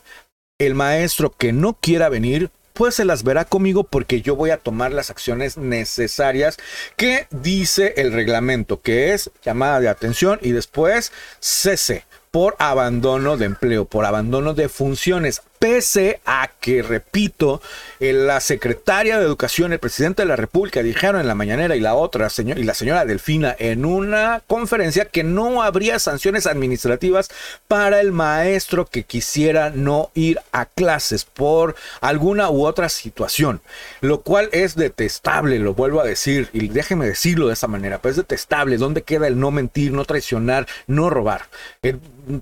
el 0.58 0.74
maestro 0.74 1.30
que 1.36 1.52
no 1.52 1.74
quiera 1.74 2.08
venir, 2.08 2.50
pues 2.74 2.94
se 2.94 3.04
las 3.04 3.24
verá 3.24 3.44
conmigo 3.44 3.84
porque 3.84 4.22
yo 4.22 4.36
voy 4.36 4.50
a 4.50 4.58
tomar 4.58 4.92
las 4.92 5.10
acciones 5.10 5.56
necesarias 5.58 6.56
que 6.96 7.26
dice 7.30 7.94
el 7.96 8.12
reglamento, 8.12 8.80
que 8.80 9.12
es 9.12 9.30
llamada 9.44 9.80
de 9.80 9.88
atención 9.88 10.38
y 10.42 10.52
después 10.52 11.12
cese 11.40 12.04
por 12.30 12.56
abandono 12.58 13.36
de 13.36 13.46
empleo, 13.46 13.84
por 13.84 14.04
abandono 14.04 14.54
de 14.54 14.68
funciones. 14.68 15.42
Pese 15.60 16.20
a 16.24 16.48
que, 16.58 16.82
repito, 16.82 17.60
eh, 18.00 18.14
la 18.14 18.40
secretaria 18.40 19.18
de 19.18 19.26
Educación, 19.26 19.74
el 19.74 19.78
presidente 19.78 20.22
de 20.22 20.28
la 20.28 20.36
República 20.36 20.82
dijeron 20.82 21.20
en 21.20 21.28
la 21.28 21.34
mañanera 21.34 21.76
y 21.76 21.80
la 21.80 21.94
otra, 21.94 22.28
y 22.38 22.62
la 22.62 22.72
señora 22.72 23.04
Delfina, 23.04 23.54
en 23.58 23.84
una 23.84 24.42
conferencia 24.46 25.04
que 25.04 25.22
no 25.22 25.62
habría 25.62 25.98
sanciones 25.98 26.46
administrativas 26.46 27.28
para 27.68 28.00
el 28.00 28.10
maestro 28.10 28.86
que 28.86 29.04
quisiera 29.04 29.68
no 29.68 30.10
ir 30.14 30.40
a 30.50 30.64
clases 30.64 31.26
por 31.26 31.76
alguna 32.00 32.48
u 32.48 32.64
otra 32.64 32.88
situación, 32.88 33.60
lo 34.00 34.22
cual 34.22 34.48
es 34.52 34.76
detestable, 34.76 35.58
lo 35.58 35.74
vuelvo 35.74 36.00
a 36.00 36.04
decir, 36.04 36.48
y 36.54 36.68
déjeme 36.68 37.04
decirlo 37.04 37.48
de 37.48 37.52
esa 37.52 37.68
manera, 37.68 37.98
pero 37.98 38.12
es 38.12 38.16
detestable, 38.16 38.78
¿dónde 38.78 39.02
queda 39.02 39.26
el 39.26 39.38
no 39.38 39.50
mentir, 39.50 39.92
no 39.92 40.06
traicionar, 40.06 40.66
no 40.86 41.10
robar? 41.10 41.42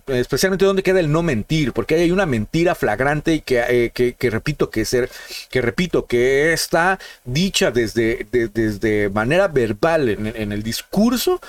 especialmente 0.08 0.66
dónde 0.66 0.82
queda 0.82 1.00
el 1.00 1.10
no 1.10 1.22
mentir, 1.22 1.72
porque 1.72 1.94
hay 1.94 2.10
una 2.10 2.26
mentira 2.26 2.74
flagrante 2.74 3.07
y 3.26 3.40
que, 3.40 3.64
eh, 3.68 3.90
que, 3.90 4.30
repito 4.30 4.70
que 4.70 4.84
ser, 4.84 5.10
que 5.50 5.60
repito 5.60 6.06
que 6.06 6.52
está 6.52 6.98
dicha 7.24 7.70
desde, 7.70 8.26
desde 8.30 9.08
manera 9.08 9.48
verbal 9.48 10.08
en, 10.08 10.52
el 10.52 10.62
discurso 10.62 11.40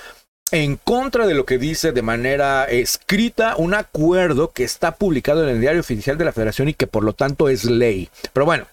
en 0.52 0.76
contra 0.76 1.26
de 1.26 1.34
lo 1.34 1.44
que 1.44 1.58
dice 1.58 1.92
de 1.92 2.02
manera 2.02 2.64
escrita 2.64 3.54
un 3.56 3.74
acuerdo 3.74 4.52
que 4.52 4.64
está 4.64 4.92
publicado 4.96 5.44
en 5.44 5.50
el 5.50 5.60
diario 5.60 5.80
oficial 5.80 6.18
de 6.18 6.24
la 6.24 6.32
Federación 6.32 6.68
y 6.68 6.74
que 6.74 6.86
por 6.86 7.04
lo 7.04 7.12
tanto 7.12 7.48
es 7.48 7.64
ley. 7.64 8.08
Pero 8.32 8.46
bueno, 8.46 8.66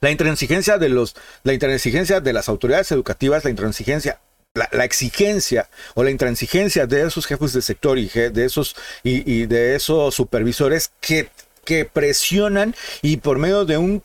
la 0.00 0.10
intransigencia 0.10 0.78
de 0.78 0.90
los, 0.90 1.16
la 1.42 1.54
intransigencia 1.54 2.20
de 2.20 2.32
las 2.32 2.48
autoridades 2.48 2.92
educativas, 2.92 3.42
la 3.42 3.50
intransigencia 3.50 4.20
la, 4.56 4.84
exigencia 4.84 5.68
o 5.94 6.02
la 6.02 6.10
intransigencia 6.10 6.86
de 6.86 7.06
esos 7.06 7.26
jefes 7.26 7.52
de 7.52 7.62
sector 7.62 7.98
y 7.98 8.08
de 8.08 8.44
esos, 8.44 8.74
y, 9.02 9.46
de 9.46 9.76
esos 9.76 10.14
supervisores 10.14 10.90
que, 11.00 11.28
que 11.66 11.84
presionan 11.84 12.74
y 13.02 13.18
por 13.18 13.38
medio 13.38 13.66
de 13.66 13.76
un, 13.76 14.02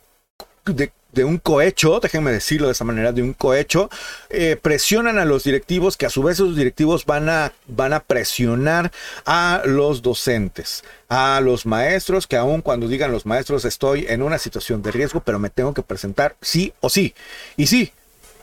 de, 0.66 1.24
un 1.24 1.38
cohecho, 1.38 2.00
déjenme 2.02 2.32
decirlo 2.32 2.68
de 2.68 2.74
esa 2.74 2.84
manera, 2.84 3.14
de 3.14 3.22
un 3.22 3.34
cohecho, 3.34 3.90
eh, 4.30 4.58
presionan 4.62 5.20
a 5.20 5.26
los 5.26 5.44
directivos 5.46 5.96
que 5.96 6.06
a 6.06 6.10
su 6.10 6.24
vez 6.24 6.34
esos 6.38 6.58
directivos 6.58 7.06
van 7.06 7.30
a, 7.30 7.54
van 7.68 7.94
a 7.94 8.02
presionar 8.02 8.92
a 9.26 9.62
los 9.66 10.02
docentes, 10.02 10.84
a 11.08 11.40
los 11.42 11.66
maestros, 11.66 12.28
que 12.28 12.36
aun 12.36 12.62
cuando 12.62 12.88
digan 12.88 13.12
los 13.12 13.26
maestros 13.26 13.64
estoy 13.64 14.06
en 14.10 14.22
una 14.22 14.40
situación 14.40 14.82
de 14.82 14.92
riesgo, 14.92 15.22
pero 15.22 15.40
me 15.40 15.50
tengo 15.50 15.74
que 15.74 15.84
presentar 15.84 16.36
sí 16.42 16.74
o 16.82 16.90
sí. 16.90 17.14
Y 17.56 17.68
sí, 17.68 17.94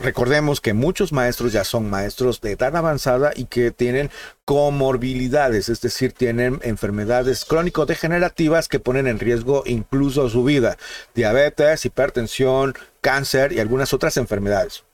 Recordemos 0.00 0.60
que 0.60 0.74
muchos 0.74 1.12
maestros 1.12 1.52
ya 1.52 1.64
son 1.64 1.90
maestros 1.90 2.40
de 2.40 2.52
edad 2.52 2.76
avanzada 2.76 3.32
y 3.34 3.46
que 3.46 3.72
tienen 3.72 4.10
comorbilidades, 4.44 5.68
es 5.68 5.80
decir, 5.80 6.12
tienen 6.12 6.60
enfermedades 6.62 7.44
crónico-degenerativas 7.44 8.68
que 8.68 8.78
ponen 8.78 9.08
en 9.08 9.18
riesgo 9.18 9.64
incluso 9.66 10.28
su 10.28 10.44
vida, 10.44 10.78
diabetes, 11.14 11.84
hipertensión, 11.84 12.74
cáncer 13.00 13.52
y 13.52 13.58
algunas 13.58 13.92
otras 13.92 14.16
enfermedades. 14.16 14.84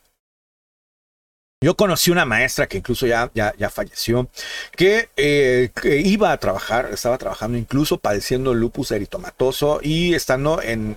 Yo 1.64 1.76
conocí 1.76 2.10
una 2.10 2.26
maestra 2.26 2.66
que 2.66 2.76
incluso 2.76 3.06
ya, 3.06 3.30
ya, 3.32 3.54
ya 3.56 3.70
falleció, 3.70 4.28
que, 4.76 5.08
eh, 5.16 5.70
iba 6.04 6.30
a 6.30 6.36
trabajar, 6.36 6.90
estaba 6.92 7.16
trabajando 7.16 7.56
incluso 7.56 7.96
padeciendo 7.96 8.52
lupus 8.52 8.90
eritomatoso 8.90 9.80
y 9.82 10.12
estando 10.12 10.60
en, 10.60 10.94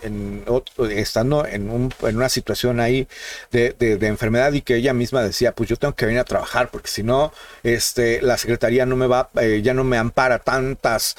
estando 0.89 1.45
en, 1.45 1.69
una 2.01 2.27
situación 2.27 2.81
ahí 2.81 3.07
de, 3.49 3.75
enfermedad 4.01 4.51
y 4.51 4.61
que 4.61 4.75
ella 4.75 4.93
misma 4.93 5.21
decía, 5.21 5.53
pues 5.53 5.69
yo 5.69 5.77
tengo 5.77 5.95
que 5.95 6.05
venir 6.05 6.19
a 6.19 6.25
trabajar 6.25 6.69
porque 6.69 6.89
si 6.89 7.01
no, 7.01 7.31
este, 7.63 8.21
la 8.21 8.37
secretaría 8.37 8.85
no 8.85 8.97
me 8.97 9.07
va, 9.07 9.29
eh, 9.39 9.61
ya 9.63 9.73
no 9.73 9.85
me 9.85 9.97
ampara 9.97 10.39
tantas, 10.39 11.15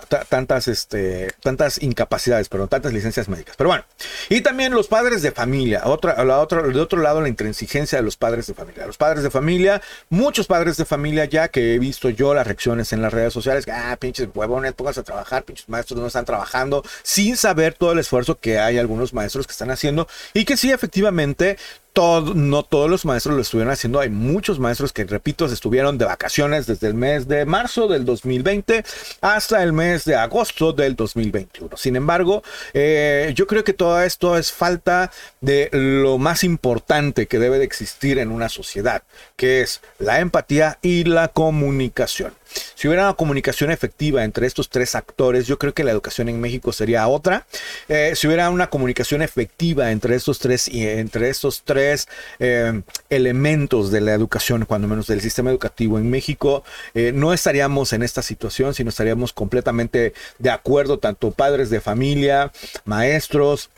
tantas, 0.00 0.68
este, 0.68 1.32
tantas 1.40 1.82
incapacidades, 1.82 2.48
perdón, 2.48 2.68
tantas 2.68 2.92
licencias 2.92 3.28
médicas. 3.28 3.56
Pero 3.56 3.68
bueno, 3.68 3.84
y 4.28 4.40
también 4.40 4.72
los 4.72 4.88
padres 4.88 5.22
de 5.22 5.32
familia, 5.32 5.82
otra, 5.84 6.24
la 6.24 6.38
otra, 6.40 6.62
de 6.62 6.80
otro 6.80 7.00
lado 7.00 7.20
la 7.20 7.28
intransigencia 7.28 7.98
de 7.98 8.04
los 8.04 8.16
padres 8.16 8.46
de 8.46 8.54
familia. 8.54 8.86
Los 8.86 8.96
padres 8.96 9.22
de 9.22 9.30
familia, 9.30 9.82
muchos 10.10 10.46
padres 10.46 10.76
de 10.76 10.84
familia 10.84 11.24
ya 11.24 11.48
que 11.48 11.74
he 11.74 11.78
visto 11.78 12.08
yo 12.10 12.34
las 12.34 12.46
reacciones 12.46 12.92
en 12.92 13.02
las 13.02 13.12
redes 13.12 13.32
sociales, 13.32 13.66
ah, 13.72 13.96
pinches 13.98 14.28
huevones, 14.34 14.72
pónganse 14.72 15.00
a 15.00 15.04
trabajar, 15.04 15.44
pinches 15.44 15.68
maestros 15.68 16.00
no 16.00 16.06
están 16.06 16.24
trabajando, 16.24 16.84
sin 17.02 17.36
saber 17.36 17.74
todo 17.74 17.92
el 17.92 17.98
esfuerzo 17.98 18.38
que 18.38 18.58
hay 18.58 18.78
algunos 18.78 19.12
maestros 19.12 19.46
que 19.46 19.52
están 19.52 19.70
haciendo 19.70 20.08
y 20.34 20.44
que 20.44 20.56
sí, 20.56 20.70
efectivamente, 20.70 21.58
no 21.94 22.62
todos 22.62 22.88
los 22.88 23.04
maestros 23.04 23.36
lo 23.36 23.42
estuvieron 23.42 23.72
haciendo. 23.72 24.00
Hay 24.00 24.08
muchos 24.08 24.58
maestros 24.58 24.92
que, 24.92 25.04
repito, 25.04 25.46
estuvieron 25.46 25.98
de 25.98 26.06
vacaciones 26.06 26.66
desde 26.66 26.88
el 26.88 26.94
mes 26.94 27.28
de 27.28 27.44
marzo 27.44 27.86
del 27.86 28.04
2020 28.04 28.84
hasta 29.20 29.62
el 29.62 29.72
mes 29.72 30.04
de 30.04 30.16
agosto 30.16 30.72
del 30.72 30.96
2021. 30.96 31.76
Sin 31.76 31.96
embargo, 31.96 32.42
eh, 32.72 33.32
yo 33.34 33.46
creo 33.46 33.64
que 33.64 33.74
todo 33.74 34.00
esto 34.02 34.38
es 34.38 34.52
falta 34.52 35.10
de 35.40 35.68
lo 35.72 36.18
más 36.18 36.44
importante 36.44 37.26
que 37.26 37.38
debe 37.38 37.58
de 37.58 37.64
existir 37.64 38.18
en 38.18 38.30
una 38.30 38.48
sociedad, 38.48 39.02
que 39.36 39.60
es 39.60 39.82
la 39.98 40.20
empatía 40.20 40.78
y 40.82 41.04
la 41.04 41.28
comunicación. 41.28 42.32
Si 42.74 42.88
hubiera 42.88 43.04
una 43.04 43.14
comunicación 43.14 43.70
efectiva 43.70 44.24
entre 44.24 44.46
estos 44.46 44.68
tres 44.68 44.94
actores, 44.94 45.46
yo 45.46 45.58
creo 45.58 45.72
que 45.74 45.84
la 45.84 45.90
educación 45.90 46.28
en 46.28 46.40
México 46.40 46.72
sería 46.72 47.06
otra. 47.08 47.46
Eh, 47.88 48.12
si 48.16 48.26
hubiera 48.26 48.50
una 48.50 48.70
comunicación 48.70 49.22
efectiva 49.22 49.90
entre 49.90 50.16
estos 50.16 50.38
tres 50.38 50.68
entre 50.68 51.28
estos 51.28 51.62
tres 51.64 52.08
eh, 52.38 52.82
elementos 53.10 53.90
de 53.90 54.00
la 54.00 54.14
educación, 54.14 54.64
cuando 54.64 54.88
menos 54.88 55.06
del 55.06 55.20
sistema 55.20 55.50
educativo 55.50 55.98
en 55.98 56.10
México, 56.10 56.64
eh, 56.94 57.12
no 57.14 57.32
estaríamos 57.32 57.92
en 57.92 58.02
esta 58.02 58.22
situación, 58.22 58.74
sino 58.74 58.90
estaríamos 58.90 59.32
completamente 59.32 60.14
de 60.38 60.50
acuerdo, 60.50 60.98
tanto 60.98 61.30
padres 61.30 61.70
de 61.70 61.80
familia, 61.80 62.52
maestros, 62.84 63.70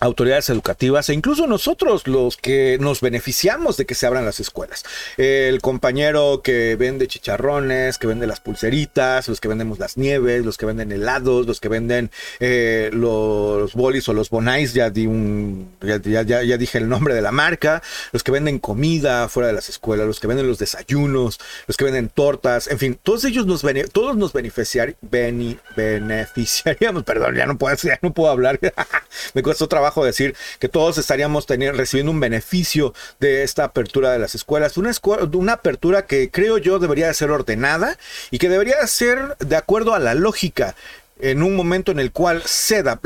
autoridades 0.00 0.48
educativas 0.48 1.08
e 1.08 1.14
incluso 1.14 1.48
nosotros 1.48 2.06
los 2.06 2.36
que 2.36 2.78
nos 2.80 3.00
beneficiamos 3.00 3.76
de 3.76 3.84
que 3.84 3.96
se 3.96 4.06
abran 4.06 4.24
las 4.24 4.38
escuelas. 4.38 4.84
El 5.16 5.60
compañero 5.60 6.40
que 6.42 6.76
vende 6.76 7.08
chicharrones, 7.08 7.98
que 7.98 8.06
vende 8.06 8.28
las 8.28 8.38
pulseritas, 8.40 9.28
los 9.28 9.40
que 9.40 9.48
vendemos 9.48 9.78
las 9.78 9.96
nieves, 9.96 10.44
los 10.44 10.56
que 10.56 10.66
venden 10.66 10.92
helados, 10.92 11.46
los 11.46 11.60
que 11.60 11.68
venden 11.68 12.10
eh, 12.38 12.90
los 12.92 13.74
bolis 13.74 14.08
o 14.08 14.12
los 14.12 14.30
bonais, 14.30 14.72
ya, 14.72 14.90
di 14.90 15.06
un, 15.06 15.72
ya, 15.80 16.22
ya, 16.22 16.56
dije 16.56 16.78
el 16.78 16.88
nombre 16.88 17.14
de 17.14 17.22
la 17.22 17.32
marca, 17.32 17.82
los 18.12 18.22
que 18.22 18.30
venden 18.30 18.60
comida 18.60 19.28
fuera 19.28 19.48
de 19.48 19.54
las 19.54 19.68
escuelas, 19.68 20.06
los 20.06 20.20
que 20.20 20.28
venden 20.28 20.46
los 20.46 20.58
desayunos, 20.58 21.40
los 21.66 21.76
que 21.76 21.84
venden 21.84 22.08
tortas, 22.08 22.68
en 22.68 22.78
fin, 22.78 22.98
todos 23.02 23.24
ellos 23.24 23.46
nos, 23.46 23.64
todos 23.92 24.16
nos 24.16 24.32
beneficiar, 24.32 24.94
beneficiaríamos, 25.00 27.02
perdón, 27.04 27.34
ya 27.34 27.46
no 27.46 27.58
puedo, 27.58 27.74
ya 27.76 27.98
no 28.00 28.14
puedo 28.14 28.30
hablar, 28.30 28.60
me 29.34 29.42
cuesta 29.42 29.66
trabajo 29.66 29.87
decir 30.04 30.36
que 30.58 30.68
todos 30.68 30.98
estaríamos 30.98 31.46
teniendo, 31.46 31.76
recibiendo 31.76 32.12
un 32.12 32.20
beneficio 32.20 32.94
de 33.20 33.42
esta 33.42 33.64
apertura 33.64 34.12
de 34.12 34.18
las 34.18 34.34
escuelas. 34.34 34.76
Una, 34.76 34.92
una 35.32 35.52
apertura 35.54 36.06
que 36.06 36.30
creo 36.30 36.58
yo 36.58 36.78
debería 36.78 37.12
ser 37.14 37.30
ordenada 37.30 37.98
y 38.30 38.38
que 38.38 38.48
debería 38.48 38.86
ser 38.86 39.36
de 39.38 39.56
acuerdo 39.56 39.94
a 39.94 39.98
la 39.98 40.14
lógica 40.14 40.74
en 41.20 41.42
un 41.42 41.56
momento 41.56 41.92
en 41.92 41.98
el 41.98 42.12
cual 42.12 42.42
ceda, 42.44 43.00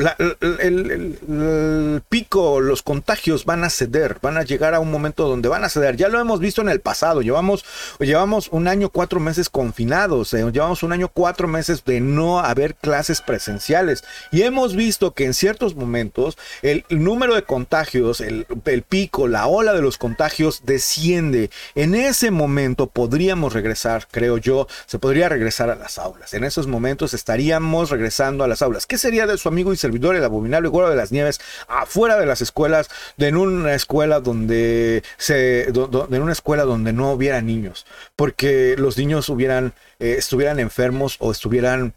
el, 0.59 2.01
pico, 2.09 2.61
los 2.61 2.83
contagios 2.83 3.45
van 3.45 3.63
a 3.63 3.69
ceder, 3.69 4.17
van 4.21 4.37
a 4.37 4.43
llegar 4.43 4.73
a 4.73 4.79
un 4.79 4.91
momento 4.91 5.27
donde 5.27 5.49
van 5.49 5.63
a 5.63 5.69
ceder. 5.69 5.95
Ya 5.97 6.09
lo 6.09 6.19
hemos 6.19 6.39
visto 6.39 6.61
en 6.61 6.69
el 6.69 6.79
pasado, 6.79 7.21
llevamos, 7.21 7.65
llevamos 7.99 8.49
un 8.51 8.67
año, 8.67 8.89
cuatro 8.89 9.19
meses 9.19 9.49
confinados, 9.49 10.33
eh, 10.33 10.45
llevamos 10.51 10.83
un 10.83 10.93
año, 10.93 11.07
cuatro 11.07 11.47
meses 11.47 11.83
de 11.85 12.01
no 12.01 12.39
haber 12.39 12.75
clases 12.75 13.21
presenciales 13.21 14.03
y 14.31 14.43
hemos 14.43 14.75
visto 14.75 15.13
que 15.13 15.25
en 15.25 15.33
ciertos 15.33 15.75
momentos 15.75 16.37
el, 16.61 16.85
número 16.89 17.35
de 17.35 17.43
contagios, 17.43 18.21
el, 18.21 18.45
el 18.65 18.81
pico, 18.83 19.27
la 19.27 19.47
ola 19.47 19.73
de 19.73 19.81
los 19.81 19.97
contagios 19.97 20.61
desciende. 20.65 21.49
En 21.75 21.95
ese 21.95 22.31
momento 22.31 22.87
podríamos 22.87 23.53
regresar, 23.53 24.07
creo 24.09 24.37
yo, 24.37 24.67
se 24.85 24.99
podría 24.99 25.29
regresar 25.29 25.69
a 25.69 25.75
las 25.75 25.97
aulas. 25.97 26.33
En 26.33 26.43
esos 26.43 26.67
momentos 26.67 27.13
estaríamos 27.13 27.89
regresando 27.89 28.02
regresando 28.03 28.43
a 28.43 28.49
las 28.49 28.61
aulas. 28.61 28.85
¿Qué 28.85 28.97
sería 28.97 29.25
de 29.25 29.37
su 29.37 29.47
amigo 29.47 29.71
y 29.71 29.77
servidor, 29.77 30.15
el 30.15 30.23
abominable 30.25 30.67
Güero 30.67 30.89
de 30.89 30.97
las 30.97 31.13
Nieves, 31.13 31.39
afuera 31.69 32.19
de 32.19 32.25
las 32.25 32.41
escuelas, 32.41 32.89
de 33.15 33.29
en 33.29 33.37
una 33.37 33.73
escuela 33.73 34.19
donde 34.19 35.03
en 35.29 36.21
una 36.21 36.33
escuela 36.33 36.63
donde 36.63 36.91
no 36.91 37.13
hubiera 37.13 37.41
niños? 37.41 37.85
Porque 38.17 38.75
los 38.77 38.97
niños 38.97 39.29
hubieran, 39.29 39.73
eh, 39.99 40.15
estuvieran 40.17 40.59
enfermos 40.59 41.15
o 41.19 41.31
estuvieran 41.31 41.93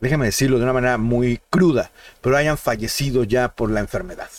déjeme 0.00 0.26
decirlo 0.26 0.58
de 0.58 0.64
una 0.64 0.72
manera 0.72 0.98
muy 0.98 1.40
cruda, 1.50 1.92
pero 2.20 2.36
hayan 2.36 2.58
fallecido 2.58 3.22
ya 3.22 3.48
por 3.48 3.70
la 3.70 3.80
enfermedad. 3.80 4.30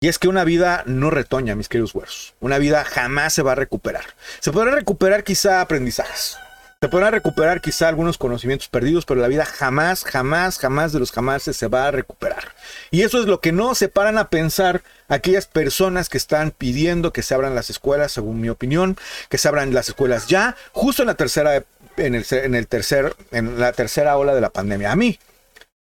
Y 0.00 0.08
es 0.08 0.18
que 0.18 0.28
una 0.28 0.44
vida 0.44 0.82
no 0.86 1.10
retoña, 1.10 1.56
mis 1.56 1.68
queridos 1.68 1.92
güeros. 1.92 2.34
Una 2.40 2.58
vida 2.58 2.84
jamás 2.84 3.34
se 3.34 3.42
va 3.42 3.52
a 3.52 3.56
recuperar. 3.56 4.04
Se 4.38 4.52
podrá 4.52 4.70
recuperar 4.70 5.24
quizá 5.24 5.60
aprendizajes, 5.60 6.38
se 6.80 6.88
podrán 6.88 7.12
recuperar 7.12 7.60
quizá 7.60 7.88
algunos 7.88 8.18
conocimientos 8.18 8.68
perdidos, 8.68 9.04
pero 9.04 9.20
la 9.20 9.26
vida 9.26 9.44
jamás, 9.44 10.04
jamás, 10.04 10.60
jamás 10.60 10.92
de 10.92 11.00
los 11.00 11.10
jamás 11.10 11.42
se 11.42 11.66
va 11.66 11.88
a 11.88 11.90
recuperar. 11.90 12.54
Y 12.92 13.02
eso 13.02 13.18
es 13.18 13.26
lo 13.26 13.40
que 13.40 13.50
no 13.50 13.74
se 13.74 13.88
paran 13.88 14.16
a 14.16 14.30
pensar 14.30 14.82
aquellas 15.08 15.46
personas 15.46 16.08
que 16.08 16.18
están 16.18 16.52
pidiendo 16.52 17.12
que 17.12 17.24
se 17.24 17.34
abran 17.34 17.56
las 17.56 17.68
escuelas, 17.68 18.12
según 18.12 18.40
mi 18.40 18.48
opinión, 18.48 18.96
que 19.28 19.38
se 19.38 19.48
abran 19.48 19.74
las 19.74 19.88
escuelas 19.88 20.28
ya, 20.28 20.54
justo 20.70 21.02
en 21.02 21.08
la 21.08 21.16
tercera, 21.16 21.64
en 21.96 22.14
el, 22.14 22.24
en 22.30 22.54
el 22.54 22.68
tercer, 22.68 23.16
en 23.32 23.58
la 23.58 23.72
tercera 23.72 24.16
ola 24.16 24.32
de 24.36 24.40
la 24.40 24.50
pandemia. 24.50 24.92
A 24.92 24.96
mí, 24.96 25.18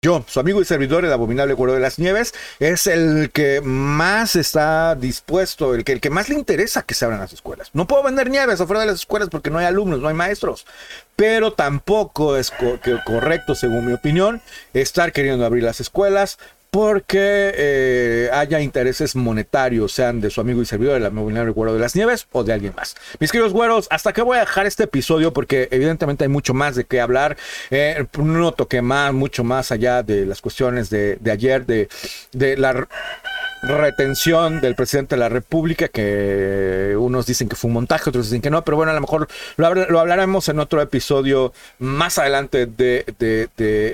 yo, 0.01 0.23
su 0.29 0.39
amigo 0.39 0.61
y 0.61 0.65
servidor, 0.65 1.03
el 1.03 1.11
abominable 1.11 1.53
Güero 1.53 1.73
de 1.73 1.81
las 1.81 1.99
Nieves, 1.99 2.33
es 2.59 2.87
el 2.87 3.31
que 3.31 3.59
más 3.59 4.37
está 4.37 4.95
dispuesto, 4.95 5.75
el 5.75 5.83
que, 5.83 5.91
el 5.91 5.99
que 5.99 6.09
más 6.09 6.29
le 6.29 6.35
interesa 6.35 6.83
que 6.83 6.93
se 6.93 7.03
abran 7.03 7.19
las 7.19 7.33
escuelas. 7.33 7.69
No 7.73 7.85
puedo 7.85 8.03
vender 8.03 8.29
nieves 8.29 8.61
afuera 8.61 8.79
de 8.79 8.85
las 8.85 8.95
escuelas 8.95 9.27
porque 9.29 9.49
no 9.49 9.57
hay 9.57 9.65
alumnos, 9.65 9.99
no 9.99 10.07
hay 10.07 10.13
maestros. 10.13 10.65
Pero 11.17 11.51
tampoco 11.51 12.37
es 12.37 12.49
correcto, 13.05 13.55
según 13.55 13.87
mi 13.87 13.91
opinión, 13.91 14.41
estar 14.73 15.11
queriendo 15.11 15.45
abrir 15.45 15.63
las 15.63 15.81
escuelas 15.81 16.39
porque 16.71 17.51
eh, 17.55 18.29
haya 18.31 18.59
intereses 18.61 19.15
monetarios, 19.15 19.91
sean 19.91 20.21
de 20.21 20.29
su 20.29 20.41
amigo 20.41 20.61
y 20.61 20.65
servidor, 20.65 20.97
el 20.97 21.05
abominable 21.05 21.51
Güero 21.51 21.73
de 21.73 21.79
las 21.79 21.95
Nieves 21.95 22.27
o 22.31 22.43
de 22.43 22.53
alguien 22.53 22.73
más. 22.75 22.95
Mis 23.19 23.31
queridos 23.31 23.53
güeros, 23.53 23.87
hasta 23.89 24.13
que 24.13 24.21
voy 24.21 24.37
a 24.37 24.41
dejar 24.41 24.65
este 24.65 24.83
episodio 24.83 25.33
porque 25.33 25.67
evidentemente 25.71 26.23
hay 26.23 26.29
mucho 26.29 26.53
más 26.53 26.75
de 26.75 26.85
qué 26.85 27.01
hablar. 27.01 27.37
Eh, 27.71 28.05
no 28.17 28.51
toqué 28.51 28.81
más, 28.81 29.13
mucho 29.13 29.43
más 29.43 29.71
allá 29.71 30.03
de 30.03 30.25
las 30.25 30.41
cuestiones 30.41 30.89
de, 30.89 31.17
de 31.19 31.31
ayer, 31.31 31.65
de, 31.65 31.89
de 32.31 32.57
la 32.57 32.87
retención 33.61 34.61
del 34.61 34.75
presidente 34.75 35.15
de 35.15 35.19
la 35.19 35.29
República, 35.29 35.87
que 35.87 36.95
unos 36.97 37.25
dicen 37.25 37.49
que 37.49 37.55
fue 37.55 37.67
un 37.67 37.73
montaje, 37.73 38.09
otros 38.09 38.25
dicen 38.25 38.41
que 38.41 38.49
no, 38.49 38.63
pero 38.63 38.77
bueno, 38.77 38.91
a 38.91 38.95
lo 38.95 39.01
mejor 39.01 39.27
lo, 39.57 39.99
hablaremos 39.99 40.49
en 40.49 40.59
otro 40.59 40.81
episodio 40.81 41.53
más 41.79 42.17
adelante 42.17 42.65
de, 42.65 43.05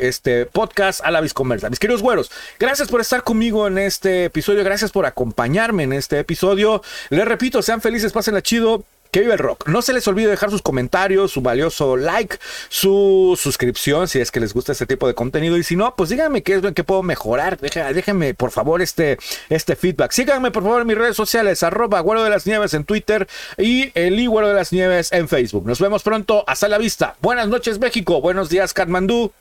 este 0.01 0.45
podcast 0.45 1.01
a 1.03 1.11
la 1.11 1.21
Visconversa. 1.21 1.69
Mis 1.69 1.79
queridos 1.79 2.01
güeros, 2.01 2.31
gracias 2.59 2.87
por 2.87 3.01
estar 3.01 3.23
conmigo 3.23 3.67
en 3.67 3.77
este 3.77 4.25
episodio, 4.25 4.63
gracias 4.63 4.91
por 4.91 5.05
acompañarme 5.05 5.83
en 5.83 5.93
este 5.93 6.19
episodio. 6.19 6.81
Les 7.09 7.25
repito, 7.25 7.61
sean 7.61 7.81
felices, 7.81 8.13
pásenla 8.13 8.41
chido 8.41 8.83
que 9.15 9.21
vive 9.21 9.31
el 9.31 9.39
rock. 9.39 9.69
No 9.69 9.81
se 9.81 9.93
les 9.93 10.05
olvide 10.09 10.27
dejar 10.27 10.49
sus 10.49 10.61
comentarios, 10.61 11.31
su 11.31 11.39
valioso 11.39 11.95
like, 11.95 12.37
su 12.67 13.39
suscripción 13.41 14.09
si 14.09 14.19
es 14.19 14.29
que 14.29 14.41
les 14.41 14.53
gusta 14.53 14.73
este 14.73 14.85
tipo 14.85 15.07
de 15.07 15.13
contenido. 15.13 15.55
Y 15.55 15.63
si 15.63 15.77
no, 15.77 15.95
pues 15.95 16.09
díganme 16.09 16.43
qué 16.43 16.55
es 16.55 16.63
lo 16.63 16.73
que 16.73 16.83
puedo 16.83 17.01
mejorar. 17.01 17.57
Déjenme, 17.57 18.33
por 18.33 18.51
favor, 18.51 18.81
este, 18.81 19.17
este 19.47 19.77
feedback. 19.77 20.11
Síganme, 20.11 20.51
por 20.51 20.63
favor, 20.63 20.81
en 20.81 20.87
mis 20.87 20.97
redes 20.97 21.15
sociales, 21.15 21.63
arroba 21.63 22.01
Güero 22.01 22.25
de 22.25 22.29
las 22.29 22.45
Nieves 22.45 22.73
en 22.73 22.83
Twitter 22.83 23.25
y 23.57 23.89
el 23.97 24.19
Iguero 24.19 24.49
de 24.49 24.53
las 24.53 24.73
Nieves 24.73 25.13
en 25.13 25.29
Facebook. 25.29 25.65
Nos 25.65 25.79
vemos 25.79 26.03
pronto. 26.03 26.43
Hasta 26.45 26.67
la 26.67 26.77
vista. 26.77 27.15
Buenas 27.21 27.47
noches, 27.47 27.79
México. 27.79 28.19
Buenos 28.19 28.49
días, 28.49 28.73
Katmandú. 28.73 29.31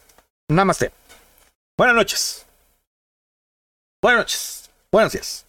Namaste. 0.46 0.92
Buenas 1.76 1.96
noches. 1.96 2.46
Buenas 4.00 4.20
noches. 4.20 4.70
Buenos 4.92 5.12
días. 5.14 5.43